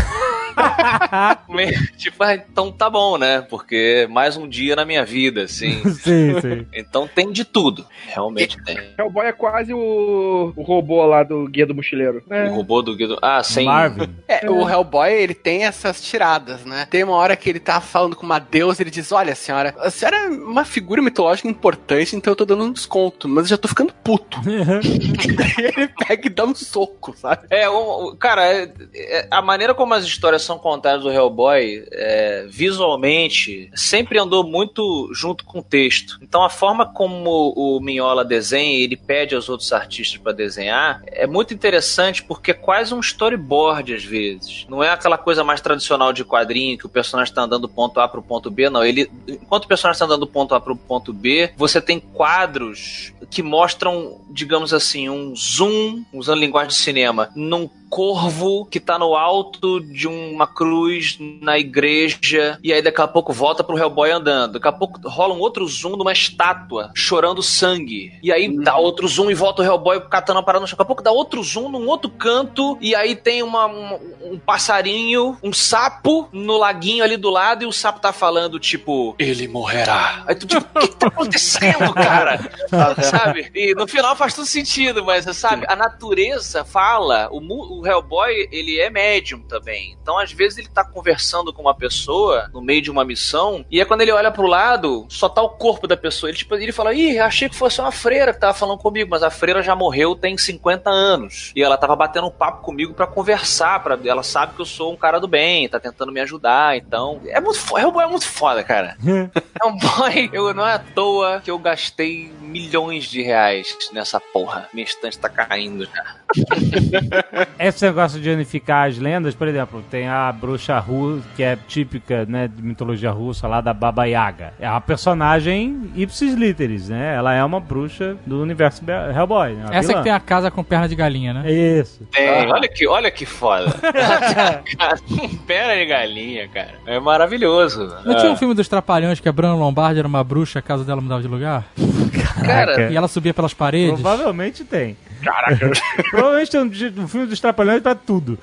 Tipo, 1.97 2.25
ah, 2.25 2.35
então 2.35 2.73
tá 2.73 2.91
bom, 2.91 3.17
né? 3.17 3.43
Porque 3.43 4.09
mais 4.11 4.37
um 4.37 4.49
dia 4.49 4.75
na 4.75 4.85
minha 4.85 5.05
vida, 5.05 5.43
assim. 5.43 5.81
sim, 5.95 6.41
sim. 6.41 6.67
Então 6.73 7.07
tem 7.07 7.31
de 7.31 7.45
tudo. 7.45 7.87
Realmente 8.09 8.61
tem. 8.65 8.77
Hellboy 8.99 9.27
é 9.27 9.33
quase 9.33 9.73
o, 9.73 10.53
o 10.57 10.63
robô 10.63 11.05
lá 11.07 11.23
do 11.23 11.47
Guia 11.49 11.65
do 11.67 11.75
Mochileiro. 11.75 12.23
O 12.29 12.35
É. 12.35 12.49
robô 12.49 12.83
do 12.83 12.97
Guido. 12.97 13.19
Ah, 13.23 13.43
sem. 13.43 13.67
Marvin. 13.67 14.09
É, 14.27 14.49
o 14.51 14.69
Hellboy, 14.69 15.13
ele 15.13 15.35
tem 15.35 15.65
essas 15.65 16.03
tiradas, 16.03 16.65
né? 16.65 16.87
Tem 16.91 17.05
uma 17.05 17.15
hora 17.15 17.37
que 17.37 17.49
ele 17.49 17.61
tá 17.61 17.81
falando 17.81 18.17
com 18.17 18.27
uma 18.27 18.39
deusa, 18.41 18.83
ele 18.83 18.91
diz, 18.91 19.13
olha, 19.13 19.35
senhora, 19.37 19.75
a 19.79 19.91
senhora 19.91 20.17
é 20.17 20.29
uma 20.29 20.65
figura 20.65 21.01
mitológica 21.03 21.49
importante, 21.49 22.17
então 22.17 22.33
eu 22.33 22.37
tô 22.37 22.45
dando 22.45 22.65
um 22.65 22.73
desconto, 22.73 23.29
mas 23.29 23.45
eu 23.45 23.51
já 23.51 23.59
tô 23.59 23.69
ficando 23.69 23.93
puto. 23.93 24.41
Daí 24.43 25.73
ele 25.77 25.89
pega 25.89 26.27
e 26.27 26.31
dá 26.31 26.45
um 26.45 26.55
soco, 26.55 27.15
sabe? 27.17 27.47
É, 27.51 27.69
o, 27.69 28.09
o- 28.09 28.17
cara, 28.39 28.55
é- 28.55 28.73
é- 28.95 29.29
a 29.31 29.43
maneira 29.43 29.75
como 29.75 29.95
as 29.95 30.05
histórias 30.05 30.43
são 30.43 30.59
contadas 30.59 31.03
do 31.03 31.11
Hellboy, 31.11 31.85
é, 31.93 32.47
visualmente, 32.49 33.71
sempre 33.75 34.19
andou 34.19 34.45
muito 34.45 35.11
junto 35.13 35.45
com 35.45 35.59
o 35.59 35.63
texto. 35.63 36.19
Então 36.23 36.43
a 36.43 36.51
forma 36.51 36.87
como 36.87 37.53
o 37.57 37.81
Minhola 37.81 38.25
desenha, 38.25 38.79
ele 38.79 38.97
pede 38.97 39.35
aos 39.35 39.49
outros 39.49 39.73
artistas 39.73 40.19
pra 40.19 40.33
desenhar, 40.33 41.03
é 41.07 41.27
muito 41.27 41.53
interessante 41.53 42.23
porque 42.23 42.53
é 42.53 42.55
quase 42.55 42.95
um 42.95 43.01
storyboard 43.01 43.95
às 43.95 44.05
vezes. 44.05 44.67
Não 44.69 44.83
é 44.83 44.91
aquela 44.91 45.19
coisa 45.19 45.43
mais 45.43 45.61
tradicional 45.61 46.13
de 46.13 46.25
quadrinho 46.25 46.79
que 46.79 46.87
o 46.87 46.89
personagem 46.89 47.35
tá 47.35 47.43
andando 47.43 47.63
do 47.63 47.69
ponto 47.69 47.99
A 48.01 48.09
pro 48.09 48.23
ponto 48.23 48.51
B, 48.51 48.71
não. 48.71 48.85
Ele, 48.85 49.11
enquanto 49.27 49.65
o 49.65 49.69
personagem 49.69 49.99
tá 49.99 50.05
andando 50.05 50.21
do 50.21 50.27
ponto 50.27 50.55
A 50.55 50.61
pro 50.61 50.77
ponto 50.77 51.13
B, 51.13 51.51
você 51.57 51.81
tem 51.81 51.99
quadros 51.99 53.13
que 53.31 53.43
mostram, 53.43 54.21
digamos 54.31 54.73
assim, 54.73 55.09
um 55.09 55.35
zoom, 55.35 56.05
usando 56.13 56.41
linguagem 56.41 56.69
de 56.69 56.77
cinema, 56.77 57.31
num 57.35 57.69
corvo 57.89 58.65
que 58.67 58.79
tá 58.81 58.99
no 58.99 59.15
alto 59.15 59.81
de 59.81 60.07
uma 60.07 60.47
cruz 60.47 61.17
na 61.41 61.59
igreja, 61.59 62.59
e 62.63 62.73
aí 62.73 62.83
daqui 62.83 63.01
a 63.01 63.09
pouco 63.09 63.33
volta 63.33 63.65
pro 63.65 63.79
Hellboy 63.79 64.11
andando. 64.11 64.55
Daqui 64.55 64.69
a 64.69 64.73
pouco 64.73 65.01
rola 65.09 65.35
um 65.35 65.41
outro 65.41 65.67
zoom 65.67 65.97
de 65.97 66.03
uma 66.03 66.13
estátua 66.13 66.91
chorando 66.95 67.43
sangue. 67.43 68.13
E 68.23 68.33
aí 68.33 68.55
dá 68.63 68.77
outro 68.77 69.07
zoom 69.09 69.31
e 69.31 69.35
volta 69.35 69.63
o 69.63 69.65
Hellboy 69.65 70.01
catando 70.09 70.39
a 70.39 70.43
parada 70.43 70.63
no 70.63 70.67
chão. 70.67 70.77
Daqui 70.77 70.83
a 70.83 70.87
pouco 70.87 71.03
dá 71.03 71.11
outro 71.11 71.43
zoom 71.43 71.69
num 71.69 71.87
outro 71.89 72.11
canto, 72.11 72.77
e 72.81 72.95
aí 72.95 73.17
tem 73.17 73.43
uma, 73.43 73.67
um, 73.67 73.99
um 74.33 74.39
passarinho, 74.39 75.37
um 75.43 75.53
sapo 75.53 76.29
no 76.33 76.57
laguinho 76.57 77.03
ali 77.05 77.17
do 77.17 77.31
lado, 77.31 77.65
e 77.65 77.67
o 77.67 77.73
sapo 77.73 78.01
tá 78.01 78.13
falando, 78.13 78.59
tipo, 78.59 79.15
ele 79.19 79.49
morrerá. 79.49 80.25
Aí 80.27 80.35
tu, 80.35 80.47
tipo, 80.47 80.67
o 80.79 80.89
que 80.89 80.97
tá 80.97 81.07
acontecendo, 81.09 81.93
cara? 81.95 82.39
sabe? 83.03 83.51
E 83.55 83.75
no 83.75 83.87
final 83.87 84.15
faz 84.17 84.35
tudo 84.35 84.47
sentido, 84.47 85.05
mas 85.05 85.25
sabe, 85.37 85.65
a 85.69 85.77
natureza 85.77 86.65
fala, 86.65 87.29
o, 87.31 87.41
mu- 87.41 87.78
o 87.79 87.87
Hellboy, 87.87 88.49
ele 88.51 88.79
é 88.79 88.91
médium 88.91 89.41
também. 89.43 89.97
Então, 90.03 90.19
às 90.19 90.33
vezes, 90.33 90.59
ele 90.59 90.69
tá 90.69 90.85
conversando 90.85 91.53
com 91.53 91.63
uma 91.63 91.75
pessoa 91.75 92.49
no 92.53 92.61
meio 92.61 92.83
de 92.83 92.91
uma 92.91 93.05
missão, 93.05 93.65
e 93.71 93.81
é 93.81 93.85
quando 93.85 94.01
ele 94.01 94.13
olha 94.13 94.31
pro 94.31 94.47
lado, 94.47 95.07
só 95.09 95.29
tá 95.29 95.43
o 95.43 95.51
corpo 95.51 95.87
da 95.87 95.97
pessoa. 95.97 96.31
Ele, 96.31 96.39
tipo, 96.39 96.55
ele 96.55 96.73
fala, 96.73 96.95
ih, 96.95 97.19
achei 97.19 97.49
que 97.49 97.57
fosse 97.57 97.81
uma 97.81 97.93
freira 97.93 98.33
que 98.33 98.41
tava 98.41 98.55
falando 98.55 98.79
comigo, 98.79 99.11
mas 99.11 99.23
a 99.23 99.31
freira 99.31 99.63
já 99.63 99.75
morreu 99.75 100.15
tem 100.15 100.37
50 100.37 100.91
anos. 100.91 101.53
E 101.55 101.63
ela 101.63 101.77
tava 101.77 101.95
batendo 101.95 102.27
um 102.27 102.31
papo 102.31 102.63
comigo 102.63 102.95
pra 102.95 103.07
conversar, 103.07 103.83
para 103.83 103.99
ela 104.05 104.23
sabe 104.23 104.55
que 104.55 104.61
eu 104.61 104.67
sou 104.67 104.93
um 104.93 104.97
cara 104.97 105.19
do 105.19 105.29
bem, 105.29 105.69
tá 105.69 105.79
tentando 105.79 106.13
me 106.13 106.21
ajudar, 106.21 106.77
então... 106.77 107.21
É 107.27 107.41
muito 107.41 107.59
foda, 107.59 107.83
Hellboy 107.83 108.05
é 108.05 108.09
muito 108.09 108.27
foda, 108.27 108.65
cara. 108.65 108.97
Hellboy, 109.63 110.31
eu, 110.33 110.55
não 110.55 110.67
é 110.67 110.75
à 110.75 110.79
toa 110.79 111.41
que 111.41 111.51
eu 111.51 111.59
gastei 111.59 112.31
milhões 112.41 113.05
de 113.05 113.23
reais 113.23 113.77
nessa 113.93 114.21
porra. 114.21 114.69
Minha 114.73 114.85
estante 114.85 115.19
tá 115.19 115.29
caindo 115.29 115.85
já. 115.87 116.17
Esse 117.69 117.85
negócio 117.87 118.21
de 118.21 118.31
unificar 118.31 118.89
as 118.89 118.99
lendas, 118.99 119.35
por 119.35 119.47
exemplo, 119.49 119.83
tem 119.91 120.09
a 120.09 120.33
bruxa 120.33 120.79
russa, 120.79 121.23
que 121.37 121.43
é 121.43 121.57
típica, 121.69 122.25
né, 122.27 122.49
de 122.49 122.63
mitologia 122.63 123.11
russa 123.11 123.47
lá 123.47 123.61
da 123.61 123.73
Baba 123.75 124.05
Yaga. 124.07 124.53
É 124.59 124.69
uma 124.69 124.81
personagem 124.81 125.91
ipsis 125.95 126.35
literis, 126.35 126.89
né? 126.89 127.15
Ela 127.15 127.35
é 127.35 127.45
uma 127.45 127.61
bruxa 127.61 128.17
do 128.27 128.41
universo 128.43 128.83
Hellboy, 129.15 129.53
né? 129.55 129.67
Essa 129.71 129.89
vilã. 129.89 129.99
que 130.01 130.05
tem 130.05 130.13
a 130.13 130.21
casa 130.21 130.51
com 130.51 130.63
perna 130.65 130.89
de 130.89 130.95
galinha, 130.97 131.33
né? 131.35 131.43
É 131.45 131.53
isso. 131.81 132.01
Tem, 132.11 132.51
olha 132.51 132.69
que, 132.69 132.87
olha 132.89 133.11
que 133.11 133.27
foda. 133.27 133.67
Pera 135.47 135.73
aí, 135.73 135.87
galinha, 135.87 136.49
cara. 136.49 136.75
É 136.87 136.99
maravilhoso. 136.99 137.87
Não 138.05 138.15
tinha 138.17 138.31
um 138.31 138.35
Ah, 138.35 138.37
filme 138.37 138.55
dos 138.55 138.69
Trapalhões 138.69 139.21
que 139.21 139.29
a 139.29 139.33
Bruna 139.33 139.55
Lombardi 139.55 139.99
era 139.99 140.09
uma 140.09 140.23
bruxa, 140.25 140.59
a 140.59 140.63
casa 140.63 140.85
dela 140.85 141.01
mudava 141.01 141.23
de 141.23 141.29
lugar? 141.29 141.65
Cara, 142.45 142.91
E 142.91 142.97
ela 142.97 143.09
subia 143.09 143.35
pelas 143.35 143.53
paredes? 143.53 144.01
Provavelmente 144.01 144.65
tem. 144.65 144.97
Caraca. 145.23 145.71
Provavelmente 146.11 146.51
tem 146.51 146.61
um, 146.61 147.03
um 147.05 147.09
filme 147.09 147.27
dos 147.27 147.41
Trapalhões 147.41 147.83
pra 147.83 147.95
tudo. 147.95 148.39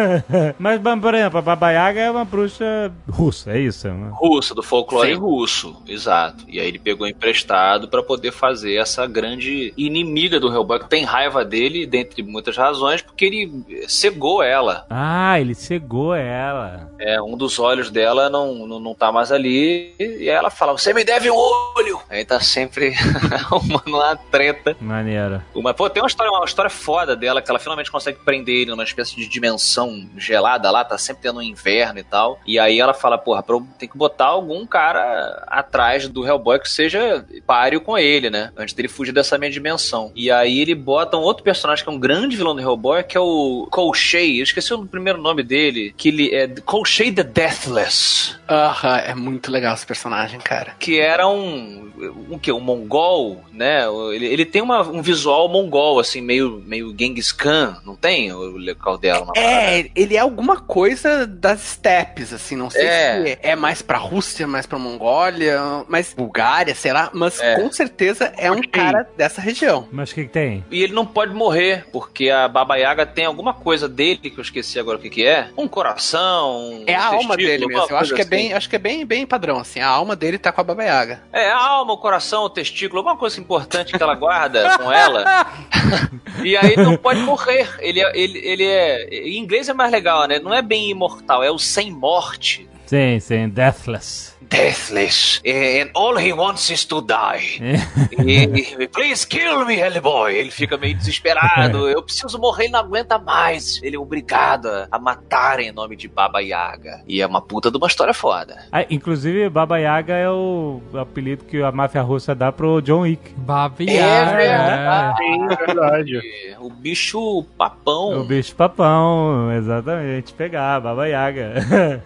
Mas, 0.58 0.80
por 1.00 1.14
exemplo, 1.14 1.38
a 1.38 1.42
Baba 1.42 1.70
Yaga 1.70 2.00
é 2.00 2.10
uma 2.10 2.24
bruxa 2.24 2.92
russa, 3.08 3.52
é 3.52 3.60
isso? 3.60 3.86
é 3.88 3.92
uma- 3.92 4.10
russo, 4.10 4.54
do 4.54 4.62
folclore 4.62 5.14
Sim. 5.14 5.20
russo, 5.20 5.82
exato. 5.86 6.44
E 6.48 6.58
aí 6.60 6.66
ele 6.68 6.78
pegou 6.78 7.06
emprestado 7.06 7.88
pra 7.88 8.02
poder 8.02 8.32
fazer 8.32 8.76
essa 8.76 9.06
grande 9.06 9.72
inimiga 9.76 10.38
do 10.40 10.52
Hellboy, 10.52 10.80
que 10.80 10.88
tem 10.88 11.04
raiva 11.04 11.44
dele, 11.44 11.86
dentre 11.86 12.22
muitas 12.22 12.56
razões, 12.56 13.02
porque 13.02 13.24
ele 13.24 13.64
cegou 13.88 14.42
ela. 14.42 14.86
Ah, 14.90 15.38
ele 15.40 15.54
cegou 15.54 16.14
ela. 16.14 16.90
É, 16.98 17.20
um 17.20 17.36
dos 17.36 17.58
olhos 17.58 17.90
dela 17.90 18.28
não, 18.30 18.66
não, 18.66 18.80
não 18.80 18.94
tá 18.94 19.10
mais 19.12 19.30
ali, 19.32 19.94
e 19.98 20.28
ela 20.28 20.50
fala, 20.50 20.72
você 20.72 20.92
me 20.94 21.04
deve 21.04 21.30
um 21.30 21.36
olho! 21.36 22.00
Aí 22.08 22.24
tá 22.24 22.40
sempre 22.40 22.94
arrumando 23.32 23.88
uma 23.88 24.16
treta. 24.16 24.76
Maneiro. 24.80 25.42
Uma, 25.54 25.74
pô, 25.74 25.88
tem 25.90 26.02
uma 26.02 26.06
história, 26.14 26.32
uma 26.32 26.44
história 26.44 26.70
foda 26.70 27.16
dela, 27.16 27.42
que 27.42 27.50
ela 27.50 27.58
finalmente 27.58 27.90
consegue 27.90 28.18
prender 28.24 28.54
ele 28.62 28.70
numa 28.70 28.84
espécie 28.84 29.16
de 29.16 29.26
dimensão 29.28 30.08
gelada 30.16 30.70
lá, 30.70 30.84
tá 30.84 30.96
sempre 30.96 31.22
tendo 31.22 31.38
um 31.38 31.42
inverno 31.42 31.98
e 31.98 32.04
tal. 32.04 32.38
E 32.46 32.58
aí 32.58 32.78
ela 32.78 32.94
fala, 32.94 33.18
porra, 33.18 33.44
tem 33.78 33.88
que 33.88 33.96
botar 33.98 34.26
algum 34.26 34.64
cara 34.66 35.44
atrás 35.48 36.08
do 36.08 36.26
Hellboy 36.26 36.58
que 36.58 36.68
seja 36.70 37.24
páreo 37.46 37.80
com 37.80 37.98
ele, 37.98 38.30
né? 38.30 38.50
Antes 38.56 38.74
dele 38.74 38.88
fugir 38.88 39.12
dessa 39.12 39.36
minha 39.38 39.50
dimensão. 39.50 40.12
E 40.14 40.30
aí 40.30 40.60
ele 40.60 40.74
bota 40.74 41.16
um 41.16 41.20
outro 41.20 41.42
personagem 41.42 41.84
que 41.84 41.90
é 41.90 41.92
um 41.92 41.98
grande 41.98 42.36
vilão 42.36 42.54
do 42.54 42.60
Hellboy, 42.62 43.02
que 43.02 43.16
é 43.16 43.20
o 43.20 43.66
Colchey. 43.70 44.38
Eu 44.38 44.44
esqueci 44.44 44.72
o 44.72 44.86
primeiro 44.86 45.20
nome 45.20 45.42
dele, 45.42 45.92
que 45.96 46.08
ele 46.08 46.34
é 46.34 46.46
Colchey 46.64 47.12
the 47.12 47.22
Deathless. 47.22 48.36
Aham, 48.48 48.98
é 48.98 49.14
muito 49.14 49.50
legal 49.50 49.74
esse 49.74 49.86
personagem, 49.86 50.38
cara. 50.40 50.74
Que 50.78 50.98
era 51.00 51.26
um. 51.28 51.92
Um 52.30 52.38
que? 52.38 52.52
Um 52.52 52.60
mongol, 52.60 53.42
né? 53.52 53.84
Ele, 54.12 54.26
ele 54.26 54.44
tem 54.44 54.60
uma- 54.62 54.82
um 54.82 55.00
visual 55.00 55.48
mongol, 55.48 56.00
assim, 56.04 56.20
meio, 56.20 56.62
meio 56.66 56.94
Genghis 56.98 57.32
Khan, 57.32 57.76
não 57.84 57.96
tem 57.96 58.32
o 58.32 58.56
local 58.56 58.96
dela? 58.98 59.26
Parada? 59.26 59.40
É, 59.46 59.90
ele 59.94 60.16
é 60.16 60.20
alguma 60.20 60.60
coisa 60.60 61.26
das 61.26 61.60
steppes, 61.60 62.32
assim, 62.32 62.56
não 62.56 62.70
sei 62.70 62.86
É. 62.86 63.22
se 63.24 63.38
é 63.42 63.56
mais 63.56 63.82
pra 63.82 63.98
Rússia, 63.98 64.46
mais 64.46 64.66
pra 64.66 64.78
Mongólia, 64.78 65.60
mas 65.88 66.12
Bulgária, 66.16 66.74
sei 66.74 66.92
lá, 66.92 67.10
mas 67.12 67.40
É. 67.40 67.56
com 67.56 67.70
certeza 67.72 68.32
é 68.36 68.50
um 68.50 68.60
cara 68.62 69.08
dessa 69.16 69.40
região. 69.40 69.88
Mas 69.92 70.10
o 70.10 70.14
que, 70.14 70.24
que 70.24 70.30
tem? 70.30 70.64
E 70.70 70.82
ele 70.82 70.92
não 70.92 71.06
pode 71.06 71.34
morrer, 71.34 71.86
porque 71.92 72.30
a 72.30 72.46
Baba 72.48 72.76
Yaga 72.76 73.04
tem 73.06 73.24
alguma 73.24 73.52
coisa 73.54 73.88
dele, 73.88 74.30
que 74.30 74.38
eu 74.38 74.42
esqueci 74.42 74.78
agora 74.78 74.98
o 74.98 75.00
que, 75.00 75.10
que 75.10 75.26
é. 75.26 75.48
Um 75.56 75.66
coração. 75.68 76.82
É 76.86 76.98
um 76.98 77.00
a 77.02 77.04
alma 77.06 77.36
dele 77.36 77.66
mesmo. 77.66 77.86
Eu 77.90 77.96
acho 77.96 78.14
que 78.14 78.20
é 78.20 78.22
assim. 78.22 78.30
bem, 78.30 78.52
acho 78.52 78.68
que 78.68 78.76
é 78.76 78.78
bem, 78.78 79.04
bem 79.06 79.26
padrão 79.26 79.58
assim. 79.58 79.80
A 79.80 79.88
alma 79.88 80.14
dele 80.16 80.38
tá 80.38 80.52
com 80.52 80.60
a 80.60 80.64
Baba 80.64 80.84
Yaga. 80.84 81.22
É, 81.32 81.50
a 81.50 81.56
alma, 81.58 81.92
o 81.92 81.98
coração, 81.98 82.44
o 82.44 82.50
testículo, 82.50 82.98
alguma 83.00 83.16
coisa 83.16 83.40
importante 83.40 83.96
que 83.96 84.02
ela 84.02 84.14
guarda 84.14 84.78
com 84.78 84.90
ela. 84.92 85.24
E 86.42 86.56
aí 86.56 86.76
não 86.76 86.96
pode 86.96 87.20
morrer. 87.20 87.68
Ele, 87.80 88.00
é- 88.00 88.12
ele, 88.14 88.38
ele 88.38 88.64
é. 88.64 89.08
Em 89.10 89.38
inglês 89.38 89.68
é 89.68 89.72
mais 89.74 89.90
legal, 89.90 90.26
né? 90.28 90.38
Não 90.38 90.52
é 90.54 90.60
bem 90.62 90.90
imortal, 90.90 91.42
é 91.42 91.50
o 91.50 91.58
sem 91.58 91.90
morte. 91.90 92.68
Sim, 92.86 93.18
sim, 93.20 93.48
Deathless. 93.48 94.33
Deathless. 94.48 95.40
And 95.46 95.90
all 95.94 96.16
he 96.18 96.32
wants 96.32 96.70
is 96.70 96.84
to 96.86 97.00
die. 97.00 97.60
E, 98.26 98.86
Please 98.88 99.26
kill 99.26 99.64
me, 99.66 99.76
Hellboy. 99.76 100.34
Ele 100.34 100.50
fica 100.50 100.76
meio 100.76 100.94
desesperado. 100.96 101.88
Eu 101.90 102.02
preciso 102.02 102.38
morrer, 102.38 102.64
ele 102.64 102.72
não 102.72 102.80
aguenta 102.80 103.18
mais. 103.18 103.80
Ele 103.82 103.96
é 103.96 103.98
obrigado 103.98 104.68
a- 104.90 104.98
matar 104.98 105.60
em 105.60 105.70
nome 105.72 105.96
de 105.96 106.08
Baba 106.08 106.40
Yaga. 106.40 107.02
E 107.06 107.20
é 107.20 107.26
uma 107.26 107.40
puta 107.42 107.70
de 107.70 107.76
uma 107.76 107.86
história 107.86 108.14
foda. 108.14 108.64
Ah, 108.72 108.84
inclusive, 108.88 109.48
Baba 109.50 109.78
Yaga 109.78 110.14
é 110.14 110.30
o 110.30 110.80
apelido 110.94 111.44
que 111.44 111.62
a 111.62 111.70
máfia 111.72 112.00
russa 112.02 112.34
dá 112.34 112.50
pro 112.52 112.80
John 112.80 113.00
Wick. 113.00 113.32
Babiar. 113.36 114.36
verdade. 114.36 115.18
Sim, 115.18 115.46
verdade. 115.48 116.20
O 116.60 116.70
bicho 116.70 117.44
papão. 117.58 118.20
O 118.20 118.24
bicho 118.24 118.54
papão, 118.54 119.52
exatamente. 119.52 120.32
Pegar, 120.32 120.80
Baba 120.80 121.06
Yaga. 121.06 121.54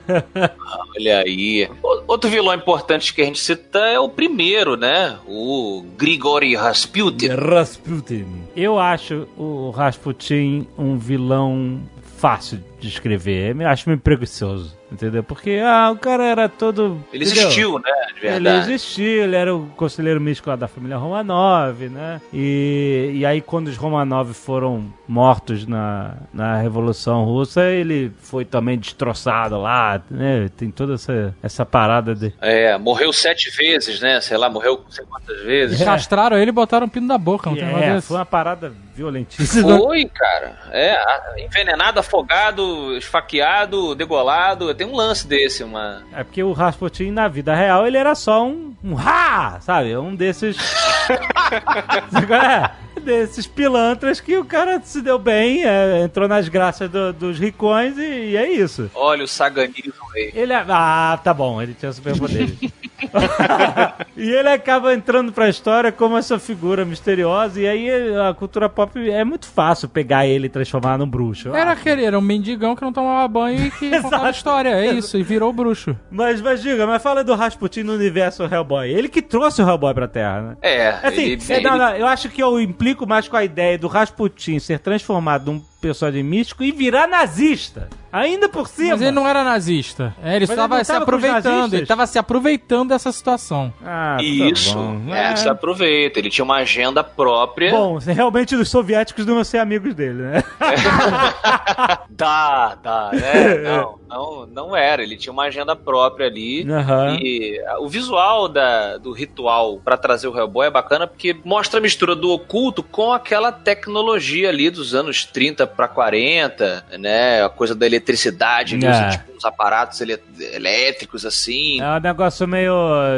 Olha 0.96 1.18
aí. 1.20 1.68
O- 1.82 2.02
Outro 2.28 2.42
vilão 2.42 2.54
importante 2.54 3.14
que 3.14 3.22
a 3.22 3.24
gente 3.24 3.38
cita 3.38 3.78
é 3.78 3.98
o 3.98 4.06
primeiro, 4.06 4.76
né? 4.76 5.16
O 5.26 5.82
Grigori 5.96 6.54
Rasputin. 6.54 7.28
Rasputin. 7.28 8.26
Eu 8.54 8.78
acho 8.78 9.26
o 9.34 9.70
Rasputin 9.70 10.66
um 10.76 10.98
vilão 10.98 11.80
fácil 12.18 12.62
de 12.78 12.88
escrever. 12.88 13.58
Eu 13.58 13.66
acho 13.66 13.88
meio 13.88 13.98
preguiçoso, 13.98 14.76
entendeu? 14.90 15.22
Porque, 15.22 15.60
ah, 15.64 15.90
o 15.90 15.96
cara 15.96 16.24
era 16.24 16.48
todo... 16.48 17.04
Ele 17.12 17.24
entendeu? 17.24 17.44
existiu, 17.44 17.78
né? 17.78 17.90
De 18.14 18.26
Ele 18.26 18.30
verdade. 18.30 18.70
existiu, 18.72 19.24
ele 19.24 19.36
era 19.36 19.54
o 19.54 19.66
conselheiro 19.76 20.20
místico 20.20 20.50
lá 20.50 20.56
da 20.56 20.68
família 20.68 20.96
Romanov, 20.96 21.88
né? 21.88 22.20
E, 22.32 23.12
e 23.14 23.26
aí, 23.26 23.40
quando 23.40 23.68
os 23.68 23.76
Romanov 23.76 24.32
foram 24.32 24.92
mortos 25.06 25.66
na, 25.66 26.14
na 26.32 26.56
Revolução 26.58 27.24
Russa, 27.24 27.64
ele 27.64 28.12
foi 28.18 28.44
também 28.44 28.78
destroçado 28.78 29.60
lá, 29.60 30.00
né? 30.10 30.48
Tem 30.56 30.70
toda 30.70 30.94
essa, 30.94 31.34
essa 31.42 31.64
parada 31.64 32.14
de. 32.14 32.32
É, 32.40 32.76
morreu 32.78 33.12
sete 33.12 33.50
vezes, 33.50 34.00
né? 34.00 34.20
Sei 34.20 34.36
lá, 34.36 34.50
morreu 34.50 34.80
não 34.84 34.90
sei 34.90 35.04
quantas 35.04 35.40
vezes. 35.42 35.82
Castraram 35.82 36.36
ele 36.36 36.50
e 36.50 36.52
botaram 36.52 36.86
um 36.86 36.90
pino 36.90 37.08
da 37.08 37.18
boca, 37.18 37.50
não 37.50 37.56
tem 37.56 37.66
É, 37.66 38.00
foi 38.00 38.16
uma 38.16 38.26
parada 38.26 38.72
violentíssima. 38.94 39.78
Foi, 39.78 40.04
cara. 40.06 40.58
É, 40.72 40.96
envenenado, 41.44 42.00
afogado, 42.00 42.96
esfaqueado, 42.96 43.94
degolado. 43.94 44.74
Tem 44.78 44.86
um 44.86 44.94
lance 44.94 45.26
desse, 45.26 45.64
uma. 45.64 46.04
É 46.12 46.22
porque 46.22 46.40
o 46.40 46.52
Rasputin, 46.52 47.10
na 47.10 47.26
vida 47.26 47.52
real, 47.52 47.84
ele 47.84 47.96
era 47.96 48.14
só 48.14 48.46
um, 48.46 48.76
um 48.82 48.96
ha, 48.96 49.58
sabe? 49.60 49.96
Um 49.96 50.14
desses. 50.14 50.56
Qual 52.28 52.40
é? 52.40 52.70
Desses 52.98 53.46
pilantras 53.46 54.20
que 54.20 54.36
o 54.36 54.44
cara 54.44 54.80
se 54.82 55.00
deu 55.00 55.18
bem, 55.18 55.64
é, 55.64 56.02
entrou 56.02 56.28
nas 56.28 56.48
graças 56.48 56.88
do- 56.90 57.12
dos 57.12 57.38
ricões 57.38 57.96
e, 57.96 58.30
e 58.30 58.36
é 58.36 58.50
isso. 58.50 58.90
Olha 58.94 59.24
o 59.24 59.28
Saganismo 59.28 59.92
aí. 60.14 60.30
Ele 60.34 60.52
é... 60.52 60.64
Ah, 60.68 61.18
tá 61.22 61.32
bom, 61.32 61.60
ele 61.62 61.74
tinha 61.74 61.92
superpoderes. 61.92 62.54
e 64.16 64.30
ele 64.30 64.48
acaba 64.48 64.92
entrando 64.94 65.32
pra 65.32 65.48
história 65.48 65.92
como 65.92 66.16
essa 66.16 66.38
figura 66.38 66.84
misteriosa, 66.84 67.60
e 67.60 67.66
aí 67.68 67.88
a 68.16 68.34
cultura 68.34 68.68
pop 68.68 68.98
é 69.08 69.24
muito 69.24 69.46
fácil 69.46 69.88
pegar 69.88 70.26
ele 70.26 70.46
e 70.46 70.50
transformar 70.50 70.98
num 70.98 71.08
bruxo. 71.08 71.54
Era 71.54 71.72
aquele, 71.72 72.04
era 72.04 72.18
um 72.18 72.22
mendigão 72.22 72.74
que 72.74 72.82
não 72.82 72.92
tomava 72.92 73.26
banho 73.28 73.66
e 73.66 73.70
que 73.70 73.90
contava 74.02 74.30
história. 74.30 74.70
É 74.70 74.86
isso, 74.92 75.16
e 75.16 75.22
virou 75.22 75.52
bruxo. 75.52 75.96
Mas, 76.10 76.40
mas 76.40 76.60
diga, 76.62 76.86
mas 76.86 77.02
fala 77.02 77.22
do 77.22 77.34
Rasputin 77.34 77.82
no 77.84 77.94
universo 77.94 78.42
Hellboy. 78.44 78.88
Ele 78.90 79.08
que 79.08 79.22
trouxe 79.22 79.62
o 79.62 79.68
Hellboy 79.68 79.94
pra 79.94 80.08
Terra, 80.08 80.40
né? 80.42 80.56
É, 80.62 80.88
Assim, 81.02 81.22
ele, 81.22 81.42
é, 81.48 81.60
não, 81.60 81.78
não, 81.78 81.94
eu 81.94 82.06
acho 82.06 82.28
que 82.28 82.42
eu 82.42 82.60
implico 82.60 82.87
mais 83.06 83.28
com 83.28 83.36
a 83.36 83.44
ideia 83.44 83.78
do 83.78 83.88
Rasputin 83.88 84.58
ser 84.58 84.78
transformado 84.78 85.52
num 85.52 85.62
personagem 85.80 86.22
místico 86.22 86.62
e 86.64 86.72
virar 86.72 87.06
nazista. 87.06 87.88
Ainda 88.10 88.48
por 88.48 88.66
cima. 88.68 88.92
Mas 88.92 89.02
ele 89.02 89.10
não 89.10 89.28
era 89.28 89.44
nazista. 89.44 90.14
É, 90.22 90.36
ele 90.36 90.44
ele 90.44 90.44
estava 90.44 90.82
se 90.82 90.92
aproveitando. 90.92 91.74
Ele 91.74 91.82
estava 91.82 92.06
se 92.06 92.18
aproveitando 92.18 92.88
dessa 92.88 93.12
situação. 93.12 93.72
Ah, 93.84 94.16
tá 94.18 94.24
Isso. 94.24 94.74
bom. 94.74 95.14
É, 95.14 95.36
se 95.36 95.48
aproveita. 95.48 96.18
Ele 96.18 96.30
tinha 96.30 96.44
uma 96.44 96.56
agenda 96.56 97.04
própria. 97.04 97.70
Bom, 97.70 97.98
realmente 97.98 98.56
os 98.56 98.68
soviéticos 98.70 99.26
não 99.26 99.42
ser 99.44 99.58
amigos 99.58 99.94
dele, 99.94 100.22
né? 100.22 100.44
Dá, 102.10 102.76
dá, 102.82 103.10
né? 103.12 103.58
Não, 103.68 103.98
não, 104.08 104.46
não 104.46 104.76
era. 104.76 105.02
Ele 105.02 105.16
tinha 105.16 105.32
uma 105.32 105.44
agenda 105.44 105.76
própria 105.76 106.26
ali. 106.26 106.68
Aham. 106.68 107.18
E 107.20 107.62
ah, 107.66 107.78
o 107.80 107.88
visual 107.88 108.48
da, 108.48 108.96
do 108.96 109.12
ritual 109.12 109.78
pra 109.84 109.96
trazer 109.96 110.26
o 110.26 110.36
Hellboy 110.36 110.66
é 110.66 110.70
bacana 110.70 111.06
porque 111.06 111.36
mostra 111.44 111.78
a 111.78 111.82
mistura 111.82 112.16
do 112.16 112.30
oculto 112.30 112.82
com 112.82 113.12
aquela 113.12 113.52
tecnologia 113.52 114.48
ali 114.48 114.70
dos 114.70 114.94
anos 114.94 115.24
30 115.24 115.66
pra 115.68 115.86
40, 115.88 116.84
né? 116.98 117.42
A 117.44 117.48
coisa 117.48 117.74
da 117.74 117.86
eletricidade, 117.86 118.74
ele 118.76 118.86
É. 118.86 118.90
usa 118.90 119.08
tipo 119.10 119.36
uns 119.36 119.44
aparatos 119.44 120.00
elétricos 120.00 121.24
assim. 121.24 121.80
É 121.80 121.96
um 121.96 122.00
negócio 122.00 122.46
meio 122.48 122.74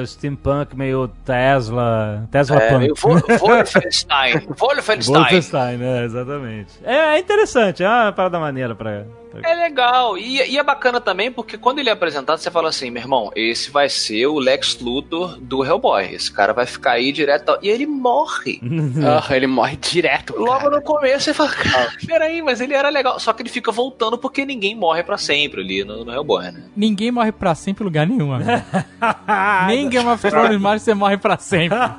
steampunk, 0.06 0.76
meio 0.76 1.08
Tesla. 1.24 2.28
Tesla 2.30 2.56
É, 2.56 2.68
punk. 2.68 2.78
meio 2.80 2.94
Vol- 2.94 3.22
Wolfenstein. 3.40 4.46
Wolfenstein. 4.58 5.14
Wolfenstein, 5.16 5.76
né? 5.78 6.04
Exatamente. 6.04 6.70
É, 6.84 6.94
é 7.16 7.18
interessante, 7.18 7.82
é 7.82 7.88
uma 7.88 8.12
parada 8.12 8.38
maneira 8.38 8.74
pra. 8.74 9.04
Pra- 9.30 9.50
É 9.50 9.54
legal. 9.54 10.18
E, 10.18 10.36
e 10.50 10.58
é 10.58 10.62
bacana 10.62 11.00
também 11.00 11.30
porque 11.30 11.56
quando 11.56 11.78
ele 11.78 11.88
é 11.88 11.92
apresentado, 11.92 12.38
você 12.38 12.50
fala 12.50 12.68
assim, 12.68 12.90
meu 12.90 13.02
irmão, 13.02 13.30
esse 13.34 13.70
vai 13.70 13.88
ser 13.88 14.26
o 14.26 14.38
Lex 14.38 14.78
Luthor 14.80 15.38
do 15.40 15.64
Hellboy. 15.64 16.14
Esse 16.14 16.32
cara 16.32 16.52
vai 16.52 16.66
ficar 16.66 16.92
aí 16.92 17.12
direto. 17.12 17.58
E 17.62 17.68
ele 17.68 17.86
morre. 17.86 18.60
Ah, 19.02 19.34
ele 19.36 19.46
morre 19.46 19.76
direto. 19.76 20.34
Logo 20.38 20.58
cara. 20.64 20.70
no 20.76 20.82
começo 20.82 21.24
você 21.24 21.34
fala, 21.34 21.50
cara, 21.50 21.90
peraí, 22.06 22.42
mas 22.42 22.60
ele 22.60 22.74
era 22.74 22.88
legal. 22.90 23.18
Só 23.18 23.32
que 23.32 23.42
ele 23.42 23.48
fica 23.48 23.70
voltando 23.72 24.18
porque 24.18 24.44
ninguém 24.44 24.74
morre 24.74 25.02
pra 25.02 25.16
sempre 25.16 25.60
ali 25.62 25.84
no, 25.84 26.04
no 26.04 26.12
Hellboy, 26.12 26.50
né? 26.52 26.62
Ninguém 26.76 27.10
morre 27.10 27.32
pra 27.32 27.54
sempre 27.54 27.82
em 27.82 27.86
lugar 27.86 28.06
nenhum, 28.06 28.32
amigo. 28.32 28.50
Nem 29.66 29.84
em 29.84 29.88
Game 29.88 30.08
of 30.08 30.28
Thrones 30.28 30.60
mais 30.60 30.82
você 30.82 30.94
morre 30.94 31.16
pra 31.16 31.38
sempre. 31.38 31.78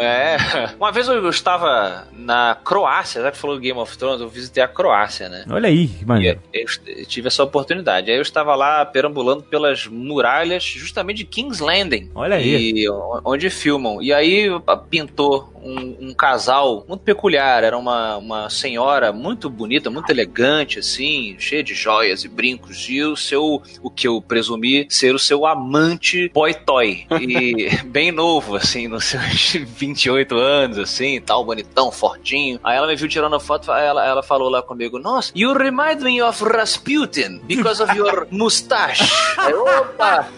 É. 0.00 0.36
Uma 0.78 0.92
vez 0.92 1.08
eu 1.08 1.28
estava 1.28 2.06
na 2.12 2.56
Croácia, 2.64 3.22
já 3.22 3.30
que 3.30 3.38
falou 3.38 3.56
do 3.56 3.62
Game 3.62 3.78
of 3.78 3.96
Thrones, 3.96 4.20
eu 4.20 4.28
visitei 4.28 4.62
a 4.62 4.68
Croácia, 4.68 5.28
né? 5.28 5.44
Olha 5.50 5.68
aí, 5.68 5.90
E 6.00 6.04
maneiro. 6.04 6.40
Eu 6.86 7.06
tive 7.06 7.28
essa 7.28 7.42
oportunidade. 7.42 8.10
Aí 8.10 8.16
eu 8.16 8.22
estava 8.22 8.54
lá 8.54 8.84
perambulando 8.84 9.42
pelas 9.42 9.86
muralhas, 9.86 10.64
justamente 10.64 11.18
de 11.18 11.24
King's 11.24 11.60
Landing. 11.60 12.10
Olha 12.14 12.36
aí. 12.36 12.72
E 12.74 12.90
onde 13.24 13.50
filmam. 13.50 14.02
E 14.02 14.12
aí 14.12 14.48
pintou 14.90 15.52
um, 15.62 16.08
um 16.08 16.14
casal 16.14 16.84
muito 16.88 17.02
peculiar. 17.02 17.64
Era 17.64 17.76
uma, 17.76 18.16
uma 18.16 18.50
senhora 18.50 19.12
muito 19.12 19.48
bonita, 19.48 19.90
muito 19.90 20.10
elegante, 20.10 20.78
assim, 20.78 21.36
cheia 21.38 21.62
de 21.62 21.74
joias 21.74 22.24
e 22.24 22.28
brincos. 22.28 22.86
E 22.88 23.02
o 23.02 23.16
seu, 23.16 23.62
o 23.82 23.90
que 23.90 24.06
eu 24.06 24.20
presumi 24.20 24.86
ser 24.90 25.14
o 25.14 25.18
seu 25.18 25.46
amante 25.46 26.30
boy 26.34 26.54
toy. 26.54 27.06
E 27.20 27.68
bem 27.86 28.12
novo, 28.12 28.56
assim, 28.56 28.88
nos 28.88 29.04
seus 29.04 29.52
28 29.76 30.36
anos, 30.36 30.78
assim, 30.78 31.20
tal, 31.20 31.44
bonitão, 31.44 31.90
fortinho. 31.90 32.60
Aí 32.62 32.76
ela 32.76 32.86
me 32.86 32.96
viu 32.96 33.08
tirando 33.08 33.36
a 33.36 33.40
foto, 33.40 33.72
ela, 33.72 34.04
ela 34.04 34.22
falou 34.22 34.48
lá 34.48 34.62
comigo, 34.62 34.98
nossa, 34.98 35.32
you 35.34 35.52
remind 35.52 36.00
me 36.02 36.20
of 36.22 36.42
Rasputin 36.44 37.40
because 37.46 37.82
of 37.82 37.96
your 37.96 38.26
mustache. 38.30 39.04
Aí, 39.36 39.54
opa! 39.54 40.28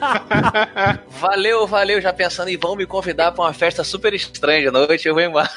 Valeu, 1.09 1.67
valeu, 1.67 2.01
já 2.01 2.13
pensando 2.13 2.49
em 2.49 2.57
vão 2.57 2.77
me 2.77 2.87
convidar 2.87 3.33
pra 3.33 3.45
uma 3.45 3.53
festa 3.53 3.83
super 3.83 4.13
estranha 4.15 4.63
de 4.63 4.71
noite, 4.71 5.09
eu 5.09 5.15
vou 5.21 5.29
embora. 5.29 5.49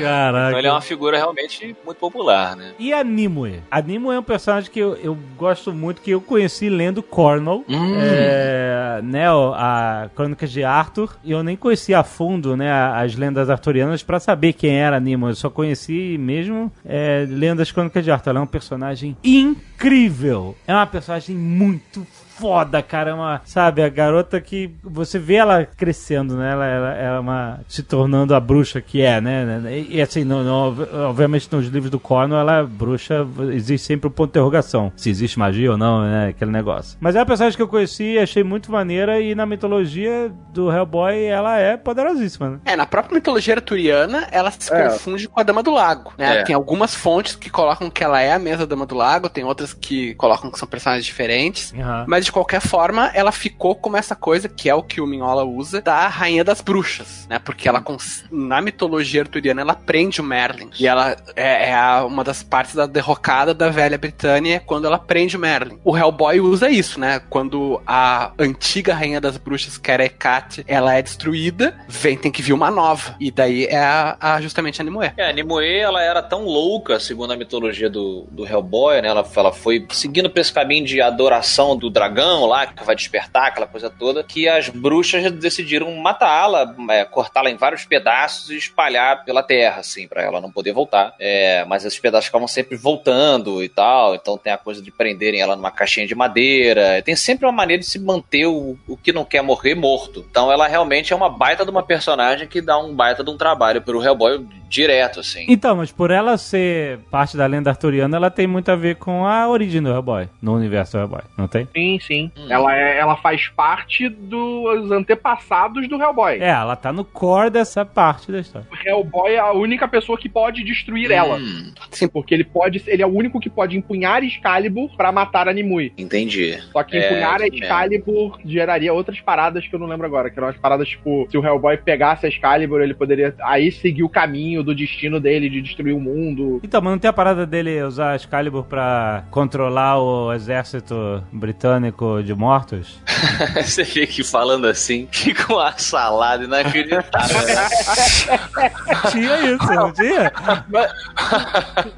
Caraca. 0.00 0.48
Então 0.48 0.58
ele 0.58 0.66
é 0.68 0.72
uma 0.72 0.80
figura 0.80 1.16
realmente 1.16 1.76
muito 1.84 1.98
popular, 1.98 2.56
né? 2.56 2.72
E 2.78 2.92
a 2.92 3.02
Nimue? 3.04 3.62
A 3.70 3.80
Nimue 3.80 4.14
é 4.14 4.18
um 4.18 4.22
personagem 4.22 4.70
que 4.70 4.78
eu, 4.78 4.94
eu 4.96 5.16
gosto 5.36 5.72
muito, 5.72 6.00
que 6.02 6.10
eu 6.10 6.20
conheci 6.20 6.68
lendo 6.68 7.02
Cornell, 7.02 7.64
Hum. 7.68 7.94
é, 7.98 9.00
né, 9.02 9.26
a 9.28 10.08
Crônicas 10.14 10.50
de 10.50 10.62
Arthur, 10.64 11.16
e 11.24 11.32
eu 11.32 11.42
nem 11.42 11.56
conhecia 11.56 11.98
a 11.98 12.04
fundo, 12.04 12.56
né, 12.56 12.70
as 12.70 13.14
lendas 13.14 13.50
arturianas 13.50 14.02
pra 14.02 14.18
saber 14.20 14.52
quem 14.52 14.78
era 14.78 14.96
a 14.96 15.00
Nimue, 15.00 15.30
eu 15.30 15.34
só 15.36 15.50
conheci 15.50 16.16
mesmo 16.18 16.72
é, 16.84 17.26
lendo 17.28 17.60
as 17.62 17.70
Crônicas 17.72 18.04
de 18.04 18.10
Arthur. 18.10 18.30
Ela 18.30 18.40
é 18.40 18.42
um 18.42 18.46
personagem 18.46 19.16
incrível, 19.22 20.56
é 20.66 20.74
uma 20.74 20.86
personagem 20.86 21.36
muito 21.36 22.06
foda, 22.38 22.82
cara. 22.82 23.10
É 23.10 23.14
uma, 23.14 23.40
sabe, 23.44 23.82
a 23.82 23.88
garota 23.88 24.40
que 24.40 24.70
você 24.82 25.18
vê 25.18 25.34
ela 25.34 25.64
crescendo, 25.64 26.36
né? 26.36 26.52
Ela, 26.52 26.66
ela, 26.66 26.94
ela 26.94 27.16
é 27.16 27.20
uma, 27.20 27.60
se 27.68 27.82
tornando 27.82 28.34
a 28.34 28.40
bruxa 28.40 28.80
que 28.80 29.00
é, 29.02 29.20
né? 29.20 29.60
E, 29.70 29.96
e 29.96 30.02
assim, 30.02 30.24
não, 30.24 30.42
não, 30.42 30.76
obviamente 31.08 31.48
nos 31.52 31.66
livros 31.66 31.90
do 31.90 31.98
Cornwell, 32.00 32.40
ela 32.40 32.58
é 32.58 32.62
bruxa, 32.64 33.26
existe 33.52 33.86
sempre 33.86 34.08
o 34.08 34.10
ponto 34.10 34.28
de 34.28 34.32
interrogação. 34.38 34.92
Se 34.96 35.08
existe 35.10 35.38
magia 35.38 35.70
ou 35.72 35.78
não, 35.78 36.02
né? 36.02 36.28
Aquele 36.28 36.50
negócio. 36.50 36.96
Mas 37.00 37.14
é 37.16 37.20
uma 37.20 37.26
personagem 37.26 37.56
que 37.56 37.62
eu 37.62 37.68
conheci, 37.68 38.18
achei 38.18 38.42
muito 38.42 38.70
maneira 38.70 39.20
e 39.20 39.34
na 39.34 39.46
mitologia 39.46 40.32
do 40.52 40.70
Hellboy 40.70 41.24
ela 41.24 41.58
é 41.58 41.76
poderosíssima, 41.76 42.50
né? 42.50 42.58
É, 42.64 42.76
na 42.76 42.86
própria 42.86 43.14
mitologia 43.14 43.54
arturiana, 43.54 44.26
ela 44.30 44.50
se 44.50 44.72
É. 44.72 44.88
confunde 44.88 45.28
com 45.28 45.40
a 45.40 45.42
Dama 45.42 45.62
do 45.62 45.70
Lago, 45.70 46.12
né? 46.18 46.38
É. 46.38 46.42
Tem 46.44 46.54
algumas 46.54 46.94
fontes 46.94 47.34
que 47.36 47.48
colocam 47.50 47.88
que 47.90 48.02
ela 48.02 48.20
é 48.20 48.32
a 48.32 48.38
mesma 48.38 48.66
Dama 48.66 48.86
do 48.86 48.94
Lago, 48.94 49.28
tem 49.28 49.44
outras 49.44 49.72
que 49.72 50.14
colocam 50.16 50.50
que 50.50 50.58
são 50.58 50.66
personagens 50.68 51.04
diferentes. 51.04 51.72
Aham. 51.78 52.04
Mas 52.08 52.25
de 52.26 52.32
qualquer 52.32 52.60
forma, 52.60 53.10
ela 53.14 53.32
ficou 53.32 53.74
como 53.74 53.96
essa 53.96 54.14
coisa 54.14 54.48
que 54.48 54.68
é 54.68 54.74
o 54.74 54.82
que 54.82 55.00
o 55.00 55.06
Minhola 55.06 55.44
usa 55.44 55.80
da 55.80 56.06
Rainha 56.08 56.44
das 56.44 56.60
Bruxas, 56.60 57.26
né? 57.28 57.38
Porque 57.38 57.68
ela, 57.68 57.82
na 58.30 58.60
mitologia 58.60 59.22
arturiana, 59.22 59.60
ela 59.62 59.74
prende 59.74 60.20
o 60.20 60.24
Merlin. 60.24 60.70
E 60.78 60.86
ela 60.86 61.16
é, 61.34 61.70
é 61.70 61.76
uma 62.02 62.22
das 62.24 62.42
partes 62.42 62.74
da 62.74 62.86
derrocada 62.86 63.54
da 63.54 63.68
velha 63.68 63.96
Britânia 63.98 64.60
quando 64.64 64.86
ela 64.86 64.98
prende 64.98 65.36
o 65.36 65.40
Merlin. 65.40 65.78
O 65.84 65.96
Hellboy 65.96 66.40
usa 66.40 66.68
isso, 66.68 66.98
né? 67.00 67.20
Quando 67.30 67.80
a 67.86 68.32
antiga 68.38 68.94
Rainha 68.94 69.20
das 69.20 69.36
Bruxas, 69.36 69.78
que 69.78 69.90
era 69.90 70.04
Hecate, 70.04 70.64
ela 70.66 70.94
é 70.94 71.02
destruída, 71.02 71.78
vem, 71.88 72.16
tem 72.16 72.30
que 72.32 72.42
vir 72.42 72.52
uma 72.52 72.70
nova. 72.70 73.14
E 73.20 73.30
daí 73.30 73.66
é 73.66 73.78
a, 73.78 74.16
a- 74.20 74.40
justamente 74.40 74.80
a 74.80 74.84
Nimue. 74.84 75.12
É, 75.16 75.30
a 75.30 75.32
Nimue, 75.32 75.64
ela 75.78 76.02
era 76.02 76.22
tão 76.22 76.44
louca, 76.44 76.98
segundo 76.98 77.32
a 77.32 77.36
mitologia 77.36 77.88
do, 77.88 78.26
do 78.30 78.44
Hellboy, 78.46 79.00
né? 79.00 79.08
Ela, 79.08 79.24
ela 79.36 79.52
foi 79.52 79.86
seguindo 79.90 80.28
pra 80.28 80.40
esse 80.40 80.52
caminho 80.52 80.84
de 80.84 81.00
adoração 81.00 81.76
do 81.76 81.88
dragão 81.88 82.15
lá, 82.24 82.66
que 82.66 82.84
vai 82.84 82.94
despertar, 82.94 83.46
aquela 83.46 83.66
coisa 83.66 83.90
toda, 83.90 84.22
que 84.22 84.48
as 84.48 84.68
bruxas 84.68 85.30
decidiram 85.32 85.90
matá-la, 85.96 86.74
é, 86.90 87.04
cortá-la 87.04 87.50
em 87.50 87.56
vários 87.56 87.84
pedaços 87.84 88.50
e 88.50 88.56
espalhar 88.56 89.24
pela 89.24 89.42
terra, 89.42 89.80
assim, 89.80 90.06
pra 90.08 90.22
ela 90.22 90.40
não 90.40 90.50
poder 90.50 90.72
voltar. 90.72 91.14
É, 91.18 91.64
mas 91.64 91.84
esses 91.84 91.98
pedaços 91.98 92.26
ficavam 92.26 92.48
sempre 92.48 92.76
voltando 92.76 93.62
e 93.62 93.68
tal, 93.68 94.14
então 94.14 94.38
tem 94.38 94.52
a 94.52 94.58
coisa 94.58 94.82
de 94.82 94.90
prenderem 94.90 95.40
ela 95.40 95.56
numa 95.56 95.70
caixinha 95.70 96.06
de 96.06 96.14
madeira. 96.14 97.02
Tem 97.02 97.16
sempre 97.16 97.46
uma 97.46 97.52
maneira 97.52 97.80
de 97.80 97.88
se 97.88 97.98
manter 97.98 98.46
o, 98.46 98.78
o 98.86 98.96
que 98.96 99.12
não 99.12 99.24
quer 99.24 99.42
morrer 99.42 99.74
morto. 99.74 100.24
Então 100.30 100.50
ela 100.50 100.66
realmente 100.66 101.12
é 101.12 101.16
uma 101.16 101.28
baita 101.28 101.64
de 101.64 101.70
uma 101.70 101.82
personagem 101.82 102.48
que 102.48 102.60
dá 102.60 102.78
um 102.78 102.94
baita 102.94 103.22
de 103.22 103.30
um 103.30 103.36
trabalho 103.36 103.82
pro 103.82 104.02
Hellboy 104.02 104.46
direto, 104.68 105.20
assim. 105.20 105.44
Então, 105.48 105.76
mas 105.76 105.90
por 105.92 106.10
ela 106.10 106.36
ser 106.38 106.98
parte 107.10 107.36
da 107.36 107.46
lenda 107.46 107.70
arturiana, 107.70 108.16
ela 108.16 108.30
tem 108.30 108.46
muito 108.46 108.70
a 108.70 108.76
ver 108.76 108.96
com 108.96 109.26
a 109.26 109.48
origem 109.48 109.82
do 109.82 109.88
Hellboy, 109.90 110.28
no 110.40 110.54
universo 110.54 110.92
do 110.96 111.00
Hellboy, 111.00 111.20
não 111.36 111.46
tem? 111.48 111.68
Sim, 111.74 111.98
sim. 112.00 112.30
Hum. 112.36 112.46
Ela, 112.48 112.76
é, 112.76 112.98
ela 112.98 113.16
faz 113.16 113.48
parte 113.48 114.08
dos 114.08 114.90
antepassados 114.90 115.88
do 115.88 116.00
Hellboy. 116.00 116.38
É, 116.40 116.48
ela 116.48 116.76
tá 116.76 116.92
no 116.92 117.04
core 117.04 117.50
dessa 117.50 117.84
parte 117.84 118.30
da 118.30 118.40
história. 118.40 118.66
O 118.70 118.88
Hellboy 118.88 119.32
é 119.34 119.38
a 119.38 119.52
única 119.52 119.86
pessoa 119.88 120.18
que 120.18 120.28
pode 120.28 120.62
destruir 120.64 121.10
ela. 121.10 121.36
Hum, 121.36 121.72
Sim, 121.90 122.08
porque 122.08 122.34
ele 122.34 122.44
pode, 122.44 122.82
ele 122.86 123.02
é 123.02 123.06
o 123.06 123.10
único 123.14 123.40
que 123.40 123.48
pode 123.50 123.76
empunhar 123.76 124.22
Excalibur 124.22 124.94
pra 124.96 125.12
matar 125.12 125.48
a 125.48 125.52
Nimue. 125.52 125.92
entendi. 125.96 126.58
Só 126.72 126.82
que 126.82 126.96
É, 126.96 127.06
empunhar 127.06 127.40
a. 127.40 127.46
Excalibur 127.46 128.38
geraria 128.44 128.92
outras 128.92 129.20
paradas 129.20 129.66
que 129.66 129.74
eu 129.74 129.78
não 129.78 129.86
lembro 129.86 130.06
agora. 130.06 130.30
Que 130.30 130.38
eram 130.38 130.48
as 130.48 130.56
paradas 130.56 130.88
tipo, 130.88 131.26
se 131.30 131.36
o 131.38 131.44
Hellboy 131.44 131.76
pegasse 131.78 132.26
a 132.26 132.28
Excalibur, 132.28 132.80
ele 132.80 132.94
poderia 132.94 133.34
aí 133.42 133.70
seguir 133.70 134.02
o 134.02 134.08
caminho 134.08 134.55
do 134.62 134.74
destino 134.74 135.20
dele 135.20 135.48
de 135.48 135.62
destruir 135.62 135.94
o 135.94 136.00
mundo. 136.00 136.60
Então, 136.62 136.80
mas 136.80 136.92
não 136.92 136.98
tem 136.98 137.08
a 137.08 137.12
parada 137.12 137.46
dele 137.46 137.82
usar 137.82 138.16
Excalibur 138.16 138.64
pra 138.64 139.24
controlar 139.30 140.00
o 140.00 140.32
exército 140.32 141.22
britânico 141.32 142.22
de 142.22 142.34
mortos? 142.34 143.00
Você 143.62 143.84
fica 143.84 144.24
falando 144.24 144.66
assim, 144.66 145.08
fica 145.10 145.52
uma 145.52 145.76
salada 145.78 146.44
inacreditável. 146.44 147.36
tinha 149.10 149.54
isso, 149.54 149.74
não 149.74 149.92
tinha? 149.92 150.32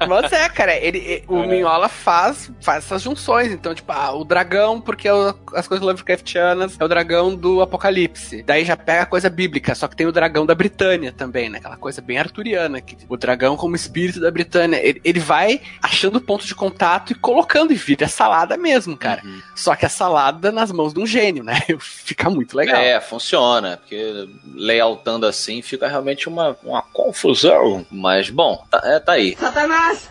Mas 0.07 0.31
é, 0.31 0.49
cara, 0.49 0.75
ele, 0.75 1.23
o 1.27 1.43
Minhola 1.45 1.89
faz, 1.89 2.51
faz 2.61 2.85
essas 2.85 3.01
junções. 3.01 3.51
Então, 3.51 3.73
tipo, 3.73 3.91
ah, 3.91 4.13
o 4.13 4.23
dragão, 4.23 4.79
porque 4.81 5.07
é 5.07 5.11
as 5.53 5.67
coisas 5.67 5.85
Lovecraftianas, 5.85 6.77
é 6.79 6.83
o 6.83 6.87
dragão 6.87 7.35
do 7.35 7.61
Apocalipse. 7.61 8.43
Daí 8.43 8.65
já 8.65 8.77
pega 8.77 9.03
a 9.03 9.05
coisa 9.05 9.29
bíblica, 9.29 9.75
só 9.75 9.87
que 9.87 9.95
tem 9.95 10.07
o 10.07 10.11
dragão 10.11 10.45
da 10.45 10.55
Britânia 10.55 11.11
também, 11.11 11.49
né? 11.49 11.59
Aquela 11.59 11.77
coisa 11.77 12.01
bem 12.01 12.17
arturiana, 12.17 12.48
que 12.81 12.97
o 13.07 13.17
dragão 13.17 13.55
como 13.55 13.75
espírito 13.75 14.19
da 14.19 14.31
Britânia. 14.31 14.77
Ele, 14.77 15.01
ele 15.03 15.19
vai 15.19 15.61
achando 15.81 16.21
ponto 16.21 16.45
de 16.45 16.55
contato 16.55 17.11
e 17.11 17.15
colocando 17.15 17.71
e 17.71 17.75
vira 17.75 18.07
salada 18.07 18.57
mesmo, 18.57 18.97
cara. 18.97 19.21
Uhum. 19.23 19.41
Só 19.55 19.75
que 19.75 19.85
a 19.85 19.89
salada 19.89 20.51
nas 20.51 20.71
mãos 20.71 20.93
de 20.93 20.99
um 20.99 21.05
gênio, 21.05 21.43
né? 21.43 21.61
Fica 21.79 22.29
muito 22.29 22.55
legal. 22.55 22.81
É, 22.81 22.99
funciona, 22.99 23.77
porque 23.77 24.27
layoutando 24.55 25.25
assim 25.25 25.61
fica 25.61 25.87
realmente 25.87 26.27
uma, 26.27 26.57
uma 26.63 26.81
confusão. 26.81 27.85
Mas 27.91 28.29
bom, 28.29 28.63
tá, 28.69 28.81
é, 28.83 28.99
tá 28.99 29.13
aí. 29.13 29.35
Satanás! 29.37 30.09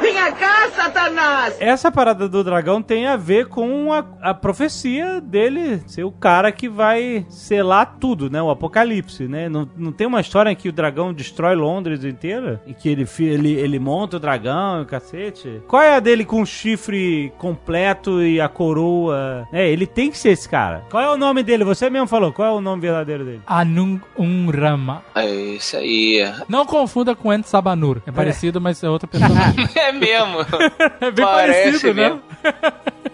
Venha 0.00 0.30
cá, 0.32 0.70
Satanás! 0.74 1.56
Essa 1.60 1.90
parada 1.90 2.28
do 2.28 2.44
dragão 2.44 2.80
tem 2.82 3.06
a 3.06 3.16
ver 3.16 3.46
com 3.46 3.92
a, 3.92 4.04
a 4.20 4.34
profecia 4.34 5.20
dele 5.20 5.82
ser 5.86 6.04
o 6.04 6.12
cara 6.12 6.52
que 6.52 6.68
vai 6.68 7.26
selar 7.28 7.96
tudo, 7.98 8.30
né? 8.30 8.40
O 8.40 8.50
apocalipse, 8.50 9.26
né? 9.26 9.48
Não, 9.48 9.68
não 9.76 9.92
tem 9.92 10.06
uma 10.06 10.20
história 10.20 10.50
em 10.50 10.56
que 10.56 10.68
o 10.68 10.72
dragão 10.72 11.12
destrói 11.12 11.54
Londres 11.54 12.04
inteira? 12.04 12.62
E 12.66 12.74
que 12.74 12.88
ele, 12.88 13.06
ele, 13.20 13.52
ele 13.54 13.78
monta 13.78 14.16
o 14.16 14.20
dragão 14.20 14.80
e 14.80 14.82
o 14.82 14.86
cacete? 14.86 15.62
Qual 15.66 15.82
é 15.82 15.96
a 15.96 16.00
dele 16.00 16.24
com 16.24 16.42
o 16.42 16.46
chifre 16.46 17.32
completo 17.38 18.22
e 18.22 18.40
a 18.40 18.48
coroa? 18.48 19.48
É, 19.52 19.68
ele 19.68 19.86
tem 19.86 20.10
que 20.10 20.18
ser 20.18 20.30
esse 20.30 20.48
cara. 20.48 20.84
Qual 20.90 21.02
é 21.02 21.10
o 21.10 21.16
nome 21.16 21.42
dele? 21.42 21.64
Você 21.64 21.90
mesmo 21.90 22.06
falou. 22.06 22.32
Qual 22.32 22.46
é 22.48 22.52
o 22.52 22.60
nome 22.60 22.82
verdadeiro 22.82 23.24
dele? 23.24 23.42
Anung 23.46 24.00
Unrama. 24.18 25.02
É 25.14 25.26
isso 25.28 25.76
aí. 25.76 26.22
Não 26.48 26.64
confunda 26.64 27.14
com 27.14 27.32
Ent 27.32 27.46
Sabanur. 27.46 28.00
É 28.06 28.12
parecido, 28.12 28.60
mas 28.60 28.82
é 28.82 28.88
outra 28.88 29.08
pessoa. 29.08 29.30
É 29.88 29.92
mesmo. 29.92 30.40
é 31.00 31.10
bem 31.10 31.24
Parece 31.24 31.80
parecido, 31.80 31.94
né? 31.94 32.20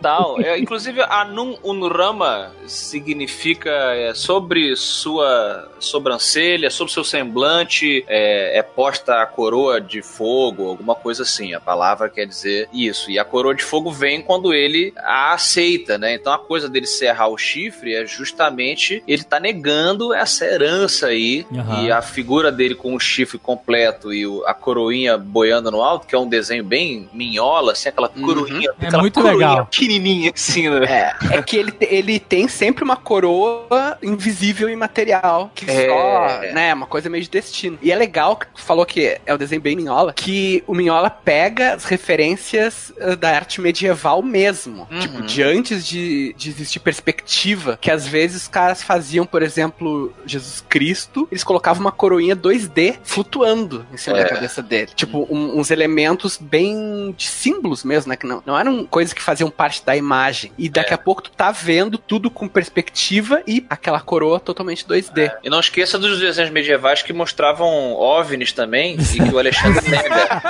Tal. 0.04 0.38
É, 0.38 0.58
inclusive, 0.58 1.00
Anum 1.00 1.56
Unrama 1.64 2.52
significa 2.66 3.70
é, 3.70 4.12
sobre 4.12 4.76
sua 4.76 5.70
sobrancelha, 5.80 6.68
sobre 6.70 6.92
seu 6.92 7.02
semblante, 7.04 8.04
é, 8.06 8.58
é 8.58 8.62
posta 8.62 9.22
a 9.22 9.26
coroa 9.26 9.80
de 9.80 10.02
fogo, 10.02 10.68
alguma 10.68 10.94
coisa 10.94 11.22
assim. 11.22 11.54
A 11.54 11.60
palavra 11.60 12.08
quer 12.10 12.26
dizer 12.26 12.68
isso. 12.72 13.10
E 13.10 13.18
a 13.18 13.24
coroa 13.24 13.54
de 13.54 13.62
fogo 13.62 13.90
vem 13.90 14.20
quando 14.20 14.52
ele 14.52 14.92
a 14.98 15.32
aceita, 15.32 15.96
né? 15.96 16.14
Então 16.14 16.32
a 16.32 16.38
coisa 16.38 16.68
dele 16.68 16.86
serrar 16.86 17.28
o 17.30 17.38
chifre 17.38 17.94
é 17.94 18.04
justamente 18.06 19.02
ele 19.08 19.24
tá 19.24 19.40
negando 19.40 20.12
essa 20.12 20.44
herança 20.44 21.06
aí. 21.06 21.46
Aham. 21.54 21.82
E 21.84 21.90
a 21.92 22.02
figura 22.02 22.52
dele 22.52 22.74
com 22.74 22.94
o 22.94 23.00
chifre 23.00 23.38
completo 23.38 24.12
e 24.12 24.26
o- 24.26 24.44
a 24.46 24.52
coroinha 24.52 25.16
boiando 25.16 25.70
no 25.70 25.82
alto, 25.82 26.06
que 26.06 26.14
é 26.14 26.18
um 26.18 26.28
desenho 26.28 26.62
bem 26.64 27.08
minhola, 27.12 27.72
assim, 27.72 27.88
aquela 27.88 28.08
coroinha. 28.08 28.70
É 28.80 28.86
aquela 28.86 29.02
muito 29.02 29.14
coroinha 29.14 29.48
legal. 29.48 29.66
pequenininha, 29.66 29.93
assim, 30.34 30.68
né? 30.68 30.86
É, 31.30 31.36
é 31.38 31.42
que 31.42 31.56
ele, 31.56 31.72
ele 31.80 32.18
tem 32.18 32.48
sempre 32.48 32.82
uma 32.84 32.96
coroa 32.96 33.98
invisível 34.02 34.68
e 34.68 34.76
material. 34.76 35.50
Que 35.54 35.70
É. 35.70 35.88
só, 35.88 36.40
né, 36.54 36.72
uma 36.74 36.86
coisa 36.86 37.08
meio 37.10 37.22
de 37.22 37.30
destino. 37.30 37.78
E 37.82 37.90
é 37.92 37.96
legal 37.96 38.38
falou 38.56 38.84
que 38.86 39.18
é 39.24 39.34
o 39.34 39.38
desenho 39.38 39.60
bem 39.60 39.76
Minhola, 39.76 40.12
que 40.12 40.62
o 40.66 40.74
Minhola 40.74 41.10
pega 41.10 41.74
as 41.74 41.84
referências 41.84 42.92
eh, 42.98 43.16
da 43.16 43.30
arte 43.30 43.60
medieval 43.60 44.22
mesmo. 44.22 44.86
Uhum. 44.90 44.98
Tipo, 45.00 45.22
de 45.22 45.42
antes 45.42 45.86
de, 45.86 46.34
de 46.36 46.48
existir 46.50 46.80
perspectiva, 46.80 47.78
que 47.80 47.90
às 47.90 48.06
vezes 48.06 48.42
os 48.42 48.48
caras 48.48 48.82
faziam, 48.82 49.26
por 49.26 49.42
exemplo, 49.42 50.12
Jesus 50.26 50.64
Cristo, 50.68 51.28
eles 51.30 51.44
colocavam 51.44 51.80
uma 51.82 51.92
coroinha 51.92 52.34
2D 52.36 52.96
flutuando 53.04 53.86
em 53.92 53.96
cima 53.96 54.18
É. 54.18 54.22
da 54.24 54.28
cabeça 54.28 54.62
dele. 54.62 54.90
Tipo, 54.94 55.26
um- 55.30 55.58
uns 55.58 55.70
elementos 55.70 56.36
bem 56.40 57.14
de 57.16 57.26
símbolos 57.26 57.84
mesmo, 57.84 58.10
né? 58.10 58.16
Que 58.16 58.26
não, 58.26 58.42
não 58.44 58.58
eram 58.58 58.84
coisas 58.86 59.12
que 59.12 59.22
faziam 59.22 59.50
parte 59.50 59.83
da 59.84 59.96
imagem. 59.96 60.52
E 60.58 60.68
daqui 60.68 60.90
É. 60.92 60.94
a 60.94 60.98
pouco 60.98 61.22
tu 61.22 61.30
tá 61.30 61.50
vendo 61.50 61.98
tudo 61.98 62.30
com 62.30 62.48
perspectiva 62.48 63.42
e 63.46 63.64
aquela 63.68 64.00
coroa 64.00 64.40
totalmente 64.40 64.84
2D. 64.86 65.30
E 65.42 65.50
não 65.50 65.60
esqueça 65.60 65.98
dos 65.98 66.18
desenhos 66.18 66.50
medievais 66.50 67.02
que 67.02 67.12
mostravam 67.12 67.92
OVNIs 67.94 68.52
também, 68.52 68.96
e 68.98 69.20
que 69.28 69.34
o 69.34 69.38
Alexandre 69.38 69.82
nega. 69.90 70.42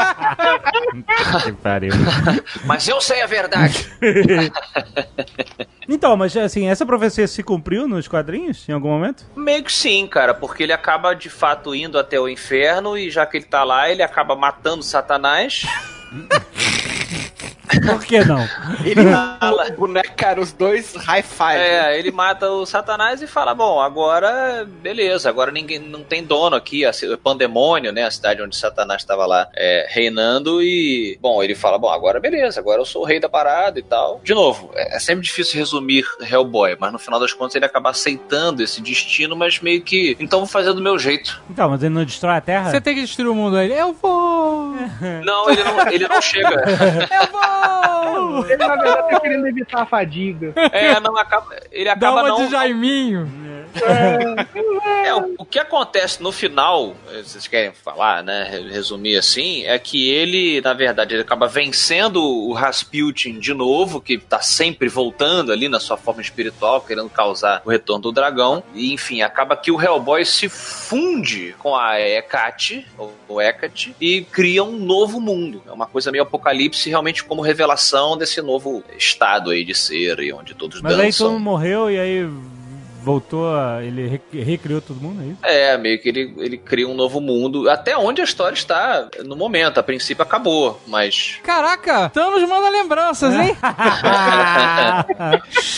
Que 1.45 1.53
pariu. 1.53 1.93
Mas 2.65 2.87
eu 2.89 3.01
sei 3.01 3.23
a 3.23 3.27
verdade. 3.27 3.87
Então, 5.87 6.17
mas 6.17 6.35
assim, 6.35 6.67
essa 6.67 6.87
profecia 6.87 7.29
se 7.29 7.43
cumpriu 7.43 7.87
nos 7.87 8.09
quadrinhos 8.09 8.67
em 8.67 8.73
algum 8.73 8.89
momento? 8.89 9.23
Meio 9.37 9.63
que 9.63 9.71
sim, 9.71 10.07
cara, 10.07 10.33
porque 10.33 10.63
ele 10.63 10.73
acaba 10.73 11.13
de 11.15 11.29
fato 11.29 11.75
indo 11.75 11.99
até 11.99 12.19
o 12.19 12.27
inferno 12.27 12.97
e 12.97 13.11
já 13.11 13.27
que 13.27 13.37
ele 13.37 13.45
tá 13.45 13.63
lá, 13.65 13.91
ele 13.91 14.03
acaba 14.03 14.35
matando 14.35 14.83
Satanás. 14.83 15.67
Por 17.87 18.05
que 18.05 18.25
não? 18.25 18.41
Ele 18.85 19.03
fala, 19.41 19.71
boneca, 19.71 20.41
os 20.41 20.53
dois 20.53 20.95
high 20.95 21.23
five. 21.23 21.57
É, 21.57 21.99
ele 21.99 22.11
mata 22.11 22.49
o 22.51 22.67
Satanás 22.67 23.23
e 23.23 23.27
fala: 23.27 23.55
Bom, 23.55 23.81
agora 23.81 24.67
beleza, 24.83 25.29
agora 25.29 25.51
ninguém 25.51 25.79
não 25.79 26.03
tem 26.03 26.25
dono 26.25 26.57
aqui, 26.57 26.85
a 26.85 26.93
pandemônio, 27.23 27.93
né? 27.93 28.05
A 28.05 28.11
cidade 28.11 28.43
onde 28.43 28.57
Satanás 28.57 29.03
estava 29.03 29.27
lá 29.27 29.49
é, 29.55 29.87
reinando. 29.91 30.63
E, 30.63 31.19
bom, 31.21 31.43
ele 31.43 31.55
fala: 31.55 31.79
Bom, 31.79 31.91
agora 31.91 32.21
beleza, 32.21 32.61
agora 32.61 32.81
eu 32.81 32.85
sou 32.85 33.03
o 33.03 33.05
rei 33.05 33.21
da 33.21 33.29
parada 33.29 33.79
e 33.79 33.83
tal. 33.83 34.21
De 34.23 34.35
novo, 34.35 34.71
é, 34.75 34.97
é 34.97 34.99
sempre 34.99 35.23
difícil 35.23 35.59
resumir 35.59 36.05
Hellboy, 36.21 36.77
mas 36.79 36.93
no 36.93 36.99
final 36.99 37.21
das 37.21 37.33
contas 37.33 37.55
ele 37.55 37.65
acaba 37.65 37.91
aceitando 37.91 38.63
esse 38.63 38.81
destino, 38.81 39.37
mas 39.37 39.61
meio 39.61 39.83
que. 39.83 40.17
Então 40.19 40.41
vou 40.41 40.49
fazer 40.49 40.73
do 40.73 40.81
meu 40.81 40.99
jeito. 40.99 41.43
Então, 41.51 41.69
mas 41.71 41.83
ele 41.83 41.95
não 41.95 42.05
destrói 42.05 42.37
a 42.37 42.41
Terra? 42.41 42.71
Você 42.71 42.81
tem 42.81 42.95
que 42.95 43.03
destruir 43.03 43.29
o 43.29 43.35
mundo 43.35 43.57
aí. 43.57 43.73
Eu 43.73 43.93
vou! 43.93 44.75
Não, 45.25 45.51
ele 45.51 45.65
não, 45.65 45.89
ele 45.89 46.09
não 46.09 46.21
chega. 46.21 46.65
Eu 47.15 47.33
vou! 47.33 47.64
Ele, 48.47 48.57
na 48.57 48.77
verdade, 48.77 49.09
tá 49.11 49.21
querendo 49.21 49.47
evitar 49.47 49.83
a 49.83 49.87
fadiga. 49.87 50.53
É, 50.73 50.99
não 51.01 51.17
acaba. 51.17 51.47
Ele 51.73 51.85
Dá 51.85 51.93
acaba 51.93 52.21
uma 52.23 52.29
não. 52.29 52.45
de 52.45 52.51
Jaiminho. 52.51 53.31
É, 55.05 55.15
o, 55.15 55.35
o 55.39 55.45
que 55.45 55.59
acontece 55.59 56.23
no 56.23 56.31
final, 56.31 56.95
eh, 57.13 57.23
vocês 57.23 57.47
querem 57.49 57.73
falar, 57.73 58.23
né? 58.23 58.47
re- 58.49 58.71
Resumir 58.71 59.17
assim, 59.17 59.65
é 59.65 59.79
que 59.79 60.09
ele, 60.11 60.61
na 60.61 60.73
verdade, 60.73 61.15
ele 61.15 61.23
acaba 61.23 61.47
vencendo 61.49 62.23
o 62.23 62.53
Rasputin 62.53 63.39
de 63.39 63.53
novo, 63.53 64.01
que 64.01 64.17
tá 64.19 64.41
sempre 64.41 64.89
voltando 64.89 65.53
ali 65.53 65.69
na 65.69 65.81
sua 65.81 65.97
forma 65.97 66.21
espiritual, 66.23 66.81
querendo 66.81 67.09
causar 67.11 67.63
o 67.65 67.71
retorno 67.71 68.03
do 68.03 68.13
dragão. 68.13 68.63
E, 68.75 68.93
enfim, 68.93 69.23
acaba 69.23 69.57
que 69.57 69.71
o 69.73 69.81
Hellboy 69.83 70.25
se 70.25 70.49
funde 70.49 71.55
com 71.59 71.75
a 71.77 71.99
Hecate, 72.01 72.87
ou 72.97 73.13
o 73.29 73.41
Hecate, 73.41 73.95
e 74.01 74.23
cria 74.23 74.63
um 74.63 74.73
novo 74.79 75.21
mundo. 75.21 75.63
É 75.67 75.73
uma 75.73 75.87
coisa 75.87 76.13
meio 76.13 76.23
apocalipse, 76.23 76.89
realmente 76.89 77.25
como 77.25 77.45
revelação 77.55 78.17
desse 78.19 78.43
novo 78.43 78.83
estado 78.99 79.51
aí 79.51 79.65
de 79.65 79.75
ser, 79.75 80.19
e 80.19 80.33
onde 80.33 80.55
todos 80.55 80.81
Mas 80.83 80.99
aí 80.99 81.07
dançam. 81.07 81.27
todo 81.29 81.35
mundo 81.35 81.45
morreu 81.45 81.89
e 81.91 81.99
aí 81.99 82.29
voltou 83.05 83.55
a. 83.55 83.83
Ele 83.85 84.07
re- 84.09 84.43
recriou 84.43 84.81
todo 84.81 85.01
mundo, 85.01 85.23
é 85.23 85.27
isso? 85.27 85.39
É, 85.43 85.77
meio 85.79 86.01
que 86.01 86.09
ele, 86.09 86.35
ele 86.39 86.57
cria 86.57 86.89
um 86.89 86.95
novo 86.95 87.21
mundo. 87.21 87.69
Até 87.69 87.97
onde 87.97 88.21
a 88.21 88.25
história 88.25 88.55
está 88.55 89.09
no 89.25 89.37
momento. 89.37 89.79
A 89.79 89.83
princípio 89.83 90.23
acabou, 90.23 90.81
mas. 90.87 91.39
Caraca, 91.43 92.09
Thanos 92.11 92.49
manda 92.49 92.69
lembranças, 92.71 93.35
hein? 93.35 93.57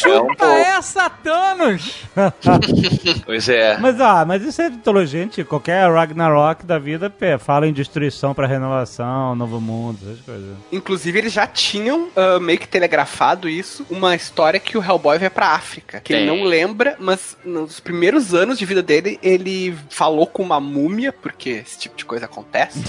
É 0.07 0.21
um 0.21 0.57
essa, 0.57 1.11
Thanos! 1.11 2.05
Pois 3.25 3.49
é. 3.49 3.77
mas 3.79 4.01
ah, 4.01 4.25
mas 4.25 4.43
isso 4.43 4.63
é 4.63 4.67
inteligente. 4.69 5.43
Qualquer 5.45 5.91
Ragnarok 5.91 6.65
da 6.65 6.79
vida 6.79 7.11
pê, 7.11 7.39
fala 7.39 7.67
em 7.67 7.73
destruição 7.73 8.33
pra 8.35 8.47
renovação, 8.47 9.35
novo 9.35 9.61
mundo, 9.61 9.99
essas 10.05 10.21
coisas. 10.21 10.57
Inclusive, 10.71 11.19
eles 11.19 11.33
já 11.33 11.47
tinham 11.47 12.09
ah, 12.17 12.39
meio 12.39 12.59
que 12.59 12.69
telegrafado 12.69 13.49
isso, 13.49 13.85
uma 13.91 14.15
história 14.15 14.61
que 14.61 14.79
o 14.79 14.83
Hellboy 14.85 15.19
vai 15.19 15.31
pra 15.31 15.49
África. 15.49 16.01
Que 16.01 16.13
ele 16.13 16.27
Tem. 16.27 16.37
não 16.39 16.45
lembra, 16.45 16.97
mas 16.99 17.16
nos 17.45 17.81
primeiros 17.81 18.35
anos 18.35 18.59
de 18.59 18.65
vida 18.65 18.83
dele, 18.83 19.19
ele 19.23 19.77
falou 19.91 20.27
com 20.27 20.43
uma 20.43 20.61
múmia, 20.61 21.13
porque 21.13 21.51
esse 21.51 21.79
tipo 21.79 21.97
de 21.97 22.05
coisa 22.05 22.27
acontece. 22.27 22.81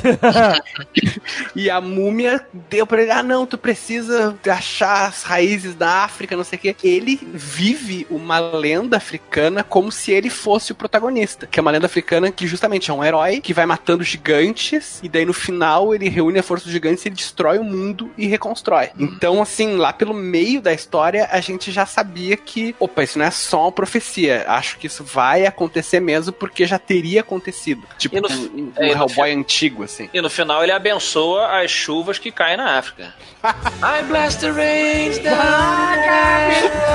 e 1.55 1.69
a 1.69 1.79
múmia 1.81 2.45
deu 2.69 2.85
pra 2.85 3.01
ele: 3.01 3.11
ah, 3.11 3.23
não, 3.23 3.45
tu 3.45 3.57
precisa 3.57 4.37
achar 4.49 5.07
as 5.07 5.23
raízes 5.23 5.75
da 5.75 6.03
África, 6.03 6.35
não 6.35 6.43
sei 6.43 6.57
o 6.57 6.61
quê. 6.61 6.75
Ele 6.83 7.19
vive 7.33 8.07
uma 8.09 8.39
lenda 8.39 8.97
africana 8.97 9.63
como 9.63 9.91
se 9.91 10.11
ele 10.11 10.29
fosse 10.29 10.71
o 10.71 10.75
protagonista. 10.75 11.47
Que 11.47 11.59
é 11.59 11.61
uma 11.61 11.71
lenda 11.71 11.85
africana 11.85 12.31
que 12.31 12.47
justamente 12.47 12.91
é 12.91 12.93
um 12.93 13.03
herói 13.03 13.41
que 13.41 13.53
vai 13.53 13.65
matando 13.65 14.03
gigantes, 14.03 14.99
e 15.03 15.09
daí 15.09 15.25
no 15.25 15.33
final 15.33 15.93
ele 15.93 16.09
reúne 16.09 16.39
a 16.39 16.43
força 16.43 16.65
dos 16.65 16.73
gigantes 16.73 17.05
e 17.05 17.09
ele 17.09 17.15
destrói 17.15 17.57
o 17.57 17.63
mundo 17.63 18.11
e 18.17 18.27
reconstrói. 18.27 18.89
Então, 18.97 19.41
assim, 19.41 19.75
lá 19.75 19.93
pelo 19.93 20.13
meio 20.13 20.61
da 20.61 20.73
história, 20.73 21.27
a 21.31 21.39
gente 21.39 21.71
já 21.71 21.85
sabia 21.85 22.37
que, 22.37 22.75
opa, 22.79 23.03
isso 23.03 23.17
não 23.17 23.25
é 23.25 23.31
só 23.31 23.63
uma 23.63 23.71
profecia. 23.71 24.16
Acho 24.47 24.77
que 24.77 24.87
isso 24.87 25.03
vai 25.03 25.45
acontecer 25.45 25.99
mesmo, 25.99 26.31
porque 26.33 26.65
já 26.65 26.79
teria 26.79 27.21
acontecido. 27.21 27.83
Tipo, 27.97 28.19
no- 28.21 28.27
um, 28.29 28.71
um 28.77 28.83
é, 28.83 28.91
Hellboy 28.91 29.31
antigo, 29.31 29.83
assim. 29.83 30.09
E 30.13 30.19
no 30.21 30.29
final 30.29 30.63
ele 30.63 30.71
abençoa 30.71 31.61
as 31.61 31.69
chuvas 31.69 32.17
que 32.17 32.31
caem 32.31 32.57
na 32.57 32.77
África. 32.79 33.13
I 33.43 34.03
bless 34.07 34.37
the 34.37 34.51
rains 34.51 35.19
down 35.19 35.35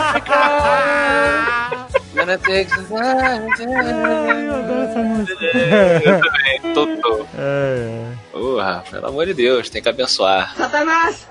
Africa. 0.09 1.99
Gonna 2.15 2.37
take 2.39 2.71
the 2.71 2.95
Eu 4.45 4.55
adoro 4.55 4.83
essa 4.83 4.99
música. 5.03 5.45
Eu 5.45 6.21
também, 6.21 6.75
tô, 6.75 6.87
tô. 6.99 7.27
É, 7.39 8.05
Porra, 8.33 8.85
pelo 8.91 9.07
amor 9.07 9.27
de 9.27 9.35
Deus, 9.35 9.71
tem 9.71 9.83
que 9.83 9.89
abençoar. 9.89 10.55
Satanás! 10.57 11.27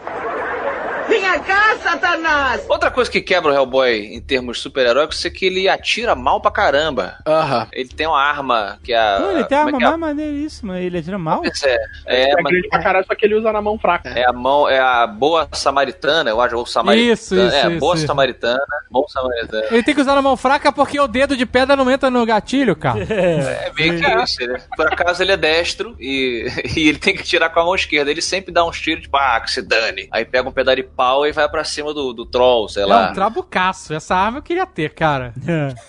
Venha 1.09 1.37
cá, 1.39 1.75
Satanás! 1.83 2.65
Outra 2.69 2.89
coisa 2.89 3.11
que 3.11 3.19
quebra 3.19 3.51
o 3.51 3.53
Hellboy 3.53 4.15
em 4.15 4.21
termos 4.21 4.61
super-heróicos 4.61 5.25
é 5.25 5.29
que 5.29 5.45
ele 5.45 5.67
atira 5.67 6.15
mal 6.15 6.39
pra 6.39 6.49
caramba. 6.51 7.17
Aham. 7.27 7.67
Ele 7.73 7.89
tem 7.89 8.07
uma 8.07 8.21
arma 8.21 8.79
que 8.81 8.93
é 8.93 8.97
a. 8.97 9.17
Pô, 9.19 9.31
ele 9.31 9.43
tem 9.43 9.57
a 9.57 9.63
como 9.65 9.75
arma 9.75 9.77
é 9.77 9.79
que 9.79 9.83
é? 9.83 9.87
mais 9.89 9.99
maneiríssima. 9.99 10.79
Ele 10.79 10.97
atira 10.99 11.17
mal. 11.17 11.41
Pois 11.41 11.63
é, 11.63 11.75
é, 12.05 12.29
É, 12.31 12.35
mas- 12.41 12.53
grande 12.53 12.69
pra 12.69 12.81
caralho, 12.81 13.05
só 13.05 13.13
que 13.13 13.25
ele 13.25 13.35
usa 13.35 13.51
na 13.51 13.61
mão 13.61 13.77
fraca. 13.77 14.07
é 14.09 14.25
a 14.25 14.31
mão, 14.31 14.69
é 14.69 14.79
a 14.79 15.05
boa 15.05 15.49
samaritana, 15.51 16.29
eu 16.29 16.39
acho, 16.39 16.55
ou 16.55 16.65
samaritana. 16.65 17.11
Isso, 17.13 17.35
isso, 17.35 17.55
É, 17.55 17.67
isso, 17.69 17.79
boa 17.79 17.95
isso. 17.95 18.07
samaritana, 18.07 18.61
bom 18.89 19.05
samaritana. 19.09 19.65
Ele 19.69 19.83
tem 19.83 19.93
que 19.93 19.99
usar 20.01 20.15
na 20.15 20.21
mão 20.21 20.37
fraca 20.37 20.70
porque 20.73 20.99
o 20.99 21.07
dedo 21.07 21.35
de 21.38 21.45
pedra 21.45 21.76
não 21.76 21.89
entra 21.89 22.10
no 22.10 22.26
gatilho, 22.26 22.76
cara. 22.76 23.02
É 23.11 23.72
meio 23.77 23.99
que 23.99 24.23
isso, 24.23 24.45
né? 24.48 24.60
Por 24.76 24.88
acaso 24.88 25.22
ele 25.23 25.31
é 25.31 25.38
destro 25.38 25.95
e, 25.99 26.48
e 26.76 26.88
ele 26.89 26.98
tem 26.99 27.15
que 27.15 27.23
tirar 27.23 27.49
com 27.49 27.60
a 27.60 27.64
mão 27.65 27.76
esquerda. 27.76 28.10
Ele 28.11 28.22
sempre 28.22 28.52
dá 28.52 28.65
uns 28.65 28.80
tiros, 28.80 29.03
tipo, 29.03 29.18
ah, 29.18 29.39
que 29.41 29.52
se 29.52 29.61
dane. 29.61 30.07
Aí 30.11 30.26
pega 30.26 30.48
um 30.48 30.52
pedaço 30.52 30.77
de 30.77 30.84
pau 30.84 31.26
e 31.26 31.31
vai 31.31 31.48
pra 31.49 31.64
cima 31.64 31.93
do, 31.93 32.14
do 32.14 32.26
troll, 32.26 32.68
sei 32.69 32.84
É 32.84 32.85
lá. 32.85 33.10
um 33.11 33.14
trabucaço. 33.14 33.93
Essa 33.93 34.15
arma 34.15 34.39
eu 34.39 34.41
queria 34.43 34.65
ter, 34.65 34.93
cara. 34.93 35.34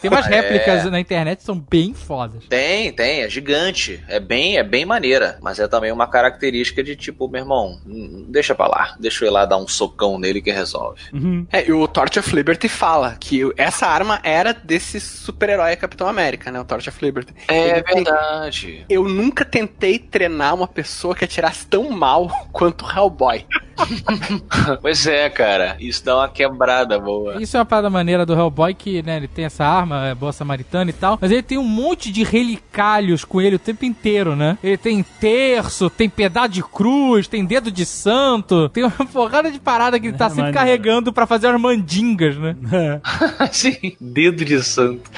Tem 0.01 0.11
umas 0.11 0.27
É. 0.27 0.31
réplicas 0.31 0.85
na 0.91 0.99
internet 1.01 1.39
que 1.39 1.45
são 1.45 1.59
bem 1.59 1.95
fodas. 1.95 2.45
Tem, 2.49 2.93
tem, 2.93 3.23
é 3.23 3.29
gigante. 3.29 4.03
É 4.09 4.19
bem, 4.21 4.57
é 4.59 4.63
bem 4.63 4.85
maneira. 4.85 5.39
Mas 5.43 5.59
é 5.59 5.69
também 5.69 5.93
uma 5.93 6.07
característica 6.07 6.83
de 6.83 6.97
tipo, 6.97 7.29
meu 7.29 7.43
irmão, 7.43 7.81
hum, 7.87 8.27
deixa 8.29 8.55
pra 8.55 8.67
lá. 8.67 8.97
Deixa 8.99 9.25
eu 9.25 9.29
ir 9.29 9.33
lá 9.33 9.45
dar 9.45 9.57
um 9.59 9.69
socão 9.69 10.19
nele 10.19 10.41
que 10.43 10.51
resolve. 10.51 11.01
Uhum. 11.13 11.47
É, 11.53 11.67
e 11.69 11.73
o 11.73 11.87
Torch 11.87 12.19
of 12.19 12.35
Liberty 12.35 12.69
fala 12.69 13.17
que 13.19 13.43
essa 13.57 13.87
arma 13.87 14.21
era 14.23 14.53
desse 14.73 14.99
super-herói 14.99 15.77
Capitão 15.77 16.09
América, 16.09 16.51
né? 16.51 16.59
O 16.59 16.65
Torch 16.65 16.89
of 16.89 17.05
Liberty. 17.05 17.35
É 17.47 17.69
Ele 17.73 17.83
tem- 17.83 17.95
verdade. 18.05 18.87
Eu 18.89 19.05
nunca 19.07 19.45
tentei 19.45 19.99
treinar 19.99 20.55
uma 20.55 20.67
pessoa 20.67 21.15
que 21.15 21.25
atirasse 21.25 21.67
tão 21.67 21.91
mal 21.91 22.29
quanto 22.53 22.87
o 22.87 22.91
Hellboy. 22.91 23.45
pois 24.81 25.07
é, 25.07 25.29
cara. 25.31 25.77
Isso 25.81 26.05
dá 26.05 26.17
uma 26.17 26.29
quebrada 26.29 26.99
boa. 26.99 27.43
Isso 27.43 27.57
é 27.57 27.61
uma 27.61 27.67
parada 27.67 27.91
maneira 27.91 28.27
do 28.27 28.35
Hellboy 28.35 28.75
que, 28.75 29.03
né, 29.03 29.17
ele 29.17 29.29
tem 29.29 29.45
essa 29.45 29.65
arma, 29.65 30.09
é 30.09 30.15
boa 30.15 30.33
samaritana 30.33 30.91
e 30.91 30.93
tal, 30.93 31.19
mas 31.21 31.31
ele 31.31 31.43
tem 31.43 31.59
um 31.59 31.65
monte 31.65 32.11
de 32.11 32.23
relicalhos 32.23 33.25
com 33.25 33.41
ele 33.41 33.57
o 33.57 33.59
tempo 33.59 33.85
inteiro, 33.85 34.37
né? 34.37 34.59
Ele 34.63 34.77
tem 34.77 35.03
terço, 35.03 35.91
tem 35.91 36.09
pedaço 36.09 36.49
de 36.51 36.63
cruz, 36.63 37.29
tem 37.29 37.45
dedo 37.45 37.71
de 37.71 37.85
santo, 37.85 38.69
tem 38.69 38.85
uma 38.85 39.07
porrada 39.13 39.51
de 39.51 39.59
parada 39.59 39.99
que 39.99 40.09
ele 40.09 40.17
tá 40.17 40.29
sempre 40.29 40.45
maneiro. 40.45 40.59
carregando 40.59 41.13
pra 41.13 41.27
fazer 41.27 41.49
as 41.49 41.61
mandingas, 41.61 42.37
né? 42.37 42.57
Sim, 43.53 43.97
dedo 44.01 44.45
de 44.45 44.63
santo. 44.63 45.11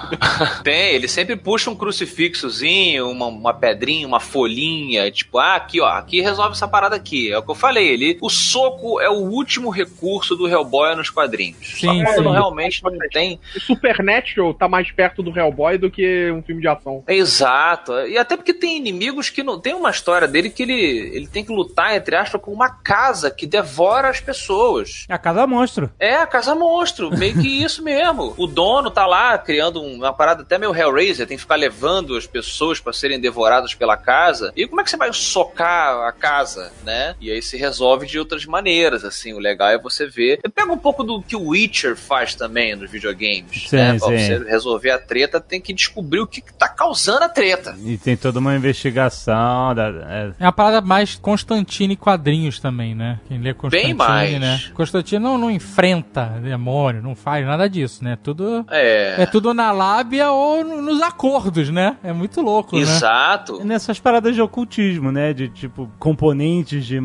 Tem, 0.62 0.94
ele 0.94 1.08
sempre 1.08 1.36
puxa 1.36 1.70
um 1.70 1.74
crucifixozinho, 1.74 3.08
uma, 3.10 3.26
uma 3.26 3.54
pedrinha, 3.54 4.06
uma 4.06 4.20
folhinha, 4.20 5.10
tipo, 5.10 5.38
ah, 5.38 5.56
aqui, 5.56 5.80
ó, 5.80 5.86
aqui 5.86 6.20
resolve 6.20 6.52
essa 6.52 6.68
parada 6.68 6.96
aqui. 6.96 7.30
É 7.30 7.38
o 7.38 7.42
que 7.42 7.50
eu 7.50 7.54
falei, 7.54 7.88
ele, 7.88 8.01
o 8.20 8.28
soco 8.28 9.00
é 9.00 9.08
o 9.08 9.14
último 9.14 9.70
recurso 9.70 10.34
do 10.36 10.48
Hellboy 10.48 10.94
nos 10.94 11.10
quadrinhos. 11.10 11.58
Só 11.80 11.90
Sim, 11.92 11.98
que 12.04 12.12
quando 12.14 12.28
sim. 12.28 12.32
realmente 12.32 12.82
não 12.82 12.92
tem. 13.10 13.38
O 13.56 13.60
Supernatural 13.60 14.54
tá 14.54 14.68
mais 14.68 14.90
perto 14.90 15.22
do 15.22 15.36
Hellboy 15.36 15.78
do 15.78 15.90
que 15.90 16.30
um 16.30 16.42
filme 16.42 16.60
de 16.60 16.68
ação. 16.68 17.02
Exato. 17.08 17.92
E 18.06 18.16
até 18.18 18.36
porque 18.36 18.52
tem 18.54 18.76
inimigos 18.76 19.30
que 19.30 19.42
não. 19.42 19.58
Tem 19.60 19.74
uma 19.74 19.90
história 19.90 20.26
dele 20.28 20.50
que 20.50 20.62
ele, 20.62 20.74
ele 21.14 21.26
tem 21.26 21.44
que 21.44 21.52
lutar, 21.52 21.94
entre 21.96 22.16
aspas, 22.16 22.40
com 22.40 22.52
uma 22.52 22.70
casa 22.70 23.30
que 23.30 23.46
devora 23.46 24.08
as 24.08 24.20
pessoas. 24.20 25.04
A 25.08 25.18
casa 25.18 25.46
monstro. 25.46 25.90
É, 25.98 26.14
a 26.16 26.26
casa 26.26 26.54
monstro, 26.54 27.10
meio 27.16 27.40
que 27.40 27.62
isso 27.62 27.82
mesmo. 27.84 28.34
O 28.36 28.46
dono 28.46 28.90
tá 28.90 29.06
lá 29.06 29.36
criando 29.38 29.80
um- 29.82 29.96
uma 29.96 30.12
parada 30.12 30.42
até 30.42 30.58
meio 30.58 30.74
Hellraiser, 30.74 31.26
tem 31.26 31.36
que 31.36 31.42
ficar 31.42 31.56
levando 31.56 32.16
as 32.16 32.26
pessoas 32.26 32.80
pra 32.80 32.92
serem 32.92 33.20
devoradas 33.20 33.74
pela 33.74 33.96
casa. 33.96 34.52
E 34.56 34.66
como 34.66 34.80
é 34.80 34.84
que 34.84 34.90
você 34.90 34.96
vai 34.96 35.12
socar 35.12 36.06
a 36.08 36.12
casa, 36.12 36.72
né? 36.84 37.14
E 37.20 37.30
aí 37.30 37.42
se 37.42 37.56
resolve 37.56 37.91
de 37.98 38.18
outras 38.18 38.44
maneiras, 38.46 39.04
assim. 39.04 39.32
O 39.32 39.38
legal 39.38 39.68
é 39.68 39.78
você 39.78 40.06
ver. 40.06 40.40
Pega 40.54 40.72
um 40.72 40.78
pouco 40.78 41.02
do 41.04 41.22
que 41.22 41.36
o 41.36 41.48
Witcher 41.48 41.96
faz 41.96 42.34
também 42.34 42.74
nos 42.76 42.90
videogames, 42.90 43.68
Sim, 43.68 43.76
né? 43.76 43.98
Pra 43.98 44.08
sim. 44.08 44.16
você 44.18 44.38
resolver 44.44 44.90
a 44.90 44.98
treta, 44.98 45.40
tem 45.40 45.60
que 45.60 45.72
descobrir 45.72 46.20
o 46.20 46.26
que 46.26 46.40
que 46.40 46.52
tá 46.54 46.68
causando 46.68 47.24
a 47.24 47.28
treta. 47.28 47.76
E 47.84 47.96
tem 47.96 48.16
toda 48.16 48.38
uma 48.38 48.54
investigação. 48.54 49.74
Da, 49.74 49.88
é, 50.08 50.32
É 50.40 50.44
uma 50.44 50.52
parada 50.52 50.80
mais 50.80 51.14
Constantine 51.16 51.96
quadrinhos 51.96 52.58
também, 52.60 52.94
né? 52.94 53.20
Quem 53.28 53.38
lê 53.40 53.54
Constantine, 53.54 53.88
Bem 53.88 53.94
mais. 53.94 54.40
né? 54.40 54.60
Constantine 54.74 55.22
não, 55.22 55.36
não 55.38 55.50
enfrenta 55.50 56.26
demônio, 56.42 57.02
não 57.02 57.14
faz 57.14 57.46
nada 57.46 57.68
disso, 57.68 58.02
né? 58.04 58.16
Tudo 58.22 58.64
É. 58.70 59.22
é 59.22 59.26
tudo 59.26 59.52
na 59.54 59.72
lábia 59.72 60.30
ou 60.30 60.64
no- 60.64 60.82
nos 60.82 61.00
acordos, 61.02 61.70
né? 61.70 61.96
É 62.02 62.12
muito 62.12 62.40
louco, 62.40 62.76
né? 62.76 62.82
Exato. 62.82 63.64
nessas 63.64 63.98
paradas 64.00 64.34
de 64.34 64.40
ocultismo, 64.42 65.10
né? 65.12 65.32
De 65.32 65.48
tipo 65.48 65.90
componentes 65.98 66.84
de 66.86 67.00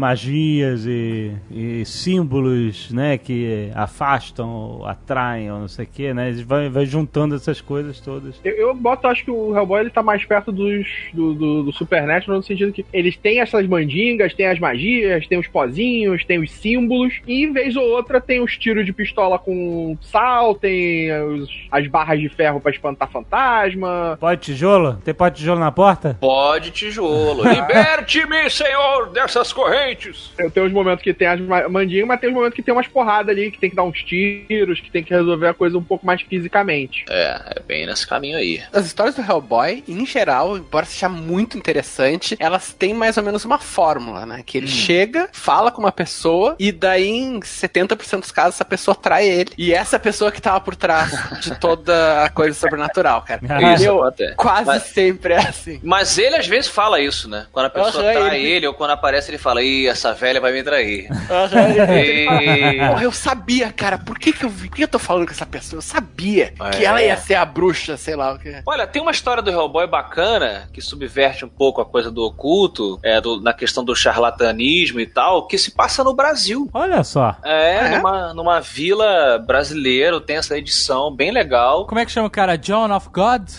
e, 0.86 1.32
e 1.52 1.86
símbolos, 1.86 2.92
né? 2.92 3.18
Que 3.18 3.70
afastam, 3.74 4.50
ou 4.50 4.86
atraem, 4.86 5.52
ou 5.52 5.60
não 5.60 5.68
sei 5.68 5.86
o 5.86 5.88
que, 5.88 6.14
né? 6.14 6.28
Eles 6.30 6.42
vai, 6.42 6.70
vai 6.70 6.86
juntando 6.86 7.36
essas 7.36 7.62
coisas 7.62 8.00
todas. 8.00 8.40
Eu, 8.44 8.54
eu 8.54 8.76
boto, 8.76 9.08
acho 9.08 9.24
que 9.26 9.32
o 9.32 9.56
Hellboy 9.56 9.82
ele 9.82 9.90
tá 9.90 10.04
mais 10.04 10.24
perto 10.26 10.52
dos, 10.52 10.88
do, 11.14 11.34
do, 11.34 11.64
do 11.64 11.72
Supernatural 11.74 12.38
no 12.38 12.44
sentido 12.44 12.72
que 12.72 12.86
eles 12.94 13.16
têm 13.18 13.40
essas 13.40 13.66
mandingas, 13.68 14.34
tem 14.34 14.48
as 14.48 14.60
magias, 14.60 15.28
tem 15.28 15.38
os 15.40 15.48
pozinhos, 15.48 16.24
tem 16.26 16.40
os 16.40 16.52
símbolos, 16.52 17.14
e 17.28 17.48
vez 17.48 17.76
ou 17.76 17.84
outra 17.84 18.20
tem 18.20 18.42
os 18.42 18.58
tiros 18.58 18.86
de 18.86 18.94
pistola 18.94 19.38
com 19.40 19.98
sal, 20.02 20.56
tem 20.56 21.12
os- 21.24 21.68
as 21.72 21.88
barras 21.88 22.20
de 22.20 22.30
ferro 22.30 22.60
pra 22.60 22.72
espantar 22.72 23.10
fantasma. 23.10 24.18
Pode 24.20 24.42
tijolo? 24.42 24.94
Tem 25.04 25.14
pode 25.14 25.36
tijolo 25.38 25.60
na 25.60 25.72
porta? 25.72 26.18
Pode 26.20 26.72
tijolo. 26.72 27.44
Liberte-me, 27.50 28.50
senhor, 28.50 29.10
dessas 29.10 29.52
correntes. 29.54 30.32
Eu 30.38 30.50
tenho 30.52 30.67
os 30.68 30.74
momentos 30.74 31.04
que 31.04 31.14
tem 31.14 31.28
as 31.28 31.40
ma- 31.42 31.68
mandingas, 31.70 32.08
mas 32.08 32.20
tem 32.20 32.30
os 32.30 32.36
momentos 32.36 32.56
que 32.56 32.62
tem 32.62 32.74
umas 32.74 32.88
porradas 32.88 33.30
ali, 33.36 33.50
que 33.52 33.58
tem 33.60 33.70
que 33.70 33.76
dar 33.76 33.84
uns 33.84 34.04
tiros, 34.04 34.80
que 34.80 34.92
tem 34.92 35.04
que 35.04 35.14
resolver 35.14 35.48
a 35.48 35.54
coisa 35.54 35.78
um 35.78 35.84
pouco 35.84 36.06
mais 36.06 36.22
fisicamente. 36.22 37.06
É, 37.10 37.42
é 37.58 37.60
bem 37.68 37.86
nesse 37.86 38.06
caminho 38.08 38.38
aí. 38.38 38.62
As 38.72 38.86
histórias 38.86 39.16
do 39.16 39.22
Hellboy, 39.22 39.84
em 39.88 40.06
geral, 40.06 40.58
embora 40.58 40.86
seja 40.86 41.10
muito 41.10 41.58
interessante, 41.58 42.36
elas 42.40 42.74
têm 42.74 42.94
mais 42.94 43.18
ou 43.18 43.24
menos 43.24 43.44
uma 43.46 43.58
fórmula, 43.58 44.26
né? 44.26 44.44
Que 44.46 44.58
ele 44.58 44.68
chega, 44.68 45.30
fala 45.32 45.72
com 45.72 45.80
uma 45.82 45.92
pessoa, 45.92 46.56
e 46.60 46.72
daí 46.72 47.08
em 47.10 47.40
70% 47.40 48.20
dos 48.22 48.32
casos 48.32 48.56
essa 48.56 48.66
pessoa 48.66 48.96
trai 48.96 49.28
ele. 49.28 49.52
E 49.58 49.74
essa 49.74 50.00
pessoa 50.00 50.32
que 50.32 50.42
tava 50.42 50.60
por 50.62 50.76
trás 50.76 51.12
de 51.42 51.58
toda 51.60 52.24
a 52.24 52.30
coisa 52.30 52.58
sobrenatural, 52.58 53.22
cara. 53.24 53.42
Isso, 53.74 53.84
Meu, 53.84 54.04
até. 54.04 54.32
quase 54.34 54.66
Mas- 54.66 54.84
sempre 54.84 55.34
é 55.34 55.38
assim. 55.38 55.80
Mas 55.84 56.18
ele 56.18 56.36
às 56.36 56.48
vezes 56.48 56.70
fala 56.70 57.00
isso, 57.00 57.30
né? 57.30 57.46
Quando 57.52 57.66
a 57.68 57.70
pessoa 57.70 58.04
Aham, 58.04 58.14
trai 58.14 58.40
ele- 58.40 58.48
ele... 58.50 58.68
ou 58.68 58.74
quando 58.74 58.92
aparece, 58.92 59.30
ele 59.30 59.38
fala: 59.38 59.62
Ih, 59.62 59.88
essa 59.88 60.14
velha 60.14 60.40
vai 60.42 60.52
me 60.52 60.57
trair. 60.64 61.08
E- 61.12 62.78
Porra, 62.88 63.04
eu 63.04 63.12
sabia, 63.12 63.72
cara. 63.72 63.98
Por 63.98 64.18
que 64.20 64.32
que 64.34 64.44
eu 64.46 64.50
vi? 64.50 64.68
Por 64.70 64.76
que 64.78 64.84
eu 64.84 64.88
tô 64.88 65.00
falando 65.00 65.26
com 65.26 65.32
essa 65.32 65.46
pessoa? 65.46 65.78
Eu 65.78 65.82
sabia 65.82 66.54
que 66.72 66.84
É. 66.84 66.86
ela 66.86 67.02
ia 67.02 67.16
ser 67.18 67.36
a 67.36 67.46
bruxa, 67.46 67.98
sei 67.98 68.16
lá 68.16 68.34
o 68.34 68.40
que. 68.40 68.62
Olha, 68.66 68.86
tem 68.88 69.02
uma 69.02 69.12
história 69.12 69.42
do 69.44 69.50
Hellboy 69.52 69.88
bacana 69.88 70.70
que 70.74 70.82
subverte 70.82 71.46
um 71.46 71.50
pouco 71.50 71.82
a 71.82 71.86
coisa 71.86 72.10
do 72.12 72.24
oculto, 72.24 73.00
é, 73.04 73.20
do- 73.22 73.42
na 73.42 73.54
questão 73.54 73.84
do 73.84 73.96
charlatanismo 73.96 75.00
e 75.00 75.06
tal, 75.06 75.48
que 75.48 75.58
se 75.58 75.72
passa 75.72 76.04
no 76.04 76.14
Brasil. 76.14 76.70
Olha 76.74 77.04
só. 77.04 77.36
É, 77.44 77.80
Ah, 77.80 77.88
é? 77.88 77.98
Numa, 77.98 78.34
numa 78.34 78.60
vila 78.62 79.38
brasileira, 79.40 80.20
tem 80.22 80.38
essa 80.38 80.58
edição 80.58 81.12
bem 81.14 81.32
legal. 81.32 81.86
Como 81.88 82.00
é 82.00 82.06
que 82.06 82.12
chama 82.12 82.28
o 82.28 82.32
cara? 82.32 82.58
John 82.58 82.92
of 82.96 83.10
God? 83.10 83.50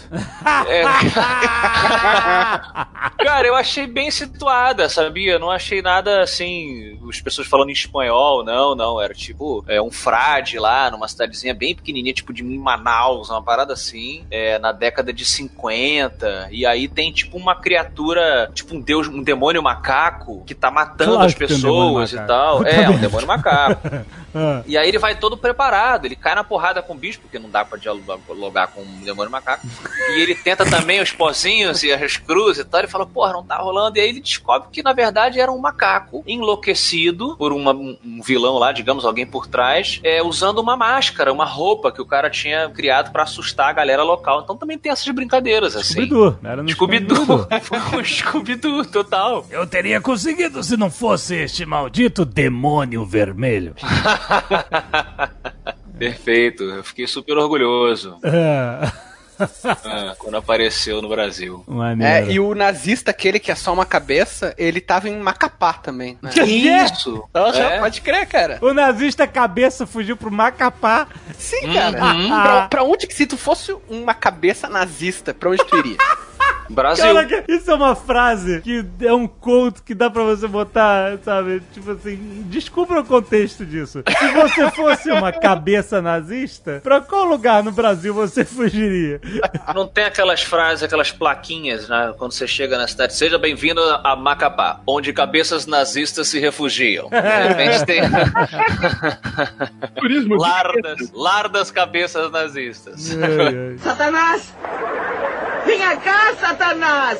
É. 0.68 0.82
Cara, 3.24 3.46
eu 3.46 3.54
achei 3.54 3.86
bem 3.86 4.10
situada, 4.10 4.88
sabia? 4.88 5.38
Não 5.38 5.50
achei 5.50 5.82
nada 5.82 6.22
assim, 6.22 6.87
as 7.08 7.20
pessoas 7.20 7.46
falando 7.46 7.70
em 7.70 7.72
espanhol, 7.72 8.44
não, 8.44 8.74
não. 8.74 9.00
Era 9.00 9.14
tipo 9.14 9.64
é, 9.68 9.80
um 9.80 9.90
frade 9.90 10.58
lá, 10.58 10.90
numa 10.90 11.08
cidadezinha 11.08 11.54
bem 11.54 11.74
pequenininha, 11.74 12.14
tipo 12.14 12.32
de 12.32 12.42
Manaus, 12.42 13.30
uma 13.30 13.42
parada 13.42 13.72
assim, 13.72 14.24
é, 14.30 14.58
na 14.58 14.72
década 14.72 15.12
de 15.12 15.24
50. 15.24 16.48
E 16.50 16.66
aí 16.66 16.88
tem 16.88 17.12
tipo 17.12 17.36
uma 17.36 17.54
criatura, 17.54 18.50
tipo 18.54 18.74
um 18.74 18.80
deus, 18.80 19.08
um 19.08 19.22
demônio 19.22 19.62
macaco, 19.62 20.42
que 20.46 20.54
tá 20.54 20.70
matando 20.70 21.12
Claro 21.12 21.26
as 21.26 21.34
tem 21.34 21.46
um 21.46 21.48
pessoas 21.48 22.12
e 22.12 22.20
tal. 22.26 22.60
Eu 22.62 22.66
É, 22.66 22.74
também 22.76 22.96
um 22.96 22.98
demônio 22.98 23.26
macaco. 23.26 23.88
Ah, 24.34 24.62
E 24.66 24.76
aí 24.76 24.86
ele 24.86 24.98
vai 24.98 25.16
todo 25.16 25.38
preparado, 25.38 26.04
ele 26.04 26.14
cai 26.14 26.34
na 26.34 26.44
porrada 26.44 26.82
com 26.82 26.92
o 26.92 26.96
bicho, 26.96 27.18
porque 27.18 27.38
não 27.38 27.48
dá 27.48 27.64
pra 27.64 27.78
dialogar 27.78 28.66
com 28.68 28.82
um 28.82 29.00
demônio 29.00 29.32
macaco. 29.32 29.66
E 30.10 30.20
ele 30.20 30.34
tenta 30.34 30.68
também 30.68 31.00
os 31.00 31.10
pozinhos 31.10 31.82
e 31.82 31.90
as 31.90 32.18
cruzes 32.18 32.62
e 32.62 32.64
tal. 32.64 32.80
Ele 32.80 32.88
fala, 32.88 33.06
porra, 33.06 33.32
não 33.32 33.42
tá 33.42 33.56
rolando. 33.56 33.96
E 33.96 34.00
aí 34.02 34.08
ele 34.10 34.20
descobre 34.20 34.68
que 34.70 34.82
na 34.82 34.92
verdade 34.92 35.40
era 35.40 35.50
um 35.50 35.58
macaco 35.58 36.22
enlouquecido 36.26 36.77
por 37.36 37.52
uma- 37.52 37.72
um 37.72 38.20
vilão 38.24 38.58
lá, 38.58 38.72
digamos, 38.72 39.04
alguém 39.04 39.26
por 39.26 39.46
trás, 39.46 40.00
é, 40.04 40.22
usando 40.22 40.58
uma 40.58 40.76
máscara, 40.76 41.32
uma 41.32 41.44
roupa 41.44 41.90
que 41.92 42.00
o 42.00 42.06
cara 42.06 42.30
tinha 42.30 42.68
criado 42.70 43.12
pra 43.12 43.24
assustar 43.24 43.68
a 43.68 43.72
galera 43.72 44.02
local. 44.02 44.40
Então 44.42 44.56
também 44.56 44.78
tem 44.78 44.90
essas 44.92 45.08
brincadeiras, 45.14 45.76
assim. 45.76 46.06
Scooby-Doo. 46.06 46.38
No 46.62 46.68
Scooby-Doo. 46.70 47.46
Scooby-Doo, 48.04 48.84
total. 48.86 49.44
Eu 49.50 49.66
teria 49.66 50.00
conseguido 50.00 50.62
se 50.62 50.76
não 50.76 50.90
fosse 50.90 51.34
este 51.36 51.66
maldito 51.66 52.24
demônio 52.24 53.04
vermelho. 53.04 53.74
Perfeito, 55.98 56.62
eu 56.62 56.84
fiquei 56.84 57.06
super 57.06 57.36
orgulhoso. 57.36 58.16
É. 58.22 58.90
Ah, 59.84 60.14
quando 60.18 60.36
apareceu 60.36 61.00
no 61.00 61.08
Brasil. 61.08 61.64
É, 62.00 62.24
e 62.30 62.40
o 62.40 62.54
nazista, 62.54 63.10
aquele 63.10 63.38
que 63.38 63.50
é 63.50 63.54
só 63.54 63.72
uma 63.72 63.84
cabeça, 63.86 64.54
ele 64.58 64.80
tava 64.80 65.08
em 65.08 65.18
Macapá 65.18 65.72
também. 65.74 66.18
Né? 66.22 66.30
Isso! 66.44 67.24
Aham, 67.34 67.58
É. 67.58 67.78
Pode 67.80 68.00
crer, 68.00 68.26
cara. 68.26 68.58
O 68.60 68.72
nazista 68.72 69.26
cabeça 69.26 69.86
fugiu 69.86 70.16
pro 70.16 70.30
Macapá. 70.30 71.06
Sim, 71.38 71.72
cara. 71.72 72.04
Uhum. 72.04 72.28
Pra, 72.28 72.68
pra 72.68 72.82
onde 72.82 73.06
que 73.06 73.14
se 73.14 73.26
tu 73.26 73.36
fosse 73.36 73.76
uma 73.88 74.14
cabeça 74.14 74.68
nazista, 74.68 75.32
pra 75.32 75.50
onde 75.50 75.64
tu 75.64 75.76
iria? 75.78 75.96
Brasil. 76.68 77.04
Caraca, 77.04 77.44
isso 77.48 77.70
é 77.70 77.74
uma 77.74 77.94
frase 77.94 78.60
que 78.60 78.84
é 79.00 79.12
um 79.12 79.26
conto 79.26 79.82
que 79.82 79.94
dá 79.94 80.10
pra 80.10 80.22
você 80.22 80.46
botar, 80.46 81.18
sabe? 81.24 81.62
Tipo 81.72 81.92
assim, 81.92 82.44
descubra 82.46 83.00
o 83.00 83.04
contexto 83.04 83.64
disso. 83.64 84.02
Se 84.06 84.28
você 84.32 84.70
fosse 84.72 85.10
uma 85.10 85.32
cabeça 85.32 86.00
nazista, 86.02 86.80
pra 86.82 87.00
qual 87.00 87.24
lugar 87.24 87.62
no 87.62 87.72
Brasil 87.72 88.12
você 88.12 88.44
fugiria? 88.44 89.20
Não 89.74 89.86
tem 89.86 90.04
aquelas 90.04 90.42
frases, 90.42 90.82
aquelas 90.82 91.10
plaquinhas, 91.10 91.88
né? 91.88 92.12
Quando 92.18 92.32
você 92.32 92.46
chega 92.46 92.76
na 92.76 92.86
cidade, 92.86 93.14
seja 93.14 93.38
bem-vindo 93.38 93.80
a 94.04 94.14
Macapá, 94.16 94.80
onde 94.86 95.12
cabeças 95.12 95.66
nazistas 95.66 96.28
se 96.28 96.38
refugiam. 96.38 97.08
De 97.08 97.48
repente 97.48 97.84
tem 97.86 98.00
Turismo 99.98 100.36
lardas, 100.36 101.10
lardas 101.12 101.70
cabeças 101.70 102.30
nazistas. 102.30 103.16
Ai, 103.16 103.46
ai. 103.46 103.78
Satanás! 103.78 104.54
Venha 105.66 105.96
cá, 105.96 106.34
Satanás! 106.40 106.57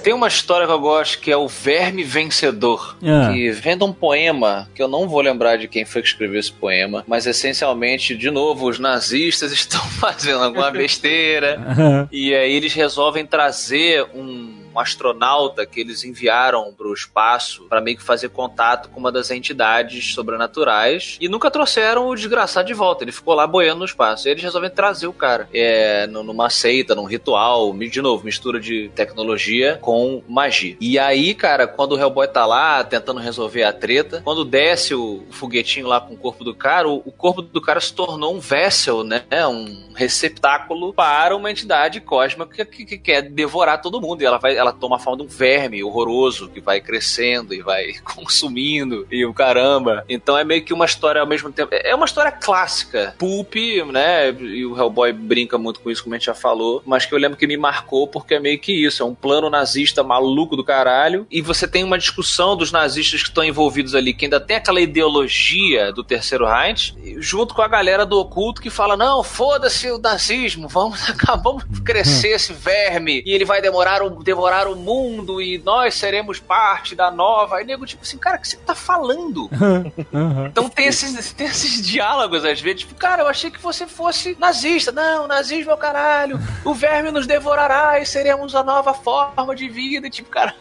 Tem 0.03 0.13
uma 0.13 0.29
história 0.29 0.67
que 0.67 0.73
eu 0.73 0.81
gosto 0.81 1.19
que 1.19 1.31
é 1.31 1.37
o 1.37 1.49
Verme 1.49 2.05
Vencedor. 2.05 2.97
Ah. 3.03 3.31
Que 3.33 3.51
vem 3.51 3.77
de 3.77 3.85
um 3.85 3.93
poema 3.93 4.69
que 4.75 4.83
eu 4.83 4.89
não 4.89 5.09
vou 5.09 5.21
lembrar 5.21 5.57
de 5.57 5.69
quem 5.69 5.85
foi 5.85 6.03
que 6.03 6.09
escreveu 6.09 6.41
esse 6.41 6.53
poema, 6.53 7.05
mas 7.07 7.27
essencialmente, 7.27 8.17
de 8.17 8.31
novo, 8.31 8.69
os 8.69 8.79
nazistas 8.79 9.51
estão 9.53 9.81
fazendo 9.81 10.43
alguma 10.43 10.71
besteira. 10.73 12.09
E 12.11 12.35
aí 12.35 12.53
eles 12.53 12.75
resolvem 12.75 13.25
trazer 13.25 14.07
um 14.15 14.58
um 14.79 14.81
astronauta 14.81 15.67
que 15.67 15.81
eles 15.81 16.05
enviaram 16.05 16.73
para 16.73 16.87
o 16.87 16.95
espaço 16.95 17.65
para 17.69 17.81
meio 17.81 17.97
que 17.97 18.03
fazer 18.03 18.29
contato 18.29 18.89
com 18.89 19.01
uma 19.01 19.11
das 19.11 19.31
entidades 19.31 20.15
sobrenaturais 20.15 21.19
e 21.21 21.29
nunca 21.29 21.51
trouxeram 21.51 22.09
o 22.09 22.15
desgraçado 22.15 22.67
de 22.69 22.75
volta. 22.75 23.05
Ele 23.05 23.13
ficou 23.13 23.35
lá 23.35 23.47
boiando 23.47 23.81
no 23.81 23.85
espaço. 23.85 24.29
E 24.29 24.31
eles 24.31 24.43
resolvem 24.43 24.71
trazer 24.71 25.07
o 25.07 25.13
cara 25.13 25.49
é, 25.53 26.07
nu- 26.07 26.23
numa 26.23 26.49
seita, 26.49 26.95
num 26.95 27.05
ritual, 27.05 27.73
de 27.77 28.01
novo, 28.03 28.25
mistura 28.25 28.61
de 28.61 28.91
tecnologia 28.95 29.79
com 29.81 30.23
magia. 30.29 30.77
E 30.81 30.99
aí, 30.99 31.35
cara, 31.35 31.67
quando 31.67 31.93
o 31.93 31.99
Hellboy 31.99 32.29
tá 32.29 32.47
lá 32.47 32.85
tentando 32.85 33.21
resolver 33.21 33.65
a 33.65 33.73
treta, 33.73 34.21
quando 34.25 34.45
desce 34.45 34.95
o 34.95 35.25
foguetinho 35.31 35.87
lá 35.87 36.01
com 36.01 36.15
o 36.15 36.19
corpo 36.19 36.45
do 36.45 36.55
cara, 36.55 36.89
o, 36.89 37.13
corpo 37.13 37.43
do 37.43 37.61
cara 37.61 37.81
se 37.81 37.93
tornou 37.93 38.35
um 38.35 38.39
vessel, 38.39 39.03
né? 39.03 39.25
Um 39.49 39.93
receptáculo 39.95 40.93
para 40.93 41.35
uma 41.37 41.51
entidade 41.51 42.01
cósmica 42.01 42.65
que, 42.65 42.85
que 42.85 42.99
quer 42.99 43.23
devorar 43.23 43.81
todo 43.81 44.01
mundo. 44.01 44.23
E 44.23 44.27
ela 44.27 44.39
vai, 44.39 44.57
ela 44.57 44.68
toma 44.73 44.97
a 44.97 44.99
forma 44.99 45.19
de 45.19 45.25
um 45.25 45.29
verme 45.29 45.83
horroroso 45.83 46.49
que 46.49 46.61
vai 46.61 46.81
crescendo 46.81 47.55
e 47.55 47.61
vai 47.61 47.95
consumindo 48.05 49.07
e 49.11 49.25
o 49.25 49.35
caramba. 49.35 50.05
Então 50.09 50.37
é 50.37 50.45
meio 50.45 50.65
que 50.65 50.73
uma 50.73 50.85
história 50.85 51.21
ao 51.21 51.27
mesmo 51.27 51.51
tempo. 51.53 51.71
É 51.73 51.95
uma 51.95 52.07
história 52.07 52.33
clássica, 52.33 53.15
pulp, 53.19 53.55
né? 53.93 54.31
E 54.31 54.65
o 54.65 54.77
Hellboy 54.77 55.13
brinca 55.13 55.59
muito 55.59 55.81
com 55.81 55.91
isso, 55.91 56.03
como 56.03 56.15
a 56.15 56.19
gente 56.19 56.27
já 56.27 56.35
falou. 56.35 56.83
Mas 56.87 57.07
que 57.07 57.15
eu 57.15 57.19
lembro 57.19 57.37
que 57.37 57.47
me 57.47 57.57
marcou 57.57 58.07
porque 58.07 58.35
é 58.35 58.41
meio 58.41 58.59
que 58.59 58.73
isso. 58.73 59.03
É 59.03 59.07
um 59.07 59.15
plano 59.15 59.51
nazista 59.51 60.03
maluco 60.03 60.57
do 60.57 60.65
caralho. 60.65 61.27
E 61.31 61.41
você 61.41 61.67
tem 61.67 61.85
uma 61.85 61.99
discussão 61.99 62.57
dos 62.57 62.73
nazistas 62.73 63.23
que 63.23 63.29
estão 63.29 63.45
envolvidos 63.45 63.95
ali, 63.95 64.13
que 64.15 64.27
ainda 64.27 64.41
tem 64.41 64.57
aquela 64.57 64.81
ideologia 64.81 65.93
do 65.93 66.05
terceiro 66.05 66.47
Reich, 66.47 66.95
junto 67.19 67.55
com 67.55 67.63
a 67.63 67.69
galera 67.69 68.05
do 68.05 68.19
oculto 68.19 68.61
que 68.61 68.71
fala: 68.71 68.97
não, 68.97 69.23
foda-se 69.23 69.91
o 69.91 69.99
nazismo, 69.99 70.69
vamos, 70.69 71.01
vamos 71.43 71.65
crescer 71.85 72.29
esse 72.29 72.53
verme 72.53 73.23
e 73.25 73.33
ele 73.33 73.45
vai 73.45 73.61
demorar 73.61 74.03
o, 74.03 74.23
devorar 74.59 74.69
o 74.69 74.75
mundo 74.75 75.41
e 75.41 75.59
nós 75.59 75.95
seremos 75.95 76.41
parte 76.41 76.95
da 76.97 77.11
nova. 77.11 77.57
Aí 77.57 77.65
nego, 77.65 77.87
tipo 77.87 78.03
assim, 78.03 78.19
cara, 78.19 78.39
o 78.39 78.41
que 78.41 78.49
você 78.49 78.57
tá 78.57 78.75
falando? 78.75 79.49
Aham. 80.13 80.47
Então 80.47 80.69
tem 80.69 80.87
esses, 80.87 81.33
tem 81.33 81.47
esses 81.47 81.87
diálogos 81.87 82.45
às 82.45 82.61
vezes, 82.61 82.81
tipo, 82.81 82.95
cara, 82.95 83.23
eu 83.23 83.29
achei 83.29 83.51
que 83.51 83.61
você 83.61 83.87
fosse 83.87 84.37
nazista. 84.41 84.91
Não, 84.91 85.27
nazismo 85.27 85.71
é 85.71 85.75
o 85.75 85.79
caralho. 85.79 86.41
O 86.65 86.75
verme 86.75 87.11
nos 87.11 87.27
devorará 87.27 88.01
e 88.01 88.07
seremos 88.07 88.55
a 88.55 88.65
nova 88.65 88.95
forma 88.95 89.55
de 89.55 89.69
vida. 89.69 90.07
E, 90.07 90.11
tipo, 90.11 90.31
caralho, 90.31 90.57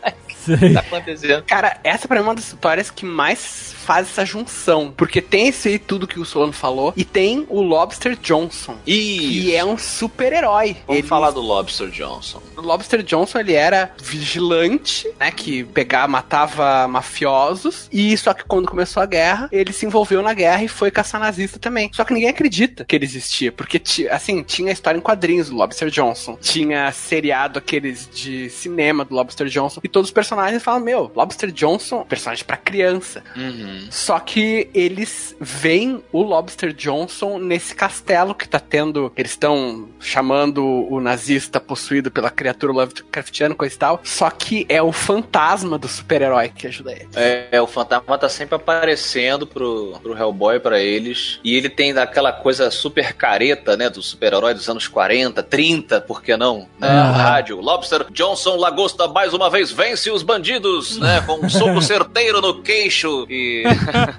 o 0.48 0.58
que 0.58 0.74
tá 0.74 0.80
acontecendo? 0.82 1.44
Cara, 1.44 1.80
essa 1.84 2.08
pra 2.08 2.18
mim 2.18 2.24
é 2.24 2.28
uma 2.28 2.36
das 2.36 2.48
histórias 2.48 2.92
que 2.92 3.06
mais 3.06 3.76
faz 3.88 4.10
essa 4.10 4.26
junção. 4.26 4.94
Porque 4.96 5.22
tem 5.22 5.48
esse 5.48 5.70
aí 5.70 5.80
tudo 5.80 6.06
que 6.06 6.20
o 6.20 6.26
Solano 6.26 6.52
falou, 6.52 6.94
e 6.98 7.06
tem 7.06 7.46
o 7.50 7.62
Lobster 7.62 8.18
Johnson. 8.22 8.76
E 8.86 9.18
Que 9.48 9.56
é 9.56 9.64
um 9.64 9.78
super-herói. 9.78 10.76
Vamos 10.86 11.00
Ele- 11.00 11.08
falar 11.08 11.32
do 11.32 11.40
Lobster 11.40 11.90
Johnson. 11.90 12.42
O 12.58 12.62
Lobster 12.62 13.02
Johnson, 13.02 13.40
ele 13.40 13.54
era 13.54 13.92
vigilante, 14.04 15.10
né, 15.20 15.32
que 15.32 15.64
pegava, 15.64 16.08
matava 16.08 16.88
mafiosos, 16.88 17.88
e 17.92 18.18
só 18.18 18.34
que 18.34 18.44
quando 18.44 18.68
começou 18.68 19.02
a 19.02 19.06
guerra, 19.06 19.48
ele 19.52 19.72
se 19.72 19.86
envolveu 19.86 20.22
na 20.22 20.34
guerra 20.34 20.64
e 20.64 20.68
foi 20.68 20.92
caçar 20.92 21.22
nazista 21.22 21.58
também. 21.58 21.90
Só 21.94 22.04
que 22.04 22.14
ninguém 22.14 22.30
acredita 22.30 22.84
que 22.84 22.96
ele 22.96 23.06
existia, 23.06 23.52
porque, 23.52 23.82
assim, 24.12 24.44
tinha 24.44 24.72
história 24.72 24.98
em 24.98 25.02
quadrinhos 25.02 25.50
do 25.50 25.56
Lobster 25.56 25.90
Johnson, 25.90 26.38
tinha 26.42 26.92
seriado 26.92 27.58
aqueles 27.60 28.10
de 28.14 28.50
cinema 28.50 29.06
do 29.06 29.16
Lobster 29.16 29.48
Johnson, 29.48 29.80
e 29.84 29.88
todos 29.88 30.10
os 30.10 30.14
personagens 30.14 30.62
falam, 30.62 30.82
meu, 30.82 31.12
Lobster 31.16 31.52
Johnson, 31.52 32.04
personagem 32.04 32.44
pra 32.44 32.58
criança. 32.58 33.24
Uhum. 33.36 33.77
Só 33.90 34.20
que 34.20 34.70
eles 34.74 35.36
veem 35.40 36.04
o 36.12 36.22
Lobster 36.22 36.74
Johnson 36.74 37.38
nesse 37.40 37.76
castelo 37.76 38.34
que 38.34 38.48
tá 38.48 38.60
tendo. 38.60 39.12
Eles 39.16 39.32
estão 39.32 39.90
chamando 40.00 40.66
o 40.66 41.00
nazista 41.00 41.60
possuído 41.60 42.12
pela 42.12 42.30
criatura 42.30 42.74
Lovecraftiana, 42.74 43.56
coisa 43.56 43.76
e 43.76 43.78
tal. 43.78 44.02
Só 44.04 44.30
que 44.30 44.66
é 44.70 44.82
o 44.82 44.92
fantasma 44.92 45.78
do 45.78 45.88
super-herói 45.88 46.50
que 46.50 46.68
ajuda 46.68 46.92
ele. 46.92 47.08
É, 47.16 47.62
o 47.62 47.68
fantasma 47.68 48.18
tá 48.18 48.30
sempre 48.30 48.56
aparecendo 48.56 49.46
pro, 49.46 49.98
pro 50.02 50.18
Hellboy, 50.18 50.60
pra 50.60 50.80
eles. 50.80 51.40
E 51.44 51.56
ele 51.56 51.70
tem 51.70 51.94
daquela 51.94 52.32
coisa 52.32 52.70
super 52.72 53.14
careta, 53.14 53.76
né? 53.76 53.90
Do 53.90 54.02
super-herói 54.02 54.54
dos 54.54 54.68
anos 54.70 54.88
40, 54.88 55.42
30, 55.44 56.02
por 56.02 56.22
que 56.22 56.36
não? 56.36 56.68
Né? 56.80 56.90
O 56.90 57.12
rádio. 57.14 57.62
Lobster 57.62 58.06
Johnson 58.12 58.56
Lagosta 58.56 59.08
mais 59.08 59.34
uma 59.34 59.50
vez 59.50 59.72
vence 59.72 60.10
os 60.10 60.24
bandidos, 60.24 60.98
né? 60.98 61.22
Com 61.22 61.46
um 61.46 61.50
soco 61.50 61.82
certeiro 61.84 62.42
no 62.42 62.62
queixo. 62.62 63.26
E, 63.30 63.64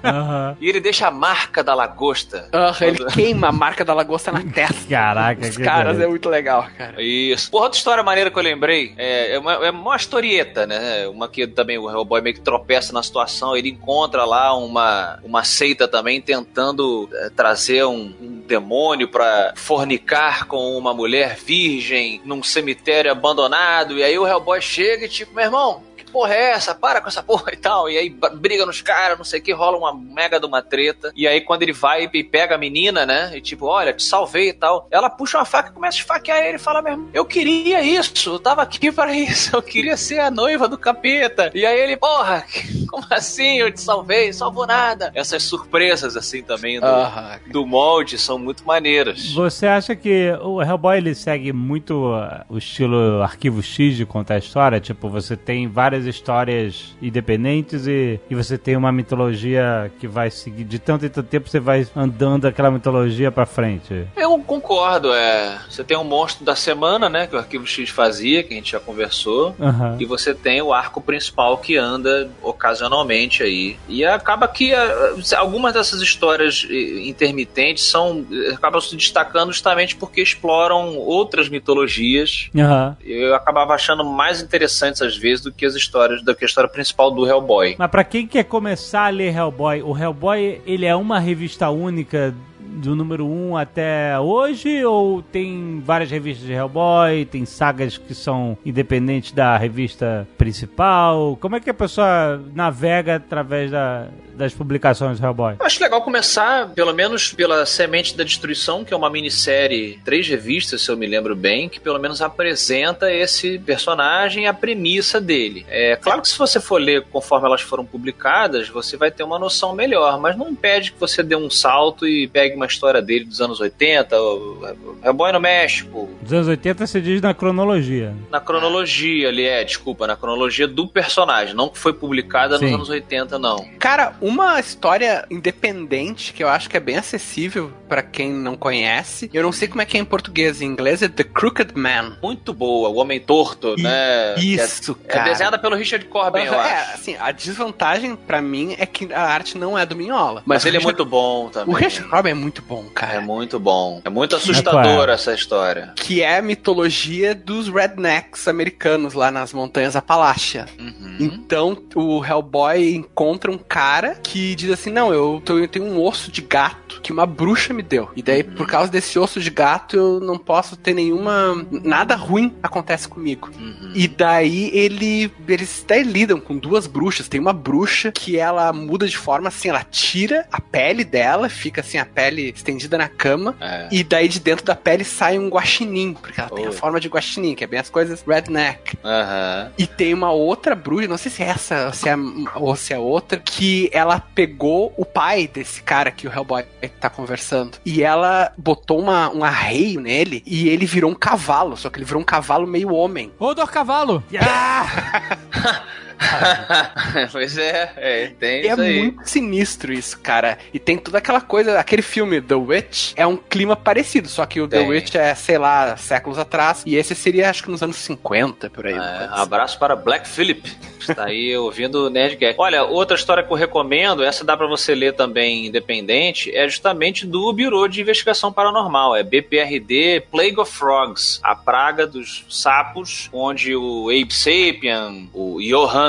Aham. 0.03 0.57
e 0.59 0.69
ele 0.69 0.79
deixa 0.79 1.07
a 1.07 1.11
marca 1.11 1.63
da 1.63 1.73
lagosta. 1.73 2.49
Ah, 2.51 2.73
ele 2.81 3.05
queima 3.05 3.47
a 3.49 3.51
marca 3.51 3.83
da 3.85 3.93
lagosta 3.93 4.31
na 4.31 4.41
testa. 4.53 4.89
Caraca, 4.89 5.41
Os 5.47 5.57
que 5.57 5.63
caras 5.63 5.85
beleza. 5.93 6.03
é 6.03 6.07
muito 6.07 6.29
legal, 6.29 6.67
cara. 6.77 7.01
Isso. 7.01 7.49
Porra, 7.51 7.63
outra 7.65 7.77
história 7.77 8.03
maneira 8.03 8.29
que 8.31 8.37
eu 8.37 8.43
lembrei 8.43 8.93
é, 8.97 9.35
é, 9.35 9.39
uma, 9.39 9.53
é 9.53 9.71
uma 9.71 9.95
historieta, 9.95 10.65
né? 10.65 11.07
Uma 11.07 11.27
que 11.27 11.47
também 11.47 11.77
o 11.77 11.89
Hellboy 11.89 12.21
meio 12.21 12.35
que 12.35 12.41
tropeça 12.41 12.93
na 12.93 13.03
situação. 13.03 13.55
Ele 13.55 13.69
encontra 13.69 14.25
lá 14.25 14.55
uma, 14.55 15.19
uma 15.23 15.43
seita 15.43 15.87
também 15.87 16.21
tentando 16.21 17.09
é, 17.13 17.29
trazer 17.29 17.85
um, 17.85 18.13
um 18.21 18.43
demônio 18.47 19.07
pra 19.07 19.53
fornicar 19.55 20.45
com 20.47 20.77
uma 20.77 20.93
mulher 20.93 21.35
virgem 21.35 22.21
num 22.25 22.41
cemitério 22.43 23.11
abandonado. 23.11 23.97
E 23.97 24.03
aí 24.03 24.17
o 24.17 24.27
Hellboy 24.27 24.61
chega 24.61 25.05
e 25.05 25.09
tipo, 25.09 25.33
meu 25.33 25.43
irmão. 25.45 25.88
Que 26.09 26.13
Porra, 26.13 26.33
é 26.33 26.51
essa? 26.51 26.75
Para 26.75 26.99
com 27.01 27.07
essa 27.07 27.23
porra 27.23 27.51
e 27.53 27.57
tal. 27.57 27.89
E 27.89 27.97
aí 27.97 28.09
briga 28.35 28.65
nos 28.65 28.81
caras, 28.81 29.17
não 29.17 29.25
sei 29.25 29.39
o 29.39 29.43
que, 29.43 29.53
rola 29.53 29.77
uma 29.77 29.93
mega 29.93 30.39
de 30.39 30.45
uma 30.45 30.61
treta. 30.61 31.11
E 31.15 31.27
aí, 31.27 31.41
quando 31.41 31.63
ele 31.63 31.73
vai 31.73 32.09
e 32.11 32.23
pega 32.23 32.55
a 32.55 32.57
menina, 32.57 33.05
né? 33.05 33.31
E 33.35 33.41
tipo, 33.41 33.65
olha, 33.65 33.93
te 33.93 34.03
salvei 34.03 34.49
e 34.49 34.53
tal. 34.53 34.87
Ela 34.91 35.09
puxa 35.09 35.37
uma 35.37 35.45
faca 35.45 35.69
e 35.69 35.73
começa 35.73 35.97
a 35.97 36.01
esfaquear 36.01 36.39
ele 36.39 36.55
e 36.55 36.59
fala 36.59 36.81
mesmo: 36.81 37.09
Eu 37.13 37.25
queria 37.25 37.81
isso, 37.81 38.31
eu 38.31 38.39
tava 38.39 38.61
aqui 38.61 38.91
para 38.91 39.13
isso, 39.13 39.55
eu 39.55 39.61
queria 39.61 39.95
ser 39.95 40.19
a 40.19 40.31
noiva 40.31 40.67
do 40.67 40.77
capeta. 40.77 41.51
E 41.53 41.65
aí 41.65 41.79
ele, 41.79 41.97
porra, 41.97 42.45
como 42.89 43.05
assim? 43.11 43.59
Eu 43.59 43.71
te 43.71 43.81
salvei, 43.81 44.33
salvou 44.33 44.65
nada. 44.65 45.11
Essas 45.13 45.43
surpresas, 45.43 46.17
assim, 46.17 46.41
também 46.41 46.79
do, 46.79 46.85
Aham. 46.85 47.39
do 47.47 47.65
molde 47.65 48.17
são 48.17 48.39
muito 48.39 48.65
maneiras. 48.65 49.33
Você 49.33 49.67
acha 49.67 49.95
que 49.95 50.31
o 50.41 50.61
Hellboy 50.61 50.97
ele 50.97 51.13
segue 51.15 51.53
muito 51.53 52.13
uh, 52.13 52.43
o 52.49 52.57
estilo 52.57 53.21
arquivo 53.21 53.61
X 53.61 53.95
de 53.95 54.05
contar 54.05 54.35
a 54.35 54.39
história? 54.39 54.79
Tipo, 54.79 55.09
você 55.09 55.35
tem 55.37 55.67
várias 55.67 55.98
histórias 56.05 56.95
independentes 57.01 57.87
e, 57.87 58.19
e 58.29 58.35
você 58.35 58.57
tem 58.57 58.75
uma 58.75 58.91
mitologia 58.91 59.91
que 59.99 60.07
vai 60.07 60.29
seguir. 60.29 60.63
De 60.63 60.79
tanto 60.79 61.05
em 61.05 61.09
tanto 61.09 61.27
tempo 61.27 61.49
você 61.49 61.59
vai 61.59 61.87
andando 61.95 62.45
aquela 62.45 62.71
mitologia 62.71 63.31
pra 63.31 63.45
frente. 63.45 64.07
Eu 64.15 64.37
concordo, 64.39 65.13
é. 65.13 65.59
Você 65.69 65.83
tem 65.83 65.97
um 65.97 66.03
monstro 66.03 66.43
da 66.43 66.55
semana, 66.55 67.09
né? 67.09 67.27
Que 67.27 67.35
o 67.35 67.39
Arquivo 67.39 67.67
X 67.67 67.89
fazia, 67.89 68.43
que 68.43 68.53
a 68.53 68.57
gente 68.57 68.71
já 68.71 68.79
conversou. 68.79 69.55
Aham. 69.59 69.97
E 69.99 70.05
você 70.05 70.33
tem 70.33 70.61
o 70.61 70.73
arco 70.73 71.01
principal 71.01 71.57
que 71.57 71.77
anda 71.77 72.29
ocasionalmente 72.41 73.43
aí. 73.43 73.77
E 73.87 74.03
acaba 74.05 74.47
que 74.47 74.73
ah, 74.73 75.15
algumas 75.37 75.73
dessas 75.73 76.01
histórias 76.01 76.65
intermitentes 76.69 77.83
são 77.83 78.25
eh, 78.31 78.53
acabam 78.53 78.81
se 78.81 78.95
destacando 78.95 79.51
justamente 79.51 79.95
porque 79.95 80.21
exploram 80.21 80.97
outras 80.97 81.49
mitologias. 81.49 82.49
Aham. 82.55 82.97
Eu 83.03 83.35
acabava 83.35 83.73
achando 83.73 84.03
mais 84.03 84.41
interessantes 84.41 85.01
às 85.01 85.17
vezes 85.17 85.43
do 85.43 85.51
que 85.51 85.65
as 85.65 85.75
histórias 85.75 85.88
do 86.23 86.35
que 86.35 86.45
a 86.45 86.47
história 86.47 86.69
principal 86.69 87.11
do 87.11 87.27
Hellboy. 87.27 87.75
Mas 87.77 87.89
pra 87.91 88.03
quem 88.03 88.27
quer 88.27 88.43
começar 88.43 89.05
a 89.07 89.09
ler 89.09 89.35
Hellboy, 89.35 89.81
o 89.81 89.97
Hellboy 89.97 90.61
ele 90.65 90.85
é 90.85 90.95
uma 90.95 91.19
revista 91.19 91.69
única 91.69 92.33
do 92.69 92.95
número 92.95 93.25
1 93.25 93.57
até 93.57 94.19
hoje? 94.19 94.83
Ou 94.85 95.21
tem 95.21 95.81
várias 95.83 96.11
revistas 96.11 96.45
de 96.45 96.53
Hellboy, 96.53 97.25
tem 97.25 97.45
sagas 97.45 97.97
que 97.97 98.13
são 98.13 98.57
independentes 98.65 99.31
da 99.31 99.57
revista 99.57 100.27
principal? 100.37 101.37
Como 101.41 101.55
é 101.55 101.59
que 101.59 101.69
a 101.69 101.73
pessoa 101.73 102.41
navega 102.53 103.15
através 103.15 103.71
da, 103.71 104.07
das 104.35 104.53
publicações 104.53 105.19
do 105.19 105.25
Hellboy? 105.25 105.55
Eu 105.59 105.65
acho 105.65 105.81
legal 105.81 106.01
começar, 106.01 106.69
pelo 106.69 106.93
menos, 106.93 107.33
pela 107.33 107.65
Semente 107.65 108.15
da 108.15 108.23
Destruição, 108.23 108.85
que 108.85 108.93
é 108.93 108.97
uma 108.97 109.09
minissérie, 109.09 109.99
três 110.05 110.27
revistas, 110.27 110.81
se 110.81 110.91
eu 110.91 110.97
me 110.97 111.07
lembro 111.07 111.35
bem, 111.35 111.67
que 111.67 111.79
pelo 111.79 111.99
menos 111.99 112.21
apresenta 112.21 113.11
esse 113.11 113.59
personagem 113.59 114.43
e 114.43 114.47
a 114.47 114.53
premissa 114.53 115.19
dele. 115.19 115.65
É 115.69 115.95
claro 115.95 116.21
que 116.21 116.29
se 116.29 116.37
você 116.37 116.59
for 116.59 116.79
ler 116.79 117.03
conforme 117.11 117.47
elas 117.47 117.61
foram 117.61 117.85
publicadas, 117.85 118.69
você 118.69 118.95
vai 118.95 119.11
ter 119.11 119.23
uma 119.23 119.39
noção 119.39 119.73
melhor, 119.73 120.19
mas 120.19 120.37
não 120.37 120.49
impede 120.49 120.91
que 120.91 120.99
você 120.99 121.23
dê 121.23 121.35
um 121.35 121.49
salto 121.49 122.07
e 122.07 122.27
pegue 122.27 122.55
uma 122.59 122.65
história 122.65 123.01
dele 123.01 123.25
dos 123.25 123.39
anos 123.41 123.59
80, 123.59 124.21
o 124.21 124.61
Hellboy 125.03 125.31
no 125.31 125.39
México. 125.39 126.09
Dos 126.21 126.33
anos 126.33 126.47
80 126.47 126.85
se 126.87 127.01
diz 127.01 127.21
na 127.21 127.33
cronologia. 127.33 128.13
Na 128.29 128.39
cronologia 128.39 129.29
ali, 129.29 129.45
é, 129.45 129.63
desculpa, 129.63 130.05
na 130.05 130.15
cronologia 130.15 130.67
do 130.67 130.87
personagem, 130.87 131.53
não 131.55 131.69
que 131.69 131.77
foi 131.77 131.93
publicada 131.93 132.57
Sim. 132.57 132.65
nos 132.65 132.73
anos 132.75 132.89
80, 132.89 133.39
não. 133.39 133.65
Cara, 133.79 134.13
uma 134.21 134.59
história 134.59 135.25
independente 135.29 136.33
que 136.33 136.43
eu 136.43 136.49
acho 136.49 136.69
que 136.69 136.77
é 136.77 136.79
bem 136.79 136.97
acessível 136.97 137.71
pra 137.87 138.01
quem 138.01 138.31
não 138.31 138.55
conhece. 138.55 139.29
Eu 139.33 139.43
não 139.43 139.51
sei 139.51 139.67
como 139.67 139.81
é 139.81 139.85
que 139.85 139.97
é 139.97 139.99
em 139.99 140.05
português, 140.05 140.61
em 140.61 140.65
inglês 140.65 141.01
é 141.01 141.07
The 141.07 141.23
Crooked 141.23 141.73
Man. 141.77 142.17
Muito 142.21 142.53
boa, 142.53 142.89
o 142.89 142.95
Homem 142.97 143.19
Torto, 143.19 143.75
né? 143.77 144.35
Isso, 144.37 144.95
que 144.95 145.05
é, 145.05 145.13
cara. 145.13 145.27
É 145.27 145.31
desenhada 145.31 145.57
pelo 145.59 145.75
Richard 145.75 146.05
Corbin, 146.05 146.43
eu 146.43 146.53
é, 146.53 146.57
acho. 146.57 146.93
assim, 146.95 147.15
a 147.19 147.31
desvantagem 147.31 148.15
pra 148.15 148.41
mim 148.41 148.75
é 148.77 148.85
que 148.85 149.11
a 149.13 149.21
arte 149.23 149.57
não 149.57 149.77
é 149.77 149.85
do 149.85 149.95
Minhola. 149.95 150.43
Mas, 150.45 150.63
o 150.63 150.67
ele 150.67 150.77
é 150.77 150.79
Richard- 150.79 150.97
muito 150.97 151.09
bom 151.09 151.49
também. 151.49 151.73
O 151.73 151.77
Richard 151.77 152.09
Corbin 152.09 152.29
é 152.29 152.33
muito 152.33 152.48
bom, 152.61 152.83
cara. 152.93 153.13
É 153.13 153.19
muito 153.19 153.59
bom. 153.59 154.01
É 154.03 154.09
muito 154.09 154.35
assustador 154.35 155.09
essa 155.09 155.33
história. 155.33 155.93
Que 155.95 156.21
é 156.21 156.37
a 156.37 156.41
mitologia 156.41 157.33
dos 157.35 157.67
rednecks 157.69 158.47
americanos 158.47 159.13
lá 159.13 159.29
nas 159.31 159.53
montanhas 159.53 159.95
Appalachia. 159.95 160.65
Uhum. 160.79 161.17
Então 161.19 161.77
o 161.95 162.23
Hellboy 162.25 162.95
encontra 162.95 163.51
um 163.51 163.57
cara 163.57 164.15
que 164.23 164.55
diz 164.55 164.71
assim: 164.71 164.89
Não, 164.91 165.13
eu, 165.13 165.41
tô- 165.43 165.59
eu 165.59 165.67
tenho 165.67 165.85
um 165.85 166.01
osso 166.01 166.31
de 166.31 166.41
gato 166.41 167.01
que 167.01 167.11
uma 167.11 167.25
bruxa 167.25 167.73
me 167.73 167.81
deu. 167.83 168.09
E 168.15 168.21
daí, 168.23 168.43
por 168.43 168.67
causa 168.67 168.91
desse 168.91 169.17
osso 169.19 169.39
de 169.39 169.49
gato, 169.49 169.95
eu 169.95 170.19
não 170.19 170.37
posso 170.37 170.75
ter 170.75 170.93
nenhuma. 170.93 171.65
Nada 171.71 172.15
ruim 172.15 172.55
acontece 172.63 173.07
comigo. 173.07 173.49
Uhum. 173.57 173.91
E 173.93 174.07
daí 174.07 174.69
ele. 174.73 175.31
Eles 175.47 175.81
até 175.83 176.01
lidam 176.01 176.39
com 176.39 176.57
duas 176.57 176.87
bruxas. 176.87 177.27
Tem 177.27 177.39
uma 177.39 177.53
bruxa 177.53 178.11
que 178.11 178.37
ela 178.37 178.71
muda 178.73 179.07
de 179.07 179.17
forma 179.17 179.47
assim, 179.49 179.69
ela 179.69 179.83
tira 179.83 180.47
a 180.51 180.61
pele 180.61 181.03
dela, 181.03 181.49
fica 181.49 181.81
assim, 181.81 181.97
a 181.97 182.05
pele 182.05 182.38
estendida 182.55 182.97
na 182.97 183.07
cama. 183.07 183.55
É. 183.59 183.87
E 183.91 184.03
daí 184.03 184.27
de 184.27 184.39
dentro 184.39 184.65
da 184.65 184.75
pele 184.75 185.03
sai 185.03 185.37
um 185.37 185.49
guaxinim, 185.49 186.13
porque 186.13 186.39
ela 186.39 186.49
tem 186.49 186.65
a 186.65 186.69
Oh. 186.69 186.73
forma 186.73 186.99
de 186.99 187.07
guaxinim, 187.07 187.55
que 187.55 187.63
é 187.63 187.67
bem 187.67 187.79
as 187.79 187.89
coisas 187.89 188.23
redneck. 188.27 188.97
Aham. 189.03 189.71
E 189.77 189.85
tem 189.87 190.13
uma 190.13 190.31
outra 190.31 190.75
bruxa, 190.75 191.07
não 191.07 191.17
sei 191.17 191.31
se 191.31 191.43
é 191.43 191.47
essa 191.47 191.91
se 191.91 192.07
é, 192.09 192.15
ou 192.55 192.75
se 192.75 192.93
é 192.93 192.97
outra, 192.99 193.37
que 193.39 193.89
ela 193.91 194.19
pegou 194.19 194.93
o 194.97 195.03
pai 195.05 195.47
desse 195.47 195.81
cara 195.81 196.11
que 196.11 196.27
o 196.27 196.31
Hellboy 196.33 196.63
tá 196.99 197.09
conversando. 197.09 197.77
E 197.85 198.03
ela 198.03 198.51
botou 198.57 198.99
uma, 198.99 199.29
um 199.29 199.43
arreio 199.43 199.99
nele 199.99 200.43
e 200.45 200.69
ele 200.69 200.85
virou 200.85 201.11
um 201.11 201.15
cavalo, 201.15 201.75
só 201.75 201.89
que 201.89 201.97
ele 201.97 202.05
virou 202.05 202.21
um 202.21 202.25
cavalo 202.25 202.65
meio 202.67 202.93
homem. 202.93 203.31
Ô, 203.39 203.53
Dor 203.53 203.69
Cavalo! 203.71 204.23
pois 207.31 207.57
é, 207.57 207.93
é 207.95 208.27
tem 208.39 208.63
E 208.63 208.67
é 208.67 208.71
isso 208.73 208.81
aí. 208.81 208.97
muito 208.99 209.27
sinistro 209.27 209.93
isso, 209.93 210.19
cara. 210.19 210.57
E 210.73 210.79
tem 210.79 210.97
toda 210.97 211.17
aquela 211.17 211.41
coisa, 211.41 211.79
aquele 211.79 212.01
filme 212.01 212.41
The 212.41 212.55
Witch 212.55 213.13
é 213.15 213.25
um 213.25 213.37
clima 213.37 213.75
parecido, 213.75 214.27
só 214.27 214.45
que 214.45 214.59
o 214.61 214.67
The 214.67 214.79
Tem. 214.79 214.89
Witch 214.89 215.15
é, 215.15 215.33
sei 215.35 215.57
lá, 215.57 215.95
séculos 215.97 216.37
atrás. 216.37 216.83
E 216.85 216.95
esse 216.95 217.15
seria, 217.15 217.49
acho 217.49 217.63
que 217.63 217.71
nos 217.71 217.81
anos 217.81 217.95
50, 217.97 218.69
por 218.69 218.85
aí. 218.85 218.93
É, 218.93 218.97
assim. 218.97 219.41
abraço 219.41 219.79
para 219.79 219.95
Black 219.95 220.27
Phillip, 220.27 220.61
que 220.99 221.11
está 221.11 221.25
aí 221.25 221.55
ouvindo 221.57 222.07
o 222.07 222.09
Nerdcast. 222.09 222.55
Olha, 222.59 222.83
outra 222.83 223.15
história 223.15 223.43
que 223.43 223.51
eu 223.51 223.57
recomendo, 223.57 224.23
essa 224.23 224.43
dá 224.43 224.55
para 224.55 224.67
você 224.67 224.93
ler 224.93 225.13
também 225.13 225.67
independente, 225.67 226.55
é 226.55 226.67
justamente 226.67 227.25
do 227.25 227.51
Bureau 227.53 227.87
de 227.87 228.01
Investigação 228.01 228.51
Paranormal, 228.51 229.15
é 229.15 229.23
BPRD 229.23 230.23
Plague 230.31 230.59
of 230.59 230.71
Frogs, 230.71 231.39
a 231.43 231.55
praga 231.55 232.05
dos 232.05 232.45
sapos, 232.49 233.29
onde 233.31 233.75
o 233.75 234.09
Abe 234.09 234.33
Sapien, 234.33 235.29
o 235.33 235.59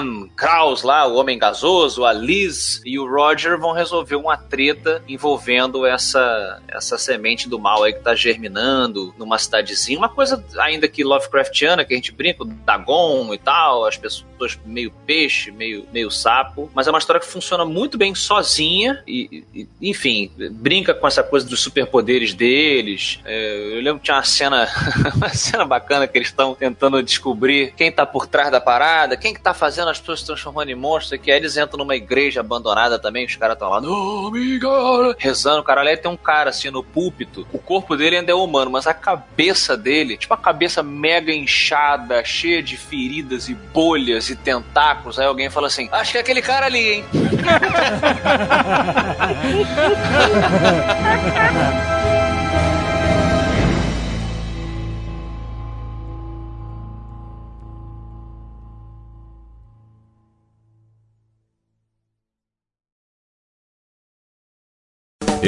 Johann 0.01 0.29
Kraus 0.37 0.83
lá, 0.83 1.07
o 1.07 1.17
Homem 1.17 1.39
Gasoso, 1.39 2.05
a 2.05 2.13
Liz 2.13 2.81
e 2.85 2.99
o 2.99 3.09
Roger 3.09 3.59
vão 3.59 3.73
resolver 3.73 4.17
uma 4.17 4.37
treta 4.37 5.03
envolvendo 5.09 5.85
essa, 5.87 6.61
essa 6.69 6.97
semente 6.99 7.49
do 7.49 7.59
mal 7.59 7.83
aí 7.83 7.93
que 7.93 8.01
tá 8.01 8.15
germinando 8.15 9.15
numa 9.19 9.39
cidadezinha, 9.39 9.99
uma 9.99 10.09
coisa 10.09 10.43
ainda 10.59 10.89
que 10.89 11.05
Lovecraftiana, 11.05 11.85
que 11.85 11.93
a 11.93 11.97
gente 11.97 12.13
brinca, 12.13 12.43
o 12.43 12.47
Dagon 12.47 13.33
e 13.35 13.39
tal, 13.39 13.85
as 13.85 13.97
pessoas 13.97 14.59
meio 14.65 14.91
peixe, 15.07 15.51
meio, 15.51 15.87
meio 15.93 16.11
sapo, 16.11 16.71
mas 16.75 16.87
é 16.87 16.91
uma 16.91 16.99
história 16.99 17.21
que 17.21 17.27
funciona 17.27 17.65
muito 17.65 17.99
bem 17.99 18.15
sozinha 18.15 19.03
e, 19.07 19.45
e- 19.55 19.69
enfim, 19.83 20.31
brinca 20.53 20.95
com 20.95 21.07
essa 21.07 21.23
coisa 21.23 21.47
dos 21.47 21.61
superpoderes 21.61 22.33
deles. 22.33 23.21
É, 23.25 23.77
eu 23.77 23.83
lembro 23.83 23.99
que 23.99 24.05
tinha 24.05 24.17
uma 24.17 24.25
cena, 24.25 24.69
uma 25.15 25.29
cena 25.29 25.65
bacana 25.65 26.07
que 26.07 26.17
eles 26.17 26.29
estão 26.29 26.55
tentando 26.55 27.03
descobrir 27.03 27.73
quem 27.77 27.93
tá 27.93 28.07
por 28.07 28.27
trás 28.27 28.51
da 28.51 28.61
parada, 28.61 29.17
quem 29.17 29.35
que 29.35 29.41
tá 29.41 29.53
fazendo 29.53 29.90
as 29.91 29.99
pessoas 29.99 30.21
se 30.21 30.27
transformando 30.27 30.71
em 30.71 30.75
monstros, 30.75 31.21
que 31.21 31.31
aí 31.31 31.39
eles 31.39 31.57
entram 31.57 31.79
numa 31.79 31.97
igreja 31.97 32.41
abandonada 32.41 32.99
também, 32.99 33.25
os 33.27 33.37
caras 33.37 33.55
estão 33.55 33.69
lá, 33.69 33.81
oh, 33.81 34.31
my 34.31 34.59
God", 34.59 35.17
rezando, 35.19 35.63
caralho, 35.63 35.89
aí 35.89 35.97
tem 35.97 36.11
um 36.11 36.17
cara 36.17 36.51
assim 36.51 36.71
no 36.71 36.83
púlpito, 36.83 37.47
o 37.53 37.59
corpo 37.59 37.97
dele 37.97 38.17
ainda 38.19 38.33
é 38.33 38.35
humano, 38.35 38.71
mas 38.71 38.87
a 38.87 38.95
cabeça 38.95 39.77
dele, 39.77 40.17
tipo 40.17 40.35
a 40.35 40.39
cabeça 40.39 40.83
mega 40.83 41.33
inchada, 41.33 42.25
cheia 42.25 42.63
de 42.63 42.77
feridas 42.77 43.49
e 43.49 43.55
bolhas 43.55 44.31
e 44.31 44.37
tentáculos, 44.37 45.19
aí 45.19 45.27
alguém 45.27 45.51
fala 45.51 45.67
assim, 45.67 45.89
acho 45.93 46.13
que 46.13 46.19
é 46.19 46.21
aquele 46.21 46.43
cara 46.43 46.67
ali, 46.67 46.93
hein? 46.95 47.05